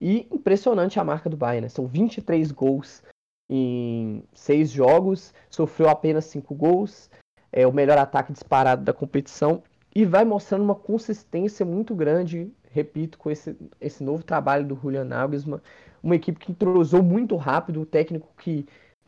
E 0.02 0.28
impressionante 0.32 1.00
a 1.00 1.04
marca 1.04 1.30
do 1.30 1.38
Bayern, 1.38 1.66
né? 1.66 1.70
são 1.70 1.88
23 1.88 2.52
gols 2.52 3.04
em 3.50 4.24
6 4.34 4.72
jogos, 4.72 5.34
sofreu 5.50 5.90
apenas 5.90 6.26
5 6.26 6.54
gols, 6.56 7.10
é 7.52 7.66
o 7.66 7.74
melhor 7.74 7.98
ataque 7.98 8.32
disparado 8.32 8.84
da 8.84 8.94
competição 8.94 9.64
e 9.96 10.06
vai 10.06 10.24
mostrando 10.24 10.64
uma 10.64 10.76
consistência 10.76 11.66
muito 11.66 11.96
grande, 11.96 12.52
repito, 12.72 13.18
com 13.18 13.32
esse, 13.32 13.58
esse 13.82 14.04
novo 14.04 14.24
trabalho 14.24 14.66
do 14.68 14.76
Julian 14.76 15.06
Nagelsmann, 15.06 15.62
uma 16.04 16.16
equipe 16.16 16.40
que 16.40 16.52
entrosou 16.52 17.02
muito 17.02 17.36
rápido, 17.36 17.82
o 17.82 17.86
técnico 17.86 18.30
que 18.38 18.68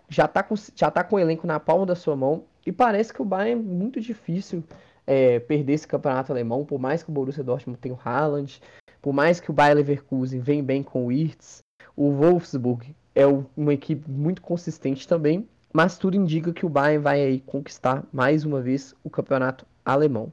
já 0.09 0.25
está 0.25 0.43
com, 0.43 0.55
já 0.75 0.91
tá 0.91 1.03
com 1.03 1.15
o 1.15 1.19
elenco 1.19 1.47
na 1.47 1.59
palma 1.59 1.85
da 1.85 1.95
sua 1.95 2.15
mão 2.15 2.43
e 2.65 2.71
parece 2.71 3.13
que 3.13 3.21
o 3.21 3.25
Bayern 3.25 3.61
é 3.61 3.63
muito 3.63 4.01
difícil 4.01 4.63
é, 5.05 5.39
perder 5.39 5.73
esse 5.73 5.87
campeonato 5.87 6.31
alemão, 6.31 6.65
por 6.65 6.79
mais 6.79 7.01
que 7.03 7.09
o 7.09 7.13
Borussia 7.13 7.43
Dortmund 7.43 7.79
tenha 7.79 7.95
o 7.95 7.99
Haaland, 8.03 8.61
por 9.01 9.13
mais 9.13 9.39
que 9.39 9.49
o 9.49 9.53
Bayer 9.53 9.75
Leverkusen 9.75 10.39
vem 10.39 10.63
bem 10.63 10.83
com 10.83 11.03
o 11.03 11.07
Wirtz, 11.07 11.63
o 11.95 12.11
Wolfsburg 12.11 12.95
é 13.15 13.25
uma 13.55 13.73
equipe 13.73 14.09
muito 14.09 14.41
consistente 14.41 15.07
também, 15.07 15.47
mas 15.73 15.97
tudo 15.97 16.17
indica 16.17 16.53
que 16.53 16.65
o 16.65 16.69
Bayern 16.69 17.03
vai 17.03 17.21
aí 17.21 17.39
conquistar 17.41 18.03
mais 18.11 18.45
uma 18.45 18.61
vez 18.61 18.95
o 19.03 19.09
campeonato 19.09 19.65
alemão. 19.85 20.31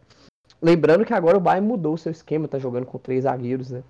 Lembrando 0.61 1.05
que 1.05 1.15
agora 1.15 1.37
o 1.37 1.41
Bayern 1.41 1.67
mudou 1.67 1.97
seu 1.97 2.13
esquema, 2.13 2.49
tá 2.49 2.59
jogando 2.59 2.87
com 2.87 2.99
três 2.99 3.25
zagueiros, 3.25 3.71
né? 3.71 3.83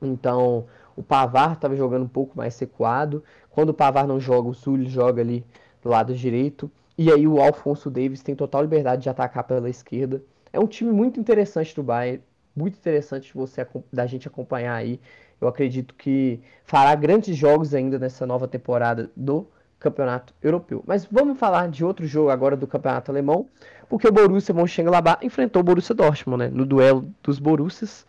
Então, 0.00 0.66
o 0.98 1.02
Pavar 1.02 1.52
estava 1.52 1.76
jogando 1.76 2.02
um 2.02 2.08
pouco 2.08 2.36
mais 2.36 2.54
secuado. 2.54 3.22
Quando 3.50 3.68
o 3.68 3.74
Pavar 3.74 4.04
não 4.04 4.18
joga, 4.18 4.48
o 4.48 4.54
Sully 4.54 4.88
joga 4.88 5.22
ali 5.22 5.44
do 5.80 5.88
lado 5.88 6.12
direito. 6.12 6.68
E 6.98 7.12
aí 7.12 7.24
o 7.28 7.40
Alfonso 7.40 7.88
Davis 7.88 8.20
tem 8.20 8.34
total 8.34 8.62
liberdade 8.62 9.02
de 9.02 9.08
atacar 9.08 9.44
pela 9.44 9.70
esquerda. 9.70 10.20
É 10.52 10.58
um 10.58 10.66
time 10.66 10.90
muito 10.90 11.20
interessante 11.20 11.72
do 11.76 11.84
Bayern, 11.84 12.20
muito 12.56 12.76
interessante 12.76 13.32
você 13.32 13.64
da 13.92 14.06
gente 14.06 14.26
acompanhar 14.26 14.74
aí. 14.74 15.00
Eu 15.40 15.46
acredito 15.46 15.94
que 15.94 16.40
fará 16.64 16.92
grandes 16.96 17.36
jogos 17.36 17.72
ainda 17.74 17.96
nessa 17.96 18.26
nova 18.26 18.48
temporada 18.48 19.08
do 19.14 19.46
Campeonato 19.78 20.34
Europeu. 20.42 20.82
Mas 20.84 21.06
vamos 21.08 21.38
falar 21.38 21.68
de 21.68 21.84
outro 21.84 22.08
jogo 22.08 22.30
agora 22.30 22.56
do 22.56 22.66
Campeonato 22.66 23.12
Alemão, 23.12 23.46
porque 23.88 24.08
o 24.08 24.12
Borussia 24.12 24.52
Mönchengladbach 24.52 25.24
enfrentou 25.24 25.60
o 25.60 25.64
Borussia 25.64 25.94
Dortmund, 25.94 26.46
né, 26.46 26.50
no 26.50 26.66
duelo 26.66 27.08
dos 27.22 27.38
Borussias. 27.38 28.04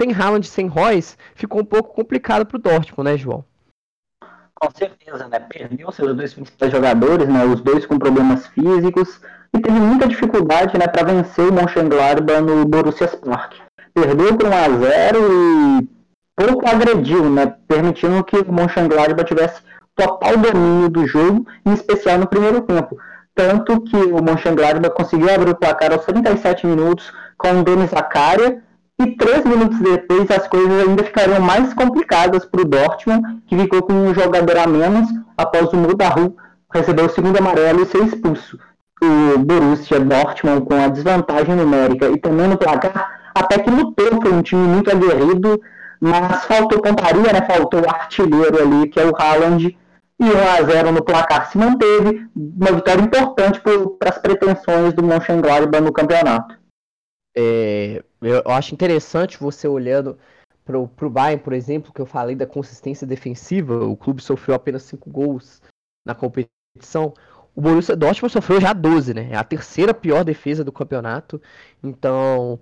Sem 0.00 0.14
Haaland, 0.14 0.46
sem 0.46 0.66
Royce, 0.66 1.14
ficou 1.34 1.60
um 1.60 1.64
pouco 1.64 1.94
complicado 1.94 2.46
para 2.46 2.56
o 2.56 2.60
Dortmund, 2.60 3.10
né, 3.10 3.18
João? 3.18 3.44
Com 4.54 4.70
certeza, 4.70 5.28
né? 5.28 5.38
Perdeu 5.40 5.92
seus 5.92 6.16
dois 6.16 6.32
principais 6.32 6.72
jogadores, 6.72 7.28
né? 7.28 7.44
Os 7.44 7.60
dois 7.60 7.84
com 7.84 7.98
problemas 7.98 8.46
físicos 8.46 9.20
e 9.54 9.60
teve 9.60 9.78
muita 9.78 10.08
dificuldade, 10.08 10.78
né, 10.78 10.86
para 10.86 11.04
vencer 11.04 11.46
o 11.46 11.52
Mönchengladbach 11.52 12.40
no 12.40 12.64
Borussia 12.64 13.08
Park. 13.08 13.56
Perdeu 13.92 14.38
por 14.38 14.48
1 14.48 14.52
a 14.52 14.68
0 14.78 15.18
e 15.82 15.88
pouco 16.34 16.66
agrediu, 16.66 17.28
né? 17.28 17.54
Permitindo 17.68 18.24
que 18.24 18.38
o 18.38 18.52
Mönchengladbach 18.52 19.28
tivesse 19.28 19.60
total 19.94 20.34
domínio 20.38 20.88
do 20.88 21.06
jogo, 21.06 21.46
em 21.66 21.74
especial 21.74 22.16
no 22.16 22.26
primeiro 22.26 22.62
tempo. 22.62 22.96
Tanto 23.34 23.82
que 23.82 23.96
o 23.96 24.22
Mönchengladbach 24.22 24.94
conseguiu 24.94 25.34
abrir 25.34 25.50
o 25.50 25.56
placar 25.56 25.92
aos 25.92 26.06
37 26.06 26.66
minutos 26.66 27.12
com 27.36 27.60
o 27.60 27.62
Denis 27.62 27.90
Zakaria, 27.90 28.62
e 29.02 29.16
três 29.16 29.44
minutos 29.44 29.78
depois 29.78 30.30
as 30.30 30.46
coisas 30.46 30.86
ainda 30.86 31.02
ficariam 31.02 31.40
mais 31.40 31.72
complicadas 31.72 32.44
para 32.44 32.60
o 32.60 32.64
Dortmund, 32.66 33.42
que 33.46 33.56
ficou 33.56 33.82
com 33.82 33.94
um 33.94 34.14
jogador 34.14 34.58
a 34.58 34.66
menos 34.66 35.08
após 35.36 35.72
o 35.72 35.76
Mudaru 35.76 36.36
recebeu 36.72 37.06
o 37.06 37.10
segundo 37.10 37.38
amarelo 37.38 37.82
e 37.82 37.86
ser 37.86 38.04
expulso. 38.04 38.58
O 39.02 39.38
Borussia 39.38 39.98
Dortmund 39.98 40.66
com 40.66 40.74
a 40.74 40.88
desvantagem 40.88 41.54
numérica 41.56 42.10
e 42.10 42.18
também 42.18 42.46
no 42.46 42.58
placar, 42.58 43.30
até 43.34 43.58
que 43.58 43.70
lutou, 43.70 44.20
foi 44.20 44.32
um 44.32 44.42
time 44.42 44.66
muito 44.68 44.90
aguerrido, 44.90 45.58
mas 45.98 46.44
faltou 46.44 46.82
pontaria, 46.82 47.32
né? 47.32 47.40
Faltou 47.46 47.80
o 47.80 47.88
artilheiro 47.88 48.62
ali, 48.62 48.88
que 48.88 49.00
é 49.00 49.06
o 49.06 49.16
Haaland, 49.16 49.76
e 50.20 50.24
1 50.24 50.28
a 50.28 50.62
0 50.62 50.92
no 50.92 51.02
placar 51.02 51.50
se 51.50 51.56
manteve, 51.56 52.28
uma 52.36 52.72
vitória 52.72 53.00
importante 53.00 53.58
para 53.98 54.10
as 54.10 54.18
pretensões 54.18 54.92
do 54.92 55.02
Mönchengladbach 55.02 55.82
no 55.82 55.92
campeonato. 55.92 56.54
É, 57.34 58.02
eu 58.20 58.50
acho 58.52 58.74
interessante 58.74 59.38
você 59.38 59.66
olhando 59.66 60.18
para 60.64 60.78
o 60.78 61.10
Bayern, 61.10 61.42
por 61.42 61.52
exemplo, 61.52 61.92
que 61.92 62.00
eu 62.00 62.06
falei 62.06 62.36
da 62.36 62.46
consistência 62.46 63.06
defensiva, 63.06 63.84
o 63.84 63.96
clube 63.96 64.22
sofreu 64.22 64.54
apenas 64.54 64.82
5 64.84 65.10
gols 65.10 65.60
na 66.06 66.14
competição. 66.14 67.12
O 67.56 67.60
Borussia 67.60 67.96
Dortmund 67.96 68.32
sofreu 68.32 68.60
já 68.60 68.72
12, 68.72 69.12
né? 69.12 69.30
É 69.32 69.36
a 69.36 69.42
terceira 69.42 69.92
pior 69.92 70.22
defesa 70.22 70.62
do 70.62 70.70
campeonato. 70.70 71.42
Então, 71.82 72.60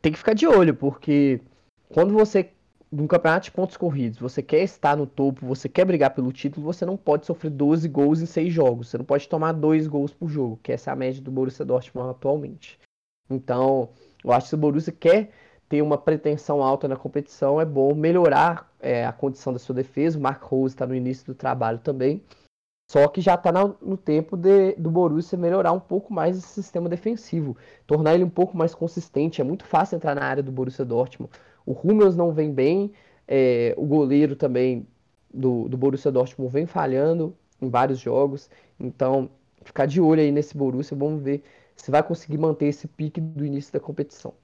tem 0.00 0.12
que 0.12 0.18
ficar 0.18 0.34
de 0.34 0.46
olho, 0.46 0.74
porque 0.74 1.40
quando 1.88 2.14
você, 2.14 2.52
num 2.92 3.08
campeonato 3.08 3.46
de 3.46 3.50
pontos 3.50 3.76
corridos, 3.76 4.20
você 4.20 4.40
quer 4.40 4.62
estar 4.62 4.96
no 4.96 5.06
topo, 5.06 5.44
você 5.44 5.68
quer 5.68 5.84
brigar 5.84 6.14
pelo 6.14 6.32
título, 6.32 6.64
você 6.64 6.86
não 6.86 6.96
pode 6.96 7.26
sofrer 7.26 7.50
12 7.50 7.88
gols 7.88 8.20
em 8.20 8.26
6 8.26 8.52
jogos. 8.52 8.88
Você 8.88 8.98
não 8.98 9.04
pode 9.04 9.28
tomar 9.28 9.52
2 9.52 9.88
gols 9.88 10.12
por 10.12 10.28
jogo, 10.28 10.60
que 10.62 10.70
essa 10.70 10.90
é 10.90 10.92
a 10.92 10.96
média 10.96 11.20
do 11.20 11.32
Borussia 11.32 11.64
Dortmund 11.64 12.10
atualmente. 12.10 12.78
Então, 13.28 13.90
eu 14.24 14.32
acho 14.32 14.46
que 14.46 14.48
se 14.50 14.54
o 14.54 14.58
Borussia 14.58 14.92
quer 14.92 15.30
ter 15.68 15.82
uma 15.82 15.98
pretensão 15.98 16.62
alta 16.62 16.88
na 16.88 16.96
competição, 16.96 17.60
é 17.60 17.64
bom 17.64 17.94
melhorar 17.94 18.72
é, 18.80 19.04
a 19.04 19.12
condição 19.12 19.52
da 19.52 19.58
sua 19.58 19.74
defesa. 19.74 20.18
O 20.18 20.22
Mark 20.22 20.42
Rose 20.42 20.74
está 20.74 20.86
no 20.86 20.94
início 20.94 21.26
do 21.26 21.34
trabalho 21.34 21.78
também. 21.78 22.22
Só 22.90 23.06
que 23.06 23.20
já 23.20 23.34
está 23.34 23.52
no 23.52 23.98
tempo 23.98 24.34
de, 24.34 24.74
do 24.76 24.90
Borussia 24.90 25.36
melhorar 25.36 25.72
um 25.72 25.80
pouco 25.80 26.12
mais 26.12 26.38
esse 26.38 26.48
sistema 26.48 26.88
defensivo, 26.88 27.54
tornar 27.86 28.14
ele 28.14 28.24
um 28.24 28.30
pouco 28.30 28.56
mais 28.56 28.74
consistente. 28.74 29.42
É 29.42 29.44
muito 29.44 29.64
fácil 29.66 29.96
entrar 29.96 30.14
na 30.14 30.24
área 30.24 30.42
do 30.42 30.50
Borussia 30.50 30.86
Dortmund. 30.86 31.30
O 31.66 31.72
Hummels 31.72 32.16
não 32.16 32.32
vem 32.32 32.50
bem, 32.50 32.90
é, 33.26 33.74
o 33.76 33.84
goleiro 33.84 34.34
também 34.34 34.86
do, 35.32 35.68
do 35.68 35.76
Borussia 35.76 36.10
Dortmund 36.10 36.50
vem 36.50 36.64
falhando 36.64 37.36
em 37.60 37.68
vários 37.68 37.98
jogos. 37.98 38.48
Então, 38.80 39.28
ficar 39.62 39.84
de 39.84 40.00
olho 40.00 40.22
aí 40.22 40.32
nesse 40.32 40.56
Borussia, 40.56 40.96
vamos 40.96 41.22
ver 41.22 41.44
se 41.78 41.90
vai 41.90 42.02
conseguir 42.02 42.38
manter 42.38 42.66
esse 42.66 42.86
pique 42.86 43.20
do 43.20 43.44
início 43.44 43.72
da 43.72 43.80
competição. 43.80 44.34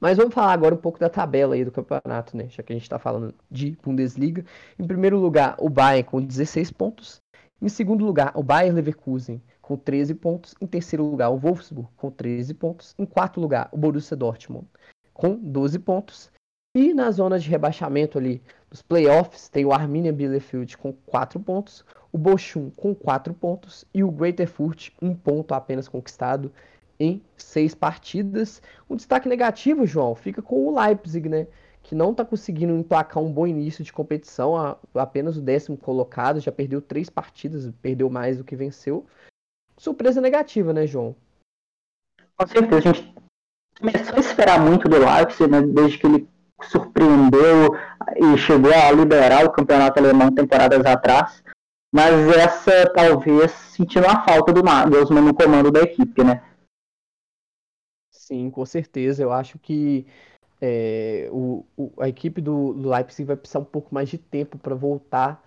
Mas 0.00 0.16
vamos 0.16 0.34
falar 0.34 0.52
agora 0.52 0.74
um 0.74 0.78
pouco 0.78 0.98
da 0.98 1.10
tabela 1.10 1.54
aí 1.54 1.64
do 1.64 1.70
campeonato, 1.70 2.36
né? 2.36 2.48
Já 2.48 2.62
que 2.62 2.72
a 2.72 2.76
gente 2.76 2.84
está 2.84 2.98
falando 2.98 3.34
de 3.50 3.76
Bundesliga. 3.82 4.44
Em 4.78 4.86
primeiro 4.86 5.18
lugar, 5.18 5.54
o 5.58 5.68
Bayern 5.68 6.08
com 6.08 6.22
16 6.22 6.70
pontos. 6.72 7.20
Em 7.60 7.68
segundo 7.68 8.04
lugar, 8.04 8.32
o 8.34 8.42
Bayern 8.42 8.74
Leverkusen 8.74 9.42
com 9.60 9.76
13 9.76 10.14
pontos. 10.14 10.54
Em 10.60 10.66
terceiro 10.66 11.04
lugar, 11.04 11.28
o 11.28 11.36
Wolfsburg 11.36 11.90
com 11.96 12.10
13 12.10 12.54
pontos. 12.54 12.94
Em 12.98 13.04
quarto 13.04 13.40
lugar, 13.40 13.68
o 13.72 13.76
Borussia 13.76 14.16
Dortmund 14.16 14.66
com 15.12 15.36
12 15.36 15.78
pontos. 15.80 16.30
E 16.72 16.94
na 16.94 17.10
zona 17.10 17.36
de 17.36 17.50
rebaixamento 17.50 18.16
ali, 18.16 18.40
dos 18.70 18.80
playoffs, 18.80 19.48
tem 19.48 19.64
o 19.64 19.72
Arminia 19.72 20.12
Bielefeld 20.12 20.78
com 20.78 20.92
4 20.92 21.40
pontos, 21.40 21.84
o 22.12 22.18
Bochum 22.18 22.70
com 22.70 22.94
4 22.94 23.34
pontos 23.34 23.84
e 23.92 24.04
o 24.04 24.10
Greater 24.10 24.48
Furt, 24.48 24.90
um 25.02 25.12
ponto 25.12 25.52
apenas 25.52 25.88
conquistado 25.88 26.52
em 26.98 27.20
seis 27.36 27.74
partidas. 27.74 28.62
Um 28.88 28.94
destaque 28.94 29.28
negativo, 29.28 29.84
João, 29.84 30.14
fica 30.14 30.40
com 30.40 30.66
o 30.66 30.80
Leipzig, 30.80 31.28
né? 31.28 31.48
Que 31.82 31.94
não 31.94 32.12
está 32.12 32.24
conseguindo 32.24 32.76
emplacar 32.76 33.20
um 33.20 33.32
bom 33.32 33.48
início 33.48 33.82
de 33.82 33.92
competição, 33.92 34.76
apenas 34.94 35.36
o 35.36 35.42
décimo 35.42 35.76
colocado, 35.76 36.38
já 36.38 36.52
perdeu 36.52 36.80
três 36.80 37.10
partidas, 37.10 37.68
perdeu 37.82 38.08
mais 38.08 38.38
do 38.38 38.44
que 38.44 38.54
venceu. 38.54 39.04
Surpresa 39.76 40.20
negativa, 40.20 40.72
né, 40.72 40.86
João? 40.86 41.16
Com 42.36 42.46
certeza, 42.46 42.90
a 42.90 42.92
gente 42.92 43.14
começou 43.76 44.14
a 44.14 44.20
esperar 44.20 44.60
muito 44.60 44.88
do 44.88 44.98
Leipzig, 44.98 45.50
né, 45.50 45.62
desde 45.62 45.98
que 45.98 46.06
ele 46.06 46.28
surpreendeu 46.66 47.74
e 48.16 48.38
chegou 48.38 48.72
a 48.72 48.90
liderar 48.92 49.44
o 49.44 49.52
campeonato 49.52 49.98
alemão 49.98 50.32
temporadas 50.32 50.84
atrás. 50.84 51.42
Mas 51.92 52.14
essa 52.36 52.88
talvez 52.94 53.50
sentindo 53.50 54.06
a 54.06 54.22
falta 54.22 54.52
do 54.52 54.62
Nagelsmann 54.62 55.24
no 55.24 55.34
comando 55.34 55.70
da 55.70 55.80
equipe, 55.80 56.22
né? 56.22 56.42
Sim, 58.10 58.48
com 58.50 58.64
certeza. 58.64 59.22
Eu 59.22 59.32
acho 59.32 59.58
que 59.58 60.06
é, 60.60 61.28
o, 61.32 61.64
o, 61.76 61.92
a 61.98 62.08
equipe 62.08 62.40
do, 62.40 62.72
Leipzig 62.72 63.24
vai 63.24 63.36
precisar 63.36 63.58
um 63.58 63.64
pouco 63.64 63.92
mais 63.92 64.08
de 64.08 64.18
tempo 64.18 64.56
para 64.56 64.74
voltar 64.74 65.42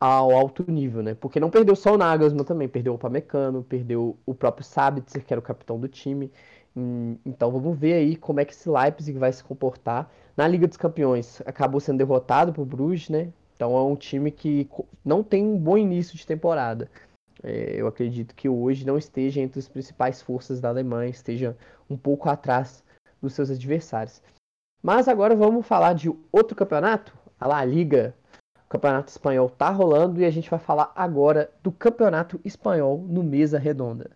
ao 0.00 0.32
alto 0.32 0.68
nível, 0.70 1.02
né? 1.02 1.14
Porque 1.14 1.38
não 1.38 1.48
perdeu 1.48 1.76
só 1.76 1.94
o 1.94 1.98
Nagelsmann 1.98 2.44
também, 2.44 2.68
perdeu 2.68 2.94
o 2.94 2.98
Pamecano, 2.98 3.62
perdeu 3.62 4.18
o 4.26 4.34
próprio 4.34 4.64
Sabitzer, 4.64 5.24
que 5.24 5.32
era 5.32 5.38
o 5.38 5.42
capitão 5.42 5.78
do 5.78 5.88
time. 5.88 6.32
Hum, 6.76 7.16
então 7.24 7.50
vamos 7.52 7.78
ver 7.78 7.94
aí 7.94 8.16
como 8.16 8.40
é 8.40 8.44
que 8.44 8.52
esse 8.52 8.68
Leipzig 8.68 9.18
vai 9.18 9.32
se 9.32 9.44
comportar. 9.44 10.10
Na 10.36 10.48
Liga 10.48 10.66
dos 10.66 10.76
Campeões, 10.76 11.40
acabou 11.46 11.80
sendo 11.80 11.98
derrotado 11.98 12.52
por 12.52 12.64
Bruges, 12.64 13.08
né? 13.08 13.32
Então 13.54 13.76
é 13.76 13.82
um 13.82 13.94
time 13.94 14.30
que 14.30 14.68
não 15.04 15.22
tem 15.22 15.44
um 15.44 15.56
bom 15.56 15.78
início 15.78 16.16
de 16.16 16.26
temporada. 16.26 16.90
É, 17.42 17.76
eu 17.76 17.86
acredito 17.86 18.34
que 18.34 18.48
hoje 18.48 18.86
não 18.86 18.98
esteja 18.98 19.40
entre 19.40 19.60
as 19.60 19.68
principais 19.68 20.20
forças 20.20 20.60
da 20.60 20.68
Alemanha, 20.68 21.10
esteja 21.10 21.56
um 21.88 21.96
pouco 21.96 22.28
atrás 22.28 22.82
dos 23.22 23.34
seus 23.34 23.50
adversários. 23.50 24.20
Mas 24.82 25.08
agora 25.08 25.36
vamos 25.36 25.66
falar 25.66 25.94
de 25.94 26.10
outro 26.32 26.56
campeonato, 26.56 27.16
a 27.38 27.46
La 27.46 27.64
Liga. 27.64 28.14
O 28.66 28.68
campeonato 28.68 29.10
espanhol 29.10 29.46
está 29.46 29.70
rolando 29.70 30.20
e 30.20 30.24
a 30.24 30.30
gente 30.30 30.50
vai 30.50 30.58
falar 30.58 30.90
agora 30.96 31.50
do 31.62 31.70
campeonato 31.70 32.40
espanhol 32.44 32.98
no 32.98 33.22
Mesa 33.22 33.58
Redonda. 33.58 34.10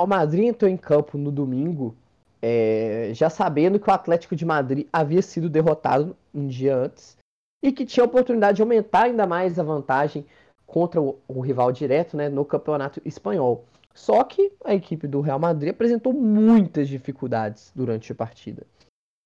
O 0.00 0.06
Madrid 0.06 0.44
entrou 0.44 0.70
em 0.70 0.76
campo 0.76 1.16
no 1.16 1.30
domingo 1.30 1.94
é, 2.42 3.10
já 3.12 3.30
sabendo 3.30 3.80
que 3.80 3.88
o 3.88 3.92
Atlético 3.92 4.36
de 4.36 4.44
Madrid 4.44 4.86
havia 4.92 5.22
sido 5.22 5.48
derrotado 5.48 6.16
um 6.34 6.46
dia 6.46 6.76
antes 6.76 7.16
e 7.62 7.72
que 7.72 7.84
tinha 7.84 8.04
a 8.04 8.06
oportunidade 8.06 8.56
de 8.56 8.62
aumentar 8.62 9.04
ainda 9.04 9.26
mais 9.26 9.58
a 9.58 9.62
vantagem 9.62 10.24
contra 10.66 11.00
o, 11.00 11.18
o 11.26 11.40
rival 11.40 11.72
direto 11.72 12.16
né, 12.16 12.28
no 12.28 12.44
campeonato 12.44 13.00
espanhol. 13.04 13.64
Só 13.94 14.22
que 14.24 14.52
a 14.64 14.74
equipe 14.74 15.08
do 15.08 15.20
Real 15.20 15.38
Madrid 15.38 15.70
apresentou 15.70 16.12
muitas 16.12 16.86
dificuldades 16.86 17.72
durante 17.74 18.12
a 18.12 18.14
partida. 18.14 18.66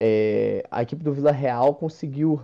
É, 0.00 0.64
a 0.70 0.82
equipe 0.82 1.02
do 1.02 1.12
Vila 1.12 1.32
Real 1.32 1.74
conseguiu 1.74 2.40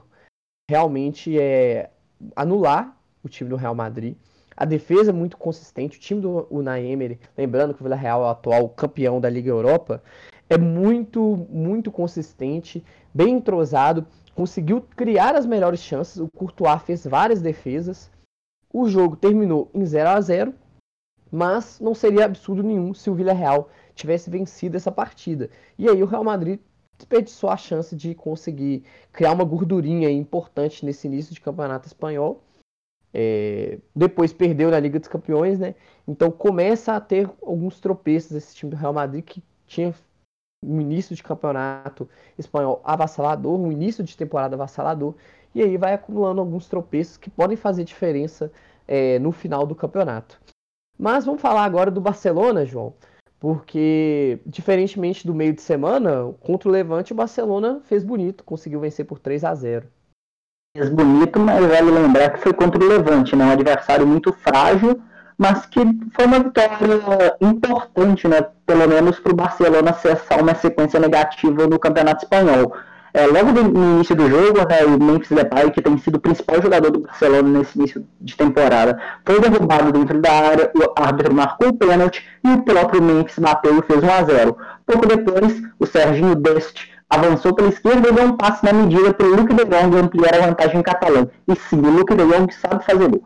realmente 0.68 1.38
é, 1.40 1.88
anular 2.34 2.98
o 3.22 3.28
time 3.28 3.48
do 3.48 3.56
Real 3.56 3.74
Madrid. 3.74 4.16
A 4.56 4.64
defesa 4.64 5.10
é 5.10 5.12
muito 5.12 5.36
consistente. 5.36 5.98
O 5.98 6.00
time 6.00 6.20
do 6.20 6.46
Unai 6.50 6.86
Emery, 6.86 7.20
lembrando 7.36 7.74
que 7.74 7.80
o 7.80 7.84
Vila 7.84 7.96
Real 7.96 8.22
é 8.22 8.24
o 8.24 8.28
atual 8.28 8.68
campeão 8.70 9.20
da 9.20 9.28
Liga 9.28 9.50
Europa, 9.50 10.02
é 10.48 10.56
muito, 10.56 11.46
muito 11.50 11.90
consistente, 11.90 12.82
bem 13.12 13.34
entrosado, 13.34 14.06
conseguiu 14.34 14.80
criar 14.80 15.34
as 15.34 15.44
melhores 15.44 15.80
chances. 15.80 16.18
O 16.18 16.28
Courtois 16.28 16.82
fez 16.82 17.06
várias 17.06 17.42
defesas. 17.42 18.10
O 18.72 18.88
jogo 18.88 19.16
terminou 19.16 19.70
em 19.74 19.84
0 19.84 20.08
a 20.08 20.20
0 20.20 20.54
mas 21.30 21.80
não 21.80 21.94
seria 21.94 22.24
absurdo 22.24 22.62
nenhum 22.62 22.94
se 22.94 23.10
o 23.10 23.14
Villarreal 23.14 23.68
tivesse 23.94 24.30
vencido 24.30 24.76
essa 24.76 24.92
partida. 24.92 25.50
E 25.76 25.88
aí 25.88 26.02
o 26.02 26.06
Real 26.06 26.24
Madrid 26.24 26.60
desperdiçou 26.96 27.50
a 27.50 27.56
chance 27.56 27.94
de 27.94 28.14
conseguir 28.14 28.84
criar 29.12 29.32
uma 29.32 29.44
gordurinha 29.44 30.10
importante 30.10 30.84
nesse 30.84 31.06
início 31.06 31.34
de 31.34 31.40
campeonato 31.40 31.86
espanhol. 31.86 32.42
É... 33.18 33.78
depois 33.94 34.30
perdeu 34.30 34.70
na 34.70 34.78
Liga 34.78 35.00
dos 35.00 35.08
Campeões, 35.08 35.58
né? 35.58 35.74
Então 36.06 36.30
começa 36.30 36.94
a 36.94 37.00
ter 37.00 37.30
alguns 37.42 37.80
tropeços 37.80 38.32
esse 38.32 38.54
time 38.54 38.70
do 38.70 38.76
Real 38.76 38.92
Madrid 38.92 39.24
que 39.24 39.42
tinha 39.66 39.94
um 40.62 40.80
início 40.82 41.16
de 41.16 41.22
campeonato 41.22 42.06
espanhol 42.38 42.82
avassalador, 42.84 43.58
um 43.58 43.72
início 43.72 44.04
de 44.04 44.14
temporada 44.14 44.54
avassalador, 44.54 45.14
e 45.54 45.62
aí 45.62 45.78
vai 45.78 45.94
acumulando 45.94 46.42
alguns 46.42 46.68
tropeços 46.68 47.16
que 47.16 47.30
podem 47.30 47.56
fazer 47.56 47.84
diferença 47.84 48.52
é, 48.86 49.18
no 49.18 49.32
final 49.32 49.66
do 49.66 49.74
campeonato. 49.74 50.38
Mas 50.98 51.24
vamos 51.24 51.40
falar 51.40 51.64
agora 51.64 51.90
do 51.90 52.00
Barcelona, 52.02 52.66
João, 52.66 52.92
porque 53.40 54.40
diferentemente 54.44 55.26
do 55.26 55.34
meio 55.34 55.54
de 55.54 55.62
semana, 55.62 56.34
contra 56.40 56.68
o 56.68 56.72
Levante, 56.72 57.12
o 57.12 57.16
Barcelona 57.16 57.80
fez 57.84 58.04
bonito, 58.04 58.44
conseguiu 58.44 58.80
vencer 58.80 59.06
por 59.06 59.18
3 59.18 59.42
a 59.42 59.54
0 59.54 59.86
Fez 59.86 59.95
bonito, 60.90 61.38
mas 61.38 61.64
vale 61.64 61.90
lembrar 61.90 62.30
que 62.30 62.40
foi 62.40 62.52
contra 62.52 62.82
o 62.82 62.88
Levante, 62.88 63.34
né? 63.34 63.44
um 63.44 63.50
adversário 63.52 64.06
muito 64.06 64.32
frágil, 64.32 65.00
mas 65.38 65.66
que 65.66 65.80
foi 66.14 66.26
uma 66.26 66.38
vitória 66.38 67.36
importante, 67.40 68.26
né? 68.26 68.40
Pelo 68.66 68.88
menos 68.88 69.18
para 69.18 69.32
o 69.32 69.36
Barcelona 69.36 69.92
cessar 69.92 70.40
uma 70.40 70.54
sequência 70.54 70.98
negativa 70.98 71.66
no 71.66 71.78
Campeonato 71.78 72.24
Espanhol. 72.24 72.74
É, 73.16 73.26
logo 73.26 73.50
no 73.50 73.94
início 73.94 74.14
do 74.14 74.28
jogo, 74.28 74.58
né, 74.68 74.84
o 74.84 75.02
Memphis 75.02 75.34
Depay, 75.34 75.70
que 75.70 75.80
tem 75.80 75.96
sido 75.96 76.16
o 76.16 76.20
principal 76.20 76.60
jogador 76.60 76.90
do 76.90 77.00
Barcelona 77.00 77.48
nesse 77.48 77.78
início 77.78 78.06
de 78.20 78.36
temporada, 78.36 79.00
foi 79.24 79.40
derrubado 79.40 79.90
dentro 79.90 80.20
da 80.20 80.30
área, 80.30 80.70
o 80.74 81.02
árbitro 81.02 81.32
marcou 81.32 81.68
o 81.68 81.72
pênalti 81.72 82.22
e 82.44 82.50
o 82.50 82.62
próprio 82.62 83.02
Memphis 83.02 83.38
bateu 83.38 83.78
e 83.78 83.82
fez 83.82 84.02
1 84.02 84.10
a 84.10 84.22
0. 84.22 84.56
Pouco 84.84 85.06
depois, 85.06 85.62
o 85.78 85.86
Serginho 85.86 86.34
Dest 86.34 86.90
avançou 87.08 87.54
pela 87.54 87.68
esquerda 87.68 88.08
e 88.08 88.12
deu 88.12 88.24
um 88.24 88.36
passe 88.36 88.64
na 88.64 88.72
medida 88.72 89.12
para 89.14 89.26
o 89.26 89.36
Luke 89.36 89.54
de 89.54 89.64
Jong 89.64 89.96
ampliar 89.96 90.34
a 90.34 90.46
vantagem 90.46 90.82
catalã. 90.82 91.26
E 91.46 91.56
sim, 91.56 91.78
o 91.78 91.90
Luke 91.90 92.14
de 92.14 92.24
Jong 92.24 92.52
sabe 92.52 92.84
fazer 92.84 93.08
gol. 93.08 93.22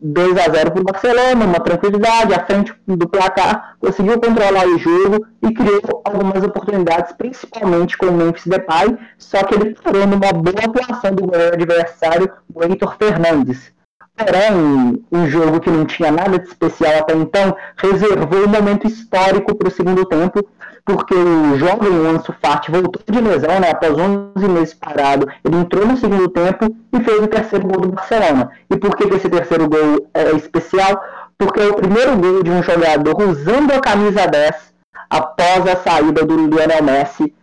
2 0.00 0.36
a 0.36 0.50
0 0.50 0.70
para 0.70 0.80
o 0.80 0.84
Barcelona, 0.84 1.44
uma 1.46 1.60
tranquilidade, 1.60 2.34
à 2.34 2.44
frente 2.44 2.74
do 2.86 3.08
placar, 3.08 3.76
conseguiu 3.80 4.20
controlar 4.20 4.66
o 4.66 4.78
jogo 4.78 5.26
e 5.42 5.54
criou 5.54 6.02
algumas 6.04 6.44
oportunidades, 6.44 7.14
principalmente 7.14 7.96
com 7.96 8.06
o 8.06 8.12
Memphis 8.12 8.46
Depay, 8.46 8.98
só 9.16 9.42
que 9.44 9.54
ele 9.54 9.74
parou 9.82 10.06
numa 10.06 10.30
boa 10.30 10.62
atuação 10.62 11.14
do 11.14 11.26
goleiro 11.26 11.54
adversário, 11.54 12.30
o 12.54 12.62
Heitor 12.62 12.96
Fernandes. 12.98 13.72
Porém, 14.16 15.02
um 15.10 15.26
jogo 15.26 15.58
que 15.58 15.70
não 15.70 15.86
tinha 15.86 16.12
nada 16.12 16.38
de 16.38 16.46
especial 16.46 16.98
até 16.98 17.14
então, 17.14 17.56
reservou 17.76 18.44
um 18.44 18.48
momento 18.48 18.86
histórico 18.86 19.54
para 19.56 19.68
o 19.68 19.72
segundo 19.72 20.04
tempo, 20.04 20.46
porque 20.84 21.14
o 21.14 21.56
jovem 21.56 22.06
Ansu 22.06 22.34
Fati 22.42 22.70
voltou 22.70 23.02
de 23.08 23.20
lesão, 23.20 23.58
né, 23.58 23.70
após 23.70 23.92
11 23.96 24.48
meses 24.48 24.74
parado, 24.74 25.26
ele 25.42 25.56
entrou 25.56 25.86
no 25.86 25.96
segundo 25.96 26.28
tempo 26.28 26.76
e 26.92 27.00
fez 27.00 27.22
o 27.22 27.26
terceiro 27.26 27.66
gol 27.66 27.80
do 27.80 27.92
Barcelona. 27.92 28.50
E 28.68 28.76
por 28.76 28.94
que, 28.94 29.04
esse 29.14 29.28
terceiro 29.28 29.68
gol 29.68 30.08
é 30.12 30.30
especial? 30.32 31.02
Porque 31.38 31.60
é 31.60 31.68
o 31.68 31.74
primeiro 31.74 32.16
gol 32.16 32.42
de 32.42 32.50
um 32.50 32.62
jogador 32.62 33.16
usando 33.22 33.72
a 33.72 33.80
camisa 33.80 34.26
10 34.26 34.74
após 35.08 35.66
a 35.66 35.76
saída 35.76 36.24
do 36.24 36.36
Lionel 36.36 36.82
Messi, 36.82 37.34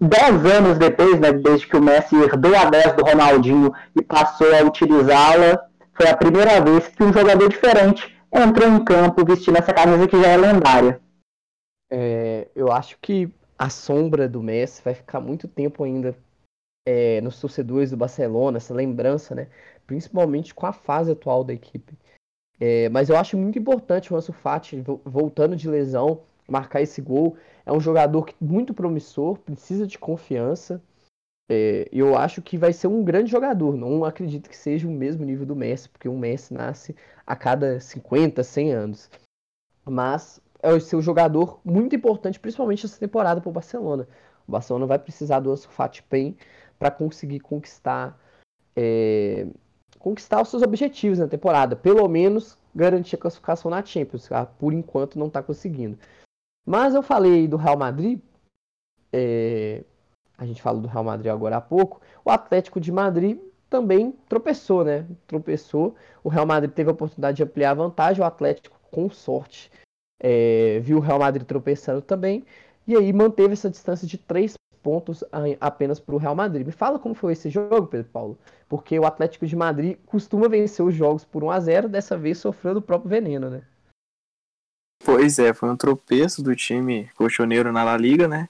10 0.00 0.44
anos 0.44 0.78
depois, 0.78 1.18
né, 1.18 1.32
desde 1.32 1.66
que 1.66 1.76
o 1.76 1.82
Messi 1.82 2.14
herdou 2.14 2.54
a 2.54 2.64
10 2.66 2.92
do 2.92 3.04
Ronaldinho 3.04 3.72
e 3.96 4.02
passou 4.02 4.54
a 4.54 4.62
utilizá-la, 4.62 5.60
foi 5.94 6.08
a 6.08 6.16
primeira 6.16 6.60
vez 6.60 6.88
que 6.88 7.02
um 7.02 7.12
jogador 7.12 7.48
diferente 7.48 8.14
entrou 8.30 8.68
em 8.68 8.84
campo 8.84 9.24
vestindo 9.24 9.56
essa 9.56 9.72
camisa 9.72 10.06
que 10.06 10.20
já 10.20 10.28
é 10.28 10.36
lendária. 10.36 11.00
É, 11.90 12.48
eu 12.54 12.72
acho 12.72 12.98
que 13.00 13.32
a 13.58 13.70
sombra 13.70 14.28
do 14.28 14.42
Messi 14.42 14.82
vai 14.82 14.94
ficar 14.94 15.20
muito 15.20 15.46
tempo 15.46 15.84
ainda 15.84 16.16
é, 16.86 17.20
nos 17.20 17.40
torcedores 17.40 17.90
do 17.90 17.96
Barcelona, 17.96 18.58
essa 18.58 18.74
lembrança, 18.74 19.34
né? 19.34 19.48
Principalmente 19.86 20.54
com 20.54 20.66
a 20.66 20.72
fase 20.72 21.12
atual 21.12 21.44
da 21.44 21.52
equipe. 21.52 21.96
É, 22.60 22.88
mas 22.88 23.08
eu 23.08 23.16
acho 23.16 23.36
muito 23.36 23.58
importante 23.58 24.12
o 24.12 24.16
Ansu 24.16 24.32
Fati 24.32 24.82
voltando 25.04 25.56
de 25.56 25.68
lesão, 25.68 26.22
marcar 26.48 26.82
esse 26.82 27.00
gol. 27.00 27.36
É 27.66 27.72
um 27.72 27.80
jogador 27.80 28.32
muito 28.40 28.74
promissor, 28.74 29.38
precisa 29.38 29.86
de 29.86 29.98
confiança. 29.98 30.82
É, 31.50 31.88
eu 31.92 32.16
acho 32.16 32.40
que 32.40 32.56
vai 32.56 32.72
ser 32.72 32.86
um 32.86 33.04
grande 33.04 33.30
jogador. 33.30 33.76
Não 33.76 34.04
acredito 34.04 34.48
que 34.48 34.56
seja 34.56 34.86
o 34.86 34.90
mesmo 34.90 35.24
nível 35.24 35.46
do 35.46 35.56
Messi, 35.56 35.88
porque 35.88 36.08
o 36.08 36.16
Messi 36.16 36.54
nasce 36.54 36.94
a 37.26 37.36
cada 37.36 37.80
50, 37.80 38.42
100 38.42 38.72
anos. 38.72 39.10
Mas 39.84 40.40
é 40.64 40.72
o 40.72 40.80
seu 40.80 41.02
jogador 41.02 41.60
muito 41.62 41.94
importante, 41.94 42.40
principalmente 42.40 42.86
essa 42.86 42.98
temporada 42.98 43.38
para 43.38 43.50
o 43.50 43.52
Barcelona. 43.52 44.08
O 44.48 44.52
Barcelona 44.52 44.86
vai 44.86 44.98
precisar 44.98 45.40
do 45.40 45.52
Ansu 45.52 45.68
Fati 45.68 46.02
bem 46.10 46.36
para 46.78 46.90
conseguir 46.90 47.40
conquistar 47.40 48.18
é, 48.74 49.46
conquistar 49.98 50.40
os 50.40 50.48
seus 50.48 50.62
objetivos 50.62 51.18
na 51.18 51.28
temporada, 51.28 51.76
pelo 51.76 52.08
menos 52.08 52.58
garantir 52.74 53.16
a 53.16 53.18
classificação 53.18 53.70
na 53.70 53.84
Champions. 53.84 54.32
Ah, 54.32 54.46
por 54.46 54.72
enquanto 54.72 55.18
não 55.18 55.26
está 55.26 55.42
conseguindo. 55.42 55.98
Mas 56.66 56.94
eu 56.94 57.02
falei 57.02 57.46
do 57.46 57.58
Real 57.58 57.76
Madrid, 57.76 58.18
é, 59.12 59.84
a 60.38 60.46
gente 60.46 60.62
falou 60.62 60.80
do 60.80 60.88
Real 60.88 61.04
Madrid 61.04 61.30
agora 61.30 61.58
há 61.58 61.60
pouco. 61.60 62.00
O 62.24 62.30
Atlético 62.30 62.80
de 62.80 62.90
Madrid 62.90 63.38
também 63.68 64.12
tropeçou, 64.30 64.82
né? 64.82 65.06
Tropeçou. 65.26 65.94
O 66.22 66.30
Real 66.30 66.46
Madrid 66.46 66.72
teve 66.72 66.88
a 66.88 66.94
oportunidade 66.94 67.36
de 67.36 67.42
ampliar 67.42 67.72
a 67.72 67.74
vantagem, 67.74 68.22
o 68.22 68.26
Atlético, 68.26 68.80
com 68.90 69.10
sorte, 69.10 69.70
é, 70.20 70.80
viu 70.80 70.98
o 70.98 71.00
Real 71.00 71.18
Madrid 71.18 71.46
tropeçando 71.46 72.02
também, 72.02 72.44
e 72.86 72.96
aí 72.96 73.12
manteve 73.12 73.52
essa 73.52 73.70
distância 73.70 74.06
de 74.06 74.18
três 74.18 74.54
pontos 74.82 75.24
apenas 75.58 75.98
para 75.98 76.14
o 76.14 76.18
Real 76.18 76.34
Madrid. 76.34 76.66
Me 76.66 76.72
fala 76.72 76.98
como 76.98 77.14
foi 77.14 77.32
esse 77.32 77.48
jogo, 77.48 77.86
Pedro 77.86 78.10
Paulo, 78.12 78.38
porque 78.68 78.98
o 78.98 79.06
Atlético 79.06 79.46
de 79.46 79.56
Madrid 79.56 79.96
costuma 80.04 80.46
vencer 80.46 80.84
os 80.84 80.94
jogos 80.94 81.24
por 81.24 81.42
1 81.42 81.50
a 81.50 81.60
0 81.60 81.88
dessa 81.88 82.18
vez 82.18 82.38
sofreu 82.38 82.74
do 82.74 82.82
próprio 82.82 83.08
veneno, 83.08 83.48
né? 83.48 83.62
Pois 85.02 85.38
é, 85.38 85.52
foi 85.54 85.70
um 85.70 85.76
tropeço 85.76 86.42
do 86.42 86.54
time 86.54 87.10
colchoneiro 87.14 87.72
na 87.72 87.82
La 87.82 87.96
Liga, 87.96 88.28
né? 88.28 88.48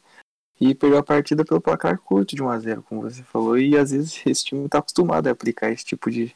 E 0.61 0.75
pegou 0.75 0.99
a 0.99 1.03
partida 1.03 1.45
pelo 1.45 1.61
placar 1.61 1.99
curto 1.99 2.35
de 2.35 2.43
1 2.43 2.49
a 2.49 2.59
0 2.59 2.83
como 2.83 3.03
você 3.03 3.23
falou, 3.23 3.57
e 3.57 3.77
às 3.77 3.93
vezes 3.93 4.21
esse 4.27 4.45
time 4.45 4.67
está 4.67 4.79
acostumado 4.79 5.29
a 5.29 5.33
aplicar 5.33 5.71
esse 5.71 5.85
tipo 5.85 6.11
de, 6.11 6.35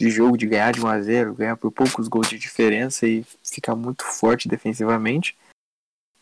de 0.00 0.10
jogo 0.10 0.36
de 0.36 0.46
ganhar 0.46 0.72
de 0.72 0.80
1 0.80 0.86
a 0.86 1.00
0 1.00 1.34
ganhar 1.34 1.56
por 1.56 1.72
poucos 1.72 2.06
gols 2.06 2.28
de 2.28 2.38
diferença 2.38 3.06
e 3.06 3.24
ficar 3.42 3.74
muito 3.74 4.04
forte 4.04 4.48
defensivamente. 4.48 5.36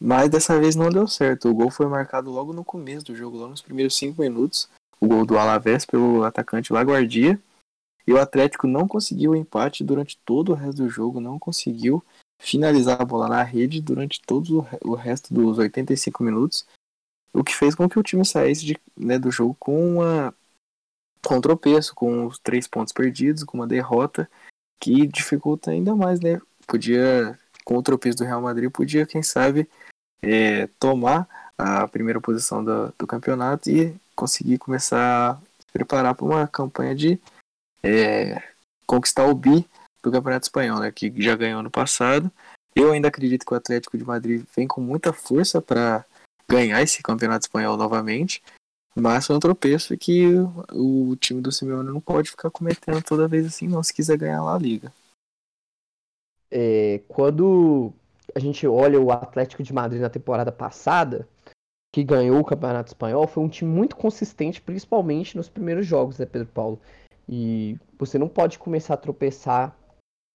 Mas 0.01 0.28
dessa 0.28 0.59
vez 0.59 0.74
não 0.77 0.90
deu 0.90 1.07
certo. 1.07 1.48
O 1.48 1.55
gol 1.55 1.70
foi 1.70 1.86
marcado 1.86 2.31
logo 2.31 2.53
no 2.53 2.65
começo 2.65 3.07
do 3.07 3.16
jogo, 3.16 3.36
logo 3.36 3.51
nos 3.51 3.62
primeiros 3.62 3.97
5 3.97 4.20
minutos. 4.20 4.69
O 5.01 5.07
gol 5.07 5.27
do 5.27 5.39
Alavés 5.39 5.85
pelo 5.85 6.24
atacante 6.24 6.73
Laguardia. 6.73 7.40
E 8.07 8.12
o 8.12 8.20
Atlético 8.20 8.66
não 8.66 8.86
conseguiu 8.86 9.32
o 9.32 9.36
empate 9.36 9.82
durante 9.82 10.19
todo 10.24 10.53
o 10.53 10.55
resto 10.55 10.82
do 10.82 10.89
jogo, 10.89 11.20
não 11.20 11.39
conseguiu 11.39 12.05
finalizar 12.40 13.01
a 13.01 13.05
bola 13.05 13.28
na 13.28 13.43
rede 13.43 13.81
durante 13.81 14.20
todo 14.23 14.66
o 14.82 14.94
resto 14.94 15.35
dos 15.35 15.59
85 15.59 16.23
minutos. 16.23 16.66
O 17.32 17.43
que 17.43 17.55
fez 17.55 17.74
com 17.74 17.89
que 17.89 17.98
o 17.98 18.03
time 18.03 18.24
saísse 18.24 18.65
de, 18.65 18.78
né, 18.97 19.19
do 19.19 19.31
jogo 19.31 19.57
com 19.59 19.97
uma 19.97 20.32
com 21.27 21.40
tropeço, 21.40 21.93
com 21.93 22.24
os 22.24 22.39
três 22.39 22.69
pontos 22.69 22.93
perdidos, 22.93 23.43
com 23.43 23.59
uma 23.59 23.66
derrota 23.66 24.31
que 24.81 25.09
dificulta 25.09 25.73
ainda 25.73 25.93
mais, 25.97 26.20
né? 26.20 26.40
Podia, 26.69 27.36
com 27.65 27.77
o 27.77 27.82
tropeço 27.82 28.19
do 28.19 28.24
Real 28.24 28.40
Madrid, 28.40 28.70
podia, 28.70 29.05
quem 29.05 29.24
sabe, 29.24 29.69
é, 30.23 30.69
tomar 30.78 31.28
a 31.59 31.89
primeira 31.89 32.20
posição 32.20 32.62
do, 32.62 32.94
do, 32.97 33.09
campeonato 33.09 33.69
e 33.69 33.93
conseguir 34.15 34.59
começar 34.59 35.32
a 35.32 35.35
se 35.35 35.66
preparar 35.73 36.15
para 36.15 36.24
uma 36.24 36.47
campanha 36.47 36.94
de 36.94 37.19
é, 37.82 38.40
conquistar 38.86 39.27
o 39.27 39.35
bi 39.35 39.69
do 40.01 40.12
Campeonato 40.12 40.47
Espanhol, 40.47 40.78
né? 40.78 40.93
Que 40.93 41.12
já 41.20 41.35
ganhou 41.35 41.61
no 41.61 41.73
passado. 41.73 42.31
Eu 42.73 42.93
ainda 42.93 43.09
acredito 43.09 43.44
que 43.44 43.53
o 43.53 43.57
Atlético 43.57 43.98
de 43.98 44.05
Madrid 44.05 44.44
vem 44.55 44.69
com 44.69 44.81
muita 44.81 45.12
força 45.12 45.61
para 45.61 46.05
ganhar 46.48 46.81
esse 46.82 47.03
Campeonato 47.03 47.47
Espanhol 47.47 47.77
novamente. 47.77 48.40
Mas 48.98 49.27
foi 49.27 49.36
um 49.36 49.40
tropeço 49.40 49.97
que 49.98 50.24
o, 50.73 51.14
time 51.16 51.43
do 51.43 51.52
Simeone 51.52 51.93
não 51.93 52.01
pode 52.01 52.31
ficar 52.31 52.51
cometendo 52.51 53.02
toda 53.02 53.28
vez 53.28 53.47
assim, 53.47 53.68
não, 53.68 53.82
se 53.82 53.93
quiser 53.93 54.16
ganhar 54.16 54.43
lá 54.43 54.55
a 54.55 54.59
liga. 54.59 54.90
É, 56.51 57.02
quando 57.06 57.93
a 58.35 58.39
gente 58.39 58.66
olha 58.66 58.98
o 58.98 59.12
Atlético 59.12 59.62
de 59.62 59.73
Madrid 59.73 60.01
na 60.01 60.09
temporada 60.09 60.51
passada, 60.51 61.28
que 61.93 62.02
ganhou 62.02 62.40
o 62.40 62.44
Campeonato 62.44 62.89
Espanhol, 62.89 63.27
foi 63.27 63.44
um 63.44 63.48
time 63.48 63.70
muito 63.70 63.97
consistente, 63.97 64.62
principalmente 64.62 65.36
nos 65.36 65.51
primeiros 65.51 65.86
jogos, 65.86 66.18
né, 66.18 66.24
Pedro 66.24 66.48
Paulo? 66.48 66.81
E 67.28 67.78
você 67.98 68.18
não 68.18 68.28
pode 68.28 68.59
começar 68.59 68.94
a 68.94 68.98
tropeçar 68.98 69.77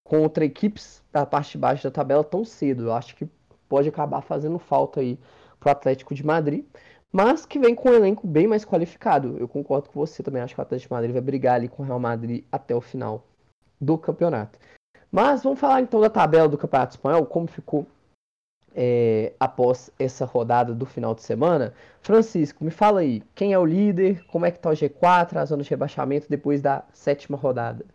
contra 0.05 0.45
equipes 0.45 1.03
da 1.11 1.25
parte 1.25 1.53
de 1.53 1.57
baixo 1.57 1.83
da 1.83 1.91
tabela 1.91 2.23
tão 2.23 2.45
cedo. 2.45 2.83
Eu 2.83 2.93
acho 2.93 3.15
que 3.15 3.27
pode 3.67 3.89
acabar 3.89 4.21
fazendo 4.21 4.59
falta 4.59 4.99
aí 4.99 5.17
pro 5.59 5.71
Atlético 5.71 6.13
de 6.13 6.23
Madrid 6.23 6.63
mas 7.11 7.45
que 7.45 7.59
vem 7.59 7.75
com 7.75 7.89
um 7.89 7.93
elenco 7.93 8.25
bem 8.25 8.47
mais 8.47 8.63
qualificado. 8.63 9.38
Eu 9.38 9.47
concordo 9.47 9.89
com 9.89 9.99
você 9.99 10.23
também, 10.23 10.41
acho 10.41 10.55
que 10.55 10.61
o 10.61 10.63
Atlético 10.63 10.93
Madrid 10.93 11.11
vai 11.11 11.21
brigar 11.21 11.55
ali 11.55 11.67
com 11.67 11.83
o 11.83 11.85
Real 11.85 11.99
Madrid 11.99 12.45
até 12.51 12.75
o 12.75 12.81
final 12.81 13.25
do 13.79 13.97
campeonato. 13.97 14.57
Mas 15.11 15.43
vamos 15.43 15.59
falar 15.59 15.81
então 15.81 15.99
da 15.99 16.09
tabela 16.09 16.47
do 16.47 16.57
Campeonato 16.57 16.95
Espanhol, 16.95 17.25
como 17.25 17.47
ficou 17.47 17.85
é, 18.73 19.33
após 19.39 19.91
essa 19.99 20.25
rodada 20.25 20.73
do 20.73 20.85
final 20.85 21.13
de 21.13 21.21
semana. 21.21 21.73
Francisco, 22.01 22.63
me 22.63 22.71
fala 22.71 23.01
aí, 23.01 23.21
quem 23.35 23.51
é 23.51 23.59
o 23.59 23.65
líder, 23.65 24.23
como 24.27 24.45
é 24.45 24.51
que 24.51 24.59
tá 24.59 24.69
o 24.69 24.73
G4, 24.73 25.35
a 25.35 25.45
zona 25.45 25.63
de 25.63 25.69
rebaixamento 25.69 26.29
depois 26.29 26.61
da 26.61 26.85
sétima 26.93 27.38
rodada? 27.38 27.85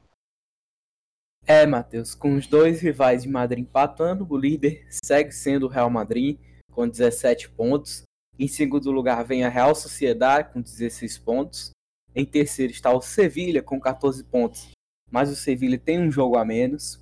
É, 1.47 1.64
Matheus, 1.64 2.14
com 2.14 2.34
os 2.34 2.47
dois 2.47 2.80
rivais 2.80 3.22
de 3.22 3.28
Madrid 3.28 3.60
empatando, 3.60 4.26
o 4.28 4.36
líder 4.36 4.84
segue 4.90 5.30
sendo 5.30 5.66
o 5.66 5.68
Real 5.68 5.88
Madrid 5.88 6.38
com 6.72 6.88
17 6.88 7.48
pontos. 7.51 8.02
Em 8.38 8.46
segundo 8.48 8.90
lugar 8.90 9.24
vem 9.24 9.44
a 9.44 9.48
Real 9.48 9.74
Sociedade 9.74 10.52
com 10.52 10.60
16 10.60 11.18
pontos. 11.18 11.70
Em 12.14 12.24
terceiro 12.24 12.72
está 12.72 12.92
o 12.92 13.00
Sevilha 13.00 13.62
com 13.62 13.80
14 13.80 14.24
pontos, 14.24 14.70
mas 15.10 15.30
o 15.30 15.36
Sevilha 15.36 15.78
tem 15.78 15.98
um 15.98 16.10
jogo 16.10 16.36
a 16.36 16.44
menos. 16.44 17.00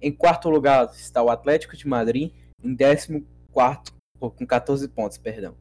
Em 0.00 0.12
quarto 0.12 0.50
lugar 0.50 0.90
está 0.94 1.22
o 1.22 1.30
Atlético 1.30 1.76
de 1.76 1.86
Madrid, 1.86 2.32
em 2.62 2.74
décimo 2.74 3.26
quarto 3.50 3.94
com 4.18 4.46
14 4.46 4.88
pontos, 4.88 5.18
perdão. 5.18 5.54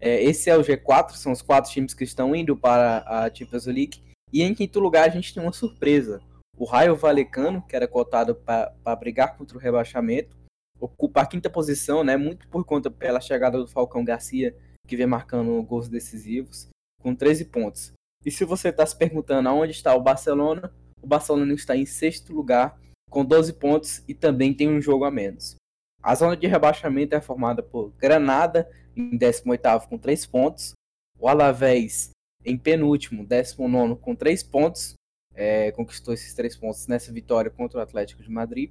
É, 0.00 0.22
esse 0.22 0.50
é 0.50 0.56
o 0.56 0.62
G4, 0.62 1.12
são 1.12 1.32
os 1.32 1.42
quatro 1.42 1.70
times 1.70 1.94
que 1.94 2.04
estão 2.04 2.34
indo 2.34 2.56
para 2.56 3.04
a 3.06 3.32
Champions 3.32 3.66
League. 3.66 4.02
E 4.32 4.42
em 4.42 4.54
quinto 4.54 4.80
lugar 4.80 5.08
a 5.08 5.12
gente 5.12 5.32
tem 5.32 5.42
uma 5.42 5.52
surpresa. 5.52 6.20
O 6.56 6.64
Raio 6.64 6.96
Valecano, 6.96 7.62
que 7.62 7.74
era 7.74 7.88
cotado 7.88 8.34
para 8.34 8.96
brigar 8.96 9.36
contra 9.36 9.56
o 9.56 9.60
rebaixamento, 9.60 10.36
ocupa 10.78 11.22
a 11.22 11.26
quinta 11.26 11.48
posição, 11.48 12.04
né? 12.04 12.16
Muito 12.16 12.46
por 12.48 12.64
conta 12.64 12.90
pela 12.90 13.20
chegada 13.20 13.58
do 13.58 13.66
Falcão 13.66 14.04
Garcia, 14.04 14.54
que 14.86 14.96
vem 14.96 15.06
marcando 15.06 15.62
gols 15.62 15.88
decisivos, 15.88 16.68
com 17.00 17.14
13 17.14 17.46
pontos. 17.46 17.92
E 18.24 18.30
se 18.30 18.44
você 18.44 18.68
está 18.68 18.84
se 18.84 18.96
perguntando 18.96 19.48
aonde 19.48 19.72
está 19.72 19.94
o 19.94 20.00
Barcelona, 20.00 20.72
o 21.02 21.06
Barcelona 21.06 21.52
está 21.52 21.76
em 21.76 21.84
sexto 21.84 22.32
lugar, 22.32 22.78
com 23.10 23.24
12 23.24 23.52
pontos 23.54 24.02
e 24.08 24.14
também 24.14 24.54
tem 24.54 24.68
um 24.68 24.80
jogo 24.80 25.04
a 25.04 25.10
menos. 25.10 25.56
A 26.02 26.14
zona 26.14 26.36
de 26.36 26.46
rebaixamento 26.46 27.14
é 27.14 27.20
formada 27.20 27.62
por 27.62 27.92
Granada, 27.92 28.70
em 28.96 29.16
18 29.16 29.88
com 29.88 29.98
3 29.98 30.26
pontos, 30.26 30.72
O 31.18 31.28
Alavés 31.28 32.10
em 32.44 32.58
penúltimo, 32.58 33.24
19 33.24 33.96
com 33.96 34.14
três 34.14 34.42
pontos, 34.42 34.94
é, 35.34 35.72
conquistou 35.72 36.12
esses 36.12 36.34
três 36.34 36.56
pontos 36.56 36.86
nessa 36.86 37.10
vitória 37.10 37.50
contra 37.50 37.78
o 37.78 37.82
Atlético 37.82 38.22
de 38.22 38.30
Madrid. 38.30 38.70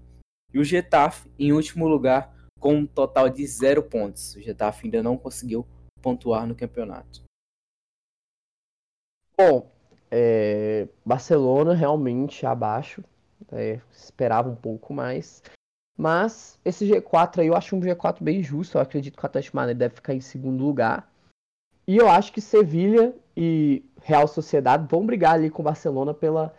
E 0.54 0.60
o 0.60 0.64
Getafe 0.64 1.30
em 1.40 1.52
último 1.52 1.88
lugar 1.88 2.34
com 2.60 2.76
um 2.76 2.86
total 2.86 3.30
de 3.30 3.46
zero 3.46 3.82
pontos. 3.82 4.36
O 4.36 4.42
Getafe 4.42 4.86
ainda 4.86 5.02
não 5.02 5.18
conseguiu 5.18 5.68
pontuar 6.04 6.46
no 6.46 6.54
campeonato. 6.54 7.24
Bom, 9.36 9.72
é, 10.12 10.88
Barcelona 11.04 11.74
realmente 11.74 12.46
abaixo, 12.46 13.04
é, 13.52 13.80
esperava 13.92 14.50
um 14.50 14.56
pouco 14.56 14.94
mais. 14.94 15.42
Mas 15.98 16.60
esse 16.66 16.88
G4 16.88 17.40
aí 17.40 17.48
eu 17.48 17.56
acho 17.56 17.76
um 17.76 17.80
G4 17.80 18.22
bem 18.22 18.44
justo. 18.44 18.78
Eu 18.78 18.82
acredito 18.82 19.18
que 19.18 19.24
o 19.24 19.26
Atlético 19.26 19.56
Madrid 19.56 19.78
deve 19.78 19.96
ficar 19.96 20.14
em 20.14 20.22
segundo 20.22 20.64
lugar. 20.64 21.10
E 21.88 21.98
eu 21.98 22.10
acho 22.10 22.32
que 22.32 22.42
Sevilha 22.42 23.14
e 23.36 23.84
Real 24.02 24.28
Sociedade 24.28 24.88
vão 24.90 25.06
brigar 25.06 25.34
ali 25.34 25.50
com 25.50 25.62
o 25.62 25.66
Barcelona 25.66 26.14
pela, 26.14 26.54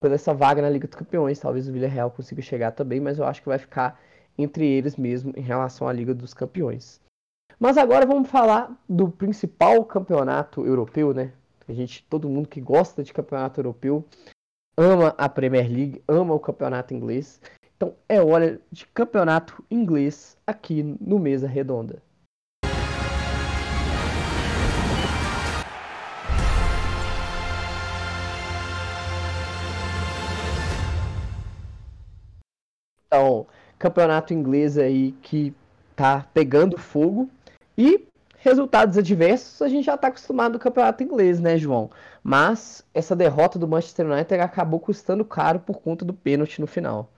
pela 0.00 0.14
essa 0.14 0.34
vaga 0.34 0.62
na 0.62 0.70
Liga 0.70 0.86
dos 0.86 0.96
Campeões. 0.96 1.38
Talvez 1.38 1.68
o 1.68 1.72
Villarreal 1.72 2.10
consiga 2.10 2.42
chegar 2.42 2.72
também, 2.72 3.00
mas 3.00 3.18
eu 3.18 3.24
acho 3.24 3.42
que 3.42 3.48
vai 3.48 3.58
ficar 3.58 4.00
entre 4.36 4.66
eles 4.66 4.96
mesmo 4.96 5.32
em 5.36 5.42
relação 5.42 5.86
à 5.86 5.92
Liga 5.92 6.14
dos 6.14 6.34
Campeões. 6.34 7.00
Mas 7.58 7.78
agora 7.78 8.04
vamos 8.04 8.28
falar 8.28 8.76
do 8.88 9.08
principal 9.08 9.84
campeonato 9.84 10.66
europeu, 10.66 11.14
né? 11.14 11.32
A 11.66 11.72
gente, 11.72 12.04
todo 12.10 12.28
mundo 12.28 12.48
que 12.48 12.60
gosta 12.60 13.02
de 13.02 13.12
campeonato 13.12 13.60
europeu 13.60 14.04
ama 14.76 15.14
a 15.16 15.28
Premier 15.28 15.66
League, 15.66 16.02
ama 16.06 16.34
o 16.34 16.40
campeonato 16.40 16.92
inglês. 16.92 17.40
Então 17.76 17.94
é 18.08 18.20
hora 18.20 18.60
de 18.70 18.86
campeonato 18.88 19.64
inglês 19.70 20.36
aqui 20.46 20.82
no 21.00 21.18
Mesa 21.18 21.46
Redonda. 21.46 22.02
Então, 33.06 33.46
campeonato 33.78 34.34
inglês 34.34 34.76
aí 34.76 35.12
que 35.22 35.54
tá 35.94 36.26
pegando 36.32 36.78
fogo 36.78 37.28
e 37.76 38.06
resultados 38.38 38.98
adversos 38.98 39.62
a 39.62 39.68
gente 39.68 39.86
já 39.86 39.96
tá 39.96 40.08
acostumado 40.08 40.52
no 40.52 40.58
campeonato 40.58 41.02
inglês, 41.02 41.40
né, 41.40 41.56
João? 41.56 41.90
Mas 42.22 42.84
essa 42.92 43.16
derrota 43.16 43.58
do 43.58 43.66
Manchester 43.66 44.06
United 44.06 44.40
acabou 44.40 44.78
custando 44.78 45.24
caro 45.24 45.60
por 45.60 45.80
conta 45.80 46.04
do 46.04 46.12
pênalti 46.12 46.60
no 46.60 46.66
final. 46.66 47.10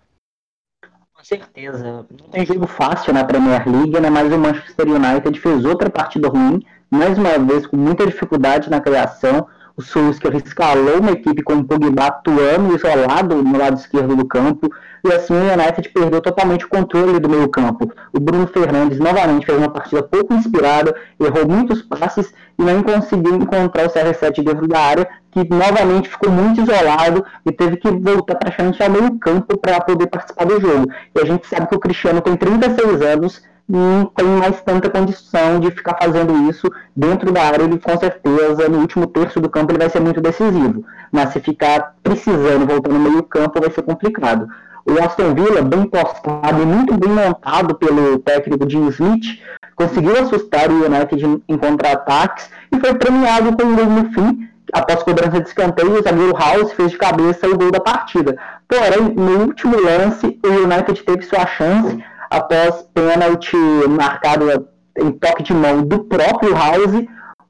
Com 1.12 1.24
certeza. 1.24 2.06
Não 2.10 2.28
tem 2.30 2.44
jogo 2.44 2.66
fácil 2.66 3.12
na 3.14 3.24
Premier 3.24 3.66
League, 3.66 3.98
né? 4.00 4.10
Mas 4.10 4.32
o 4.32 4.38
Manchester 4.38 4.86
United 4.86 5.40
fez 5.40 5.64
outra 5.64 5.88
partida 5.88 6.28
ruim, 6.28 6.64
mais 6.90 7.18
uma 7.18 7.38
vez 7.38 7.66
com 7.66 7.76
muita 7.76 8.06
dificuldade 8.06 8.70
na 8.70 8.80
criação 8.80 9.48
o 9.76 9.82
Solskjaer 9.82 10.36
escalou 10.36 11.00
uma 11.00 11.12
equipe 11.12 11.42
com 11.42 11.54
o 11.54 11.64
Pogba 11.64 12.06
atuando 12.06 12.74
isolado 12.74 13.42
no 13.42 13.58
lado 13.58 13.78
esquerdo 13.78 14.16
do 14.16 14.24
campo, 14.24 14.70
e 15.04 15.12
assim 15.12 15.34
o 15.34 15.52
United 15.52 15.88
perdeu 15.90 16.20
totalmente 16.20 16.64
o 16.64 16.68
controle 16.68 17.20
do 17.20 17.28
meio 17.28 17.48
campo. 17.48 17.92
O 18.12 18.18
Bruno 18.18 18.46
Fernandes 18.46 18.98
novamente 18.98 19.44
fez 19.44 19.58
uma 19.58 19.70
partida 19.70 20.02
pouco 20.02 20.32
inspirada, 20.32 20.94
errou 21.20 21.46
muitos 21.46 21.82
passes 21.82 22.32
e 22.58 22.62
não 22.62 22.82
conseguiu 22.82 23.36
encontrar 23.36 23.86
o 23.86 23.90
CR7 23.90 24.42
dentro 24.42 24.66
da 24.66 24.80
área, 24.80 25.08
que 25.30 25.46
novamente 25.48 26.08
ficou 26.08 26.30
muito 26.30 26.62
isolado 26.62 27.22
e 27.44 27.52
teve 27.52 27.76
que 27.76 27.90
voltar 27.90 28.36
praticamente 28.36 28.82
ao 28.82 28.90
meio 28.90 29.18
campo 29.18 29.58
para 29.58 29.78
poder 29.82 30.06
participar 30.06 30.46
do 30.46 30.58
jogo. 30.58 30.90
E 31.14 31.20
a 31.20 31.26
gente 31.26 31.46
sabe 31.46 31.68
que 31.68 31.76
o 31.76 31.80
Cristiano 31.80 32.22
tem 32.22 32.34
36 32.34 33.02
anos, 33.02 33.42
não 33.68 34.06
tem 34.06 34.26
mais 34.26 34.60
tanta 34.62 34.88
condição 34.88 35.58
de 35.58 35.70
ficar 35.72 35.96
fazendo 36.00 36.48
isso 36.48 36.70
dentro 36.94 37.32
da 37.32 37.42
área. 37.42 37.64
Ele, 37.64 37.78
com 37.78 37.98
certeza, 37.98 38.68
no 38.68 38.78
último 38.78 39.06
terço 39.06 39.40
do 39.40 39.50
campo, 39.50 39.72
ele 39.72 39.78
vai 39.78 39.90
ser 39.90 40.00
muito 40.00 40.20
decisivo. 40.20 40.84
Mas 41.10 41.32
se 41.32 41.40
ficar 41.40 41.94
precisando 42.02 42.66
voltar 42.66 42.92
no 42.92 43.00
meio 43.00 43.22
campo, 43.24 43.60
vai 43.60 43.70
ser 43.70 43.82
complicado. 43.82 44.48
O 44.84 45.02
Aston 45.02 45.34
Villa, 45.34 45.62
bem 45.62 45.84
postado 45.86 46.62
e 46.62 46.66
muito 46.66 46.96
bem 46.96 47.10
montado 47.10 47.74
pelo 47.74 48.20
técnico 48.20 48.70
Jim 48.70 48.86
Smith, 48.88 49.40
conseguiu 49.74 50.16
assustar 50.20 50.70
o 50.70 50.86
United 50.86 51.42
em 51.48 51.58
contra-ataques 51.58 52.48
e 52.70 52.78
foi 52.78 52.94
premiado 52.94 53.56
com 53.56 53.64
um 53.64 53.74
gol 53.74 53.86
no 53.86 54.12
fim. 54.12 54.48
Após 54.72 55.02
cobrança 55.02 55.40
de 55.40 55.48
escanteio, 55.48 55.98
o 55.98 56.02
zagueiro 56.02 56.36
House 56.36 56.72
fez 56.72 56.92
de 56.92 56.98
cabeça 56.98 57.48
o 57.48 57.56
gol 57.56 57.72
da 57.72 57.80
partida. 57.80 58.36
Porém, 58.68 59.12
no 59.14 59.46
último 59.46 59.76
lance, 59.80 60.38
o 60.44 60.48
United 60.48 61.02
teve 61.02 61.22
sua 61.22 61.46
chance 61.46 61.98
após 62.30 62.82
pênalti 62.94 63.56
marcado 63.88 64.68
em 64.98 65.10
toque 65.12 65.42
de 65.42 65.54
mão 65.54 65.82
do 65.82 66.04
próprio 66.04 66.54
House, 66.54 67.06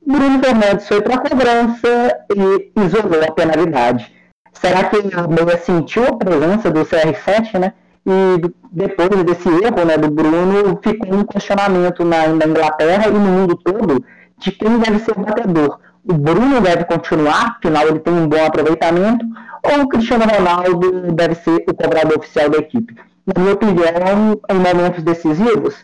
Bruno 0.07 0.43
Fernandes 0.43 0.87
foi 0.87 1.01
para 1.03 1.17
a 1.17 1.19
cobrança 1.19 2.17
e 2.35 2.73
isolou 2.81 3.23
a 3.23 3.33
penalidade. 3.33 4.13
Será 4.53 4.85
que 4.85 4.97
ele 4.97 5.11
meio 5.29 5.59
sentiu 5.59 6.05
a 6.07 6.17
presença 6.17 6.71
do 6.71 6.85
CR7, 6.85 7.59
né? 7.59 7.73
E 8.07 8.41
depois 8.71 9.09
desse 9.25 9.49
erro 9.49 9.85
né, 9.85 9.99
do 9.99 10.09
Bruno, 10.09 10.79
ficou 10.81 11.13
um 11.13 11.25
questionamento 11.25 12.05
na, 12.05 12.29
na 12.29 12.47
Inglaterra 12.47 13.09
e 13.09 13.11
no 13.11 13.19
mundo 13.19 13.57
todo 13.57 14.05
de 14.39 14.53
quem 14.53 14.79
deve 14.79 15.01
ser 15.01 15.13
o 15.13 15.21
batedor. 15.21 15.81
O 16.09 16.15
Bruno 16.15 16.61
deve 16.61 16.85
continuar, 16.85 17.57
afinal 17.59 17.89
ele 17.89 17.99
tem 17.99 18.15
um 18.15 18.29
bom 18.29 18.45
aproveitamento, 18.47 19.27
ou 19.65 19.83
o 19.83 19.89
Cristiano 19.89 20.25
Ronaldo 20.25 21.13
deve 21.13 21.35
ser 21.35 21.65
o 21.69 21.75
cobrador 21.75 22.19
oficial 22.19 22.49
da 22.49 22.59
equipe 22.59 22.95
na 23.27 23.43
minha 23.43 23.55
opinião, 23.55 24.41
em 24.49 24.55
momentos 24.55 25.03
decisivos, 25.03 25.75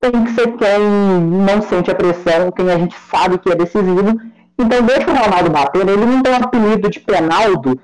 tem 0.00 0.24
que 0.24 0.32
ser 0.32 0.56
quem 0.56 0.80
não 1.20 1.62
sente 1.62 1.90
a 1.90 1.94
pressão, 1.94 2.50
quem 2.50 2.70
a 2.70 2.76
gente 2.76 2.94
sabe 3.08 3.38
que 3.38 3.50
é 3.50 3.54
decisivo. 3.54 4.20
Então 4.58 4.82
deixa 4.82 5.10
o 5.10 5.14
Ronaldo 5.14 5.50
bater. 5.50 5.88
Ele 5.88 6.04
não 6.04 6.22
tem 6.22 6.32
o 6.32 6.44
apelido 6.44 6.90
de 6.90 7.00
Penaldo, 7.00 7.80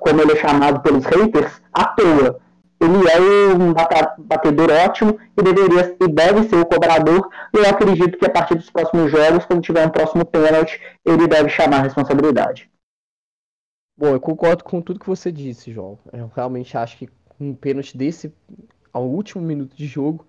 como 0.00 0.20
ele 0.20 0.32
é 0.32 0.36
chamado 0.36 0.80
pelos 0.80 1.04
haters, 1.06 1.62
à 1.72 1.86
toa. 1.86 2.40
Ele 2.80 3.08
é 3.08 3.54
um 3.54 3.72
batedor 4.18 4.68
ótimo 4.84 5.18
e 5.38 5.42
deveria 5.42 5.96
e 6.00 6.08
deve 6.08 6.42
ser 6.48 6.56
o 6.56 6.66
cobrador. 6.66 7.30
E 7.54 7.58
eu 7.58 7.70
acredito 7.70 8.18
que 8.18 8.26
a 8.26 8.30
partir 8.30 8.56
dos 8.56 8.68
próximos 8.68 9.10
jogos, 9.10 9.46
quando 9.46 9.62
tiver 9.62 9.86
um 9.86 9.90
próximo 9.90 10.24
pênalti, 10.24 10.78
ele 11.04 11.26
deve 11.26 11.48
chamar 11.48 11.78
a 11.78 11.82
responsabilidade. 11.82 12.70
Bom, 13.96 14.08
eu 14.08 14.20
concordo 14.20 14.64
com 14.64 14.82
tudo 14.82 14.98
que 14.98 15.06
você 15.06 15.30
disse, 15.30 15.72
João. 15.72 15.98
Eu 16.12 16.30
realmente 16.34 16.76
acho 16.76 16.98
que 16.98 17.08
um 17.40 17.54
pênalti 17.54 17.96
desse 17.96 18.32
ao 18.92 19.04
último 19.04 19.42
minuto 19.42 19.76
de 19.76 19.86
jogo, 19.86 20.26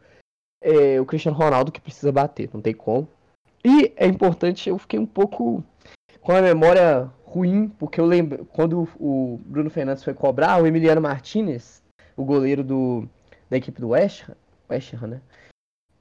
é 0.61 0.99
o 0.99 1.05
Cristiano 1.05 1.37
Ronaldo 1.37 1.71
que 1.71 1.79
precisa 1.79 2.11
bater, 2.11 2.49
não 2.53 2.61
tem 2.61 2.73
como. 2.73 3.07
E 3.63 3.93
é 3.95 4.07
importante, 4.07 4.69
eu 4.69 4.77
fiquei 4.77 4.99
um 4.99 5.05
pouco 5.05 5.63
com 6.21 6.31
a 6.31 6.41
memória 6.41 7.11
ruim, 7.23 7.67
porque 7.67 7.99
eu 7.99 8.05
lembro, 8.05 8.45
quando 8.45 8.87
o 8.99 9.39
Bruno 9.45 9.69
Fernandes 9.69 10.03
foi 10.03 10.13
cobrar, 10.13 10.61
o 10.61 10.65
Emiliano 10.65 11.01
Martinez, 11.01 11.83
o 12.17 12.23
goleiro 12.23 12.63
do, 12.63 13.07
da 13.49 13.57
equipe 13.57 13.79
do 13.79 13.89
West, 13.89 14.27
West 14.69 14.93
Ham, 14.93 15.07
né? 15.07 15.21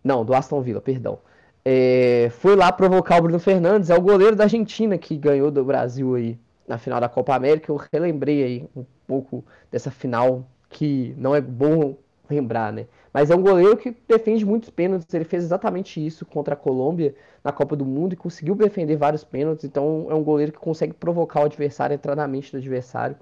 Não, 0.03 0.25
do 0.25 0.35
Aston 0.35 0.63
Villa, 0.63 0.81
perdão. 0.81 1.19
É, 1.65 2.29
foi 2.31 2.57
lá 2.57 2.71
provocar 2.71 3.19
o 3.19 3.23
Bruno 3.23 3.39
Fernandes, 3.39 3.91
é 3.91 3.95
o 3.95 4.03
goleiro 4.03 4.37
da 4.37 4.45
Argentina 4.45 4.97
que 4.99 5.17
ganhou 5.17 5.51
do 5.51 5.65
Brasil 5.65 6.15
aí 6.15 6.39
na 6.69 6.79
final 6.79 7.01
da 7.01 7.09
Copa 7.09 7.35
América. 7.35 7.73
Eu 7.73 7.81
relembrei 7.93 8.43
aí 8.43 8.69
um 8.77 8.85
pouco 9.07 9.45
dessa 9.71 9.91
final 9.91 10.47
que 10.75 11.15
não 11.17 11.35
é 11.37 11.41
bom 11.41 11.97
lembrar, 12.29 12.73
né? 12.73 12.89
Mas 13.13 13.31
é 13.31 13.37
um 13.37 13.43
goleiro 13.43 13.77
que 13.77 13.97
defende 14.09 14.45
muitos 14.45 14.71
pênaltis. 14.71 15.15
Ele 15.15 15.25
fez 15.25 15.45
exatamente 15.45 16.05
isso 16.05 16.27
contra 16.27 16.55
a 16.55 16.57
Colômbia 16.57 17.15
na 17.45 17.53
Copa 17.53 17.77
do 17.77 17.87
Mundo 17.87 18.13
e 18.13 18.17
conseguiu 18.17 18.57
defender 18.57 18.97
vários 18.97 19.23
pênaltis. 19.23 19.65
Então 19.65 20.09
é 20.11 20.15
um 20.15 20.25
goleiro 20.25 20.51
que 20.51 20.59
consegue 20.59 20.93
provocar 20.93 21.43
o 21.43 21.45
adversário, 21.45 21.95
entrar 21.95 22.17
na 22.17 22.27
mente 22.27 22.51
do 22.51 22.59
adversário. 22.59 23.17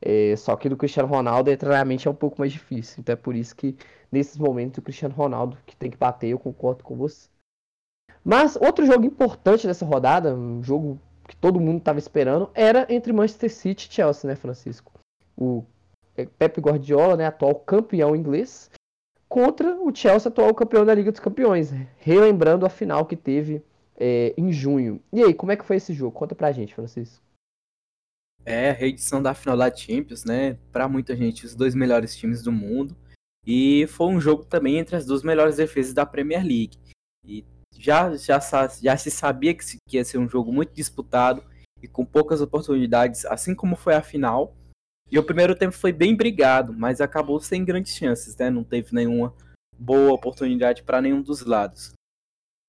É, 0.00 0.36
só 0.36 0.54
que 0.54 0.68
do 0.68 0.76
Cristiano 0.76 1.08
Ronaldo, 1.08 1.54
treinamento 1.56 2.08
é 2.08 2.12
um 2.12 2.14
pouco 2.14 2.38
mais 2.38 2.52
difícil. 2.52 3.00
Então 3.00 3.12
é 3.14 3.16
por 3.16 3.34
isso 3.34 3.56
que 3.56 3.76
nesses 4.12 4.38
momentos 4.38 4.78
o 4.78 4.82
Cristiano 4.82 5.14
Ronaldo 5.14 5.58
que 5.66 5.74
tem 5.74 5.90
que 5.90 5.96
bater, 5.96 6.28
eu 6.28 6.38
concordo 6.38 6.84
com 6.84 6.94
você. 6.94 7.28
Mas 8.24 8.54
outro 8.54 8.86
jogo 8.86 9.04
importante 9.04 9.66
dessa 9.66 9.84
rodada, 9.84 10.34
um 10.34 10.62
jogo 10.62 11.00
que 11.26 11.34
todo 11.34 11.58
mundo 11.58 11.78
estava 11.78 11.98
esperando, 11.98 12.48
era 12.54 12.86
entre 12.88 13.12
Manchester 13.12 13.52
City 13.52 13.88
e 13.88 13.92
Chelsea, 13.92 14.28
né, 14.28 14.36
Francisco? 14.36 14.92
O 15.36 15.64
Pep 16.24 16.60
Guardiola, 16.60 17.16
né, 17.16 17.26
atual 17.26 17.54
campeão 17.54 18.16
inglês, 18.16 18.70
contra 19.28 19.76
o 19.76 19.94
Chelsea, 19.94 20.28
atual 20.28 20.54
campeão 20.54 20.84
da 20.84 20.94
Liga 20.94 21.10
dos 21.10 21.20
Campeões, 21.20 21.72
relembrando 21.98 22.64
a 22.64 22.70
final 22.70 23.04
que 23.04 23.16
teve 23.16 23.62
é, 23.96 24.34
em 24.36 24.52
junho. 24.52 25.02
E 25.12 25.22
aí, 25.22 25.34
como 25.34 25.52
é 25.52 25.56
que 25.56 25.64
foi 25.64 25.76
esse 25.76 25.92
jogo? 25.92 26.12
Conta 26.12 26.34
pra 26.34 26.52
gente, 26.52 26.74
Francisco. 26.74 27.22
É, 28.44 28.70
a 28.70 28.74
reedição 28.74 29.20
da 29.20 29.34
final 29.34 29.56
da 29.56 29.74
Champions, 29.74 30.24
né? 30.24 30.56
Pra 30.70 30.88
muita 30.88 31.16
gente, 31.16 31.44
os 31.44 31.54
dois 31.54 31.74
melhores 31.74 32.14
times 32.14 32.42
do 32.42 32.52
mundo. 32.52 32.96
E 33.44 33.86
foi 33.88 34.06
um 34.06 34.20
jogo 34.20 34.44
também 34.44 34.78
entre 34.78 34.96
as 34.96 35.04
duas 35.04 35.22
melhores 35.22 35.56
defesas 35.56 35.92
da 35.92 36.06
Premier 36.06 36.42
League. 36.42 36.78
E 37.24 37.44
já, 37.76 38.14
já, 38.16 38.40
já 38.80 38.96
se 38.96 39.10
sabia 39.10 39.54
que, 39.54 39.64
que 39.88 39.96
ia 39.96 40.04
ser 40.04 40.18
um 40.18 40.28
jogo 40.28 40.52
muito 40.52 40.72
disputado 40.72 41.42
e 41.82 41.88
com 41.88 42.04
poucas 42.04 42.40
oportunidades, 42.40 43.24
assim 43.26 43.54
como 43.54 43.76
foi 43.76 43.94
a 43.94 44.02
final. 44.02 44.55
E 45.10 45.18
o 45.18 45.22
primeiro 45.22 45.54
tempo 45.54 45.72
foi 45.72 45.92
bem 45.92 46.16
brigado, 46.16 46.72
mas 46.72 47.00
acabou 47.00 47.38
sem 47.40 47.64
grandes 47.64 47.94
chances, 47.94 48.36
né? 48.36 48.50
Não 48.50 48.64
teve 48.64 48.94
nenhuma 48.94 49.32
boa 49.78 50.12
oportunidade 50.12 50.82
para 50.82 51.00
nenhum 51.00 51.22
dos 51.22 51.42
lados. 51.42 51.92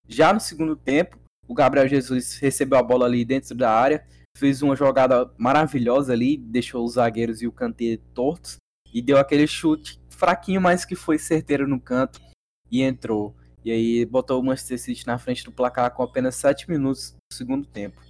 Já 0.08 0.32
no 0.32 0.40
segundo 0.40 0.76
tempo, 0.76 1.18
O 1.48 1.54
Gabriel 1.54 1.88
Jesus 1.88 2.38
recebeu 2.40 2.78
a 2.78 2.84
bola 2.84 3.06
ali 3.06 3.24
dentro 3.24 3.56
da 3.56 3.72
área, 3.72 4.06
fez 4.36 4.62
uma 4.62 4.76
jogada 4.76 5.32
maravilhosa 5.38 6.12
ali, 6.12 6.38
deixou 6.38 6.86
os 6.86 6.94
zagueiros 6.94 7.42
e 7.42 7.48
o 7.48 7.52
Kanté 7.52 7.98
tortos 8.14 8.58
e 8.94 9.02
deu 9.02 9.18
aquele 9.18 9.48
chute 9.48 10.00
fraquinho, 10.10 10.60
mas 10.60 10.84
que 10.84 10.96
foi 10.96 11.18
certeiro 11.18 11.68
no 11.68 11.80
canto 11.80 12.20
e 12.70 12.82
entrou. 12.82 13.34
E 13.64 13.72
aí 13.72 14.06
botou 14.06 14.40
o 14.40 14.44
Manchester 14.44 14.80
City 14.80 15.08
na 15.08 15.18
frente 15.18 15.44
do 15.46 15.52
placar 15.52 15.92
com 15.92 16.04
apenas 16.04 16.36
7 16.36 16.70
minutos 16.70 17.16
do 17.32 17.36
segundo 17.36 17.66
tempo. 17.66 18.02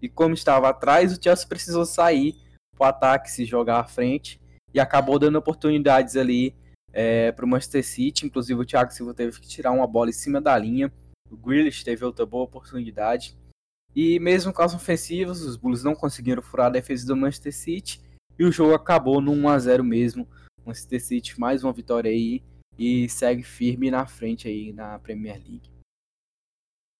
E 0.00 0.08
como 0.08 0.34
estava 0.34 0.68
atrás, 0.68 1.12
o 1.12 1.22
Chelsea 1.22 1.48
precisou 1.48 1.84
sair 1.84 2.36
para 2.76 2.86
o 2.86 2.88
ataque, 2.88 3.30
se 3.30 3.44
jogar 3.44 3.80
à 3.80 3.84
frente 3.84 4.40
e 4.72 4.80
acabou 4.80 5.18
dando 5.18 5.36
oportunidades 5.36 6.16
ali 6.16 6.54
é, 6.92 7.32
para 7.32 7.44
o 7.44 7.48
Manchester 7.48 7.84
City. 7.84 8.26
Inclusive 8.26 8.60
o 8.60 8.64
Thiago 8.64 8.92
Silva 8.92 9.14
teve 9.14 9.40
que 9.40 9.48
tirar 9.48 9.70
uma 9.72 9.86
bola 9.86 10.10
em 10.10 10.12
cima 10.12 10.40
da 10.40 10.56
linha. 10.58 10.92
O 11.30 11.36
Grealish 11.36 11.82
teve 11.82 12.04
outra 12.04 12.26
boa 12.26 12.44
oportunidade. 12.44 13.36
E 13.94 14.20
mesmo 14.20 14.52
com 14.52 14.62
as 14.62 14.74
ofensivas, 14.74 15.40
os 15.40 15.56
Bulls 15.56 15.82
não 15.82 15.94
conseguiram 15.94 16.42
furar 16.42 16.66
a 16.66 16.70
defesa 16.70 17.06
do 17.06 17.16
Manchester 17.16 17.54
City. 17.54 18.00
E 18.38 18.44
o 18.44 18.52
jogo 18.52 18.74
acabou 18.74 19.20
no 19.20 19.32
1x0 19.32 19.82
mesmo. 19.82 20.28
Manchester 20.64 21.02
City 21.02 21.40
mais 21.40 21.64
uma 21.64 21.72
vitória 21.72 22.10
aí 22.10 22.42
e 22.78 23.08
segue 23.08 23.42
firme 23.42 23.90
na 23.90 24.06
frente 24.06 24.46
aí 24.46 24.72
na 24.72 24.98
Premier 24.98 25.36
League. 25.36 25.70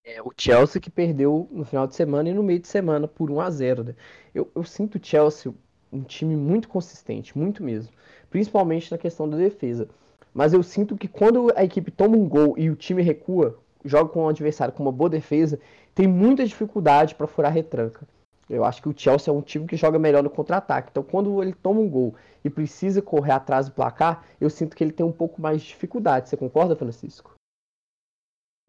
É, 0.03 0.21
o 0.21 0.31
Chelsea 0.35 0.81
que 0.81 0.89
perdeu 0.89 1.47
no 1.51 1.65
final 1.65 1.85
de 1.85 1.93
semana 1.93 2.29
e 2.29 2.33
no 2.33 2.41
meio 2.41 2.59
de 2.59 2.67
semana 2.67 3.07
por 3.07 3.29
1 3.29 3.41
a 3.41 3.49
0 3.49 3.83
né? 3.83 3.95
eu, 4.33 4.49
eu 4.55 4.63
sinto 4.63 4.97
o 4.97 5.05
Chelsea 5.05 5.53
um 5.91 6.01
time 6.01 6.35
muito 6.35 6.67
consistente, 6.67 7.37
muito 7.37 7.63
mesmo. 7.63 7.91
Principalmente 8.29 8.91
na 8.91 8.97
questão 8.97 9.29
da 9.29 9.37
defesa. 9.37 9.87
Mas 10.33 10.53
eu 10.53 10.61
sinto 10.61 10.97
que 10.97 11.07
quando 11.07 11.51
a 11.55 11.63
equipe 11.63 11.89
toma 11.91 12.15
um 12.15 12.27
gol 12.27 12.55
e 12.57 12.69
o 12.69 12.75
time 12.75 13.01
recua, 13.01 13.57
joga 13.83 14.09
com 14.09 14.23
um 14.23 14.29
adversário 14.29 14.73
com 14.73 14.83
uma 14.83 14.91
boa 14.91 15.09
defesa, 15.09 15.59
tem 15.95 16.07
muita 16.07 16.45
dificuldade 16.45 17.15
para 17.15 17.25
furar 17.25 17.51
retranca. 17.51 18.07
Eu 18.49 18.63
acho 18.63 18.81
que 18.81 18.87
o 18.87 18.93
Chelsea 18.95 19.33
é 19.33 19.35
um 19.35 19.41
time 19.41 19.65
que 19.65 19.75
joga 19.75 19.99
melhor 19.99 20.23
no 20.23 20.29
contra-ataque. 20.29 20.89
Então, 20.91 21.03
quando 21.03 21.41
ele 21.41 21.53
toma 21.53 21.81
um 21.81 21.89
gol 21.89 22.15
e 22.43 22.49
precisa 22.49 23.01
correr 23.01 23.33
atrás 23.33 23.67
do 23.67 23.73
placar, 23.73 24.23
eu 24.39 24.49
sinto 24.49 24.75
que 24.75 24.83
ele 24.83 24.93
tem 24.93 25.05
um 25.05 25.11
pouco 25.11 25.41
mais 25.41 25.61
de 25.61 25.67
dificuldade. 25.69 26.29
Você 26.29 26.37
concorda, 26.37 26.75
Francisco? 26.75 27.33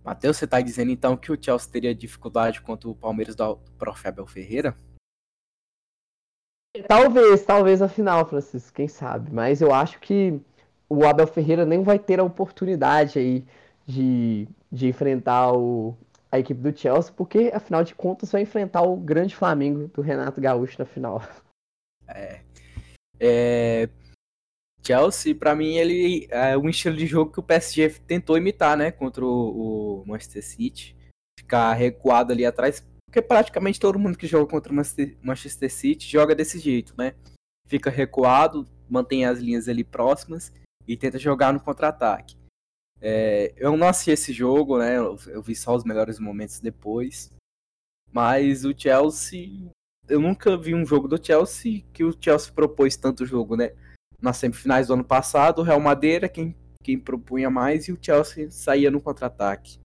Matheus, 0.02 0.36
você 0.36 0.46
está 0.46 0.60
dizendo 0.60 0.90
então 0.90 1.16
que 1.16 1.30
o 1.30 1.38
Chelsea 1.40 1.70
teria 1.70 1.94
dificuldade 1.94 2.60
contra 2.60 2.88
o 2.88 2.94
Palmeiras 2.94 3.36
do 3.36 3.56
Prof. 3.78 4.08
Abel 4.08 4.26
Ferreira? 4.26 4.74
Talvez, 6.86 7.44
talvez 7.44 7.82
a 7.82 7.88
final, 7.88 8.26
Francisco, 8.26 8.74
quem 8.74 8.88
sabe. 8.88 9.32
Mas 9.32 9.60
eu 9.60 9.72
acho 9.72 9.98
que 10.00 10.40
o 10.88 11.04
Abel 11.06 11.26
Ferreira 11.26 11.64
nem 11.64 11.82
vai 11.82 11.98
ter 11.98 12.20
a 12.20 12.24
oportunidade 12.24 13.18
aí 13.18 13.44
de, 13.86 14.48
de 14.70 14.88
enfrentar 14.88 15.52
o, 15.52 15.96
a 16.30 16.38
equipe 16.38 16.60
do 16.60 16.76
Chelsea, 16.76 17.12
porque 17.12 17.50
afinal 17.52 17.82
de 17.82 17.94
contas 17.94 18.30
vai 18.30 18.42
enfrentar 18.42 18.82
o 18.82 18.96
grande 18.96 19.34
Flamengo 19.34 19.88
do 19.88 20.02
Renato 20.02 20.40
Gaúcho 20.40 20.78
na 20.78 20.84
final. 20.84 21.22
É. 22.06 22.40
é 23.20 23.88
Chelsea, 24.82 25.34
para 25.34 25.54
mim, 25.54 25.74
ele 25.74 26.26
é 26.30 26.56
um 26.56 26.68
estilo 26.68 26.96
de 26.96 27.06
jogo 27.06 27.32
que 27.32 27.40
o 27.40 27.42
PSG 27.42 27.90
tentou 28.06 28.38
imitar, 28.38 28.76
né, 28.76 28.90
contra 28.90 29.24
o, 29.24 30.00
o 30.00 30.06
Manchester 30.06 30.42
City, 30.42 30.96
ficar 31.38 31.72
recuado 31.74 32.32
ali 32.32 32.46
atrás, 32.46 32.86
porque 33.08 33.22
praticamente 33.22 33.80
todo 33.80 33.98
mundo 33.98 34.18
que 34.18 34.26
joga 34.26 34.50
contra 34.50 34.70
o 34.70 34.76
Manchester 35.22 35.72
City 35.72 36.06
joga 36.06 36.34
desse 36.34 36.58
jeito, 36.58 36.94
né? 36.96 37.14
Fica 37.66 37.88
recuado, 37.88 38.68
mantém 38.88 39.24
as 39.24 39.38
linhas 39.38 39.66
ali 39.66 39.82
próximas 39.82 40.52
e 40.86 40.94
tenta 40.94 41.18
jogar 41.18 41.54
no 41.54 41.60
contra-ataque. 41.60 42.36
É, 43.00 43.54
eu 43.56 43.74
não 43.78 43.88
assisti 43.88 44.10
esse 44.10 44.32
jogo, 44.32 44.78
né? 44.78 44.98
Eu 44.98 45.40
vi 45.42 45.54
só 45.54 45.74
os 45.74 45.84
melhores 45.84 46.18
momentos 46.18 46.60
depois. 46.60 47.32
Mas 48.12 48.66
o 48.66 48.78
Chelsea. 48.78 49.70
Eu 50.06 50.20
nunca 50.20 50.56
vi 50.56 50.74
um 50.74 50.84
jogo 50.84 51.08
do 51.08 51.22
Chelsea 51.22 51.84
que 51.94 52.04
o 52.04 52.14
Chelsea 52.18 52.52
propôs 52.52 52.96
tanto 52.96 53.24
jogo, 53.24 53.56
né? 53.56 53.72
Nas 54.20 54.36
semifinais 54.36 54.88
do 54.88 54.94
ano 54.94 55.04
passado, 55.04 55.60
o 55.60 55.62
Real 55.62 55.80
Madeira 55.80 56.28
quem, 56.28 56.54
quem 56.82 56.98
propunha 56.98 57.48
mais 57.48 57.88
e 57.88 57.92
o 57.92 57.98
Chelsea 58.00 58.50
saía 58.50 58.90
no 58.90 59.00
contra-ataque. 59.00 59.78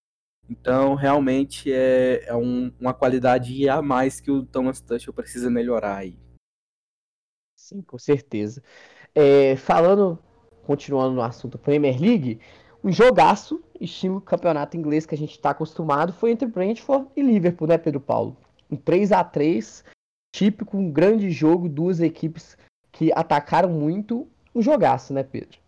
Então, 0.50 0.96
realmente 0.96 1.72
é, 1.72 2.26
é 2.26 2.36
um, 2.36 2.72
uma 2.80 2.94
qualidade 2.94 3.68
a 3.70 3.82
mais 3.82 4.20
que 4.20 4.30
o 4.30 4.46
Thomas 4.46 4.82
Tuchel 4.82 5.14
precisa 5.14 5.50
melhorar 5.50 5.98
aí. 5.98 6.18
Sim, 7.56 7.82
com 7.82 7.98
certeza. 7.98 8.62
É, 9.16 9.56
falando, 9.56 10.20
continuando 10.64 11.16
no 11.16 11.22
assunto 11.22 11.58
Premier 11.58 12.00
League, 12.00 12.40
um 12.84 12.92
jogaço, 12.92 13.64
estilo 13.80 14.20
campeonato 14.20 14.76
inglês 14.76 15.06
que 15.06 15.16
a 15.16 15.18
gente 15.18 15.32
está 15.32 15.52
acostumado, 15.52 16.12
foi 16.12 16.32
entre 16.32 16.48
Brentford 16.48 17.08
e 17.16 17.22
Liverpool, 17.22 17.68
né, 17.68 17.78
Pedro 17.78 18.02
Paulo? 18.02 18.36
Um 18.70 18.76
3 18.76 19.14
a 19.14 19.24
3 19.24 19.84
típico, 20.36 20.76
um 20.76 20.92
grande 20.92 21.32
jogo, 21.32 21.70
duas 21.70 22.02
equipes 22.02 22.58
que 22.92 23.12
atacaram 23.14 23.70
muito, 23.70 24.28
um 24.54 24.62
jogaço, 24.62 25.14
né, 25.14 25.24
Pedro? 25.24 25.63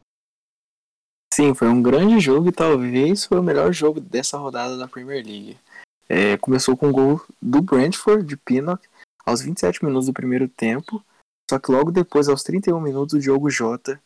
Sim, 1.35 1.53
foi 1.53 1.67
um 1.67 1.81
grande 1.81 2.17
jogo 2.21 2.47
e 2.47 2.51
talvez 2.53 3.25
foi 3.25 3.37
o 3.37 3.43
melhor 3.43 3.73
jogo 3.73 3.99
dessa 3.99 4.37
rodada 4.37 4.77
da 4.77 4.87
Premier 4.87 5.21
League. 5.21 5.59
É, 6.07 6.37
começou 6.37 6.77
com 6.77 6.87
um 6.87 6.93
gol 6.93 7.21
do 7.41 7.61
Brentford, 7.61 8.25
de 8.25 8.37
Pinnock, 8.37 8.87
aos 9.25 9.41
27 9.41 9.83
minutos 9.83 10.05
do 10.05 10.13
primeiro 10.13 10.47
tempo, 10.47 11.03
só 11.51 11.59
que 11.59 11.69
logo 11.69 11.91
depois, 11.91 12.29
aos 12.29 12.41
31 12.41 12.79
minutos, 12.79 13.15
o 13.15 13.19
Diogo 13.19 13.49
Jota 13.49 14.01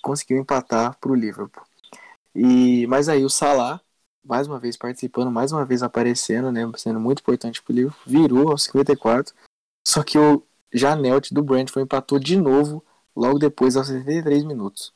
conseguiu 0.00 0.38
empatar 0.38 0.98
para 0.98 1.12
o 1.12 1.14
Liverpool. 1.14 1.62
E, 2.34 2.86
mas 2.86 3.10
aí 3.10 3.26
o 3.26 3.28
Salah, 3.28 3.78
mais 4.24 4.46
uma 4.46 4.58
vez 4.58 4.74
participando, 4.74 5.30
mais 5.30 5.52
uma 5.52 5.66
vez 5.66 5.82
aparecendo, 5.82 6.50
né, 6.50 6.62
sendo 6.78 6.98
muito 6.98 7.20
importante 7.20 7.60
pro 7.62 7.74
Liverpool, 7.74 8.00
virou 8.06 8.50
aos 8.52 8.62
54. 8.62 9.34
Só 9.86 10.02
que 10.02 10.16
o 10.16 10.42
Janelt 10.72 11.30
do 11.30 11.42
Brentford 11.42 11.84
empatou 11.84 12.18
de 12.18 12.38
novo 12.38 12.82
logo 13.14 13.38
depois 13.38 13.76
aos 13.76 13.88
73 13.88 14.44
minutos. 14.44 14.94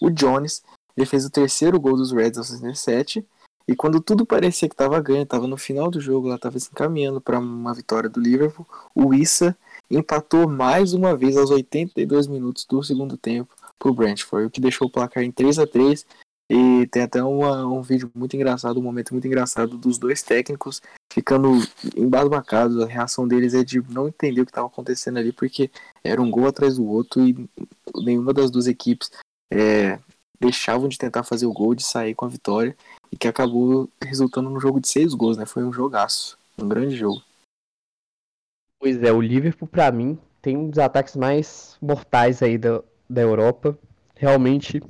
O 0.00 0.08
Jones, 0.08 0.62
ele 1.00 1.06
fez 1.06 1.24
o 1.24 1.30
terceiro 1.30 1.80
gol 1.80 1.96
dos 1.96 2.12
Reds 2.12 2.38
aos 2.38 2.48
67 2.48 3.26
e 3.66 3.76
quando 3.76 4.00
tudo 4.00 4.26
parecia 4.26 4.68
que 4.68 4.74
estava 4.74 5.00
ganho, 5.00 5.22
estava 5.22 5.46
no 5.46 5.56
final 5.56 5.90
do 5.90 6.00
jogo, 6.00 6.26
ela 6.26 6.36
estava 6.36 6.58
se 6.58 6.68
encaminhando 6.70 7.20
para 7.20 7.38
uma 7.38 7.72
vitória 7.72 8.08
do 8.08 8.20
Liverpool, 8.20 8.66
o 8.94 9.14
Issa 9.14 9.56
empatou 9.90 10.48
mais 10.48 10.92
uma 10.92 11.16
vez 11.16 11.36
aos 11.36 11.50
82 11.50 12.26
minutos 12.26 12.64
do 12.64 12.82
segundo 12.82 13.16
tempo 13.16 13.54
para 13.78 13.90
o 13.90 13.94
Brentford, 13.94 14.46
o 14.46 14.50
que 14.50 14.60
deixou 14.60 14.88
o 14.88 14.90
placar 14.90 15.22
em 15.22 15.30
3 15.30 15.58
a 15.58 15.66
3 15.66 16.04
e 16.52 16.88
tem 16.88 17.02
até 17.02 17.22
uma, 17.22 17.64
um 17.64 17.80
vídeo 17.80 18.10
muito 18.12 18.34
engraçado, 18.34 18.80
um 18.80 18.82
momento 18.82 19.12
muito 19.12 19.26
engraçado 19.26 19.78
dos 19.78 19.98
dois 19.98 20.20
técnicos 20.20 20.82
ficando 21.12 21.52
embasbacados. 21.96 22.82
A 22.82 22.86
reação 22.86 23.28
deles 23.28 23.54
é 23.54 23.62
de 23.62 23.80
não 23.88 24.08
entender 24.08 24.40
o 24.40 24.44
que 24.44 24.50
estava 24.50 24.66
acontecendo 24.66 25.18
ali, 25.18 25.32
porque 25.32 25.70
era 26.02 26.20
um 26.20 26.28
gol 26.28 26.48
atrás 26.48 26.76
do 26.76 26.84
outro 26.84 27.24
e 27.24 27.48
nenhuma 28.02 28.34
das 28.34 28.50
duas 28.50 28.66
equipes 28.66 29.12
é, 29.48 30.00
deixavam 30.40 30.88
de 30.88 30.98
tentar 30.98 31.22
fazer 31.22 31.46
o 31.46 31.52
gol, 31.52 31.74
de 31.74 31.84
sair 31.84 32.14
com 32.14 32.24
a 32.24 32.28
vitória, 32.28 32.76
e 33.12 33.16
que 33.16 33.28
acabou 33.28 33.88
resultando 34.02 34.48
num 34.48 34.60
jogo 34.60 34.80
de 34.80 34.88
seis 34.88 35.12
gols, 35.12 35.36
né? 35.36 35.44
Foi 35.44 35.62
um 35.62 35.72
jogaço, 35.72 36.38
um 36.58 36.66
grande 36.66 36.96
jogo. 36.96 37.22
Pois 38.78 39.02
é, 39.02 39.12
o 39.12 39.20
Liverpool, 39.20 39.68
para 39.68 39.92
mim, 39.92 40.18
tem 40.40 40.56
um 40.56 40.70
dos 40.70 40.78
ataques 40.78 41.14
mais 41.14 41.76
mortais 41.82 42.42
aí 42.42 42.56
da, 42.56 42.82
da 43.08 43.20
Europa. 43.20 43.78
Realmente 44.16 44.82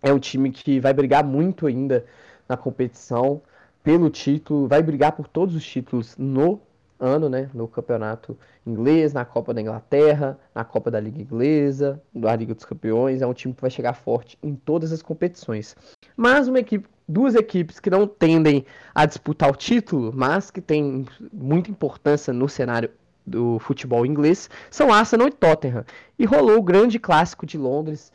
é 0.00 0.12
um 0.12 0.20
time 0.20 0.52
que 0.52 0.78
vai 0.78 0.92
brigar 0.92 1.24
muito 1.24 1.66
ainda 1.66 2.06
na 2.48 2.56
competição 2.56 3.42
pelo 3.82 4.10
título, 4.10 4.68
vai 4.68 4.82
brigar 4.82 5.12
por 5.12 5.26
todos 5.26 5.56
os 5.56 5.64
títulos 5.64 6.16
no 6.16 6.60
ano, 7.02 7.28
né, 7.28 7.50
no 7.52 7.66
campeonato 7.66 8.38
inglês, 8.64 9.12
na 9.12 9.24
Copa 9.24 9.52
da 9.52 9.60
Inglaterra, 9.60 10.38
na 10.54 10.64
Copa 10.64 10.88
da 10.88 11.00
Liga 11.00 11.20
Inglesa, 11.20 12.00
na 12.14 12.34
Liga 12.36 12.54
dos 12.54 12.64
Campeões, 12.64 13.20
é 13.20 13.26
um 13.26 13.34
time 13.34 13.52
que 13.52 13.60
vai 13.60 13.70
chegar 13.70 13.92
forte 13.94 14.38
em 14.40 14.54
todas 14.54 14.92
as 14.92 15.02
competições. 15.02 15.74
Mas 16.16 16.46
uma 16.46 16.60
equipe, 16.60 16.88
duas 17.08 17.34
equipes 17.34 17.80
que 17.80 17.90
não 17.90 18.06
tendem 18.06 18.64
a 18.94 19.04
disputar 19.04 19.50
o 19.50 19.56
título, 19.56 20.12
mas 20.14 20.52
que 20.52 20.60
têm 20.60 21.04
muita 21.32 21.72
importância 21.72 22.32
no 22.32 22.48
cenário 22.48 22.88
do 23.26 23.58
futebol 23.58 24.06
inglês, 24.06 24.48
são 24.70 24.92
Arsenal 24.92 25.26
e 25.26 25.32
Tottenham. 25.32 25.84
E 26.16 26.24
rolou 26.24 26.58
o 26.58 26.62
grande 26.62 27.00
clássico 27.00 27.44
de 27.44 27.58
Londres 27.58 28.12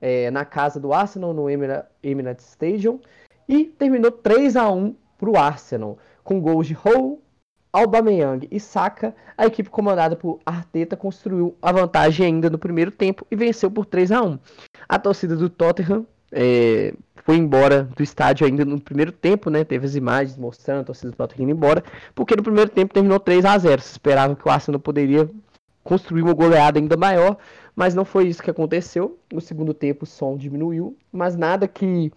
é, 0.00 0.30
na 0.30 0.46
casa 0.46 0.80
do 0.80 0.94
Arsenal, 0.94 1.34
no 1.34 1.46
Emirates 2.02 2.48
Stadium, 2.48 3.00
e 3.46 3.64
terminou 3.64 4.10
3 4.10 4.56
a 4.56 4.70
1 4.70 4.96
para 5.18 5.30
o 5.30 5.36
Arsenal, 5.36 5.98
com 6.24 6.40
gols 6.40 6.66
de 6.66 6.74
Hull, 6.74 7.20
Aubameyang 7.72 8.46
e 8.50 8.60
Saka. 8.60 9.14
A 9.36 9.46
equipe 9.46 9.70
comandada 9.70 10.16
por 10.16 10.40
Arteta 10.44 10.96
construiu 10.96 11.56
a 11.62 11.72
vantagem 11.72 12.26
ainda 12.26 12.50
no 12.50 12.58
primeiro 12.58 12.90
tempo 12.90 13.26
e 13.30 13.36
venceu 13.36 13.70
por 13.70 13.86
3 13.86 14.12
a 14.12 14.22
1 14.22 14.38
A 14.88 14.98
torcida 14.98 15.36
do 15.36 15.48
Tottenham 15.48 16.06
é, 16.32 16.92
foi 17.24 17.36
embora 17.36 17.84
do 17.96 18.02
estádio 18.02 18.46
ainda 18.46 18.64
no 18.64 18.80
primeiro 18.80 19.12
tempo, 19.12 19.50
né? 19.50 19.64
Teve 19.64 19.86
as 19.86 19.94
imagens 19.94 20.36
mostrando 20.36 20.80
a 20.80 20.84
torcida 20.84 21.10
do 21.10 21.16
Tottenham 21.16 21.44
indo 21.44 21.56
embora, 21.56 21.82
porque 22.14 22.36
no 22.36 22.42
primeiro 22.42 22.70
tempo 22.70 22.94
terminou 22.94 23.18
3 23.18 23.44
a 23.44 23.58
0 23.58 23.82
Se 23.82 23.92
esperava 23.92 24.36
que 24.36 24.46
o 24.46 24.50
Arsenal 24.50 24.80
poderia 24.80 25.28
construir 25.82 26.22
uma 26.22 26.34
goleada 26.34 26.78
ainda 26.78 26.96
maior, 26.96 27.36
mas 27.74 27.94
não 27.94 28.04
foi 28.04 28.28
isso 28.28 28.42
que 28.42 28.50
aconteceu. 28.50 29.18
No 29.32 29.40
segundo 29.40 29.72
tempo 29.72 30.04
o 30.04 30.06
som 30.06 30.36
diminuiu, 30.36 30.96
mas 31.12 31.36
nada 31.36 31.66
que 31.66 32.12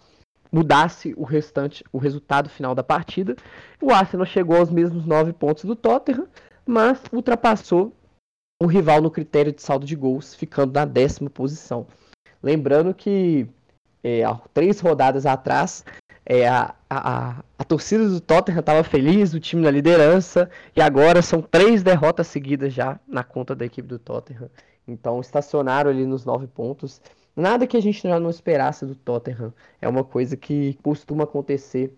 mudasse 0.54 1.16
o 1.18 1.24
restante, 1.24 1.84
o 1.92 1.98
resultado 1.98 2.48
final 2.48 2.76
da 2.76 2.84
partida. 2.84 3.36
O 3.82 3.92
Arsenal 3.92 4.26
chegou 4.26 4.58
aos 4.58 4.70
mesmos 4.70 5.04
nove 5.04 5.34
pontos 5.34 5.66
do 5.66 5.76
Tottenham, 5.76 6.28
mas 6.64 7.02
ultrapassou 7.12 7.92
o 8.62 8.68
rival 8.68 9.02
no 9.02 9.10
critério 9.10 9.52
de 9.52 9.62
saldo 9.62 9.86
de 9.86 9.96
gols, 9.96 10.36
ficando 10.36 10.72
na 10.72 10.86
décima 10.86 11.30
posição. 11.30 11.88
Lembrando 12.42 12.94
que 12.94 13.50
é, 14.04 14.22
três 14.54 14.80
rodadas 14.80 15.26
atrás 15.26 15.84
é, 16.26 16.48
a, 16.48 16.74
a, 16.90 17.44
a, 17.58 17.64
torcida 17.64 18.08
do 18.08 18.22
Tottenham 18.22 18.60
estava 18.60 18.84
feliz, 18.84 19.34
o 19.34 19.40
time 19.40 19.62
na 19.62 19.72
liderança, 19.72 20.50
e 20.76 20.82
agora 20.82 21.22
são 21.22 21.42
três 21.42 21.84
derrotas 21.84 22.28
seguidas 22.28 22.74
já 22.74 23.00
na 23.08 23.24
conta 23.24 23.56
da 23.56 23.66
equipe 23.66 23.88
do 23.88 24.00
Tottenham. 24.00 24.50
Então 24.88 25.20
estacionaram 25.20 25.90
ali 25.90 26.06
nos 26.06 26.26
nove 26.26 26.48
pontos. 26.48 27.02
Nada 27.36 27.66
que 27.66 27.78
a 27.78 27.82
gente 27.82 28.08
já 28.08 28.20
não 28.20 28.30
esperasse 28.30 28.86
do 28.86 28.96
Tottenham. 28.96 29.54
É 29.82 29.88
uma 29.88 30.04
coisa 30.04 30.38
que 30.38 30.76
costuma 30.84 31.24
acontecer 31.24 31.98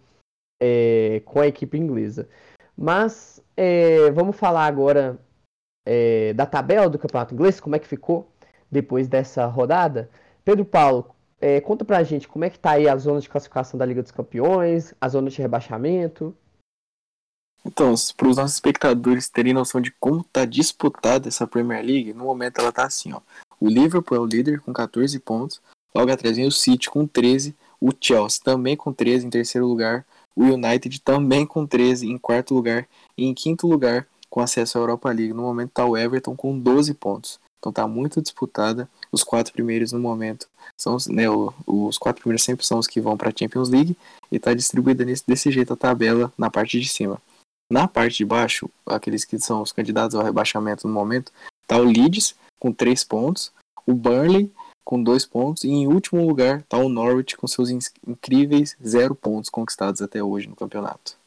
é, 0.62 1.22
com 1.26 1.40
a 1.42 1.48
equipe 1.48 1.78
inglesa. 1.78 2.30
Mas 2.78 3.44
é, 3.56 4.10
vamos 4.12 4.36
falar 4.36 4.66
agora 4.66 5.20
é, 5.86 6.34
da 6.34 6.46
tabela 6.46 6.90
do 6.90 7.00
campeonato 7.00 7.34
inglês, 7.34 7.60
como 7.60 7.76
é 7.76 7.80
que 7.80 7.88
ficou 7.88 8.32
depois 8.72 9.08
dessa 9.08 9.46
rodada. 9.46 10.10
Pedro 10.44 10.66
Paulo, 10.66 11.16
é, 11.40 11.60
conta 11.62 11.86
pra 11.86 12.04
gente 12.04 12.28
como 12.28 12.46
é 12.46 12.50
que 12.50 12.60
tá 12.60 12.72
aí 12.72 12.88
a 12.88 12.96
zona 12.98 13.20
de 13.20 13.30
classificação 13.30 13.78
da 13.78 13.86
Liga 13.86 14.02
dos 14.02 14.12
Campeões, 14.12 14.94
a 15.00 15.10
zona 15.10 15.30
de 15.30 15.42
rebaixamento. 15.42 16.36
Então, 17.66 17.96
para 18.16 18.28
os 18.28 18.38
nossos 18.38 18.54
espectadores 18.54 19.28
terem 19.28 19.54
noção 19.54 19.82
de 19.82 19.92
como 19.92 20.24
tá 20.24 20.46
disputada 20.46 21.28
essa 21.28 21.48
Premier 21.48 21.84
League, 21.84 22.14
no 22.14 22.26
momento 22.26 22.60
ela 22.60 22.72
tá 22.72 22.86
assim, 22.86 23.12
ó. 23.12 23.22
O 23.60 23.68
Liverpool 23.68 24.18
é 24.18 24.20
o 24.20 24.26
líder 24.26 24.60
com 24.60 24.74
14 24.74 25.18
pontos, 25.20 25.62
logo 25.94 26.12
atrás 26.12 26.36
vem 26.36 26.48
o 26.48 26.52
City 26.52 26.90
com 26.90 27.08
13, 27.08 27.56
o 27.80 27.92
Chelsea 28.00 28.42
também 28.44 28.76
com 28.76 28.92
13 28.92 29.28
em 29.28 29.30
terceiro 29.30 29.68
lugar, 29.68 30.06
o 30.36 30.44
United 30.44 31.02
também 31.02 31.46
com 31.46 31.66
13 31.66 32.08
em 32.08 32.18
quarto 32.18 32.54
lugar 32.54 32.88
e 33.18 33.26
em 33.26 33.34
quinto 33.34 33.68
lugar 33.68 34.06
com 34.30 34.42
acesso 34.42 34.78
à 34.78 34.82
Europa 34.82 35.10
League. 35.10 35.34
No 35.34 35.44
momento 35.44 35.72
tá 35.72 35.86
o 35.86 35.96
Everton 35.96 36.36
com 36.36 36.60
12 36.60 36.94
pontos. 36.96 37.40
Então 37.58 37.72
tá 37.72 37.88
muito 37.88 38.22
disputada. 38.22 38.90
Os 39.12 39.24
quatro 39.24 39.54
primeiros 39.54 39.92
no 39.92 40.00
momento 40.00 40.48
são 40.78 40.98
né, 41.10 41.24
os 41.66 41.98
quatro 41.98 42.22
primeiros 42.22 42.44
sempre 42.44 42.66
são 42.66 42.80
os 42.80 42.88
que 42.88 43.00
vão 43.00 43.16
para 43.16 43.30
a 43.30 43.34
Champions 43.36 43.70
League 43.70 43.98
e 44.32 44.38
tá 44.38 44.54
distribuída 44.54 45.06
nesse, 45.06 45.24
desse 45.26 45.50
jeito 45.50 45.74
a 45.74 45.78
tabela 45.78 46.32
na 46.38 46.52
parte 46.52 46.80
de 46.80 46.88
cima. 46.90 47.22
Na 47.72 47.88
parte 47.88 48.18
de 48.18 48.26
baixo, 48.26 48.70
aqueles 48.86 49.26
que 49.26 49.40
são 49.40 49.62
os 49.62 49.72
candidatos 49.72 50.16
ao 50.16 50.24
rebaixamento 50.24 50.88
no 50.88 50.94
momento, 50.94 51.32
tá 51.66 51.78
o 51.78 51.84
Leeds 51.84 52.36
com 52.60 52.72
três 52.72 53.04
pontos, 53.04 53.54
o 53.86 53.94
Burnley 53.94 54.52
com 54.84 55.02
dois 55.02 55.26
pontos 55.26 55.64
e 55.64 55.70
em 55.70 55.88
último 55.88 56.26
lugar 56.26 56.62
tá 56.64 56.78
o 56.78 56.88
Norwich 56.88 57.36
com 57.36 57.48
seus 57.48 57.70
incríveis 57.72 58.78
zero 58.86 59.16
pontos 59.16 59.50
conquistados 59.50 60.02
até 60.02 60.24
hoje 60.24 60.48
no 60.48 60.56
campeonato. 60.56 61.18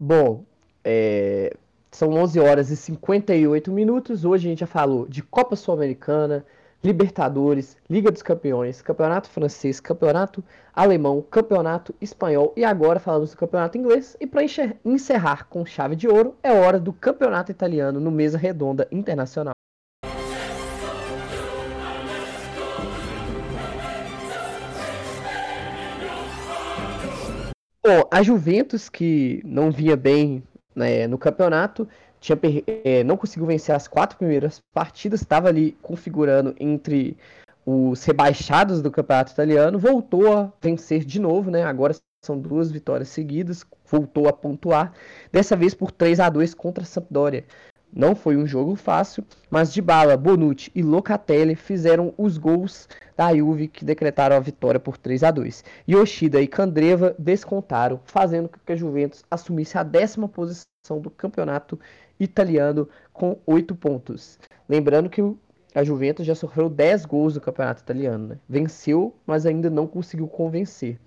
Bom, 0.00 0.44
é, 0.82 1.56
são 1.90 2.10
11 2.10 2.40
horas 2.40 2.70
e 2.70 2.76
58 2.76 3.70
minutos. 3.70 4.24
Hoje 4.24 4.48
a 4.48 4.50
gente 4.50 4.60
já 4.60 4.66
falou 4.66 5.06
de 5.06 5.22
Copa 5.22 5.54
Sul-Americana, 5.54 6.44
Libertadores, 6.82 7.76
Liga 7.88 8.10
dos 8.10 8.22
Campeões, 8.22 8.82
Campeonato 8.82 9.28
Francês, 9.28 9.78
Campeonato 9.78 10.42
Alemão, 10.74 11.22
Campeonato 11.22 11.94
Espanhol 12.00 12.52
e 12.56 12.64
agora 12.64 12.98
falamos 12.98 13.30
do 13.30 13.36
Campeonato 13.36 13.78
Inglês. 13.78 14.16
E 14.20 14.26
para 14.26 14.42
encerrar 14.84 15.46
com 15.48 15.64
chave 15.64 15.94
de 15.94 16.08
ouro, 16.08 16.34
é 16.42 16.52
hora 16.52 16.80
do 16.80 16.92
Campeonato 16.92 17.52
Italiano 17.52 18.00
no 18.00 18.10
Mesa 18.10 18.36
Redonda 18.36 18.88
Internacional. 18.90 19.53
Bom, 27.86 28.08
a 28.10 28.22
Juventus, 28.22 28.88
que 28.88 29.42
não 29.44 29.70
vinha 29.70 29.94
bem 29.94 30.42
né, 30.74 31.06
no 31.06 31.18
campeonato, 31.18 31.86
tinha, 32.18 32.38
é, 32.82 33.04
não 33.04 33.14
conseguiu 33.14 33.44
vencer 33.44 33.74
as 33.74 33.86
quatro 33.86 34.16
primeiras 34.16 34.62
partidas, 34.72 35.20
estava 35.20 35.48
ali 35.48 35.76
configurando 35.82 36.54
entre 36.58 37.14
os 37.66 38.02
rebaixados 38.02 38.80
do 38.80 38.90
campeonato 38.90 39.32
italiano, 39.32 39.78
voltou 39.78 40.32
a 40.32 40.50
vencer 40.62 41.04
de 41.04 41.20
novo, 41.20 41.50
né? 41.50 41.62
Agora 41.62 41.94
são 42.24 42.38
duas 42.38 42.72
vitórias 42.72 43.10
seguidas, 43.10 43.66
voltou 43.84 44.28
a 44.28 44.32
pontuar, 44.32 44.94
dessa 45.30 45.54
vez 45.54 45.74
por 45.74 45.92
3 45.92 46.20
a 46.20 46.30
2 46.30 46.54
contra 46.54 46.84
a 46.84 46.86
Sampdoria. 46.86 47.44
Não 47.94 48.16
foi 48.16 48.36
um 48.36 48.44
jogo 48.44 48.74
fácil, 48.74 49.24
mas 49.48 49.72
Dybala, 49.72 50.16
Bonucci 50.16 50.68
e 50.74 50.82
Locatelli 50.82 51.54
fizeram 51.54 52.12
os 52.18 52.36
gols 52.36 52.88
da 53.16 53.32
Juve 53.32 53.68
que 53.68 53.84
decretaram 53.84 54.34
a 54.34 54.40
vitória 54.40 54.80
por 54.80 54.98
3 54.98 55.22
a 55.22 55.30
2. 55.30 55.62
Yoshida 55.88 56.40
e 56.40 56.48
Candreva 56.48 57.14
descontaram, 57.16 58.00
fazendo 58.04 58.48
com 58.48 58.58
que 58.66 58.72
a 58.72 58.76
Juventus 58.76 59.22
assumisse 59.30 59.78
a 59.78 59.84
décima 59.84 60.28
posição 60.28 60.64
do 61.00 61.08
campeonato 61.08 61.78
italiano 62.18 62.88
com 63.12 63.38
8 63.46 63.76
pontos. 63.76 64.40
Lembrando 64.68 65.08
que 65.08 65.22
a 65.72 65.84
Juventus 65.84 66.26
já 66.26 66.34
sofreu 66.34 66.68
10 66.68 67.04
gols 67.04 67.36
no 67.36 67.40
campeonato 67.40 67.82
italiano. 67.82 68.28
Né? 68.28 68.38
Venceu, 68.48 69.14
mas 69.24 69.46
ainda 69.46 69.70
não 69.70 69.86
conseguiu 69.86 70.26
convencer. 70.26 70.98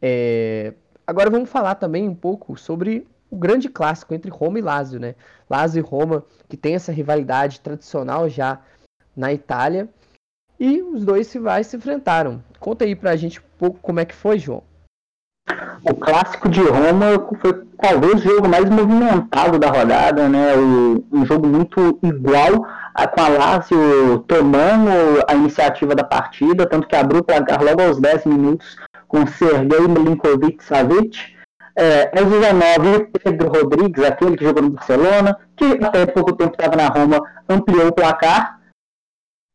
É... 0.00 0.74
Agora 1.06 1.30
vamos 1.30 1.48
falar 1.48 1.76
também 1.76 2.06
um 2.06 2.14
pouco 2.14 2.54
sobre 2.56 3.06
o 3.32 3.36
grande 3.36 3.70
clássico 3.70 4.12
entre 4.12 4.30
Roma 4.30 4.58
e 4.58 4.62
Lazio, 4.62 5.00
né? 5.00 5.14
Lazio 5.48 5.80
e 5.80 5.82
Roma, 5.82 6.22
que 6.50 6.56
tem 6.56 6.74
essa 6.74 6.92
rivalidade 6.92 7.60
tradicional 7.60 8.28
já 8.28 8.60
na 9.16 9.32
Itália. 9.32 9.88
E 10.60 10.82
os 10.82 11.02
dois 11.02 11.32
rivais 11.32 11.66
se 11.66 11.76
enfrentaram. 11.76 12.44
Conta 12.60 12.84
aí 12.84 12.94
pra 12.94 13.16
gente 13.16 13.40
um 13.40 13.58
pouco 13.58 13.78
como 13.80 14.00
é 14.00 14.04
que 14.04 14.14
foi, 14.14 14.38
João. 14.38 14.62
O 15.82 15.94
clássico 15.94 16.48
de 16.48 16.60
Roma 16.60 17.06
foi 17.40 17.64
talvez 17.80 18.14
o 18.14 18.18
jogo 18.18 18.48
mais 18.48 18.68
movimentado 18.68 19.58
da 19.58 19.70
rodada, 19.70 20.28
né? 20.28 20.54
um 21.10 21.24
jogo 21.24 21.48
muito 21.48 21.98
igual, 22.02 22.64
com 23.14 23.20
a 23.20 23.28
Lazio 23.28 24.20
tomando 24.28 24.90
a 25.26 25.34
iniciativa 25.34 25.94
da 25.94 26.04
partida, 26.04 26.66
tanto 26.66 26.86
que 26.86 26.94
abriu 26.94 27.20
o 27.20 27.24
placar 27.24 27.64
logo 27.64 27.82
aos 27.82 27.98
10 27.98 28.26
minutos 28.26 28.76
com 29.08 29.26
Sergei 29.26 29.88
Milinkovic-Savic 29.88 31.31
é, 31.74 32.10
aos 32.18 32.28
19, 32.30 33.10
Pedro 33.22 33.48
Rodrigues, 33.48 34.04
aquele 34.04 34.36
que 34.36 34.44
jogou 34.44 34.62
no 34.62 34.70
Barcelona, 34.70 35.38
que 35.56 35.64
até 35.82 36.06
pouco 36.06 36.34
tempo 36.34 36.52
estava 36.52 36.76
na 36.76 36.88
Roma, 36.88 37.22
ampliou 37.48 37.88
o 37.88 37.92
placar. 37.92 38.60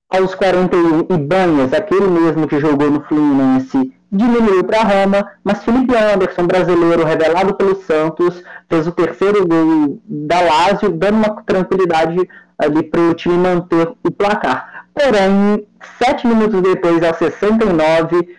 Aos 0.09 0.33
41, 0.35 1.13
Ibanhas, 1.13 1.73
aquele 1.73 2.07
mesmo 2.07 2.47
que 2.47 2.59
jogou 2.59 2.89
no 2.89 3.03
Fluminense, 3.03 3.93
diminuiu 4.09 4.63
para 4.63 4.83
Roma, 4.83 5.31
mas 5.43 5.63
Felipe 5.63 5.93
Anderson, 5.95 6.47
brasileiro 6.47 7.03
revelado 7.03 7.55
pelo 7.55 7.75
Santos, 7.75 8.41
fez 8.69 8.87
o 8.87 8.91
terceiro 8.93 9.45
gol 9.45 10.01
da 10.05 10.39
Lazio, 10.39 10.91
dando 10.91 11.17
uma 11.17 11.43
tranquilidade 11.43 12.17
ali 12.57 12.83
para 12.83 13.01
o 13.01 13.13
time 13.13 13.37
manter 13.37 13.93
o 14.03 14.11
placar. 14.11 14.85
Porém, 14.93 15.67
sete 16.01 16.25
minutos 16.25 16.61
depois, 16.61 17.03
aos 17.03 17.17
69, 17.17 18.35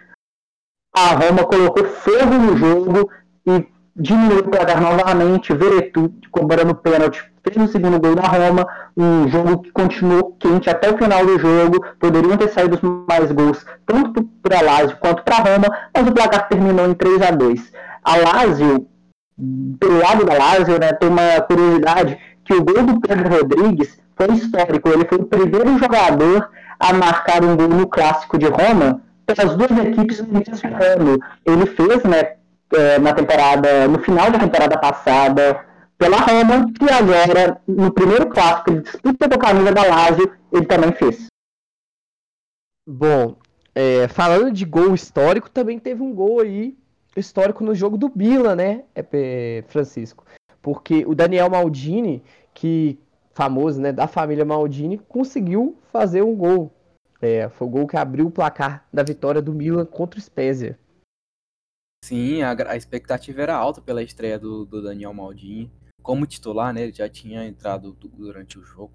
a 0.97 1.09
Roma 1.09 1.45
colocou 1.45 1.85
fogo 1.85 2.35
no 2.35 2.57
jogo 2.57 3.11
e 3.57 3.67
diminuiu 3.97 4.41
o 4.41 4.49
placar 4.49 4.81
novamente, 4.81 5.55
Veretu 5.55 6.13
cobrando 6.31 6.75
pênalti, 6.75 7.23
fez 7.43 7.57
o 7.57 7.73
segundo 7.73 7.99
gol 7.99 8.15
da 8.15 8.23
Roma, 8.23 8.67
um 8.97 9.29
jogo 9.29 9.59
que 9.59 9.73
continuou 9.73 10.37
quente 10.39 10.71
até 10.71 10.91
o 10.91 10.97
final 10.97 11.27
do 11.27 11.39
jogo, 11.39 11.85
poderiam 11.99 12.37
ter 12.37 12.49
saído 12.49 12.79
mais 13.09 13.33
gols, 13.33 13.65
tanto 13.85 14.23
para 14.43 14.61
Lazio 14.61 14.97
quanto 14.99 15.23
para 15.25 15.39
Roma, 15.39 15.67
mas 15.95 16.07
o 16.07 16.13
placar 16.13 16.49
terminou 16.49 16.87
em 16.87 16.95
3 16.95 17.23
a 17.23 17.31
2 17.33 17.73
A 18.05 18.17
Lazio, 18.17 18.87
pelo 19.81 19.99
lado 19.99 20.25
da 20.25 20.35
Lazio, 20.35 20.79
né, 20.79 20.93
tem 20.93 21.09
uma 21.09 21.41
curiosidade, 21.41 22.19
que 22.45 22.55
o 22.55 22.65
gol 22.65 22.83
do 22.85 23.01
Pedro 23.01 23.29
Rodrigues 23.29 23.99
foi 24.17 24.35
histórico, 24.35 24.89
ele 24.89 25.07
foi 25.07 25.19
o 25.19 25.25
primeiro 25.25 25.77
jogador 25.79 26.51
a 26.79 26.93
marcar 26.93 27.43
um 27.43 27.57
gol 27.57 27.69
no 27.69 27.87
clássico 27.87 28.39
de 28.39 28.47
Roma 28.47 29.03
pelas 29.27 29.57
duas 29.57 29.71
equipes 29.71 30.21
no 30.21 30.33
mesmo 30.33 30.71
ano. 30.97 31.19
Ele 31.45 31.67
fez, 31.67 32.03
né, 32.05 32.38
é, 32.75 32.99
na 32.99 33.15
temporada, 33.15 33.89
no 33.89 33.99
final 33.99 34.31
da 34.31 34.39
temporada 34.39 34.79
passada 34.79 35.65
pela 35.97 36.19
Roma 36.19 36.73
e 36.81 36.91
agora 36.91 37.61
no 37.67 37.93
primeiro 37.93 38.29
clássico 38.29 38.71
ele 38.71 38.83
disputa 38.83 39.29
com 39.29 39.35
a 39.35 39.39
camisa 39.39 39.73
da 39.73 39.83
Lazio, 39.83 40.33
ele 40.53 40.67
também 40.67 40.93
fez. 40.93 41.27
Bom, 42.87 43.37
é, 43.75 44.09
falando 44.09 44.53
de 44.53 44.65
gol 44.65 44.95
histórico, 44.95 45.51
também 45.51 45.79
teve 45.79 46.03
um 46.03 46.15
gol 46.15 46.41
aí 46.41 46.77
histórico 47.17 47.65
no 47.65 47.75
jogo 47.75 47.99
do 47.99 48.09
Bila, 48.09 48.55
né, 48.55 48.85
é, 48.95 49.65
Francisco? 49.67 50.25
Porque 50.63 51.05
o 51.07 51.15
Daniel 51.15 51.51
Maldini, 51.51 52.23
que 52.55 52.99
famoso, 53.33 53.81
né, 53.81 53.93
da 53.93 54.07
família 54.07 54.45
Maldini, 54.45 54.99
conseguiu 54.99 55.77
fazer 55.93 56.23
um 56.23 56.35
gol. 56.35 56.73
É, 57.21 57.49
foi 57.49 57.67
o 57.67 57.71
gol 57.71 57.87
que 57.87 57.97
abriu 57.97 58.27
o 58.27 58.31
placar 58.31 58.85
da 58.93 59.03
vitória 59.03 59.43
do 59.43 59.53
Milan 59.53 59.85
contra 59.85 60.19
o 60.19 60.23
Spezia. 60.23 60.79
Sim, 62.05 62.43
a, 62.43 62.53
a 62.71 62.77
expectativa 62.77 63.43
era 63.43 63.55
alta 63.55 63.81
pela 63.81 64.03
estreia 64.03 64.39
do, 64.39 64.65
do, 64.65 64.83
Daniel 64.83 65.13
Maldini. 65.13 65.71
Como 66.03 66.27
titular, 66.27 66.73
né? 66.73 66.85
Ele 66.85 66.93
já 66.93 67.09
tinha 67.09 67.47
entrado 67.47 67.93
durante 67.93 68.59
o 68.59 68.63
jogo. 68.63 68.93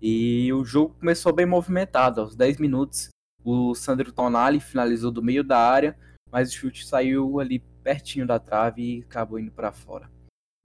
E 0.00 0.52
o 0.52 0.64
jogo 0.64 0.94
começou 1.00 1.32
bem 1.32 1.46
movimentado. 1.46 2.20
Aos 2.20 2.36
10 2.36 2.58
minutos, 2.58 3.08
o 3.44 3.74
Sandro 3.74 4.12
Tonali 4.12 4.60
finalizou 4.60 5.10
do 5.10 5.22
meio 5.22 5.42
da 5.42 5.58
área. 5.58 5.96
mas 6.30 6.50
o 6.50 6.54
chute 6.54 6.86
saiu 6.86 7.40
ali 7.40 7.58
pertinho 7.82 8.26
da 8.26 8.38
trave 8.38 8.82
e 8.82 9.02
acabou 9.02 9.38
indo 9.38 9.50
para 9.50 9.72
fora. 9.72 10.10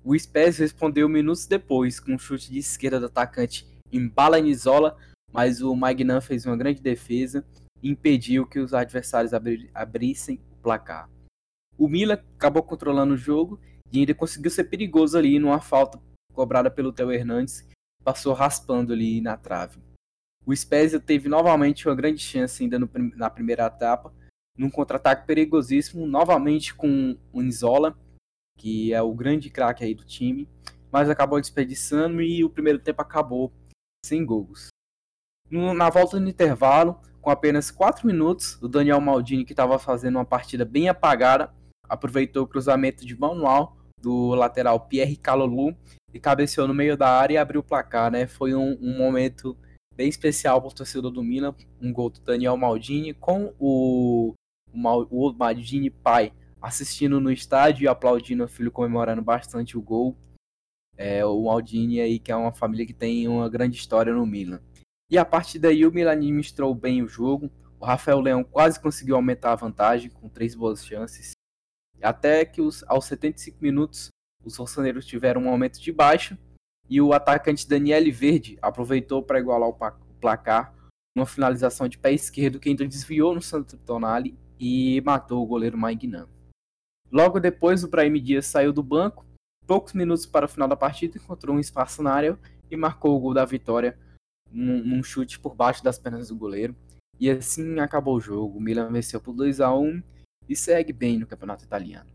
O 0.03 0.17
Spezia 0.19 0.65
respondeu 0.65 1.07
minutos 1.07 1.47
depois 1.47 1.99
com 1.99 2.13
um 2.13 2.19
chute 2.19 2.51
de 2.51 2.59
esquerda 2.59 2.99
do 2.99 3.05
atacante 3.05 3.65
em 3.89 4.07
Balanizola, 4.07 4.97
mas 5.31 5.61
o 5.61 5.73
Magnan 5.73 6.19
fez 6.19 6.45
uma 6.45 6.57
grande 6.57 6.81
defesa 6.81 7.45
e 7.81 7.89
impediu 7.89 8.45
que 8.45 8.59
os 8.59 8.73
adversários 8.73 9.33
abri 9.33 9.71
abrissem 9.73 10.41
o 10.51 10.55
placar. 10.57 11.09
O 11.77 11.87
Milan 11.87 12.19
acabou 12.35 12.63
controlando 12.63 13.13
o 13.13 13.17
jogo 13.17 13.59
e 13.91 13.99
ainda 13.99 14.13
conseguiu 14.13 14.51
ser 14.51 14.65
perigoso 14.65 15.17
ali 15.17 15.39
numa 15.39 15.59
falta 15.59 15.99
cobrada 16.33 16.69
pelo 16.69 16.91
Theo 16.91 17.11
Hernandes, 17.11 17.67
passou 18.03 18.33
raspando 18.33 18.91
ali 18.91 19.21
na 19.21 19.37
trave. 19.37 19.79
O 20.45 20.55
Spezia 20.55 20.99
teve 20.99 21.29
novamente 21.29 21.87
uma 21.87 21.95
grande 21.95 22.19
chance 22.19 22.61
ainda 22.61 22.77
no, 22.77 22.89
na 23.15 23.29
primeira 23.29 23.65
etapa, 23.65 24.13
num 24.57 24.69
contra-ataque 24.69 25.25
perigosíssimo, 25.25 26.05
novamente 26.05 26.73
com 26.75 27.17
o 27.31 27.41
Nzola, 27.41 27.97
que 28.57 28.93
é 28.93 29.01
o 29.01 29.13
grande 29.13 29.49
craque 29.49 29.83
aí 29.83 29.95
do 29.95 30.03
time, 30.03 30.49
mas 30.91 31.09
acabou 31.09 31.39
desperdiçando 31.39 32.21
e 32.21 32.43
o 32.43 32.49
primeiro 32.49 32.79
tempo 32.79 33.01
acabou 33.01 33.51
sem 34.05 34.25
gols. 34.25 34.67
Na 35.49 35.89
volta 35.89 36.19
do 36.19 36.29
intervalo, 36.29 36.99
com 37.21 37.29
apenas 37.29 37.71
4 37.71 38.05
minutos, 38.05 38.61
o 38.61 38.67
Daniel 38.67 38.99
Maldini, 38.99 39.45
que 39.45 39.53
estava 39.53 39.79
fazendo 39.79 40.15
uma 40.15 40.25
partida 40.25 40.65
bem 40.65 40.89
apagada, 40.89 41.53
aproveitou 41.87 42.43
o 42.43 42.47
cruzamento 42.47 43.05
de 43.05 43.15
manual 43.15 43.77
do 44.01 44.35
lateral 44.35 44.79
Pierre 44.81 45.15
Calolu 45.15 45.75
e 46.13 46.19
cabeceou 46.19 46.67
no 46.67 46.73
meio 46.73 46.97
da 46.97 47.09
área 47.09 47.35
e 47.35 47.37
abriu 47.37 47.61
o 47.61 47.63
placar, 47.63 48.11
né? 48.11 48.27
Foi 48.27 48.53
um, 48.53 48.77
um 48.81 48.97
momento 48.97 49.57
bem 49.95 50.09
especial 50.09 50.59
para 50.61 50.69
o 50.69 50.73
torcedor 50.73 51.11
do 51.11 51.23
Milan, 51.23 51.55
um 51.81 51.93
gol 51.93 52.09
do 52.09 52.19
Daniel 52.19 52.57
Maldini 52.57 53.13
com 53.13 53.53
o, 53.59 54.33
o, 54.73 55.29
o 55.29 55.33
Maldini 55.33 55.89
pai 55.89 56.33
assistindo 56.61 57.19
no 57.19 57.31
estádio 57.31 57.85
e 57.85 57.87
aplaudindo 57.87 58.43
o 58.43 58.47
filho 58.47 58.71
comemorando 58.71 59.21
bastante 59.21 59.77
o 59.77 59.81
gol. 59.81 60.17
É, 60.95 61.25
o 61.25 61.43
Maldini 61.43 61.99
aí 61.99 62.19
que 62.19 62.31
é 62.31 62.35
uma 62.35 62.51
família 62.51 62.85
que 62.85 62.93
tem 62.93 63.27
uma 63.27 63.49
grande 63.49 63.77
história 63.77 64.13
no 64.13 64.25
Milan. 64.25 64.61
E 65.09 65.17
a 65.17 65.25
partir 65.25 65.59
daí 65.59 65.85
o 65.85 65.91
Milan 65.91 66.11
administrou 66.11 66.73
bem 66.73 67.01
o 67.01 67.07
jogo. 67.07 67.51
O 67.79 67.85
Rafael 67.85 68.19
Leão 68.19 68.43
quase 68.43 68.79
conseguiu 68.79 69.15
aumentar 69.15 69.51
a 69.51 69.57
vantagem 69.57 70.09
com 70.09 70.29
três 70.29 70.55
boas 70.55 70.85
chances. 70.85 71.33
Até 72.03 72.45
que 72.45 72.61
os, 72.61 72.83
aos 72.87 73.05
75 73.05 73.57
minutos 73.61 74.09
os 74.43 74.57
roçaneiros 74.57 75.05
tiveram 75.05 75.43
um 75.43 75.49
aumento 75.49 75.79
de 75.79 75.91
baixa 75.91 76.37
e 76.89 76.99
o 76.99 77.13
atacante 77.13 77.67
Daniele 77.67 78.11
Verde 78.11 78.57
aproveitou 78.61 79.23
para 79.23 79.39
igualar 79.39 79.69
o 79.69 79.77
placar 80.19 80.73
uma 81.15 81.25
finalização 81.25 81.87
de 81.87 81.97
pé 81.97 82.11
esquerdo 82.11 82.59
que 82.59 82.69
ainda 82.69 82.87
desviou 82.87 83.35
no 83.35 83.41
Santo 83.41 83.77
Tonali 83.77 84.37
e 84.59 84.99
matou 85.01 85.43
o 85.43 85.45
goleiro 85.45 85.77
Maignan. 85.77 86.27
Logo 87.11 87.39
depois, 87.39 87.83
o 87.83 87.87
Brahim 87.87 88.19
Dias 88.21 88.47
saiu 88.47 88.73
do 88.73 88.81
banco, 88.81 89.25
poucos 89.67 89.93
minutos 89.93 90.25
para 90.25 90.45
o 90.45 90.49
final 90.49 90.67
da 90.67 90.75
partida, 90.75 91.17
encontrou 91.17 91.55
um 91.55 91.59
espaço 91.59 92.01
na 92.01 92.11
área 92.11 92.39
e 92.69 92.75
marcou 92.75 93.15
o 93.15 93.19
gol 93.19 93.33
da 93.33 93.45
vitória 93.45 93.97
num, 94.51 94.83
num 94.83 95.03
chute 95.03 95.39
por 95.39 95.53
baixo 95.53 95.83
das 95.83 95.99
pernas 95.99 96.29
do 96.29 96.35
goleiro. 96.35 96.75
E 97.19 97.29
assim 97.29 97.79
acabou 97.79 98.15
o 98.15 98.21
jogo. 98.21 98.57
O 98.57 98.61
Milan 98.61 98.91
venceu 98.91 99.21
por 99.21 99.33
2 99.33 99.61
a 99.61 99.73
1 99.73 100.01
e 100.47 100.55
segue 100.55 100.93
bem 100.93 101.19
no 101.19 101.27
campeonato 101.27 101.63
italiano. 101.63 102.09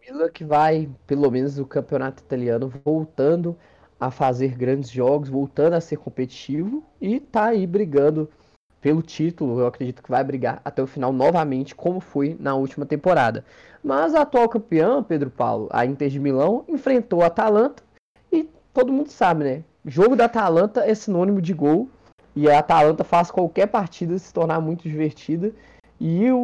Milan 0.00 0.28
que 0.30 0.44
vai, 0.44 0.90
pelo 1.06 1.30
menos 1.30 1.56
no 1.56 1.66
campeonato 1.66 2.22
italiano, 2.22 2.72
voltando 2.84 3.56
a 4.00 4.10
fazer 4.10 4.56
grandes 4.56 4.90
jogos, 4.90 5.28
voltando 5.28 5.74
a 5.74 5.80
ser 5.80 5.96
competitivo 5.96 6.82
e 7.00 7.20
tá 7.20 7.46
aí 7.46 7.66
brigando 7.66 8.28
pelo 8.80 9.00
título. 9.00 9.60
Eu 9.60 9.66
acredito 9.68 10.02
que 10.02 10.10
vai 10.10 10.24
brigar 10.24 10.60
até 10.64 10.82
o 10.82 10.88
final 10.88 11.12
novamente, 11.12 11.74
como 11.74 12.00
foi 12.00 12.36
na 12.40 12.54
última 12.56 12.84
temporada. 12.84 13.44
Mas 13.82 14.14
a 14.14 14.22
atual 14.22 14.48
campeã, 14.48 15.02
Pedro 15.02 15.30
Paulo, 15.30 15.68
a 15.70 15.86
Inter 15.86 16.08
de 16.08 16.18
Milão, 16.18 16.64
enfrentou 16.68 17.22
a 17.22 17.26
Atalanta 17.26 17.82
e 18.32 18.48
todo 18.74 18.92
mundo 18.92 19.08
sabe, 19.08 19.44
né? 19.44 19.64
Jogo 19.84 20.16
da 20.16 20.24
Atalanta 20.24 20.80
é 20.84 20.94
sinônimo 20.94 21.40
de 21.40 21.54
gol 21.54 21.88
e 22.34 22.50
a 22.50 22.58
Atalanta 22.58 23.04
faz 23.04 23.30
qualquer 23.30 23.68
partida 23.68 24.18
se 24.18 24.32
tornar 24.32 24.60
muito 24.60 24.88
divertida. 24.88 25.52
E 26.04 26.32
o, 26.32 26.36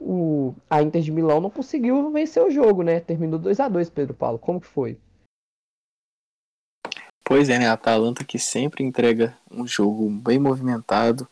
o, 0.00 0.54
a 0.70 0.82
Inter 0.82 1.02
de 1.02 1.12
Milão 1.12 1.38
não 1.38 1.50
conseguiu 1.50 2.10
vencer 2.10 2.42
o 2.42 2.50
jogo, 2.50 2.82
né? 2.82 3.00
Terminou 3.00 3.38
2 3.38 3.60
a 3.60 3.68
2 3.68 3.90
Pedro 3.90 4.14
Paulo. 4.14 4.38
Como 4.38 4.58
que 4.58 4.66
foi? 4.66 4.98
Pois 7.22 7.50
é, 7.50 7.58
né? 7.58 7.68
A 7.68 7.74
Atalanta 7.74 8.24
que 8.24 8.38
sempre 8.38 8.82
entrega 8.82 9.36
um 9.50 9.66
jogo 9.66 10.08
bem 10.08 10.38
movimentado, 10.38 11.28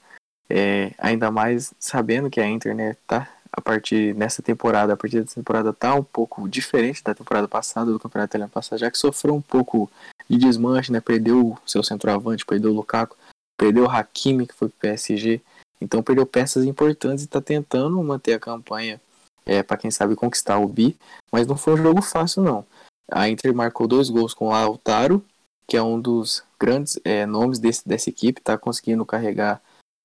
é, 0.51 0.93
ainda 0.99 1.31
mais 1.31 1.73
sabendo 1.79 2.29
que 2.29 2.43
a 2.43 2.47
Inter, 2.47 2.75
né, 2.75 2.95
tá 3.07 3.27
a 3.51 3.63
partir 3.63 4.15
nessa 4.17 4.43
temporada, 4.43 4.93
a 4.93 4.97
partir 4.97 5.23
dessa 5.23 5.37
temporada 5.37 5.73
tá 5.73 5.95
um 5.95 6.05
pouco 6.05 6.47
diferente 6.47 7.03
da 7.03 7.15
temporada 7.15 7.49
passada, 7.49 7.91
do 7.91 7.99
campeonato 7.99 8.33
italiano 8.33 8.53
passado, 8.53 8.81
já 8.81 8.91
que 8.91 8.99
sofreu 8.99 9.35
um 9.35 9.41
pouco 9.41 9.91
de 10.29 10.37
desmanche, 10.37 10.93
né? 10.93 11.01
Perdeu 11.01 11.53
o 11.53 11.59
seu 11.65 11.83
centroavante, 11.83 12.45
perdeu 12.45 12.71
o 12.71 12.75
Lukaku, 12.75 13.17
perdeu 13.57 13.85
o 13.85 13.91
Hakimi, 13.91 14.47
que 14.47 14.55
foi 14.55 14.69
pro 14.69 14.79
PSG. 14.79 15.41
Então 15.83 16.03
perdeu 16.03 16.25
peças 16.25 16.65
importantes 16.65 17.23
e 17.23 17.27
está 17.27 17.41
tentando 17.41 18.03
manter 18.03 18.35
a 18.35 18.41
campanha 18.41 19.01
é, 19.45 19.63
para 19.63 19.77
quem 19.77 19.91
sabe 19.91 20.15
conquistar 20.15 20.59
o 20.59 20.69
bi, 20.69 20.97
mas 21.31 21.47
não 21.47 21.57
foi 21.57 21.75
um 21.75 21.83
jogo 21.83 22.03
fácil 22.03 22.43
não. 22.43 22.65
A 23.11 23.29
Inter 23.29 23.55
marcou 23.55 23.87
dois 23.87 24.09
gols 24.09 24.33
com 24.33 24.47
o 24.47 24.51
Lautaro, 24.51 25.25
que 25.67 25.77
é 25.77 25.83
um 25.83 26.01
dos 26.01 26.45
grandes 26.59 26.99
é, 27.05 27.27
nomes 27.27 27.59
desse, 27.59 27.87
dessa 27.87 28.09
equipe, 28.09 28.41
está 28.41 28.57
conseguindo 28.57 29.05
carregar 29.05 29.61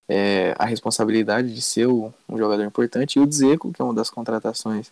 é, 0.09 0.55
a 0.57 0.65
responsabilidade 0.65 1.53
de 1.53 1.61
ser 1.61 1.87
o, 1.87 2.13
um 2.27 2.37
jogador 2.37 2.63
importante, 2.63 3.17
e 3.17 3.19
o 3.21 3.27
Dzeko, 3.27 3.71
que 3.71 3.81
é 3.81 3.85
uma 3.85 3.93
das 3.93 4.09
contratações 4.09 4.91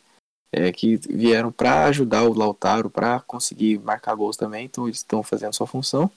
é, 0.51 0.71
que 0.71 0.97
vieram 0.97 1.51
para 1.51 1.85
ajudar 1.85 2.23
o 2.23 2.33
Lautaro, 2.33 2.89
para 2.89 3.19
conseguir 3.21 3.79
marcar 3.79 4.15
gols 4.15 4.37
também, 4.37 4.65
então 4.65 4.85
eles 4.85 4.97
estão 4.97 5.23
fazendo 5.23 5.53
sua 5.53 5.67
função. 5.67 6.09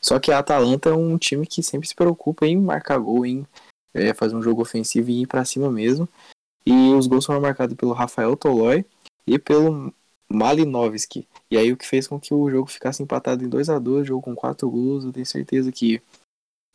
Só 0.00 0.18
que 0.18 0.30
a 0.30 0.38
Atalanta 0.38 0.90
é 0.90 0.92
um 0.92 1.16
time 1.16 1.46
que 1.46 1.62
sempre 1.62 1.88
se 1.88 1.94
preocupa 1.94 2.46
em 2.46 2.56
marcar 2.56 2.98
gol, 2.98 3.24
em 3.24 3.46
é, 3.96 4.12
fazer 4.12 4.36
um 4.36 4.42
jogo 4.42 4.60
ofensivo 4.60 5.10
e 5.10 5.22
ir 5.22 5.26
para 5.26 5.44
cima 5.44 5.70
mesmo. 5.70 6.08
E 6.64 6.92
os 6.94 7.06
gols 7.06 7.24
foram 7.24 7.40
marcados 7.40 7.74
pelo 7.74 7.92
Rafael 7.92 8.36
Tolói 8.36 8.84
e 9.26 9.38
pelo 9.38 9.92
Malinovski. 10.28 11.26
E 11.50 11.56
aí 11.56 11.72
o 11.72 11.76
que 11.76 11.86
fez 11.86 12.06
com 12.06 12.20
que 12.20 12.34
o 12.34 12.50
jogo 12.50 12.68
ficasse 12.68 13.02
empatado 13.02 13.44
em 13.44 13.48
2 13.48 13.70
a 13.70 13.78
2 13.78 14.06
jogo 14.06 14.22
com 14.22 14.34
4 14.34 14.68
gols. 14.68 15.04
Eu 15.04 15.12
tenho 15.12 15.24
certeza 15.24 15.72
que 15.72 16.02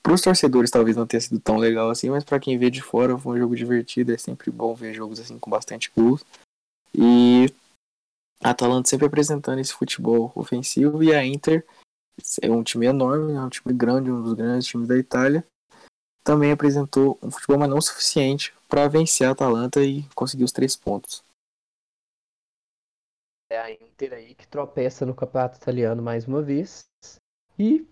para 0.02 0.14
os 0.14 0.22
torcedores 0.22 0.72
talvez 0.72 0.98
não 0.98 1.06
tenha 1.06 1.22
sido 1.22 1.40
tão 1.40 1.58
legal 1.58 1.90
assim, 1.90 2.10
mas 2.10 2.24
para 2.24 2.40
quem 2.40 2.58
vê 2.58 2.72
de 2.72 2.82
fora 2.82 3.18
foi 3.18 3.38
um 3.38 3.40
jogo 3.40 3.56
divertido. 3.56 4.12
É 4.12 4.18
sempre 4.18 4.50
bom 4.50 4.74
ver 4.74 4.94
jogos 4.94 5.20
assim 5.20 5.38
com 5.38 5.50
bastante 5.50 5.92
gols. 5.96 6.26
E 6.96 7.54
a 8.42 8.50
Atalanta 8.50 8.90
sempre 8.90 9.06
apresentando 9.06 9.60
esse 9.60 9.74
futebol 9.74 10.32
ofensivo 10.34 11.04
e 11.04 11.14
a 11.14 11.24
Inter 11.24 11.66
é 12.42 12.50
um 12.50 12.64
time 12.64 12.88
enorme, 12.88 13.34
é 13.34 13.42
um 13.42 13.50
time 13.50 13.74
grande, 13.74 14.12
um 14.12 14.24
dos 14.24 14.34
grandes 14.34 14.68
times 14.68 14.88
da 14.88 14.98
Itália 14.98 15.46
também 16.24 16.52
apresentou 16.52 17.18
um 17.22 17.32
futebol 17.32 17.58
mas 17.58 17.70
não 17.70 17.82
suficiente 17.82 18.54
para 18.68 18.88
vencer 18.88 19.28
a 19.28 19.32
Atalanta 19.32 19.84
e 19.84 20.04
conseguir 20.16 20.44
os 20.44 20.52
três 20.52 20.76
pontos. 20.76 21.24
É 23.50 23.60
a 23.60 23.72
Inter 23.72 24.14
aí 24.14 24.34
que 24.34 24.48
tropeça 24.48 25.06
no 25.06 25.14
campeonato 25.14 25.58
italiano 25.58 26.02
mais 26.02 26.26
uma 26.26 26.42
vez 26.42 26.86
e 27.60 27.86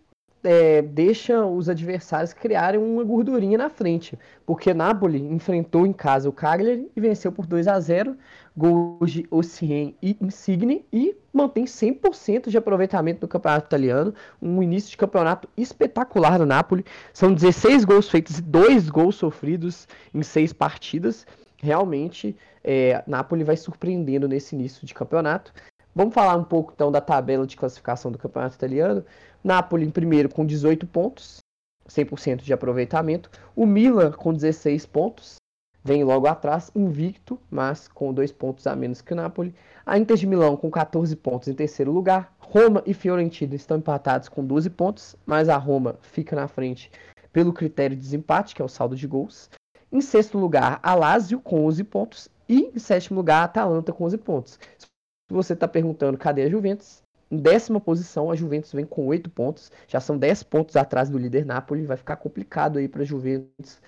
é, 0.43 0.81
deixa 0.81 1.45
os 1.45 1.67
adversários 1.67 2.33
criarem 2.33 2.79
uma 2.79 3.03
gordurinha 3.03 3.57
na 3.57 3.69
frente, 3.69 4.17
porque 4.45 4.73
Napoli 4.73 5.21
enfrentou 5.21 5.85
em 5.85 5.93
casa 5.93 6.29
o 6.29 6.33
Cagliari 6.33 6.89
e 6.95 7.01
venceu 7.01 7.31
por 7.31 7.45
2 7.45 7.67
a 7.67 7.79
0 7.79 8.15
gols 8.55 9.11
de 9.11 9.25
Ossien 9.31 9.95
e 10.01 10.17
Insigne 10.21 10.85
e 10.91 11.15
mantém 11.31 11.65
100% 11.65 12.49
de 12.49 12.57
aproveitamento 12.57 13.21
no 13.21 13.27
campeonato 13.27 13.67
italiano, 13.67 14.13
um 14.41 14.61
início 14.61 14.91
de 14.91 14.97
campeonato 14.97 15.47
espetacular 15.55 16.37
do 16.37 16.45
Napoli. 16.45 16.85
São 17.13 17.33
16 17.33 17.85
gols 17.85 18.09
feitos 18.09 18.39
e 18.39 18.41
2 18.41 18.89
gols 18.89 19.15
sofridos 19.15 19.87
em 20.13 20.23
6 20.23 20.53
partidas. 20.53 21.25
Realmente, 21.61 22.35
é, 22.63 23.03
Napoli 23.07 23.43
vai 23.43 23.55
surpreendendo 23.55 24.27
nesse 24.27 24.55
início 24.55 24.85
de 24.85 24.93
campeonato. 24.93 25.53
Vamos 25.95 26.13
falar 26.13 26.35
um 26.35 26.43
pouco 26.43 26.71
então 26.73 26.91
da 26.91 27.01
tabela 27.01 27.45
de 27.47 27.57
classificação 27.57 28.11
do 28.11 28.17
campeonato 28.17 28.55
italiano. 28.55 29.03
Napoli 29.43 29.85
em 29.85 29.89
primeiro 29.89 30.29
com 30.29 30.45
18 30.45 30.85
pontos, 30.87 31.39
100% 31.87 32.41
de 32.41 32.53
aproveitamento. 32.53 33.29
O 33.55 33.65
Milan 33.65 34.11
com 34.11 34.33
16 34.33 34.85
pontos, 34.85 35.35
vem 35.83 36.03
logo 36.03 36.27
atrás, 36.27 36.71
invicto, 36.75 37.39
mas 37.49 37.87
com 37.87 38.13
dois 38.13 38.31
pontos 38.31 38.67
a 38.67 38.75
menos 38.75 39.01
que 39.01 39.13
o 39.13 39.15
Napoli. 39.15 39.53
A 39.85 39.97
Inter 39.97 40.17
de 40.17 40.27
Milão 40.27 40.55
com 40.55 40.69
14 40.69 41.15
pontos 41.15 41.47
em 41.47 41.53
terceiro 41.53 41.91
lugar. 41.91 42.35
Roma 42.39 42.83
e 42.85 42.93
Fiorentina 42.93 43.55
estão 43.55 43.77
empatados 43.77 44.27
com 44.29 44.45
12 44.45 44.69
pontos, 44.69 45.15
mas 45.25 45.49
a 45.49 45.57
Roma 45.57 45.97
fica 46.01 46.35
na 46.35 46.47
frente 46.47 46.91
pelo 47.31 47.53
critério 47.53 47.95
de 47.95 48.01
desempate, 48.01 48.55
que 48.55 48.61
é 48.61 48.65
o 48.65 48.69
saldo 48.69 48.95
de 48.95 49.07
gols. 49.07 49.49
Em 49.91 50.01
sexto 50.01 50.37
lugar, 50.37 50.79
a 50.83 50.93
Lazio 50.93 51.39
com 51.39 51.65
11 51.65 51.83
pontos. 51.85 52.29
E 52.47 52.71
em 52.75 52.79
sétimo 52.79 53.17
lugar, 53.17 53.41
a 53.41 53.43
Atalanta 53.45 53.93
com 53.93 54.03
11 54.05 54.17
pontos. 54.17 54.59
Se 54.77 54.87
você 55.29 55.53
está 55.53 55.67
perguntando 55.67 56.17
cadê 56.17 56.43
a 56.43 56.49
Juventus, 56.49 57.03
em 57.31 57.37
décima 57.37 57.79
posição, 57.79 58.31
a 58.31 58.35
Juventus 58.35 58.71
vem 58.71 58.85
com 58.85 59.05
8 59.05 59.29
pontos. 59.29 59.71
Já 59.87 59.99
são 59.99 60.17
10 60.17 60.43
pontos 60.43 60.75
atrás 60.75 61.09
do 61.09 61.17
líder 61.17 61.45
Napoli. 61.45 61.85
Vai 61.85 61.97
ficar 61.97 62.15
complicado 62.15 62.79
aí 62.79 62.87
para 62.87 63.03
a 63.03 63.05
Juventus 63.05 63.79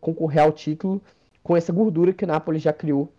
concorrer 0.00 0.42
ao 0.42 0.52
título 0.52 1.00
com 1.42 1.56
essa 1.56 1.72
gordura 1.72 2.12
que 2.12 2.24
o 2.24 2.26
Napoli 2.26 2.58
já 2.58 2.72
criou 2.72 3.10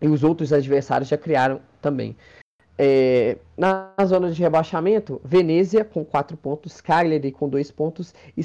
e 0.00 0.08
os 0.08 0.22
outros 0.22 0.52
adversários 0.52 1.08
já 1.08 1.16
criaram 1.16 1.60
também. 1.80 2.16
É, 2.78 3.38
na 3.56 3.94
zona 4.04 4.30
de 4.30 4.40
rebaixamento, 4.40 5.20
Venezia 5.24 5.84
com 5.84 6.04
4 6.04 6.36
pontos, 6.36 6.80
Cagliari 6.80 7.32
com 7.32 7.48
2 7.48 7.70
pontos 7.70 8.14
e 8.36 8.42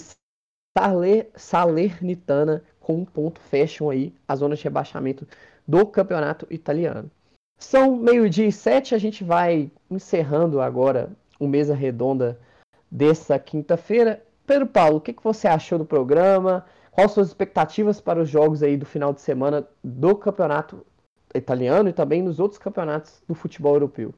Saler, 0.77 1.29
Salernitana 1.35 2.63
com 2.79 2.95
1 2.95 2.99
um 2.99 3.05
ponto. 3.05 3.39
Fecham 3.41 3.89
aí 3.89 4.13
a 4.27 4.35
zona 4.35 4.55
de 4.55 4.63
rebaixamento 4.63 5.27
do 5.67 5.85
campeonato 5.85 6.47
italiano. 6.49 7.11
São 7.61 7.95
meio-dia 7.95 8.47
e 8.47 8.51
sete, 8.51 8.95
a 8.95 8.97
gente 8.97 9.23
vai 9.23 9.71
encerrando 9.89 10.59
agora 10.59 11.11
o 11.39 11.47
Mesa 11.47 11.75
Redonda 11.75 12.37
dessa 12.89 13.37
quinta-feira. 13.37 14.25
Pedro 14.45 14.65
Paulo, 14.65 14.97
o 14.97 15.01
que, 15.01 15.13
que 15.13 15.23
você 15.23 15.47
achou 15.47 15.77
do 15.77 15.85
programa? 15.85 16.65
Quais 16.91 17.11
suas 17.11 17.27
expectativas 17.27 18.01
para 18.01 18.19
os 18.19 18.27
jogos 18.27 18.63
aí 18.63 18.75
do 18.75 18.85
final 18.85 19.13
de 19.13 19.21
semana 19.21 19.65
do 19.81 20.15
campeonato 20.15 20.85
italiano 21.33 21.87
e 21.87 21.93
também 21.93 22.21
nos 22.21 22.39
outros 22.39 22.57
campeonatos 22.59 23.21
do 23.27 23.35
futebol 23.35 23.75
europeu? 23.75 24.13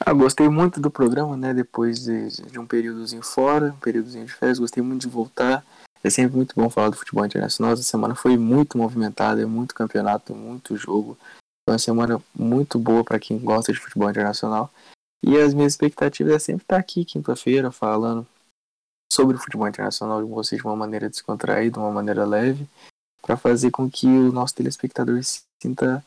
Ah, 0.00 0.12
gostei 0.12 0.48
muito 0.48 0.80
do 0.80 0.90
programa, 0.90 1.36
né? 1.36 1.52
Depois 1.52 2.04
de, 2.04 2.28
de 2.48 2.58
um 2.58 2.66
períodozinho 2.66 3.22
fora, 3.22 3.74
um 3.76 3.80
períodozinho 3.80 4.24
de 4.24 4.32
férias, 4.32 4.58
gostei 4.58 4.82
muito 4.82 5.02
de 5.02 5.08
voltar. 5.08 5.64
É 6.02 6.08
sempre 6.08 6.36
muito 6.36 6.54
bom 6.54 6.70
falar 6.70 6.90
do 6.90 6.96
futebol 6.96 7.26
internacional. 7.26 7.72
Essa 7.72 7.82
semana 7.82 8.14
foi 8.14 8.38
muito 8.38 8.78
movimentada, 8.78 9.42
é 9.42 9.46
muito 9.46 9.74
campeonato, 9.74 10.34
muito 10.34 10.76
jogo. 10.76 11.18
Foi 11.68 11.72
uma 11.72 11.78
semana 11.80 12.22
muito 12.32 12.78
boa 12.78 13.02
para 13.02 13.18
quem 13.18 13.40
gosta 13.40 13.72
de 13.72 13.80
futebol 13.80 14.08
internacional. 14.08 14.70
E 15.20 15.36
as 15.36 15.52
minhas 15.52 15.72
expectativas 15.72 16.32
é 16.32 16.38
sempre 16.38 16.62
estar 16.62 16.76
aqui 16.76 17.04
quinta-feira 17.04 17.72
falando 17.72 18.24
sobre 19.12 19.36
o 19.36 19.40
futebol 19.40 19.66
internacional 19.66 20.22
com 20.22 20.32
vocês 20.32 20.60
de 20.60 20.66
uma 20.66 20.76
maneira 20.76 21.10
descontraída, 21.10 21.72
de 21.72 21.78
uma 21.80 21.90
maneira 21.90 22.24
leve, 22.24 22.68
para 23.20 23.36
fazer 23.36 23.72
com 23.72 23.90
que 23.90 24.06
o 24.06 24.30
nosso 24.30 24.54
telespectador 24.54 25.20
se 25.24 25.42
sinta 25.60 26.04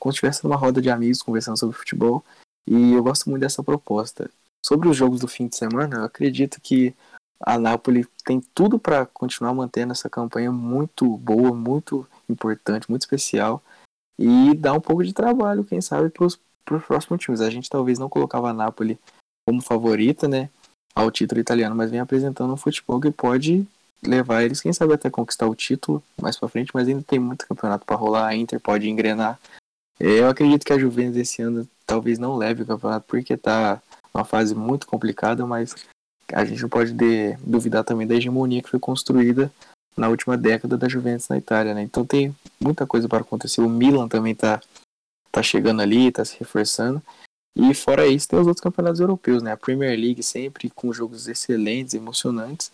como 0.00 0.12
se 0.12 0.16
estivesse 0.16 0.42
numa 0.42 0.56
roda 0.56 0.82
de 0.82 0.90
amigos 0.90 1.22
conversando 1.22 1.56
sobre 1.56 1.78
futebol 1.78 2.24
e 2.66 2.92
eu 2.92 3.02
gosto 3.02 3.30
muito 3.30 3.42
dessa 3.42 3.62
proposta. 3.62 4.28
Sobre 4.64 4.88
os 4.88 4.96
jogos 4.96 5.20
do 5.20 5.28
fim 5.28 5.46
de 5.46 5.54
semana, 5.54 5.98
eu 5.98 6.04
acredito 6.04 6.60
que 6.60 6.92
a 7.38 7.56
Napoli 7.56 8.04
tem 8.24 8.40
tudo 8.52 8.76
para 8.76 9.06
continuar 9.06 9.54
mantendo 9.54 9.92
essa 9.92 10.10
campanha 10.10 10.50
muito 10.50 11.16
boa, 11.16 11.54
muito 11.54 12.08
importante, 12.28 12.90
muito 12.90 13.02
especial 13.02 13.62
e 14.18 14.54
dar 14.54 14.72
um 14.72 14.80
pouco 14.80 15.04
de 15.04 15.12
trabalho, 15.12 15.64
quem 15.64 15.80
sabe, 15.80 16.10
para 16.10 16.26
os 16.26 16.38
próximos 16.86 17.20
times. 17.20 17.40
A 17.40 17.50
gente 17.50 17.70
talvez 17.70 17.98
não 17.98 18.08
colocava 18.08 18.50
a 18.50 18.52
Napoli 18.52 18.98
como 19.46 19.62
favorita, 19.62 20.26
né, 20.26 20.48
ao 20.94 21.10
título 21.10 21.40
italiano, 21.40 21.76
mas 21.76 21.90
vem 21.90 22.00
apresentando 22.00 22.52
um 22.52 22.56
futebol 22.56 23.00
que 23.00 23.10
pode 23.10 23.66
levar 24.02 24.42
eles, 24.42 24.60
quem 24.60 24.72
sabe, 24.72 24.94
até 24.94 25.10
conquistar 25.10 25.46
o 25.46 25.54
título 25.54 26.02
mais 26.20 26.36
para 26.36 26.48
frente, 26.48 26.70
mas 26.74 26.88
ainda 26.88 27.02
tem 27.02 27.18
muito 27.18 27.46
campeonato 27.46 27.84
para 27.84 27.96
rolar. 27.96 28.26
A 28.28 28.36
Inter 28.36 28.60
pode 28.60 28.88
engrenar. 28.88 29.38
Eu 29.98 30.28
acredito 30.28 30.64
que 30.64 30.72
a 30.72 30.78
Juventus 30.78 31.16
esse 31.16 31.42
ano 31.42 31.68
talvez 31.86 32.18
não 32.18 32.36
leve 32.36 32.62
o 32.62 32.66
campeonato 32.66 33.06
porque 33.06 33.36
tá 33.36 33.80
uma 34.12 34.24
fase 34.24 34.54
muito 34.54 34.86
complicada, 34.86 35.46
mas 35.46 35.74
a 36.32 36.44
gente 36.44 36.60
não 36.62 36.68
pode 36.68 36.92
de, 36.92 37.36
duvidar 37.36 37.84
também 37.84 38.06
da 38.06 38.14
hegemonia 38.14 38.62
que 38.62 38.70
foi 38.70 38.80
construída 38.80 39.50
na 39.96 40.08
última 40.08 40.36
década 40.36 40.76
da 40.76 40.88
Juventus 40.88 41.28
na 41.28 41.38
Itália, 41.38 41.74
né? 41.74 41.82
Então 41.82 42.04
tem 42.04 42.34
muita 42.60 42.86
coisa 42.86 43.08
para 43.08 43.20
acontecer. 43.20 43.60
O 43.60 43.68
Milan 43.68 44.08
também 44.08 44.34
tá, 44.34 44.60
tá 45.32 45.42
chegando 45.42 45.80
ali, 45.80 46.12
tá 46.12 46.24
se 46.24 46.38
reforçando. 46.38 47.02
E 47.56 47.72
fora 47.72 48.06
isso, 48.06 48.28
tem 48.28 48.38
os 48.38 48.46
outros 48.46 48.62
campeonatos 48.62 49.00
europeus, 49.00 49.42
né? 49.42 49.52
A 49.52 49.56
Premier 49.56 49.98
League 49.98 50.22
sempre 50.22 50.68
com 50.68 50.92
jogos 50.92 51.26
excelentes, 51.26 51.94
emocionantes. 51.94 52.70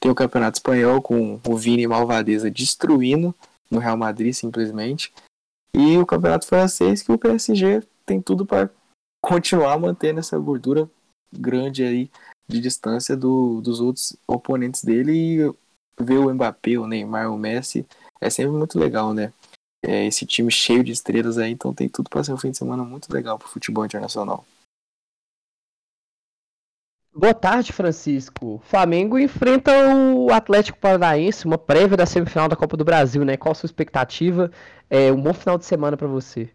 Tem 0.00 0.10
o 0.10 0.14
Campeonato 0.14 0.58
Espanhol 0.58 1.00
com 1.00 1.40
o 1.46 1.56
Vini 1.56 1.86
Malvadeza 1.86 2.50
destruindo 2.50 3.34
no 3.70 3.78
Real 3.78 3.96
Madrid 3.96 4.34
simplesmente. 4.34 5.12
E 5.72 5.96
o 5.96 6.06
Campeonato 6.06 6.46
Francês 6.46 7.02
que 7.02 7.12
o 7.12 7.18
PSG 7.18 7.82
tem 8.04 8.20
tudo 8.20 8.44
para 8.44 8.68
continuar 9.22 9.78
mantendo 9.78 10.20
essa 10.20 10.38
gordura 10.38 10.90
grande 11.32 11.84
aí 11.84 12.10
de 12.48 12.60
distância 12.60 13.16
do, 13.16 13.60
dos 13.60 13.80
outros 13.80 14.16
oponentes 14.26 14.84
dele 14.84 15.12
e 15.12 15.54
ver 15.98 16.18
o 16.18 16.32
Mbappé, 16.32 16.78
o 16.78 16.86
Neymar, 16.86 17.32
o 17.32 17.38
Messi 17.38 17.86
é 18.20 18.30
sempre 18.30 18.52
muito 18.52 18.78
legal, 18.78 19.12
né? 19.14 19.32
É, 19.84 20.04
esse 20.06 20.26
time 20.26 20.50
cheio 20.50 20.82
de 20.82 20.92
estrelas 20.92 21.38
aí, 21.38 21.52
então 21.52 21.72
tem 21.72 21.88
tudo 21.88 22.10
para 22.10 22.24
ser 22.24 22.32
um 22.32 22.38
fim 22.38 22.50
de 22.50 22.58
semana 22.58 22.82
muito 22.82 23.12
legal 23.12 23.38
para 23.38 23.46
o 23.46 23.50
futebol 23.50 23.84
internacional. 23.84 24.44
Boa 27.18 27.32
tarde, 27.32 27.72
Francisco. 27.72 28.60
Flamengo 28.64 29.18
enfrenta 29.18 29.72
o 30.14 30.30
Atlético 30.30 30.78
Paranaense, 30.78 31.46
uma 31.46 31.56
prévia 31.56 31.96
da 31.96 32.04
semifinal 32.04 32.46
da 32.46 32.56
Copa 32.56 32.76
do 32.76 32.84
Brasil, 32.84 33.24
né? 33.24 33.38
Qual 33.38 33.52
a 33.52 33.54
sua 33.54 33.66
expectativa? 33.66 34.50
É 34.90 35.10
um 35.10 35.22
bom 35.22 35.32
final 35.32 35.56
de 35.56 35.64
semana 35.64 35.96
para 35.96 36.06
você. 36.06 36.52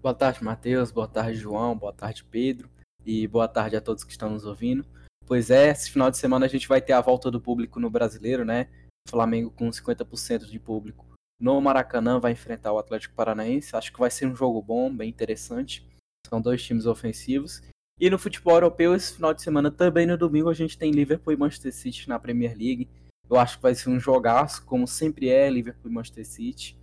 Boa 0.00 0.14
tarde, 0.14 0.44
Matheus. 0.44 0.92
Boa 0.92 1.08
tarde, 1.08 1.36
João. 1.36 1.76
Boa 1.76 1.92
tarde, 1.92 2.22
Pedro. 2.22 2.70
E 3.04 3.26
boa 3.26 3.48
tarde 3.48 3.74
a 3.74 3.80
todos 3.80 4.04
que 4.04 4.12
estão 4.12 4.30
nos 4.30 4.44
ouvindo. 4.44 4.86
Pois 5.30 5.48
é, 5.48 5.70
esse 5.70 5.92
final 5.92 6.10
de 6.10 6.18
semana 6.18 6.46
a 6.46 6.48
gente 6.48 6.66
vai 6.66 6.80
ter 6.80 6.92
a 6.92 7.00
volta 7.00 7.30
do 7.30 7.40
público 7.40 7.78
no 7.78 7.88
brasileiro, 7.88 8.44
né? 8.44 8.66
Flamengo 9.08 9.48
com 9.52 9.70
50% 9.70 10.46
de 10.46 10.58
público 10.58 11.06
no 11.40 11.60
Maracanã 11.60 12.18
vai 12.18 12.32
enfrentar 12.32 12.72
o 12.72 12.78
Atlético 12.80 13.14
Paranaense. 13.14 13.76
Acho 13.76 13.92
que 13.92 14.00
vai 14.00 14.10
ser 14.10 14.26
um 14.26 14.34
jogo 14.34 14.60
bom, 14.60 14.92
bem 14.92 15.08
interessante. 15.08 15.88
São 16.28 16.40
dois 16.40 16.60
times 16.64 16.84
ofensivos. 16.84 17.62
E 18.00 18.10
no 18.10 18.18
futebol 18.18 18.54
europeu, 18.54 18.92
esse 18.92 19.14
final 19.14 19.32
de 19.32 19.40
semana, 19.40 19.70
também 19.70 20.04
no 20.04 20.18
domingo, 20.18 20.50
a 20.50 20.52
gente 20.52 20.76
tem 20.76 20.90
Liverpool 20.90 21.32
e 21.32 21.36
Manchester 21.36 21.72
City 21.72 22.08
na 22.08 22.18
Premier 22.18 22.58
League. 22.58 22.88
Eu 23.30 23.38
acho 23.38 23.58
que 23.58 23.62
vai 23.62 23.76
ser 23.76 23.88
um 23.88 24.00
jogaço, 24.00 24.64
como 24.66 24.84
sempre 24.84 25.28
é, 25.28 25.48
Liverpool 25.48 25.92
e 25.92 25.94
Manchester 25.94 26.26
City. 26.26 26.76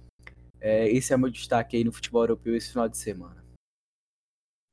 É, 0.62 0.88
esse 0.88 1.12
é 1.12 1.18
meu 1.18 1.30
destaque 1.30 1.76
aí 1.76 1.84
no 1.84 1.92
futebol 1.92 2.24
europeu 2.24 2.56
esse 2.56 2.70
final 2.70 2.88
de 2.88 2.98
semana. 2.98 3.37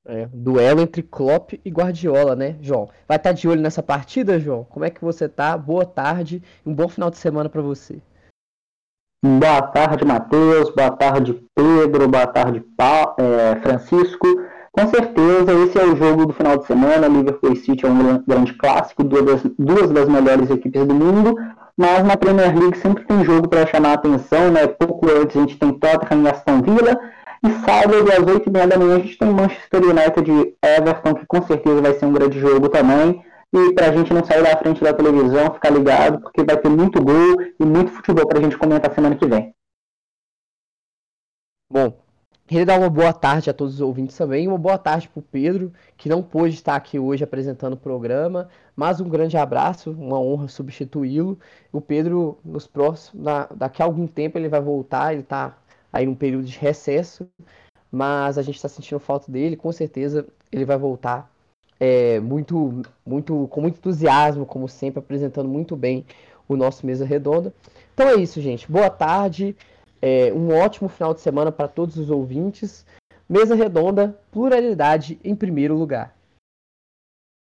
É, 0.06 0.28
duelo 0.32 0.82
entre 0.82 1.02
Klopp 1.02 1.54
e 1.64 1.70
Guardiola, 1.70 2.36
né, 2.36 2.56
João? 2.60 2.90
Vai 3.08 3.16
estar 3.16 3.30
tá 3.30 3.32
de 3.32 3.48
olho 3.48 3.62
nessa 3.62 3.82
partida, 3.82 4.38
João? 4.38 4.64
Como 4.64 4.84
é 4.84 4.90
que 4.90 5.02
você 5.02 5.28
tá? 5.28 5.56
Boa 5.56 5.86
tarde, 5.86 6.42
um 6.64 6.74
bom 6.74 6.88
final 6.88 7.10
de 7.10 7.16
semana 7.16 7.48
para 7.48 7.62
você. 7.62 8.02
Boa 9.24 9.62
tarde, 9.62 10.04
Matheus. 10.04 10.68
Boa 10.68 10.90
tarde, 10.90 11.42
Pedro. 11.54 12.06
Boa 12.06 12.26
tarde, 12.26 12.60
pa... 12.76 13.14
é, 13.18 13.56
Francisco. 13.62 14.26
Com 14.70 14.86
certeza, 14.88 15.52
esse 15.64 15.78
é 15.78 15.84
o 15.84 15.96
jogo 15.96 16.26
do 16.26 16.32
final 16.34 16.58
de 16.58 16.66
semana. 16.66 17.08
Liverpool 17.08 17.52
e 17.52 17.56
City 17.56 17.86
é 17.86 17.88
um 17.88 18.22
grande 18.24 18.52
clássico, 18.54 19.02
duas 19.02 19.24
das, 19.24 19.42
duas 19.58 19.90
das 19.90 20.08
melhores 20.08 20.50
equipes 20.50 20.86
do 20.86 20.94
mundo 20.94 21.34
mas 21.76 22.04
na 22.04 22.16
Premier 22.16 22.56
League 22.56 22.78
sempre 22.78 23.04
tem 23.04 23.24
jogo 23.24 23.48
para 23.48 23.66
chamar 23.66 23.90
a 23.90 23.94
atenção, 23.94 24.50
né? 24.50 24.66
Pouco 24.66 25.10
antes 25.10 25.36
a 25.36 25.40
gente 25.40 25.58
tem 25.58 25.72
Tottenham 25.72 26.22
e 26.22 26.28
Aston 26.28 26.62
Villa, 26.62 27.00
e 27.44 27.52
sábado 27.64 28.10
às 28.10 28.18
8h30 28.18 28.66
da 28.66 28.78
manhã 28.78 28.96
a 28.96 29.00
gente 29.00 29.18
tem 29.18 29.30
Manchester 29.30 29.82
United 29.82 30.30
e 30.30 30.56
Everton, 30.62 31.14
que 31.14 31.26
com 31.26 31.42
certeza 31.42 31.82
vai 31.82 31.92
ser 31.92 32.06
um 32.06 32.12
grande 32.12 32.40
jogo 32.40 32.68
também. 32.68 33.22
E 33.52 33.72
para 33.74 33.88
a 33.88 33.92
gente 33.92 34.12
não 34.12 34.24
sair 34.24 34.42
da 34.42 34.56
frente 34.56 34.82
da 34.82 34.92
televisão, 34.92 35.52
ficar 35.52 35.70
ligado, 35.70 36.20
porque 36.20 36.42
vai 36.42 36.56
ter 36.56 36.68
muito 36.68 37.02
gol 37.02 37.40
e 37.60 37.64
muito 37.64 37.92
futebol 37.92 38.26
para 38.26 38.38
a 38.38 38.42
gente 38.42 38.56
comentar 38.56 38.92
semana 38.94 39.14
que 39.14 39.26
vem. 39.26 39.54
Bom, 41.70 42.04
Queria 42.46 42.66
dar 42.66 42.78
uma 42.78 42.90
boa 42.90 43.10
tarde 43.10 43.48
a 43.48 43.54
todos 43.54 43.74
os 43.76 43.80
ouvintes 43.80 44.18
também, 44.18 44.46
uma 44.46 44.58
boa 44.58 44.76
tarde 44.76 45.08
para 45.08 45.18
o 45.18 45.22
Pedro, 45.22 45.72
que 45.96 46.10
não 46.10 46.22
pôde 46.22 46.52
estar 46.52 46.76
aqui 46.76 46.98
hoje 46.98 47.24
apresentando 47.24 47.72
o 47.72 47.76
programa, 47.76 48.50
mas 48.76 49.00
um 49.00 49.08
grande 49.08 49.34
abraço, 49.38 49.92
uma 49.92 50.20
honra 50.20 50.46
substituí-lo. 50.48 51.38
O 51.72 51.80
Pedro, 51.80 52.38
nos 52.44 52.66
próximos, 52.66 53.24
na, 53.24 53.46
daqui 53.46 53.80
a 53.80 53.86
algum 53.86 54.06
tempo 54.06 54.36
ele 54.36 54.50
vai 54.50 54.60
voltar, 54.60 55.12
ele 55.14 55.22
está 55.22 55.56
aí 55.94 56.04
num 56.04 56.14
período 56.14 56.44
de 56.44 56.58
recesso, 56.58 57.28
mas 57.90 58.36
a 58.36 58.42
gente 58.42 58.56
está 58.56 58.68
sentindo 58.68 58.98
falta 58.98 59.30
dele, 59.30 59.56
com 59.56 59.70
certeza 59.70 60.26
ele 60.50 60.64
vai 60.64 60.76
voltar 60.76 61.30
é, 61.78 62.18
muito, 62.18 62.82
muito, 63.06 63.46
com 63.48 63.60
muito 63.60 63.78
entusiasmo, 63.78 64.44
como 64.44 64.68
sempre, 64.68 64.98
apresentando 64.98 65.48
muito 65.48 65.76
bem 65.76 66.04
o 66.48 66.56
nosso 66.56 66.84
Mesa 66.84 67.04
Redonda. 67.04 67.54
Então 67.94 68.08
é 68.08 68.16
isso, 68.16 68.40
gente. 68.40 68.70
Boa 68.70 68.90
tarde. 68.90 69.56
É, 70.02 70.32
um 70.32 70.52
ótimo 70.52 70.88
final 70.88 71.14
de 71.14 71.20
semana 71.20 71.52
para 71.52 71.68
todos 71.68 71.96
os 71.96 72.10
ouvintes. 72.10 72.84
Mesa 73.28 73.54
redonda, 73.54 74.18
pluralidade 74.30 75.18
em 75.24 75.34
primeiro 75.34 75.74
lugar. 75.74 76.13